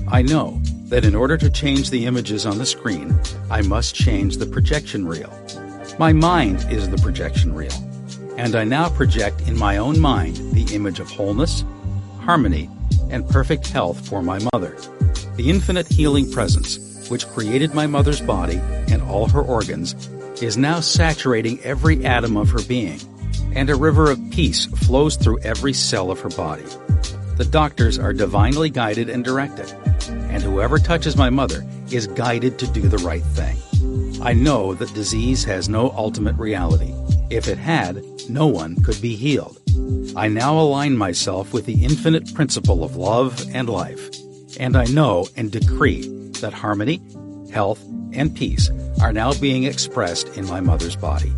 I 0.08 0.22
know 0.22 0.60
that 0.86 1.04
in 1.04 1.14
order 1.14 1.36
to 1.36 1.48
change 1.48 1.90
the 1.90 2.06
images 2.06 2.44
on 2.44 2.58
the 2.58 2.66
screen, 2.66 3.16
I 3.52 3.62
must 3.62 3.94
change 3.94 4.38
the 4.38 4.46
projection 4.46 5.06
reel. 5.06 5.32
My 5.96 6.12
mind 6.12 6.66
is 6.72 6.90
the 6.90 6.98
projection 6.98 7.54
reel, 7.54 7.72
and 8.36 8.56
I 8.56 8.64
now 8.64 8.88
project 8.88 9.42
in 9.42 9.56
my 9.56 9.76
own 9.76 10.00
mind 10.00 10.38
the 10.54 10.74
image 10.74 10.98
of 10.98 11.08
wholeness, 11.08 11.64
harmony, 12.20 12.70
and 13.10 13.28
perfect 13.28 13.68
health 13.68 14.08
for 14.08 14.22
my 14.22 14.38
mother. 14.52 14.76
The 15.36 15.50
infinite 15.50 15.88
healing 15.88 16.30
presence, 16.30 17.08
which 17.08 17.26
created 17.26 17.74
my 17.74 17.86
mother's 17.86 18.20
body 18.20 18.60
and 18.88 19.02
all 19.02 19.28
her 19.28 19.42
organs, 19.42 19.94
is 20.42 20.56
now 20.56 20.80
saturating 20.80 21.60
every 21.60 22.04
atom 22.04 22.36
of 22.36 22.50
her 22.50 22.62
being, 22.62 23.00
and 23.54 23.68
a 23.68 23.74
river 23.74 24.10
of 24.10 24.20
peace 24.30 24.66
flows 24.66 25.16
through 25.16 25.40
every 25.40 25.72
cell 25.72 26.10
of 26.10 26.20
her 26.20 26.30
body. 26.30 26.64
The 27.36 27.48
doctors 27.50 27.98
are 27.98 28.12
divinely 28.12 28.70
guided 28.70 29.08
and 29.08 29.24
directed, 29.24 29.72
and 30.08 30.42
whoever 30.42 30.78
touches 30.78 31.16
my 31.16 31.30
mother 31.30 31.66
is 31.90 32.06
guided 32.06 32.58
to 32.58 32.66
do 32.68 32.82
the 32.82 32.98
right 32.98 33.22
thing. 33.22 33.56
I 34.22 34.34
know 34.34 34.74
that 34.74 34.94
disease 34.94 35.44
has 35.44 35.68
no 35.68 35.90
ultimate 35.90 36.36
reality. 36.36 36.94
If 37.30 37.48
it 37.48 37.58
had, 37.58 38.04
no 38.28 38.46
one 38.46 38.76
could 38.82 39.00
be 39.00 39.16
healed. 39.16 39.59
I 40.16 40.28
now 40.28 40.58
align 40.58 40.96
myself 40.96 41.52
with 41.52 41.66
the 41.66 41.84
infinite 41.84 42.34
principle 42.34 42.82
of 42.82 42.96
love 42.96 43.44
and 43.54 43.68
life, 43.68 44.10
and 44.58 44.76
I 44.76 44.84
know 44.86 45.28
and 45.36 45.50
decree 45.50 46.08
that 46.40 46.52
harmony, 46.52 47.00
health, 47.52 47.82
and 48.12 48.34
peace 48.34 48.70
are 49.00 49.12
now 49.12 49.32
being 49.34 49.64
expressed 49.64 50.36
in 50.36 50.46
my 50.46 50.60
mother's 50.60 50.96
body. 50.96 51.32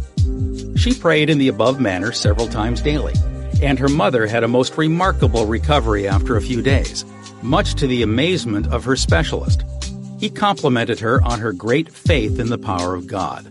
She 0.77 0.95
prayed 0.95 1.31
in 1.31 1.39
the 1.39 1.49
above 1.49 1.81
manner 1.81 2.13
several 2.13 2.49
times 2.49 2.81
daily, 2.81 3.15
and 3.63 3.79
her 3.79 3.89
mother 3.89 4.27
had 4.27 4.43
a 4.43 4.49
most 4.49 4.77
remarkable 4.77 5.47
recovery 5.47 6.09
after 6.09 6.37
a 6.37 6.43
few 6.43 6.63
days, 6.63 7.05
much 7.43 7.75
to 7.75 7.87
the 7.87 8.03
amazement 8.03 8.73
of 8.73 8.85
her 8.85 8.97
specialist. 8.97 9.63
He 10.19 10.31
complimented 10.31 11.01
her 11.01 11.23
on 11.23 11.41
her 11.41 11.53
great 11.53 11.93
faith 11.93 12.39
in 12.39 12.49
the 12.49 12.59
power 12.59 12.95
of 12.95 13.07
God. 13.07 13.45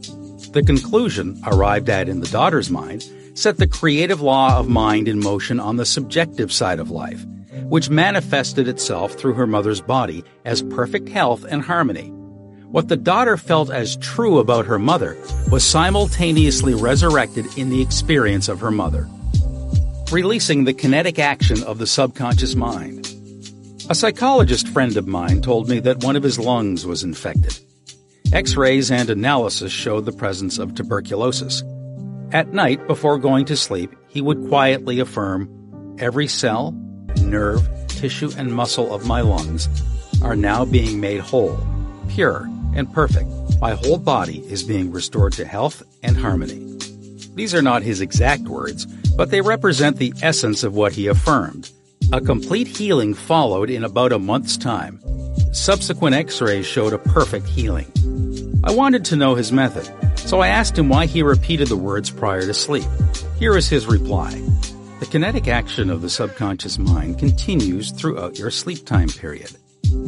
The 0.54 0.64
conclusion, 0.64 1.40
arrived 1.46 1.90
at 1.90 2.10
in 2.10 2.20
the 2.20 2.28
daughter's 2.28 2.70
mind, 2.70 3.10
set 3.34 3.58
the 3.58 3.68
creative 3.68 4.22
law 4.22 4.58
of 4.58 4.68
mind 4.68 5.08
in 5.08 5.20
motion 5.20 5.60
on 5.60 5.78
the 5.78 5.86
subjective 5.86 6.52
side 6.52 6.80
of 6.80 6.92
life, 6.92 7.26
which 7.64 7.90
manifested 7.90 8.68
itself 8.68 9.14
through 9.14 9.34
her 9.34 9.48
mother's 9.48 9.82
body 9.82 10.24
as 10.46 10.62
perfect 10.64 11.10
health 11.10 11.46
and 11.46 11.62
harmony. 11.62 12.10
What 12.72 12.88
the 12.88 12.98
daughter 12.98 13.38
felt 13.38 13.70
as 13.70 13.98
true 13.98 14.40
about 14.40 14.66
her 14.66 14.80
mother 14.80 15.18
was 15.52 15.64
simultaneously 15.64 16.74
resurrected 16.74 17.46
in 17.58 17.70
the 17.70 17.82
experience 17.82 18.48
of 18.48 18.62
her 18.62 18.72
mother, 18.72 19.10
releasing 20.12 20.64
the 20.64 20.74
kinetic 20.74 21.20
action 21.20 21.64
of 21.64 21.78
the 21.80 21.88
subconscious 21.88 22.56
mind. 22.56 23.08
A 23.90 23.96
psychologist 23.96 24.70
friend 24.70 24.96
of 24.96 25.08
mine 25.08 25.42
told 25.42 25.68
me 25.68 25.80
that 25.80 26.04
one 26.04 26.16
of 26.16 26.24
his 26.24 26.40
lungs 26.40 26.86
was 26.86 27.04
infected. 27.04 27.60
X-rays 28.32 28.90
and 28.90 29.10
analysis 29.10 29.74
showed 29.74 30.06
the 30.06 30.14
presence 30.14 30.58
of 30.58 30.74
tuberculosis. 30.74 31.64
At 32.34 32.54
night, 32.54 32.88
before 32.88 33.18
going 33.18 33.44
to 33.46 33.58
sleep, 33.58 33.94
he 34.08 34.22
would 34.22 34.48
quietly 34.48 35.02
affirm, 35.02 35.50
Every 36.00 36.28
cell, 36.28 36.72
nerve, 37.22 37.68
tissue, 37.90 38.32
and 38.38 38.54
muscle 38.54 38.94
of 38.96 39.06
my 39.06 39.20
lungs 39.20 39.68
are 40.24 40.36
now 40.36 40.64
being 40.64 41.02
made 41.02 41.20
whole, 41.20 41.60
pure, 42.08 42.50
and 42.74 42.92
perfect. 42.94 43.30
My 43.60 43.74
whole 43.74 43.98
body 43.98 44.40
is 44.50 44.64
being 44.64 44.92
restored 44.92 45.34
to 45.34 45.46
health 45.46 45.84
and 46.04 46.16
harmony. 46.16 46.78
These 47.36 47.54
are 47.54 47.62
not 47.62 47.84
his 47.84 48.00
exact 48.00 48.44
words, 48.44 48.86
but 49.18 49.30
they 49.30 49.42
represent 49.42 49.98
the 49.98 50.14
essence 50.22 50.64
of 50.64 50.74
what 50.74 50.94
he 50.94 51.08
affirmed. 51.08 51.70
A 52.14 52.22
complete 52.22 52.68
healing 52.68 53.14
followed 53.14 53.70
in 53.70 53.84
about 53.84 54.14
a 54.14 54.20
month's 54.20 54.56
time. 54.56 55.02
Subsequent 55.52 56.16
x-rays 56.16 56.66
showed 56.66 56.94
a 56.94 56.98
perfect 56.98 57.46
healing. 57.46 57.92
I 58.64 58.72
wanted 58.72 59.04
to 59.06 59.18
know 59.18 59.36
his 59.36 59.52
method, 59.52 59.86
so 60.18 60.40
I 60.40 60.48
asked 60.48 60.78
him 60.78 60.88
why 60.88 61.08
he 61.08 61.24
repeated 61.24 61.68
the 61.68 61.76
words 61.76 62.10
prior 62.10 62.42
to 62.42 62.54
sleep. 62.54 62.86
Here 63.38 63.58
is 63.58 63.68
his 63.68 63.86
reply. 63.86 64.32
The 65.02 65.08
kinetic 65.08 65.50
action 65.50 65.90
of 65.90 66.02
the 66.02 66.10
subconscious 66.10 66.78
mind 66.78 67.20
continues 67.20 67.92
throughout 67.92 68.40
your 68.40 68.50
sleep 68.50 68.86
time 68.86 69.10
period. 69.10 69.52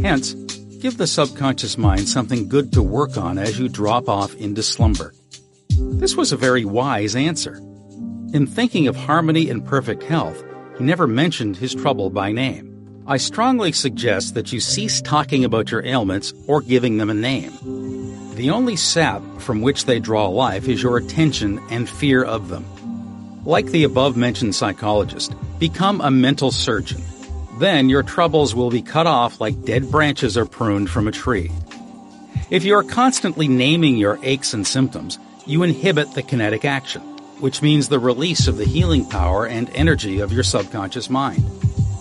Hence, 0.01 0.33
give 0.33 0.97
the 0.97 1.07
subconscious 1.07 1.77
mind 1.77 2.07
something 2.07 2.47
good 2.47 2.71
to 2.73 2.81
work 2.81 3.17
on 3.17 3.37
as 3.37 3.59
you 3.59 3.67
drop 3.67 4.07
off 4.07 4.33
into 4.35 4.63
slumber. 4.63 5.13
This 5.77 6.15
was 6.15 6.31
a 6.31 6.37
very 6.37 6.63
wise 6.63 7.17
answer. 7.17 7.57
In 8.33 8.47
thinking 8.47 8.87
of 8.87 8.95
harmony 8.95 9.49
and 9.49 9.65
perfect 9.65 10.03
health, 10.03 10.41
he 10.77 10.85
never 10.85 11.05
mentioned 11.05 11.57
his 11.57 11.75
trouble 11.75 12.09
by 12.09 12.31
name. 12.31 12.72
I 13.05 13.17
strongly 13.17 13.73
suggest 13.73 14.33
that 14.35 14.53
you 14.53 14.61
cease 14.61 15.01
talking 15.01 15.43
about 15.43 15.69
your 15.69 15.85
ailments 15.85 16.33
or 16.47 16.61
giving 16.61 16.97
them 16.97 17.09
a 17.09 17.13
name. 17.13 17.51
The 18.35 18.51
only 18.51 18.77
sap 18.77 19.21
from 19.39 19.61
which 19.61 19.83
they 19.83 19.99
draw 19.99 20.29
life 20.29 20.69
is 20.69 20.81
your 20.81 20.95
attention 20.95 21.59
and 21.69 21.89
fear 21.89 22.23
of 22.23 22.47
them. 22.47 22.65
Like 23.43 23.65
the 23.65 23.83
above 23.83 24.15
mentioned 24.15 24.55
psychologist, 24.55 25.35
become 25.59 25.99
a 25.99 26.09
mental 26.09 26.49
surgeon. 26.49 27.01
Then 27.59 27.89
your 27.89 28.03
troubles 28.03 28.55
will 28.55 28.69
be 28.69 28.81
cut 28.81 29.05
off 29.05 29.41
like 29.41 29.65
dead 29.65 29.91
branches 29.91 30.37
are 30.37 30.45
pruned 30.45 30.89
from 30.89 31.09
a 31.09 31.11
tree. 31.11 31.51
If 32.49 32.63
you 32.63 32.73
are 32.75 32.83
constantly 32.83 33.49
naming 33.49 33.97
your 33.97 34.17
aches 34.23 34.53
and 34.53 34.65
symptoms, 34.65 35.19
you 35.45 35.63
inhibit 35.63 36.13
the 36.13 36.23
kinetic 36.23 36.63
action, 36.63 37.01
which 37.41 37.61
means 37.61 37.89
the 37.89 37.99
release 37.99 38.47
of 38.47 38.55
the 38.55 38.65
healing 38.65 39.05
power 39.09 39.45
and 39.45 39.69
energy 39.71 40.21
of 40.21 40.31
your 40.31 40.43
subconscious 40.43 41.09
mind. 41.09 41.43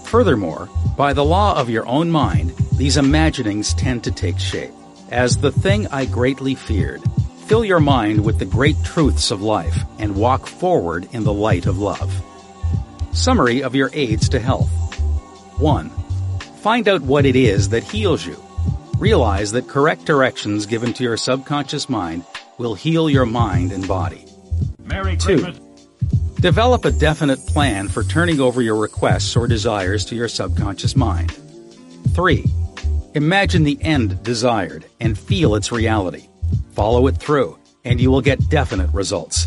Furthermore, 0.04 0.68
by 0.96 1.12
the 1.12 1.24
law 1.24 1.58
of 1.58 1.70
your 1.70 1.86
own 1.86 2.10
mind, 2.10 2.52
these 2.76 2.96
imaginings 2.96 3.74
tend 3.74 4.04
to 4.04 4.12
take 4.12 4.38
shape. 4.38 4.72
As 5.10 5.36
the 5.36 5.52
thing 5.52 5.86
I 5.88 6.04
greatly 6.04 6.54
feared, 6.54 7.02
fill 7.46 7.64
your 7.64 7.80
mind 7.80 8.24
with 8.24 8.38
the 8.38 8.44
great 8.44 8.76
truths 8.84 9.30
of 9.30 9.42
life 9.42 9.76
and 9.98 10.16
walk 10.16 10.46
forward 10.46 11.08
in 11.12 11.24
the 11.24 11.32
light 11.32 11.66
of 11.66 11.78
love. 11.78 12.12
Summary 13.12 13.62
of 13.62 13.74
your 13.74 13.90
aids 13.92 14.28
to 14.30 14.38
health. 14.38 14.70
1. 15.58 15.90
Find 16.62 16.88
out 16.88 17.02
what 17.02 17.26
it 17.26 17.36
is 17.36 17.68
that 17.70 17.84
heals 17.84 18.24
you. 18.24 18.36
Realize 18.98 19.52
that 19.52 19.68
correct 19.68 20.04
directions 20.04 20.66
given 20.66 20.92
to 20.94 21.02
your 21.02 21.16
subconscious 21.16 21.88
mind 21.88 22.24
will 22.58 22.74
heal 22.74 23.10
your 23.10 23.26
mind 23.26 23.72
and 23.72 23.86
body. 23.86 24.26
Merry 24.78 25.16
2. 25.16 25.61
Develop 26.42 26.84
a 26.84 26.90
definite 26.90 27.38
plan 27.46 27.86
for 27.86 28.02
turning 28.02 28.40
over 28.40 28.62
your 28.62 28.74
requests 28.74 29.36
or 29.36 29.46
desires 29.46 30.04
to 30.06 30.16
your 30.16 30.26
subconscious 30.26 30.96
mind. 30.96 31.30
3. 32.16 32.44
Imagine 33.14 33.62
the 33.62 33.80
end 33.80 34.20
desired 34.24 34.84
and 34.98 35.16
feel 35.16 35.54
its 35.54 35.70
reality. 35.70 36.28
Follow 36.72 37.06
it 37.06 37.16
through, 37.16 37.56
and 37.84 38.00
you 38.00 38.10
will 38.10 38.20
get 38.20 38.48
definite 38.48 38.92
results. 38.92 39.46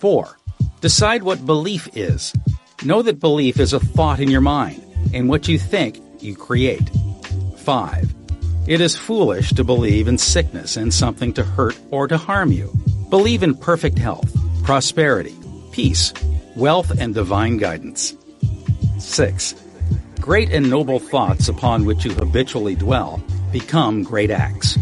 4. 0.00 0.36
Decide 0.82 1.22
what 1.22 1.46
belief 1.46 1.88
is. 1.96 2.34
Know 2.84 3.00
that 3.00 3.18
belief 3.18 3.58
is 3.58 3.72
a 3.72 3.80
thought 3.80 4.20
in 4.20 4.30
your 4.30 4.42
mind, 4.42 4.84
and 5.14 5.26
what 5.26 5.48
you 5.48 5.58
think, 5.58 5.98
you 6.20 6.36
create. 6.36 6.86
5. 7.56 8.14
It 8.66 8.82
is 8.82 8.94
foolish 8.94 9.54
to 9.54 9.64
believe 9.64 10.06
in 10.06 10.18
sickness 10.18 10.76
and 10.76 10.92
something 10.92 11.32
to 11.32 11.42
hurt 11.42 11.78
or 11.90 12.06
to 12.08 12.18
harm 12.18 12.52
you. 12.52 12.70
Believe 13.08 13.42
in 13.42 13.54
perfect 13.54 13.96
health, 13.96 14.30
prosperity, 14.64 15.34
peace, 15.74 16.14
wealth, 16.54 16.92
and 17.00 17.14
divine 17.14 17.56
guidance. 17.56 18.16
6. 19.00 19.56
Great 20.20 20.48
and 20.52 20.70
noble 20.70 21.00
thoughts 21.00 21.48
upon 21.48 21.84
which 21.84 22.04
you 22.04 22.12
habitually 22.14 22.76
dwell 22.76 23.20
become 23.50 24.04
great 24.04 24.30
acts. 24.30 24.78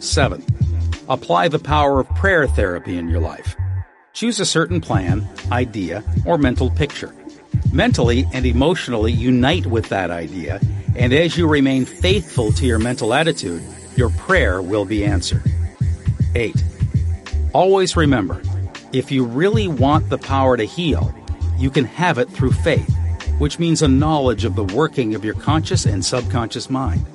7. 0.00 0.44
Apply 1.08 1.46
the 1.46 1.60
power 1.60 2.00
of 2.00 2.08
prayer 2.16 2.48
therapy 2.48 2.98
in 2.98 3.08
your 3.08 3.20
life. 3.20 3.54
Choose 4.12 4.40
a 4.40 4.44
certain 4.44 4.80
plan, 4.80 5.28
idea, 5.52 6.02
or 6.26 6.38
mental 6.38 6.70
picture. 6.70 7.14
Mentally 7.72 8.26
and 8.32 8.44
emotionally 8.44 9.12
unite 9.12 9.66
with 9.66 9.88
that 9.90 10.10
idea, 10.10 10.60
and 10.96 11.12
as 11.12 11.38
you 11.38 11.46
remain 11.46 11.84
faithful 11.84 12.50
to 12.54 12.66
your 12.66 12.80
mental 12.80 13.14
attitude, 13.14 13.62
your 13.94 14.10
prayer 14.10 14.60
will 14.60 14.84
be 14.84 15.04
answered. 15.04 15.44
8. 16.34 16.56
Always 17.52 17.96
remember, 17.96 18.42
if 18.92 19.12
you 19.12 19.24
really 19.24 19.68
want 19.68 20.08
the 20.08 20.18
power 20.18 20.56
to 20.56 20.64
heal, 20.64 21.14
you 21.56 21.70
can 21.70 21.84
have 21.84 22.18
it 22.18 22.28
through 22.28 22.52
faith, 22.52 22.92
which 23.38 23.58
means 23.58 23.82
a 23.82 23.88
knowledge 23.88 24.44
of 24.44 24.56
the 24.56 24.64
working 24.64 25.14
of 25.14 25.24
your 25.24 25.34
conscious 25.34 25.86
and 25.86 26.04
subconscious 26.04 26.68
mind. 26.68 27.06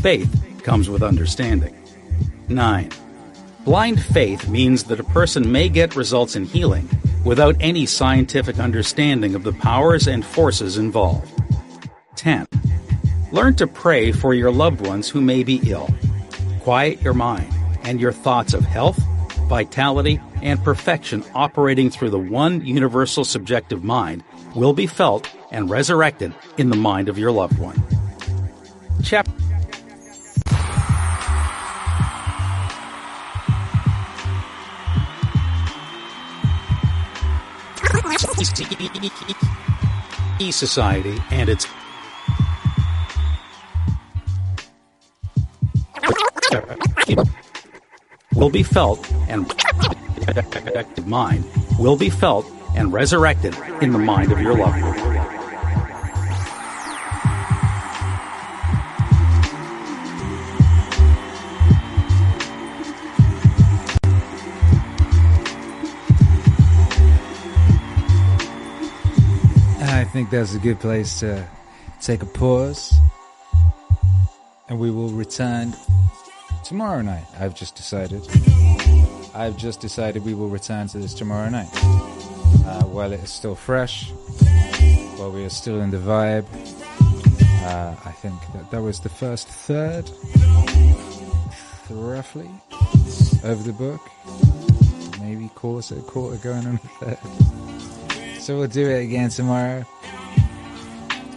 Faith 0.00 0.60
comes 0.62 0.88
with 0.88 1.02
understanding. 1.02 1.74
9. 2.48 2.90
Blind 3.64 4.00
faith 4.02 4.48
means 4.48 4.84
that 4.84 5.00
a 5.00 5.04
person 5.04 5.50
may 5.50 5.68
get 5.68 5.96
results 5.96 6.36
in 6.36 6.44
healing 6.44 6.88
without 7.24 7.56
any 7.60 7.84
scientific 7.84 8.58
understanding 8.58 9.34
of 9.34 9.42
the 9.42 9.52
powers 9.52 10.06
and 10.06 10.24
forces 10.24 10.78
involved. 10.78 11.30
10. 12.16 12.46
Learn 13.32 13.54
to 13.56 13.66
pray 13.66 14.12
for 14.12 14.34
your 14.34 14.50
loved 14.50 14.86
ones 14.86 15.08
who 15.08 15.20
may 15.20 15.42
be 15.42 15.60
ill. 15.66 15.88
Quiet 16.60 17.02
your 17.02 17.14
mind 17.14 17.52
and 17.82 18.00
your 18.00 18.12
thoughts 18.12 18.54
of 18.54 18.64
health, 18.64 18.98
vitality, 19.48 20.20
and 20.42 20.62
perfection 20.62 21.24
operating 21.34 21.90
through 21.90 22.10
the 22.10 22.18
one 22.18 22.64
universal 22.64 23.24
subjective 23.24 23.82
mind 23.84 24.22
will 24.54 24.72
be 24.72 24.86
felt 24.86 25.28
and 25.50 25.70
resurrected 25.70 26.34
in 26.56 26.70
the 26.70 26.76
mind 26.76 27.08
of 27.08 27.18
your 27.18 27.32
loved 27.32 27.58
one. 27.58 27.82
Chapter 29.02 29.32
Society 40.50 41.18
and 41.30 41.48
its 41.48 41.66
will 48.34 48.50
be 48.50 48.62
felt 48.62 49.10
and 49.28 49.52
mind 51.08 51.44
will 51.78 51.96
be 51.96 52.10
felt 52.10 52.46
and 52.76 52.92
resurrected 52.92 53.56
in 53.80 53.92
the 53.92 53.98
mind 53.98 54.30
of 54.30 54.40
your 54.40 54.56
loved 54.56 54.82
one. 54.82 54.98
I 69.80 70.04
think 70.10 70.30
that's 70.30 70.54
a 70.54 70.58
good 70.58 70.80
place 70.80 71.20
to 71.20 71.46
take 72.00 72.22
a 72.22 72.26
pause. 72.26 72.94
And 74.68 74.78
we 74.78 74.90
will 74.90 75.10
return 75.10 75.74
tomorrow 76.64 77.00
night. 77.02 77.24
I've 77.38 77.54
just 77.54 77.74
decided. 77.76 78.26
I've 79.34 79.56
just 79.56 79.80
decided 79.80 80.24
we 80.24 80.34
will 80.34 80.48
return 80.48 80.88
to 80.88 80.98
this 80.98 81.14
tomorrow 81.14 81.48
night. 81.48 81.68
Uh, 82.68 82.82
while 82.84 83.12
it 83.12 83.20
is 83.20 83.30
still 83.30 83.54
fresh, 83.54 84.10
while 85.16 85.30
we 85.30 85.44
are 85.44 85.50
still 85.50 85.80
in 85.80 85.90
the 85.90 85.98
vibe. 85.98 86.46
Uh, 87.64 87.94
I 88.04 88.12
think 88.12 88.40
that 88.52 88.70
that 88.70 88.82
was 88.82 89.00
the 89.00 89.08
first 89.08 89.48
third, 89.48 90.10
roughly, 91.90 92.50
of 93.42 93.64
the 93.64 93.72
book. 93.72 94.00
Maybe 95.20 95.48
quarter, 95.54 95.96
quarter 95.96 96.36
going 96.36 96.66
on 96.66 96.78
third. 97.00 97.18
So 98.40 98.58
we'll 98.58 98.68
do 98.68 98.88
it 98.88 99.04
again 99.04 99.30
tomorrow, 99.30 99.84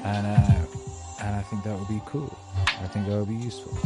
and 0.04 0.28
uh, 0.28 0.66
and 1.22 1.36
I 1.36 1.42
think 1.50 1.64
that 1.64 1.78
will 1.78 1.86
be 1.86 2.02
cool. 2.06 2.38
I 2.56 2.88
think 2.88 3.08
that 3.08 3.16
will 3.16 3.26
be 3.26 3.36
useful. 3.36 3.78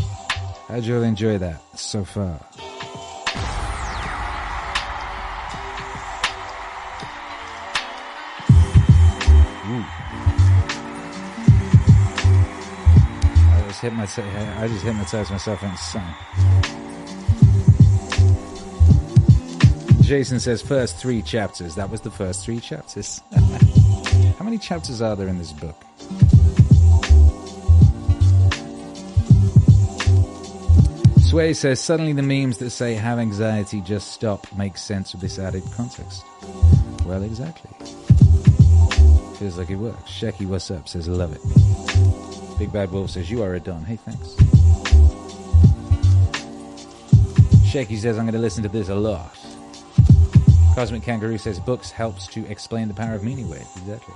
How'd 0.68 0.84
you 0.84 1.02
enjoy 1.02 1.38
that 1.40 1.62
so 1.78 2.04
far? 2.04 2.40
I 13.86 14.06
just 14.06 14.16
hypnotized. 14.16 14.58
I 14.58 14.68
just 14.68 14.84
hypnotized 14.84 15.32
myself 15.32 15.62
in 15.64 15.70
the 15.70 15.78
sun. 15.78 16.16
Jason 20.02 20.40
says 20.40 20.62
first 20.62 20.98
three 20.98 21.22
chapters. 21.22 21.76
That 21.76 21.92
was 21.92 22.02
the 22.02 22.10
first 22.10 22.44
three 22.44 22.60
chapters. 22.60 23.22
How 24.38 24.44
many 24.44 24.58
chapters 24.58 25.02
are 25.02 25.16
there 25.16 25.28
in 25.28 25.38
this 25.38 25.52
book? 25.52 25.76
Sway 31.22 31.54
says 31.54 31.80
suddenly 31.80 32.14
the 32.14 32.24
memes 32.24 32.58
that 32.60 32.72
say 32.72 32.94
have 32.94 33.20
anxiety, 33.20 33.82
just 33.82 34.14
stop 34.14 34.48
make 34.56 34.78
sense 34.78 35.12
with 35.12 35.22
this 35.22 35.38
added 35.38 35.64
context. 35.76 36.24
Well, 37.06 37.22
exactly. 37.24 37.70
Feels 39.38 39.58
like 39.58 39.70
it 39.70 39.76
works. 39.76 40.10
Shecky, 40.10 40.48
what's 40.48 40.72
up? 40.72 40.88
Says 40.88 41.08
love 41.08 41.34
it. 41.36 42.35
Big 42.58 42.72
Bad 42.72 42.92
Wolf 42.92 43.10
says 43.12 43.30
you 43.30 43.44
are 43.44 43.56
a 43.56 43.60
don. 43.60 43.84
Hey, 43.84 43.98
thanks. 43.98 44.36
Shaky 47.70 47.98
says 47.98 48.18
I'm 48.18 48.26
going 48.26 48.34
to 48.34 48.40
listen 48.40 48.64
to 48.64 48.70
this 48.70 48.88
a 48.90 48.96
lot. 48.96 49.38
Cosmic 50.76 51.04
Kangaroo 51.04 51.38
says 51.38 51.60
books 51.60 51.92
helps 51.92 52.28
to 52.28 52.46
explain 52.48 52.88
the 52.88 52.94
power 52.94 53.16
of 53.16 53.22
Meaningwave. 53.22 53.68
Exactly. 53.78 54.14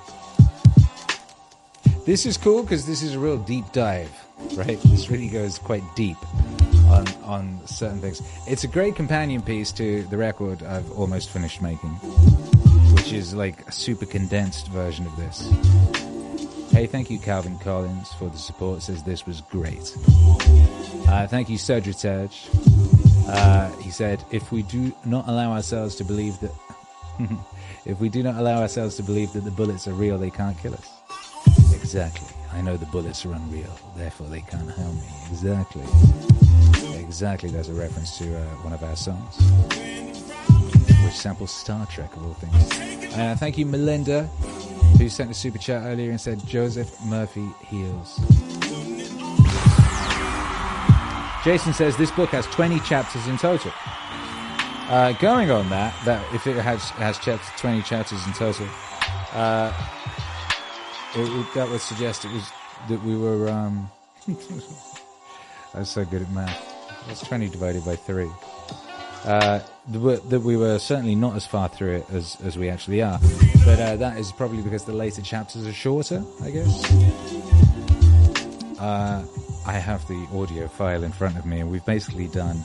This 2.06 2.26
is 2.26 2.38
cool 2.38 2.64
because 2.64 2.86
this 2.86 3.04
is 3.04 3.16
a 3.16 3.20
real 3.20 3.38
deep 3.38 3.66
dive, 3.72 4.12
right? 4.56 4.80
This 4.86 5.10
really 5.10 5.28
goes 5.28 5.60
quite 5.60 5.84
deep 5.96 6.18
on 6.90 7.06
on 7.24 7.60
certain 7.68 8.00
things. 8.00 8.22
It's 8.48 8.64
a 8.64 8.68
great 8.68 8.96
companion 8.96 9.42
piece 9.42 9.72
to 9.74 10.04
the 10.04 10.18
record 10.18 10.64
I've 10.64 10.92
almost 10.92 11.30
finished 11.30 11.62
making, 11.62 11.92
which 12.96 13.14
is 13.14 13.34
like 13.34 13.68
a 13.68 13.72
super 13.72 14.06
condensed 14.06 14.70
version 14.70 15.06
of 15.06 15.16
this. 15.18 16.09
Hey, 16.72 16.86
thank 16.86 17.10
you, 17.10 17.20
Calvin 17.20 17.58
Collins, 17.60 18.14
for 18.14 18.30
the 18.30 18.38
support. 18.38 18.82
Says 18.82 19.04
this 19.04 19.26
was 19.26 19.42
great. 19.42 19.96
Uh, 21.08 21.28
thank 21.28 21.50
you, 21.50 21.58
Surgitage. 21.58 22.48
Uh, 23.28 23.70
he 23.82 23.90
said, 23.92 24.24
if 24.32 24.52
we 24.52 24.64
do 24.64 24.94
not 25.06 25.28
allow 25.28 25.52
ourselves 25.52 25.96
to 25.96 26.04
believe 26.04 26.40
that, 26.40 26.52
if 27.86 28.00
we 28.00 28.08
do 28.10 28.24
not 28.24 28.36
allow 28.36 28.62
ourselves 28.62 28.96
to 28.96 29.04
believe 29.04 29.34
that 29.34 29.42
the 29.44 29.52
bullets 29.52 29.88
are 29.88 29.94
real, 29.94 30.18
they 30.18 30.30
can't 30.30 30.58
kill 30.60 30.74
us. 30.74 30.90
Exactly. 31.74 32.28
I 32.54 32.62
know 32.62 32.78
the 32.78 32.86
bullets 32.88 33.26
are 33.26 33.34
unreal, 33.34 33.78
therefore 33.96 34.28
they 34.28 34.42
can't 34.42 34.70
harm 34.70 34.96
me. 34.96 35.08
Exactly. 35.30 35.84
Exactly. 37.00 37.50
That's 37.50 37.70
a 37.70 37.74
reference 37.74 38.18
to 38.20 38.38
uh, 38.38 38.44
one 38.62 38.74
of 38.74 38.84
our 38.84 38.96
songs, 38.96 39.36
which 41.04 41.14
samples 41.14 41.52
Star 41.52 41.86
Trek 41.88 42.16
of 42.16 42.26
all 42.26 42.34
things. 42.36 43.14
Uh, 43.16 43.36
thank 43.38 43.58
you, 43.58 43.66
Melinda, 43.66 44.30
who 44.98 45.10
sent 45.10 45.32
a 45.32 45.34
super 45.34 45.58
chat 45.58 45.84
earlier 45.84 46.12
and 46.12 46.20
said 46.20 46.46
Joseph 46.46 47.00
Murphy 47.06 47.48
heals. 47.66 48.20
Jason 51.44 51.74
says 51.74 51.96
this 51.96 52.12
book 52.12 52.30
has 52.30 52.46
20 52.48 52.80
chapters 52.82 53.26
in 53.28 53.38
total. 53.38 53.72
Uh, 54.90 55.14
going 55.14 55.52
on 55.52 55.70
that, 55.70 55.94
that 56.04 56.22
if 56.34 56.48
it 56.48 56.58
has 56.58 56.90
has 56.92 57.18
chapter, 57.20 57.46
20 57.58 57.82
chapters 57.84 58.26
in 58.26 58.34
total, 58.34 58.68
uh, 59.34 59.72
it 61.16 61.54
that 61.54 61.70
would 61.70 61.80
suggest 61.80 62.26
it 62.26 62.32
was 62.32 62.50
that 62.90 63.02
we 63.04 63.16
were. 63.16 63.50
Um, 63.50 63.90
I 65.74 65.80
was 65.80 65.90
so 65.90 66.04
good 66.04 66.24
at 66.24 66.32
math. 66.32 67.06
That's 67.08 67.22
20 67.22 67.50
divided 67.50 67.86
by 67.86 67.96
three. 67.96 68.30
Uh, 69.26 69.60
that 69.90 70.40
we 70.42 70.56
were 70.56 70.80
certainly 70.80 71.16
not 71.16 71.36
as 71.36 71.46
far 71.46 71.68
through 71.68 71.98
it 71.98 72.06
as, 72.12 72.38
as 72.44 72.58
we 72.58 72.70
actually 72.70 73.02
are. 73.02 73.20
But 73.66 73.80
uh, 73.80 73.96
that 73.98 74.18
is 74.18 74.32
probably 74.32 74.62
because 74.62 74.86
the 74.86 74.94
later 74.94 75.22
chapters 75.22 75.68
are 75.68 75.74
shorter, 75.74 76.24
I 76.42 76.52
guess. 76.52 76.92
Uh, 78.80 79.26
I 79.66 79.74
have 79.74 80.08
the 80.08 80.28
audio 80.34 80.68
file 80.68 81.04
in 81.04 81.12
front 81.12 81.38
of 81.38 81.46
me, 81.46 81.60
and 81.60 81.70
we've 81.70 81.86
basically 81.86 82.28
done 82.28 82.64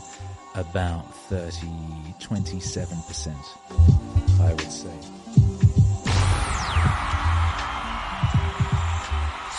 about 0.54 1.12
30, 1.28 1.66
27%, 2.20 3.34
I 4.40 4.54
would 4.54 4.70
say. 4.70 4.90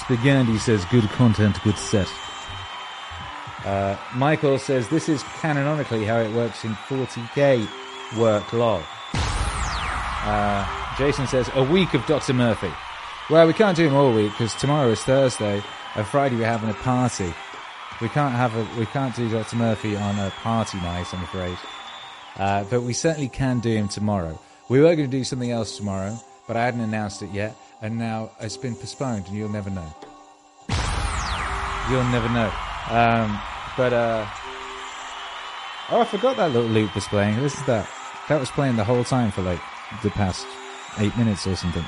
Spaghetti 0.06 0.57
says, 0.59 0.85
good 0.85 1.09
content, 1.09 1.61
good 1.64 1.77
set. 1.77 2.07
Uh, 3.66 3.98
Michael 4.14 4.60
says, 4.60 4.88
this 4.90 5.10
is 5.10 5.24
canonically 5.40 6.06
how 6.06 6.19
it 6.19 6.32
works 6.34 6.64
in 6.64 6.74
40k 6.88 7.68
work 8.16 8.53
log. 8.53 8.84
Uh, 9.16 10.95
Jason 10.98 11.26
says, 11.26 11.50
a 11.56 11.64
week 11.64 11.95
of 11.95 12.06
Dr. 12.06 12.34
Murphy. 12.34 12.72
Well, 13.30 13.48
we 13.48 13.53
can't 13.53 13.76
do 13.76 13.85
them 13.85 13.95
all 13.95 14.14
week 14.14 14.32
because 14.32 14.53
tomorrow 14.53 14.90
is 14.90 15.02
Thursday 15.02 15.64
and 15.95 16.06
Friday 16.06 16.35
we're 16.35 16.45
having 16.45 16.69
a 16.69 16.76
party. 16.76 17.34
We 18.02 18.10
can't 18.10 18.35
have 18.35 18.56
a, 18.56 18.68
we 18.77 18.85
can't 18.85 19.16
do 19.16 19.27
Dr. 19.30 19.56
Murphy 19.56 19.95
on 19.95 20.19
a 20.19 20.30
party 20.30 20.77
night, 20.77 21.11
I'm 21.11 21.24
afraid. 21.24 21.58
Uh, 22.38 22.66
but 22.66 22.84
we 22.84 22.94
certainly 22.94 23.30
can 23.30 23.61
do 23.61 23.72
him 23.72 23.88
tomorrow. 23.88 24.40
We 24.69 24.80
were 24.80 24.95
going 24.95 25.10
to 25.10 25.18
do 25.18 25.24
something 25.24 25.50
else 25.50 25.76
tomorrow, 25.77 26.19
but 26.48 26.56
I 26.56 26.66
hadn't 26.66 26.82
announced 26.82 27.24
it 27.24 27.32
yet, 27.32 27.56
and 27.82 27.98
now 27.98 28.30
it's 28.40 28.58
been 28.58 28.76
postponed, 28.76 29.27
and 29.27 29.35
you'll 29.35 29.50
never 29.50 29.72
know. 29.72 29.95
You'll 31.90 32.03
never 32.06 32.30
know. 32.30 32.52
Um, 32.90 33.42
but 33.77 33.93
uh, 33.93 34.25
oh, 35.89 36.01
I 36.01 36.05
forgot 36.05 36.37
that 36.37 36.51
little 36.51 36.69
loop 36.69 36.95
was 36.95 37.07
playing. 37.07 37.41
This 37.41 37.57
is 37.57 37.65
that. 37.65 37.89
That 38.29 38.39
was 38.39 38.49
playing 38.49 38.75
the 38.75 38.83
whole 38.83 39.03
time 39.03 39.31
for 39.31 39.41
like 39.41 39.61
the 40.01 40.09
past 40.09 40.47
eight 40.97 41.15
minutes 41.17 41.45
or 41.45 41.55
something. 41.55 41.85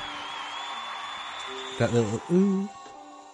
That 1.78 1.92
little 1.92 2.20
ooh, 2.30 2.68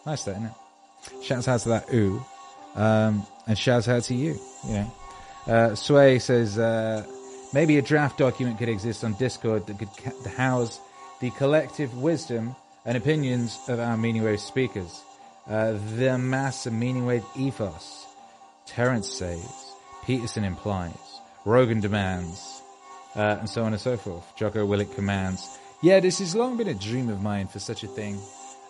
nice, 0.06 0.24
that 0.24 0.32
isn't 0.32 0.44
it? 0.46 1.24
Shouts 1.24 1.48
out 1.48 1.60
to 1.60 1.68
that 1.70 1.92
ooh, 1.92 2.24
um, 2.74 3.26
and 3.46 3.58
shouts 3.58 3.88
out 3.88 4.04
to 4.04 4.14
you. 4.14 4.38
You 4.66 4.72
know, 4.72 4.92
uh, 5.46 5.74
Sway 5.74 6.18
says 6.18 6.58
uh, 6.58 7.04
maybe 7.52 7.76
a 7.78 7.82
draft 7.82 8.18
document 8.18 8.58
could 8.58 8.68
exist 8.68 9.04
on 9.04 9.14
Discord 9.14 9.66
that 9.66 9.78
could 9.78 9.90
ca- 9.96 10.30
house 10.30 10.80
the 11.20 11.30
collective 11.32 11.96
wisdom 11.98 12.56
and 12.86 12.96
opinions 12.96 13.58
of 13.68 13.80
our 13.80 13.96
Meaning 13.96 14.24
Wave 14.24 14.40
speakers, 14.40 15.02
uh, 15.48 15.72
the 15.96 16.18
mass 16.18 16.66
of 16.66 16.72
Meaning 16.72 17.06
Wave 17.06 17.24
ethos 17.36 18.03
Terence 18.66 19.08
says, 19.08 19.72
Peterson 20.04 20.44
implies, 20.44 21.20
Rogan 21.44 21.80
demands, 21.80 22.62
uh, 23.16 23.36
and 23.40 23.48
so 23.48 23.64
on 23.64 23.72
and 23.72 23.80
so 23.80 23.96
forth. 23.96 24.24
Jocko 24.36 24.66
Willink 24.66 24.94
commands. 24.94 25.58
Yeah, 25.82 26.00
this 26.00 26.18
has 26.18 26.34
long 26.34 26.56
been 26.56 26.68
a 26.68 26.74
dream 26.74 27.08
of 27.10 27.22
mine 27.22 27.46
for 27.46 27.58
such 27.58 27.84
a 27.84 27.86
thing. 27.86 28.18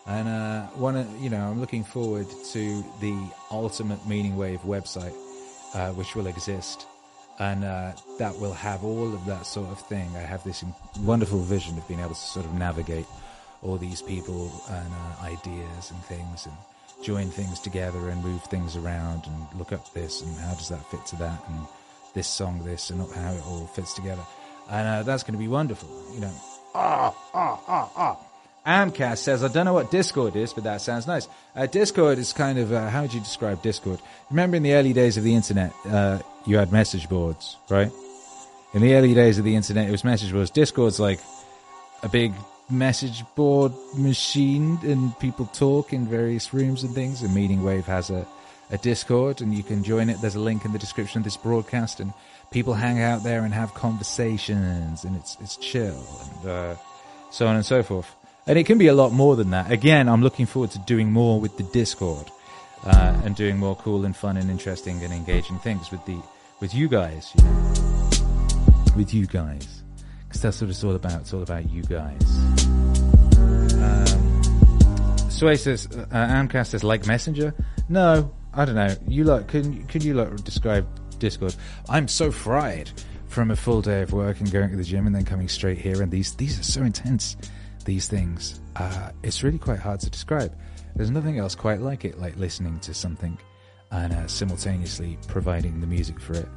And 0.06 0.28
uh, 0.28 0.66
one, 0.74 1.08
you 1.22 1.30
know, 1.30 1.40
I'm 1.40 1.60
looking 1.60 1.84
forward 1.84 2.26
to 2.52 2.84
the 3.00 3.16
ultimate 3.50 4.06
Meaning 4.06 4.36
Wave 4.36 4.60
website, 4.60 5.14
uh, 5.74 5.92
which 5.92 6.14
will 6.14 6.26
exist, 6.26 6.86
and 7.38 7.64
uh, 7.64 7.92
that 8.18 8.38
will 8.38 8.52
have 8.52 8.84
all 8.84 9.14
of 9.14 9.24
that 9.26 9.46
sort 9.46 9.70
of 9.70 9.80
thing. 9.80 10.14
I 10.16 10.20
have 10.20 10.44
this 10.44 10.62
wonderful 11.00 11.40
vision 11.40 11.78
of 11.78 11.88
being 11.88 12.00
able 12.00 12.10
to 12.10 12.14
sort 12.14 12.44
of 12.44 12.52
navigate 12.54 13.06
all 13.62 13.78
these 13.78 14.02
people 14.02 14.52
and 14.68 14.92
uh, 14.92 15.24
ideas 15.24 15.90
and 15.90 16.04
things, 16.04 16.44
and 16.44 16.54
join 17.04 17.28
things 17.28 17.60
together 17.60 18.08
and 18.08 18.24
move 18.24 18.42
things 18.44 18.76
around 18.76 19.26
and 19.26 19.58
look 19.58 19.72
up 19.72 19.92
this 19.92 20.22
and 20.22 20.34
how 20.36 20.54
does 20.54 20.70
that 20.70 20.84
fit 20.90 21.04
to 21.06 21.16
that 21.16 21.44
and 21.48 21.66
this 22.14 22.26
song 22.26 22.64
this 22.64 22.90
and 22.90 23.00
how 23.12 23.32
it 23.32 23.42
all 23.46 23.66
fits 23.66 23.92
together. 23.92 24.22
And 24.70 24.88
uh, 24.88 25.02
that's 25.02 25.22
going 25.22 25.34
to 25.34 25.38
be 25.38 25.48
wonderful, 25.48 25.88
you 26.14 26.20
know. 26.20 26.32
Ah, 26.74 27.14
ah, 27.34 27.60
ah, 27.68 27.90
ah. 27.96 28.18
Amcast 28.66 29.18
says, 29.18 29.44
I 29.44 29.48
don't 29.48 29.66
know 29.66 29.74
what 29.74 29.90
Discord 29.90 30.36
is, 30.36 30.54
but 30.54 30.64
that 30.64 30.80
sounds 30.80 31.06
nice. 31.06 31.28
Uh, 31.54 31.66
Discord 31.66 32.18
is 32.18 32.32
kind 32.32 32.58
of, 32.58 32.72
uh, 32.72 32.88
how 32.88 33.02
would 33.02 33.12
you 33.12 33.20
describe 33.20 33.60
Discord? 33.60 34.00
Remember 34.30 34.56
in 34.56 34.62
the 34.62 34.72
early 34.72 34.94
days 34.94 35.18
of 35.18 35.24
the 35.24 35.34
internet, 35.34 35.74
uh, 35.86 36.20
you 36.46 36.56
had 36.56 36.72
message 36.72 37.08
boards, 37.10 37.58
right? 37.68 37.92
In 38.72 38.80
the 38.80 38.94
early 38.94 39.12
days 39.12 39.38
of 39.38 39.44
the 39.44 39.54
internet, 39.54 39.86
it 39.88 39.92
was 39.92 40.02
message 40.02 40.32
boards. 40.32 40.50
Discord's 40.50 40.98
like 40.98 41.20
a 42.02 42.08
big 42.08 42.32
message 42.70 43.24
board 43.34 43.72
machine 43.96 44.78
and 44.82 45.18
people 45.18 45.46
talk 45.46 45.92
in 45.92 46.06
various 46.06 46.54
rooms 46.54 46.82
and 46.82 46.94
things. 46.94 47.22
And 47.22 47.34
Meaning 47.34 47.62
Wave 47.62 47.86
has 47.86 48.10
a, 48.10 48.26
a 48.70 48.78
Discord 48.78 49.40
and 49.40 49.54
you 49.54 49.62
can 49.62 49.84
join 49.84 50.08
it. 50.08 50.20
There's 50.20 50.34
a 50.34 50.40
link 50.40 50.64
in 50.64 50.72
the 50.72 50.78
description 50.78 51.18
of 51.18 51.24
this 51.24 51.36
broadcast 51.36 52.00
and 52.00 52.12
people 52.50 52.74
hang 52.74 53.00
out 53.00 53.22
there 53.22 53.44
and 53.44 53.52
have 53.52 53.74
conversations 53.74 55.04
and 55.04 55.16
it's, 55.16 55.36
it's 55.40 55.56
chill 55.56 56.04
and, 56.22 56.50
uh, 56.50 56.76
so 57.30 57.46
on 57.46 57.56
and 57.56 57.64
so 57.64 57.82
forth. 57.82 58.14
And 58.46 58.58
it 58.58 58.64
can 58.64 58.78
be 58.78 58.88
a 58.88 58.94
lot 58.94 59.12
more 59.12 59.36
than 59.36 59.50
that. 59.50 59.70
Again, 59.70 60.08
I'm 60.08 60.22
looking 60.22 60.46
forward 60.46 60.70
to 60.72 60.78
doing 60.80 61.10
more 61.10 61.40
with 61.40 61.56
the 61.56 61.62
Discord, 61.64 62.30
uh, 62.84 63.20
and 63.24 63.34
doing 63.34 63.56
more 63.56 63.74
cool 63.76 64.04
and 64.04 64.14
fun 64.14 64.36
and 64.36 64.50
interesting 64.50 65.02
and 65.02 65.12
engaging 65.12 65.58
things 65.58 65.90
with 65.90 66.04
the, 66.04 66.20
with 66.60 66.74
you 66.74 66.86
guys, 66.86 67.32
you 67.36 67.44
know? 67.44 68.94
with 68.94 69.14
you 69.14 69.26
guys 69.26 69.83
because 70.34 70.42
that's 70.42 70.60
what 70.60 70.70
it's 70.70 70.82
all 70.82 70.96
about. 70.96 71.20
It's 71.20 71.32
all 71.32 71.42
about 71.42 71.70
you 71.70 71.82
guys. 71.82 72.44
Um, 73.78 75.30
Sway 75.30 75.54
says, 75.54 75.86
uh, 75.86 76.06
Amcast 76.12 76.68
says, 76.68 76.82
like 76.82 77.06
Messenger? 77.06 77.54
No, 77.88 78.34
I 78.52 78.64
don't 78.64 78.74
know. 78.74 78.96
You 79.06 79.22
like, 79.24 79.46
can, 79.46 79.84
can 79.86 80.02
you 80.02 80.14
like 80.14 80.42
describe 80.42 80.88
Discord? 81.20 81.54
I'm 81.88 82.08
so 82.08 82.32
fried 82.32 82.90
from 83.28 83.52
a 83.52 83.56
full 83.56 83.80
day 83.80 84.02
of 84.02 84.12
work 84.12 84.40
and 84.40 84.50
going 84.50 84.70
to 84.70 84.76
the 84.76 84.82
gym 84.82 85.06
and 85.06 85.14
then 85.14 85.24
coming 85.24 85.48
straight 85.48 85.78
here. 85.78 86.02
And 86.02 86.10
these, 86.10 86.34
these 86.34 86.58
are 86.58 86.64
so 86.64 86.82
intense, 86.82 87.36
these 87.84 88.08
things. 88.08 88.60
Uh, 88.74 89.10
it's 89.22 89.44
really 89.44 89.58
quite 89.58 89.78
hard 89.78 90.00
to 90.00 90.10
describe. 90.10 90.52
There's 90.96 91.10
nothing 91.10 91.38
else 91.38 91.54
quite 91.54 91.80
like 91.80 92.04
it, 92.04 92.18
like 92.18 92.36
listening 92.36 92.80
to 92.80 92.92
something 92.92 93.38
and 93.92 94.12
uh, 94.12 94.26
simultaneously 94.26 95.16
providing 95.28 95.80
the 95.80 95.86
music 95.86 96.18
for 96.18 96.32
it. 96.34 96.48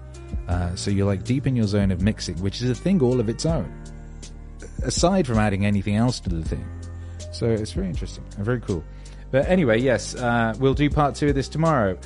Uh, 0.47 0.73
so 0.75 0.89
you're 0.89 1.05
like 1.05 1.23
deep 1.23 1.45
in 1.45 1.55
your 1.55 1.67
zone 1.67 1.91
of 1.91 2.01
mixing, 2.01 2.37
which 2.41 2.61
is 2.61 2.69
a 2.69 2.75
thing 2.75 3.01
all 3.01 3.19
of 3.19 3.27
its 3.27 3.45
own, 3.45 3.71
aside 4.83 5.27
from 5.27 5.37
adding 5.37 5.65
anything 5.65 5.95
else 5.95 6.19
to 6.21 6.29
the 6.29 6.43
thing. 6.43 6.65
So 7.33 7.47
it's 7.49 7.73
very 7.73 7.87
interesting 7.87 8.23
and 8.37 8.45
very 8.45 8.61
cool. 8.61 8.83
But 9.29 9.47
anyway, 9.47 9.79
yes, 9.79 10.15
uh, 10.15 10.55
we'll 10.57 10.73
do 10.73 10.89
part 10.89 11.15
two 11.15 11.27
of 11.27 11.35
this 11.35 11.49
tomorrow, 11.49 11.97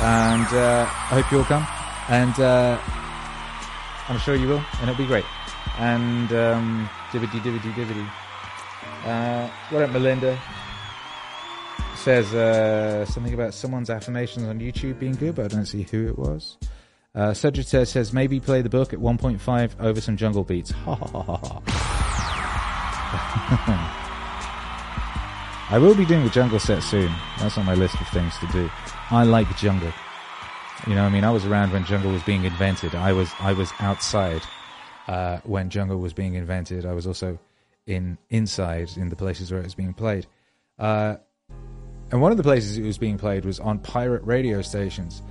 and 0.00 0.46
uh, 0.46 0.86
I 0.88 1.20
hope 1.20 1.32
you'll 1.32 1.44
come, 1.44 1.66
and 2.08 2.38
uh, 2.38 2.78
I'm 4.08 4.18
sure 4.20 4.36
you 4.36 4.46
will, 4.46 4.64
and 4.80 4.88
it'll 4.88 4.94
be 4.94 5.06
great. 5.06 5.24
And 5.78 6.32
um, 6.32 6.88
dividdy 7.12 7.40
dividdy 7.40 7.72
dividdy. 7.74 8.06
Uh, 9.04 9.48
what 9.70 9.82
up, 9.82 9.90
Melinda? 9.90 10.38
Says 11.96 12.32
uh, 12.32 13.04
something 13.06 13.34
about 13.34 13.54
someone's 13.54 13.90
affirmations 13.90 14.46
on 14.46 14.60
YouTube 14.60 15.00
being 15.00 15.14
good, 15.14 15.34
but 15.34 15.46
I 15.46 15.48
don't 15.48 15.66
see 15.66 15.82
who 15.82 16.06
it 16.06 16.16
was. 16.16 16.56
Uh, 17.18 17.34
Cedric 17.34 17.66
says, 17.66 18.12
maybe 18.12 18.38
play 18.38 18.62
the 18.62 18.68
book 18.68 18.92
at 18.92 19.00
1.5 19.00 19.80
over 19.80 20.00
some 20.00 20.16
jungle 20.16 20.44
beats. 20.44 20.70
Ha 20.70 20.94
ha 20.94 21.22
ha 21.22 21.36
ha. 21.36 21.64
I 25.70 25.78
will 25.78 25.96
be 25.96 26.04
doing 26.04 26.22
the 26.22 26.30
jungle 26.30 26.60
set 26.60 26.82
soon. 26.82 27.12
That's 27.38 27.58
on 27.58 27.66
my 27.66 27.74
list 27.74 28.00
of 28.00 28.06
things 28.08 28.38
to 28.38 28.46
do. 28.48 28.70
I 29.10 29.24
like 29.24 29.54
jungle. 29.56 29.92
You 30.86 30.94
know, 30.94 31.04
I 31.04 31.08
mean, 31.08 31.24
I 31.24 31.30
was 31.30 31.44
around 31.44 31.72
when 31.72 31.84
jungle 31.84 32.12
was 32.12 32.22
being 32.22 32.44
invented. 32.44 32.94
I 32.94 33.12
was 33.12 33.30
I 33.40 33.52
was 33.52 33.72
outside 33.80 34.42
uh, 35.08 35.38
when 35.42 35.70
jungle 35.70 35.98
was 35.98 36.12
being 36.12 36.34
invented. 36.34 36.86
I 36.86 36.92
was 36.92 37.06
also 37.06 37.38
in 37.86 38.16
inside 38.30 38.90
in 38.96 39.08
the 39.08 39.16
places 39.16 39.50
where 39.50 39.60
it 39.60 39.64
was 39.64 39.74
being 39.74 39.92
played. 39.92 40.26
Uh, 40.78 41.16
and 42.12 42.22
one 42.22 42.30
of 42.30 42.36
the 42.36 42.44
places 42.44 42.78
it 42.78 42.84
was 42.84 42.98
being 42.98 43.18
played 43.18 43.44
was 43.44 43.58
on 43.58 43.80
pirate 43.80 44.22
radio 44.22 44.62
stations 44.62 45.22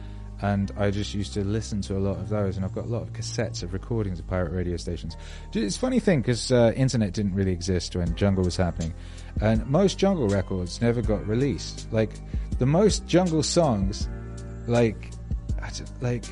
and 0.41 0.71
I 0.77 0.91
just 0.91 1.13
used 1.13 1.33
to 1.33 1.43
listen 1.43 1.81
to 1.83 1.97
a 1.97 1.99
lot 1.99 2.17
of 2.17 2.29
those, 2.29 2.57
and 2.57 2.65
I've 2.65 2.73
got 2.73 2.85
a 2.85 2.89
lot 2.89 3.01
of 3.01 3.13
cassettes 3.13 3.63
of 3.63 3.73
recordings 3.73 4.19
of 4.19 4.27
pirate 4.27 4.51
radio 4.51 4.77
stations. 4.77 5.17
It's 5.53 5.75
a 5.75 5.79
funny 5.79 5.99
thing 5.99 6.21
because 6.21 6.51
uh, 6.51 6.73
internet 6.75 7.13
didn't 7.13 7.33
really 7.33 7.51
exist 7.51 7.95
when 7.95 8.15
Jungle 8.15 8.43
was 8.43 8.55
happening, 8.55 8.93
and 9.41 9.65
most 9.67 9.97
Jungle 9.97 10.27
records 10.27 10.81
never 10.81 11.01
got 11.01 11.25
released. 11.27 11.91
Like 11.91 12.11
the 12.59 12.65
most 12.65 13.07
Jungle 13.07 13.43
songs, 13.43 14.07
like, 14.67 15.11
like 16.01 16.25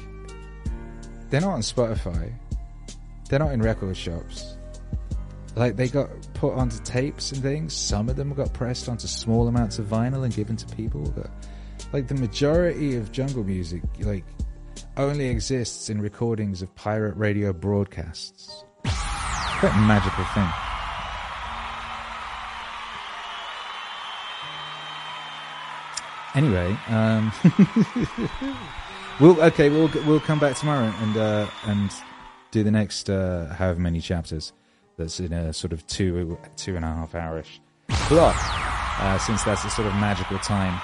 they're 1.30 1.42
not 1.42 1.54
on 1.54 1.62
Spotify, 1.62 2.32
they're 3.30 3.40
not 3.40 3.52
in 3.52 3.62
record 3.62 3.98
shops. 3.98 4.56
Like 5.56 5.78
they 5.78 5.88
got 5.88 6.10
put 6.34 6.54
onto 6.54 6.78
tapes 6.84 7.32
and 7.32 7.42
things. 7.42 7.74
Some 7.74 8.10
of 8.10 8.18
them 8.18 8.34
got 8.34 8.54
pressed 8.54 8.90
onto 8.90 9.08
small 9.08 9.48
amounts 9.48 9.80
of 9.80 9.86
vinyl 9.86 10.26
and 10.26 10.34
given 10.34 10.58
to 10.58 10.76
people, 10.76 11.12
but 11.16 11.32
like 11.94 12.08
the 12.08 12.16
majority 12.16 12.96
of 12.96 13.12
jungle 13.12 13.44
music, 13.44 13.82
like 14.00 14.26
only 14.98 15.28
exists 15.28 15.90
in 15.90 16.02
recordings 16.02 16.62
of 16.62 16.74
pirate 16.76 17.16
radio 17.16 17.54
broadcasts. 17.54 18.64
Quite 18.84 19.74
a 19.74 19.82
magical 19.82 20.24
thing. 20.26 20.50
Anyway, 26.36 26.78
um, 26.90 27.32
we'll 29.22 29.42
okay. 29.42 29.70
We'll 29.70 29.90
we'll 30.06 30.20
come 30.20 30.40
back 30.40 30.58
tomorrow 30.58 30.94
and 31.00 31.18
uh, 31.18 31.48
and 31.64 31.92
do 32.52 32.64
the 32.64 32.72
next 32.72 33.10
uh, 33.10 33.54
however 33.54 33.80
many 33.80 34.02
chapters. 34.02 34.52
That's 34.98 35.20
in 35.20 35.32
a 35.34 35.54
sort 35.54 35.72
of 35.72 35.86
two 35.88 36.38
two 36.58 36.76
and 36.76 36.84
a 36.84 36.90
half 36.90 37.14
hourish 37.14 37.62
block. 38.10 38.36
Uh, 38.98 39.18
since 39.20 39.44
that's 39.44 39.64
a 39.64 39.70
sort 39.70 39.88
of 39.88 39.94
magical 39.96 40.38
time 40.40 40.80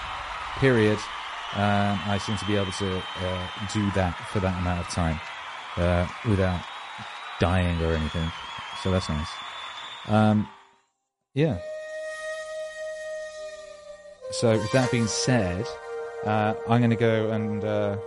period, 0.59 0.99
I 1.53 2.17
seem 2.17 2.37
to 2.37 2.45
be 2.45 2.55
able 2.55 2.71
to 2.71 2.97
uh, 2.97 3.47
do 3.73 3.91
that 3.91 4.15
for 4.31 4.39
that 4.39 4.57
amount 4.59 4.79
of 4.79 4.87
time 4.89 5.19
uh, 5.77 6.07
without 6.27 6.61
dying 7.39 7.81
or 7.81 7.93
anything. 7.93 8.31
So 8.83 8.91
that's 8.91 9.09
nice. 9.09 9.29
Um, 10.07 10.47
yeah. 11.33 11.57
So 14.31 14.51
with 14.51 14.71
that 14.71 14.89
being 14.91 15.07
said, 15.07 15.65
uh, 16.25 16.53
I'm 16.69 16.79
going 16.79 16.89
to 16.89 16.95
go 16.95 17.31
and 17.31 17.63
uh, 17.63 17.97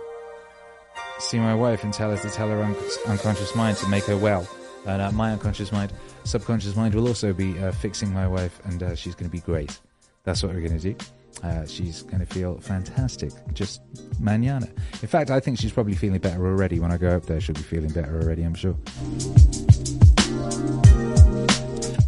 see 1.19 1.37
my 1.37 1.53
wife 1.53 1.83
and 1.83 1.93
tell 1.93 2.09
her 2.11 2.17
to 2.17 2.29
tell 2.29 2.49
her 2.49 2.61
un- 2.63 2.75
unconscious 3.07 3.55
mind 3.55 3.77
to 3.77 3.87
make 3.89 4.05
her 4.05 4.17
well. 4.17 4.47
And 4.85 5.01
uh, 5.01 5.11
my 5.11 5.31
unconscious 5.31 5.71
mind, 5.71 5.93
subconscious 6.23 6.75
mind 6.75 6.93
will 6.95 7.07
also 7.07 7.33
be 7.33 7.57
uh, 7.59 7.71
fixing 7.71 8.13
my 8.13 8.27
wife, 8.27 8.59
and 8.65 8.97
she's 8.97 9.15
going 9.15 9.29
to 9.29 9.31
be 9.31 9.41
great. 9.41 9.79
That's 10.23 10.43
what 10.43 10.53
we're 10.53 10.61
going 10.61 10.79
to 10.79 10.93
do. 10.93 11.05
Uh, 11.43 11.65
she's 11.65 12.01
going 12.03 12.19
to 12.19 12.25
feel 12.25 12.57
fantastic, 12.59 13.31
just 13.53 13.81
manana. 14.19 14.67
In 15.01 15.07
fact, 15.07 15.29
I 15.29 15.39
think 15.39 15.59
she's 15.59 15.71
probably 15.71 15.93
feeling 15.93 16.19
better 16.19 16.45
already. 16.45 16.79
When 16.79 16.91
I 16.91 16.97
go 16.97 17.09
up 17.09 17.25
there, 17.25 17.39
she'll 17.39 17.55
be 17.55 17.61
feeling 17.61 17.91
better 17.91 18.19
already, 18.19 18.43
I'm 18.43 18.55
sure. 18.55 18.75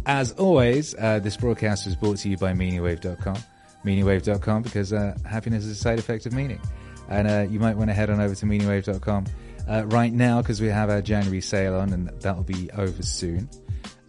As 0.06 0.32
always, 0.32 0.94
uh, 0.98 1.18
this 1.18 1.36
broadcast 1.36 1.84
was 1.84 1.94
brought 1.94 2.16
to 2.18 2.28
you 2.30 2.38
by 2.38 2.52
MeaningWave.com. 2.52 3.36
MeaningWave.com 3.84 4.62
because 4.62 4.92
uh, 4.92 5.16
happiness 5.24 5.64
is 5.64 5.72
a 5.72 5.74
side 5.74 5.98
effect 5.98 6.26
of 6.26 6.32
meaning. 6.32 6.60
And 7.10 7.28
uh, 7.28 7.46
you 7.50 7.60
might 7.60 7.76
want 7.76 7.90
to 7.90 7.94
head 7.94 8.10
on 8.10 8.20
over 8.20 8.34
to 8.34 8.46
MeaningWave.com 8.46 9.26
uh, 9.68 9.84
right 9.86 10.12
now 10.12 10.40
because 10.40 10.60
we 10.60 10.68
have 10.68 10.90
our 10.90 11.02
January 11.02 11.40
sale 11.40 11.74
on 11.76 11.92
and 11.92 12.08
that'll 12.20 12.42
be 12.42 12.70
over 12.72 13.02
soon. 13.02 13.48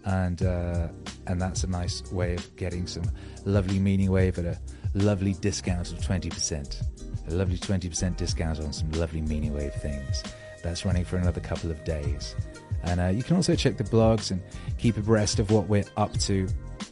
And 0.06 0.42
uh, 0.42 0.88
and 1.28 1.42
that's 1.42 1.64
a 1.64 1.68
nice 1.68 2.02
way 2.12 2.34
of 2.34 2.56
getting 2.56 2.88
some 2.88 3.04
lovely 3.46 3.78
Meaning 3.78 4.10
Wave 4.10 4.40
at 4.40 4.46
a 4.46 4.60
lovely 4.94 5.34
discount 5.34 5.92
of 5.92 6.00
20%. 6.00 6.84
A 7.28 7.34
lovely 7.34 7.58
20% 7.58 8.18
discount 8.18 8.60
on 8.60 8.74
some 8.74 8.92
lovely 8.92 9.22
Meaning 9.22 9.54
Wave 9.54 9.74
things. 9.76 10.24
That's 10.64 10.86
running 10.86 11.06
for 11.06 11.18
another 11.18 11.40
couple 11.40 11.72
of 11.72 11.84
days. 11.84 12.36
And 12.84 13.00
uh, 13.00 13.08
you 13.08 13.24
can 13.24 13.36
also 13.36 13.56
check 13.56 13.78
the 13.78 13.84
blogs 13.84 14.32
and 14.32 14.42
keep 14.78 14.98
abreast 14.98 15.40
of 15.40 15.52
what 15.52 15.68
we're 15.68 15.86
up 15.98 16.18
to. 16.20 16.48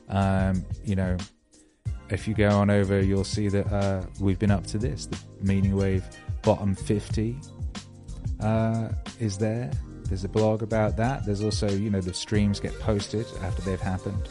Um, 0.09 0.65
you 0.83 0.95
know, 0.95 1.17
if 2.09 2.27
you 2.27 2.33
go 2.33 2.49
on 2.49 2.69
over, 2.69 3.01
you'll 3.01 3.23
see 3.23 3.47
that 3.49 3.71
uh, 3.71 4.03
we've 4.19 4.39
been 4.39 4.51
up 4.51 4.65
to 4.67 4.77
this. 4.77 5.07
The 5.07 5.19
Meaning 5.41 5.75
Wave 5.75 6.05
bottom 6.41 6.75
50 6.75 7.37
uh, 8.41 8.89
is 9.19 9.37
there. 9.37 9.71
There's 10.03 10.23
a 10.23 10.29
blog 10.29 10.61
about 10.63 10.95
that. 10.97 11.25
There's 11.25 11.43
also, 11.43 11.69
you 11.69 11.89
know, 11.89 11.99
the 11.99 12.13
streams 12.13 12.59
get 12.59 12.77
posted 12.79 13.25
after 13.41 13.61
they've 13.63 13.81
happened. 13.81 14.29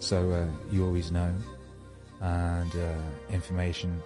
So 0.00 0.30
uh, 0.30 0.46
you 0.70 0.84
always 0.84 1.10
know. 1.10 1.34
And 2.24 2.74
uh, 2.74 3.34
information 3.34 4.02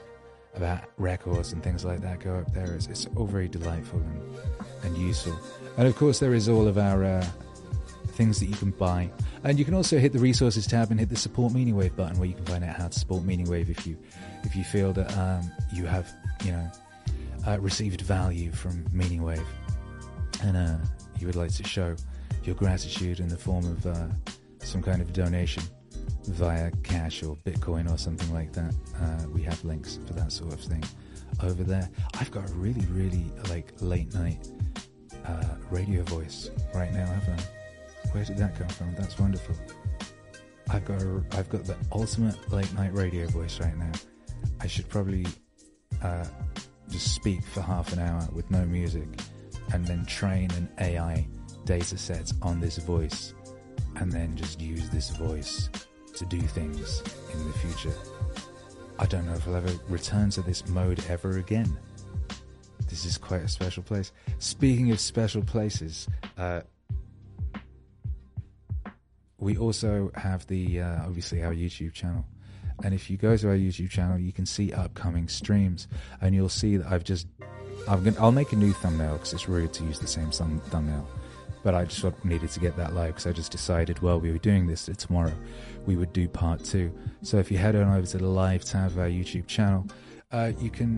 about 0.55 0.85
records 0.97 1.53
and 1.53 1.63
things 1.63 1.85
like 1.85 2.01
that 2.01 2.19
go 2.21 2.35
up 2.35 2.53
there. 2.53 2.75
It's, 2.75 2.87
it's 2.89 3.07
all 3.15 3.27
very 3.27 3.49
delightful 3.49 4.01
and, 4.01 4.21
and 4.83 4.99
useful. 4.99 5.39
And 5.77 5.87
of 5.87 5.95
course, 5.95 6.19
there 6.19 6.35
is 6.35 6.49
all 6.49 6.67
of 6.67 6.79
our 6.79 7.05
uh, 7.05 7.27
things 8.09 8.41
that 8.41 8.47
you 8.47 8.57
can 8.57 8.73
buy. 8.73 9.11
And 9.45 9.59
you 9.59 9.65
can 9.65 9.75
also 9.75 9.99
hit 9.99 10.13
the 10.13 10.19
resources 10.19 10.67
tab 10.67 10.91
and 10.91 10.99
hit 10.99 11.09
the 11.09 11.17
support 11.17 11.53
Meaning 11.53 11.77
Wave 11.77 11.95
button 11.95 12.19
where 12.19 12.29
you 12.29 12.35
can 12.35 12.45
find 12.45 12.65
out 12.65 12.75
how 12.75 12.89
to 12.89 12.99
support 12.99 13.23
Meaning 13.23 13.49
Wave 13.49 13.71
if 13.71 13.87
you 13.87 13.97
if 14.43 14.57
you 14.57 14.65
feel 14.65 14.93
that 14.93 15.17
um, 15.17 15.51
you 15.73 15.87
have 15.87 16.13
you 16.45 16.53
know 16.53 16.71
uh, 17.47 17.59
received 17.61 18.01
value 18.01 18.51
from 18.51 18.85
Meaning 18.93 19.23
Wave 19.23 19.47
and 20.43 20.57
uh, 20.57 20.77
you 21.19 21.27
would 21.27 21.37
like 21.37 21.53
to 21.53 21.65
show 21.65 21.95
your 22.45 22.57
gratitude 22.57 23.21
in 23.21 23.29
the 23.29 23.37
form 23.37 23.65
of 23.65 23.87
uh, 23.87 24.07
some 24.59 24.83
kind 24.83 25.01
of 25.01 25.13
donation 25.13 25.63
via 26.29 26.71
cash 26.83 27.23
or 27.23 27.37
Bitcoin 27.37 27.93
or 27.93 27.99
something 27.99 28.33
like 28.33 28.53
that. 28.53 28.75
Uh, 29.01 29.29
we 29.33 29.43
have 29.43 29.63
links 29.65 29.99
for 30.07 30.13
that 30.15 30.33
sort 30.33 30.53
of 30.53 30.61
thing 30.61 30.85
over 31.43 31.63
there. 31.65 31.89
I've 32.15 32.31
got 32.31 32.49
a 32.49 32.53
really 32.55 32.87
really 32.87 33.31
like 33.49 33.73
late 33.81 34.13
night 34.15 34.49
uh, 35.27 35.55
radio 35.71 36.03
voice 36.05 36.51
right 36.75 36.93
now, 36.93 37.07
haven't 37.07 37.41
I? 37.41 38.09
Where 38.13 38.25
did 38.25 38.39
that 38.39 38.59
come 38.59 38.69
from? 38.69 38.95
That's 38.95 39.19
wonderful. 39.19 39.55
I've 40.71 40.85
got 40.85 41.03
a, 41.03 41.23
I've 41.33 41.49
got 41.49 41.65
the 41.65 41.77
ultimate 41.93 42.53
late 42.53 42.73
night 42.75 42.95
radio 42.95 43.27
voice 43.27 43.61
right 43.61 43.77
now. 43.77 43.93
I 44.61 44.67
should 44.67 44.89
probably 44.89 45.27
uh, 46.03 46.25
just 46.91 47.15
speak 47.15 47.43
for 47.43 47.61
half 47.61 47.93
an 47.93 47.99
hour 48.01 48.27
with 48.33 48.51
no 48.51 48.65
music, 48.65 49.09
and 49.73 49.87
then 49.87 50.05
train 50.07 50.51
an 50.53 50.69
AI 50.79 51.27
data 51.65 51.97
set 51.97 52.33
on 52.43 52.61
this 52.61 52.79
voice, 52.79 53.35
and 53.97 54.11
then 54.11 54.37
just 54.37 54.61
use 54.61 54.89
this 54.91 55.11
voice 55.11 55.69
to 56.19 56.27
do 56.27 56.41
things 56.41 57.03
in 57.33 57.47
the 57.47 57.53
future. 57.59 57.93
I 58.99 59.07
don't 59.07 59.27
know 59.27 59.35
if 59.35 59.47
I'll 59.47 59.57
ever 59.57 59.73
return 59.89 60.31
to 60.31 60.43
this 60.43 60.67
mode 60.69 61.03
ever 61.09 61.39
again. 61.39 61.77
This 62.89 63.05
is 63.05 63.19
quite 63.19 63.43
a 63.43 63.49
special 63.49 63.83
place. 63.83 64.13
Speaking 64.39 64.91
of 64.91 64.99
special 64.99 65.43
places, 65.43 66.09
uh, 66.37 66.63
we 69.39 69.57
also 69.57 70.11
have 70.15 70.47
the 70.49 70.81
uh, 70.81 71.05
obviously 71.05 71.43
our 71.43 71.55
YouTube 71.55 71.93
channel. 71.93 72.25
And 72.85 72.95
if 72.95 73.11
you 73.11 73.17
go 73.17 73.37
to 73.37 73.49
our 73.49 73.57
YouTube 73.57 73.91
channel, 73.91 74.19
you 74.19 74.33
can 74.33 74.47
see 74.47 74.73
upcoming 74.73 75.29
streams, 75.29 75.89
and 76.21 76.35
you'll 76.35 76.49
see 76.49 76.77
that 76.77 76.91
I've 76.91 77.05
just 77.05 77.27
I'm 77.89 78.03
gonna, 78.05 78.21
I'll 78.21 78.33
make 78.33 78.53
a 78.53 78.57
new 78.57 78.73
thumbnail 78.73 79.15
because 79.15 79.33
it's 79.33 79.49
rude 79.49 79.73
to 79.75 79.85
use 79.85 79.99
the 79.99 80.07
same 80.07 80.31
thumb, 80.31 80.61
thumbnail. 80.67 81.09
But 81.63 81.75
I 81.75 81.85
just 81.85 82.05
needed 82.25 82.51
to 82.51 82.61
get 82.61 82.77
that 82.77 82.95
live 82.95 83.09
because 83.09 83.27
I 83.27 83.33
just 83.33 83.51
decided, 83.51 84.01
well, 84.01 84.21
we 84.21 84.31
were 84.31 84.39
doing 84.39 84.67
this 84.67 84.89
tomorrow, 84.97 85.33
we 85.89 85.97
would 85.97 86.13
do 86.13 86.29
part 86.29 86.63
two. 86.63 86.93
So 87.23 87.39
if 87.39 87.51
you 87.51 87.57
head 87.57 87.75
on 87.75 87.89
over 87.97 88.07
to 88.07 88.19
the 88.19 88.29
live 88.29 88.63
tab 88.63 88.91
of 88.91 88.99
our 88.99 89.09
YouTube 89.09 89.47
channel, 89.47 89.87
uh, 90.31 90.53
you 90.61 90.69
can 90.69 90.93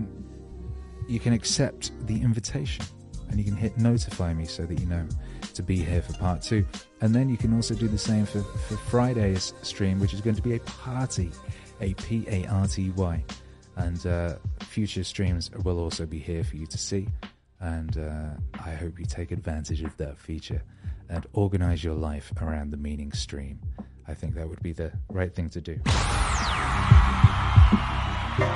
you 1.07 1.19
can 1.19 1.31
accept 1.33 1.91
the 2.07 2.21
invitation 2.21 2.85
and 3.29 3.39
you 3.39 3.45
can 3.45 3.55
hit 3.55 3.77
notify 3.77 4.33
me 4.33 4.45
so 4.45 4.65
that 4.65 4.77
you 4.79 4.85
know 4.85 5.07
to 5.53 5.63
be 5.63 5.77
here 5.77 6.01
for 6.01 6.13
part 6.13 6.41
two. 6.41 6.65
And 6.99 7.15
then 7.15 7.29
you 7.29 7.37
can 7.37 7.55
also 7.55 7.73
do 7.73 7.87
the 7.87 7.97
same 7.97 8.25
for, 8.25 8.43
for 8.43 8.75
Friday's 8.75 9.53
stream, 9.61 9.97
which 9.99 10.13
is 10.13 10.19
going 10.19 10.35
to 10.35 10.41
be 10.41 10.55
a 10.55 10.59
party, 10.59 11.31
a 11.79 11.93
P 11.93 12.25
A 12.27 12.45
R 12.47 12.67
T 12.67 12.89
Y. 12.91 13.23
And 13.77 14.05
uh, 14.05 14.35
future 14.59 15.05
streams 15.05 15.49
will 15.63 15.79
also 15.79 16.05
be 16.05 16.19
here 16.19 16.43
for 16.43 16.57
you 16.57 16.67
to 16.67 16.77
see. 16.77 17.07
And 17.61 17.97
uh, 17.97 18.31
I 18.65 18.71
hope 18.71 18.99
you 18.99 19.05
take 19.05 19.31
advantage 19.31 19.81
of 19.83 19.95
that 19.97 20.17
feature 20.17 20.61
and 21.07 21.25
organize 21.31 21.81
your 21.81 21.95
life 21.95 22.33
around 22.41 22.71
the 22.71 22.77
meaning 22.77 23.13
stream. 23.13 23.59
I 24.11 24.13
think 24.13 24.35
that 24.35 24.49
would 24.49 24.61
be 24.61 24.73
the 24.73 24.91
right 25.07 25.33
thing 25.33 25.49
to 25.51 25.61
do. 25.61 25.79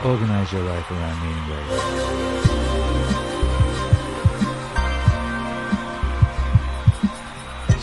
Organize 0.04 0.52
your 0.52 0.64
life 0.64 0.92
around 0.92 1.22
meaning 1.24 1.50
waves. 1.50 1.82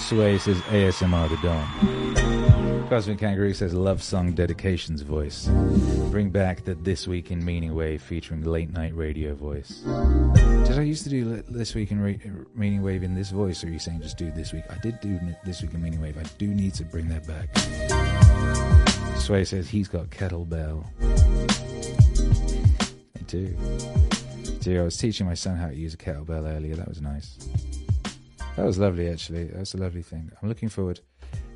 Sway 0.03 0.37
says 0.37 0.59
ASMR 0.69 1.31
the 1.31 1.39
Don. 1.39 2.12
Cosmic 2.93 3.21
Kangaroo 3.21 3.55
says 3.55 3.73
Love 3.73 4.03
Song 4.03 4.33
Dedications 4.33 5.01
voice. 5.01 5.47
Bring 6.11 6.29
back 6.29 6.63
the 6.63 6.75
This 6.75 7.09
Week 7.09 7.31
in 7.31 7.43
Meaning 7.43 7.75
Wave 7.75 8.03
featuring 8.03 8.43
late 8.45 8.71
night 8.71 8.95
radio 8.95 9.35
voice. 9.35 9.79
Did 10.67 10.79
I 10.79 10.83
used 10.83 11.03
to 11.05 11.09
do 11.09 11.43
This 11.49 11.75
Week 11.75 11.91
in 11.91 12.03
Ra- 12.03 12.45
Meaning 12.55 12.83
Wave 12.83 13.03
in 13.03 13.15
this 13.15 13.31
voice, 13.31 13.65
or 13.65 13.69
are 13.69 13.71
you 13.71 13.79
saying 13.79 14.03
just 14.03 14.19
do 14.19 14.31
This 14.33 14.53
Week? 14.53 14.65
I 14.69 14.77
did 14.83 15.01
do 15.01 15.19
This 15.43 15.63
Week 15.63 15.73
in 15.73 15.83
Meaning 15.83 16.03
Wave. 16.03 16.19
I 16.19 16.25
do 16.37 16.49
need 16.49 16.75
to 16.75 16.85
bring 16.85 17.09
that 17.09 17.27
back. 17.27 17.57
Sway 19.17 19.47
says 19.47 19.71
he's 19.71 19.89
got 19.89 20.11
kettlebell. 20.11 20.85
I 23.17 23.23
do. 23.27 23.57
I 23.59 24.59
do. 24.59 24.81
I 24.83 24.85
was 24.85 24.99
teaching 24.99 25.27
my 25.27 25.33
son 25.33 25.57
how 25.57 25.69
to 25.69 25.75
use 25.75 25.95
a 25.95 25.97
kettlebell 25.97 26.47
earlier. 26.55 26.77
That 26.77 26.89
was 26.89 27.01
nice. 27.01 27.39
That 28.57 28.67
was 28.67 28.77
lovely, 28.79 29.09
actually. 29.09 29.45
That's 29.45 29.73
a 29.73 29.79
lovely 29.79 30.03
thing. 30.03 30.31
I'm 30.43 30.49
looking 30.51 30.69
forward. 30.69 31.01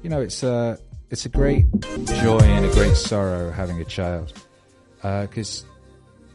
You 0.02 0.08
know, 0.08 0.22
it's 0.22 0.42
uh, 0.42 0.78
it's 1.10 1.24
a 1.24 1.28
great 1.28 1.66
joy 2.06 2.38
and 2.38 2.64
a 2.64 2.72
great 2.72 2.96
sorrow 2.96 3.50
having 3.50 3.80
a 3.80 3.84
child, 3.84 4.32
uh, 5.02 5.22
because 5.22 5.64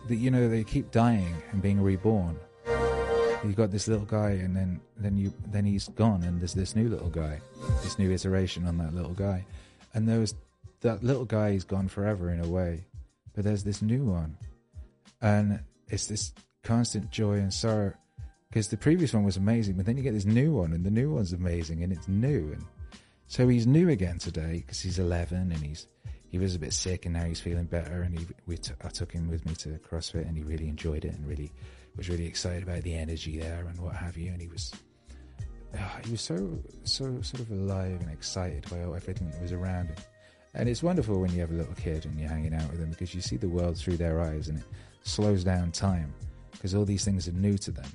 the 0.08 0.16
you 0.16 0.32
know 0.32 0.48
they 0.50 0.64
keep 0.64 0.92
dying 0.92 1.36
and 1.52 1.62
being 1.62 1.82
reborn. 1.82 2.38
You've 3.44 3.56
got 3.56 3.72
this 3.72 3.88
little 3.88 4.06
guy, 4.06 4.32
and 4.32 4.56
then 4.56 4.80
then 4.98 5.18
you 5.18 5.34
then 5.48 5.66
he's 5.66 5.88
gone, 5.90 6.24
and 6.24 6.40
there's 6.40 6.54
this 6.54 6.76
new 6.76 6.90
little 6.90 7.10
guy, 7.10 7.42
this 7.84 8.00
new 8.00 8.12
iteration 8.12 8.66
on 8.66 8.78
that 8.78 8.94
little 8.94 9.14
guy, 9.14 9.46
and 9.94 10.08
there 10.08 10.20
was 10.20 10.36
that 10.82 11.04
little 11.04 11.26
guy 11.26 11.50
is 11.50 11.64
gone 11.64 11.88
forever 11.88 12.32
in 12.32 12.40
a 12.40 12.48
way, 12.48 12.86
but 13.34 13.44
there's 13.44 13.64
this 13.64 13.82
new 13.82 14.06
one, 14.06 14.38
and 15.22 15.60
it's 15.90 16.08
this 16.08 16.34
constant 16.64 17.10
joy 17.12 17.34
and 17.34 17.54
sorrow 17.54 17.94
because 18.50 18.68
the 18.68 18.78
previous 18.78 19.14
one 19.14 19.24
was 19.24 19.38
amazing, 19.38 19.76
but 19.76 19.86
then 19.86 19.98
you 19.98 20.04
get 20.04 20.14
this 20.14 20.26
new 20.26 20.54
one, 20.54 20.74
and 20.74 20.86
the 20.86 20.92
new 20.92 21.12
one's 21.12 21.34
amazing, 21.34 21.84
and 21.84 21.92
it's 21.92 22.08
new, 22.08 22.52
and 22.54 22.64
so 23.32 23.48
he's 23.48 23.66
new 23.66 23.88
again 23.88 24.18
today 24.18 24.58
because 24.58 24.82
he's 24.82 25.00
11 25.00 25.54
and 25.54 25.58
he's 25.64 25.88
he 26.28 26.38
was 26.38 26.54
a 26.54 26.60
bit 26.60 26.74
sick 26.74 27.06
and 27.06 27.14
now 27.14 27.24
he's 27.24 27.40
feeling 27.40 27.64
better, 27.64 28.02
and 28.02 28.20
he 28.20 28.26
we 28.46 28.58
t- 28.58 28.74
I 28.84 28.90
took 28.90 29.14
him 29.14 29.30
with 29.30 29.46
me 29.46 29.56
to 29.56 29.70
CrossFit, 29.90 30.28
and 30.28 30.36
he 30.36 30.44
really 30.44 30.68
enjoyed 30.68 31.06
it 31.06 31.14
and 31.14 31.26
really 31.26 31.50
was 31.96 32.10
really 32.10 32.26
excited 32.26 32.62
about 32.62 32.82
the 32.82 32.94
energy 32.94 33.40
there 33.40 33.68
and 33.70 33.80
what 33.80 33.96
have 33.96 34.18
you, 34.18 34.34
and 34.34 34.42
he 34.42 34.50
was. 34.50 34.74
Oh, 35.74 35.98
he 36.04 36.12
was 36.12 36.20
so 36.20 36.60
so 36.84 37.22
sort 37.22 37.40
of 37.40 37.52
alive 37.52 38.02
and 38.02 38.12
excited 38.12 38.70
by 38.70 38.80
everything 38.80 39.32
that 39.32 39.42
was 39.42 39.54
around 39.54 39.88
him. 39.88 39.98
And 40.54 40.68
it's 40.68 40.84
wonderful 40.84 41.18
when 41.22 41.32
you 41.32 41.40
have 41.40 41.52
a 41.52 41.56
little 41.56 41.76
kid 41.76 42.06
and 42.06 42.20
you're 42.20 42.28
hanging 42.28 42.54
out 42.54 42.70
with 42.70 42.82
them 42.82 42.90
because 42.90 43.16
you 43.16 43.22
see 43.22 43.38
the 43.38 43.48
world 43.48 43.78
through 43.78 43.96
their 43.96 44.20
eyes 44.20 44.50
and 44.50 44.60
it 44.60 44.66
slows 45.04 45.46
down 45.46 45.72
time 45.72 46.14
because 46.52 46.76
all 46.76 46.84
these 46.84 47.06
things 47.06 47.30
are 47.30 47.32
new 47.32 47.58
to 47.60 47.72
them. 47.72 47.92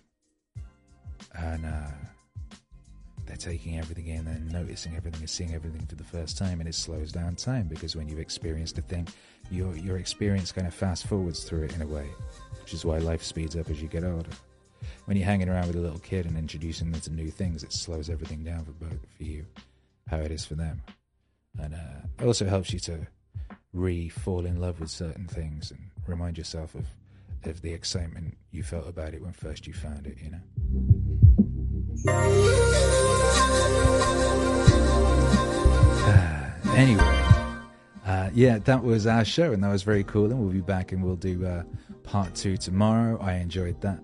And 1.34 1.66
uh, 1.66 1.90
they're 3.26 3.36
taking 3.36 3.78
everything 3.78 4.06
in 4.06 4.26
and 4.26 4.52
noticing 4.52 4.96
everything 4.96 5.20
and 5.20 5.30
seeing 5.30 5.54
everything 5.54 5.86
for 5.86 5.96
the 5.96 6.04
first 6.04 6.38
time 6.38 6.60
and 6.60 6.68
it 6.68 6.74
slows 6.74 7.12
down 7.12 7.36
time 7.36 7.66
because 7.66 7.96
when 7.96 8.08
you've 8.08 8.18
experienced 8.18 8.78
a 8.78 8.82
thing, 8.82 9.08
your, 9.50 9.74
your 9.76 9.98
experience 9.98 10.52
kind 10.52 10.66
of 10.66 10.74
fast 10.74 11.06
forwards 11.06 11.44
through 11.44 11.64
it 11.64 11.74
in 11.74 11.82
a 11.82 11.86
way, 11.86 12.08
which 12.60 12.74
is 12.74 12.84
why 12.84 12.98
life 12.98 13.22
speeds 13.22 13.56
up 13.56 13.70
as 13.70 13.80
you 13.82 13.88
get 13.88 14.04
older. 14.04 14.30
When 15.06 15.16
you're 15.16 15.26
hanging 15.26 15.48
around 15.48 15.68
with 15.68 15.76
a 15.76 15.80
little 15.80 15.98
kid 15.98 16.26
and 16.26 16.36
introducing 16.36 16.90
them 16.90 17.00
to 17.02 17.12
new 17.12 17.30
things, 17.30 17.64
it 17.64 17.72
slows 17.72 18.10
everything 18.10 18.44
down 18.44 18.64
for 18.64 18.72
both 18.72 19.06
for 19.16 19.24
you, 19.24 19.46
how 20.08 20.18
it 20.18 20.30
is 20.30 20.44
for 20.44 20.54
them 20.54 20.82
and 21.58 21.74
uh, 21.74 22.06
it 22.18 22.26
also 22.26 22.46
helps 22.46 22.72
you 22.72 22.78
to 22.78 23.06
re 23.72 24.08
fall 24.08 24.46
in 24.46 24.60
love 24.60 24.80
with 24.80 24.90
certain 24.90 25.26
things 25.26 25.70
and 25.70 25.90
remind 26.06 26.38
yourself 26.38 26.74
of 26.74 26.86
of 27.44 27.62
the 27.62 27.72
excitement 27.72 28.36
you 28.50 28.62
felt 28.62 28.88
about 28.88 29.14
it 29.14 29.22
when 29.22 29.32
first 29.32 29.66
you 29.66 29.72
found 29.72 30.06
it. 30.06 30.16
You 30.20 30.30
know. 30.30 31.05
Anyway. 36.76 37.02
Uh, 38.04 38.28
yeah, 38.34 38.58
that 38.58 38.84
was 38.84 39.06
our 39.06 39.24
show, 39.24 39.52
and 39.52 39.64
that 39.64 39.70
was 39.70 39.82
very 39.82 40.04
cool. 40.04 40.26
And 40.26 40.38
we'll 40.38 40.52
be 40.52 40.60
back, 40.60 40.92
and 40.92 41.02
we'll 41.02 41.16
do 41.16 41.44
uh, 41.46 41.62
part 42.02 42.34
two 42.34 42.58
tomorrow. 42.58 43.18
I 43.18 43.36
enjoyed 43.36 43.80
that, 43.80 43.98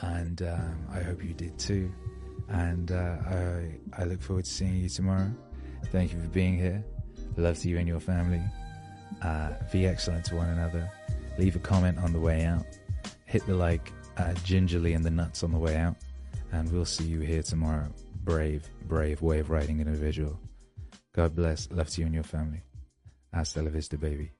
and 0.00 0.40
um, 0.40 0.86
I 0.90 1.00
hope 1.00 1.22
you 1.22 1.34
did 1.34 1.58
too. 1.58 1.92
And 2.48 2.90
uh, 2.90 3.16
I, 3.28 3.78
I 3.98 4.04
look 4.04 4.22
forward 4.22 4.46
to 4.46 4.50
seeing 4.50 4.76
you 4.76 4.88
tomorrow. 4.88 5.30
Thank 5.92 6.12
you 6.12 6.20
for 6.20 6.28
being 6.28 6.56
here. 6.56 6.82
Love 7.36 7.58
to 7.60 7.68
you 7.68 7.78
and 7.78 7.86
your 7.86 8.00
family. 8.00 8.42
Uh, 9.22 9.50
be 9.70 9.86
excellent 9.86 10.24
to 10.26 10.36
one 10.36 10.48
another. 10.48 10.90
Leave 11.38 11.54
a 11.54 11.60
comment 11.60 11.98
on 11.98 12.12
the 12.12 12.20
way 12.20 12.46
out. 12.46 12.64
Hit 13.26 13.46
the 13.46 13.54
like 13.54 13.92
uh, 14.16 14.32
gingerly 14.42 14.94
and 14.94 15.04
the 15.04 15.10
nuts 15.10 15.42
on 15.42 15.52
the 15.52 15.58
way 15.58 15.76
out. 15.76 15.96
And 16.56 16.72
we'll 16.72 16.86
see 16.86 17.04
you 17.04 17.20
here 17.20 17.42
tomorrow. 17.42 17.92
Brave, 18.24 18.66
brave 18.88 19.20
way 19.20 19.40
of 19.40 19.50
writing 19.50 19.78
individual. 19.78 20.40
God 21.14 21.36
bless. 21.36 21.70
Love 21.70 21.90
to 21.90 22.00
you 22.00 22.06
and 22.06 22.14
your 22.14 22.24
family. 22.24 22.62
Hasta 23.30 23.60
la 23.60 23.68
vista, 23.68 23.98
baby. 23.98 24.30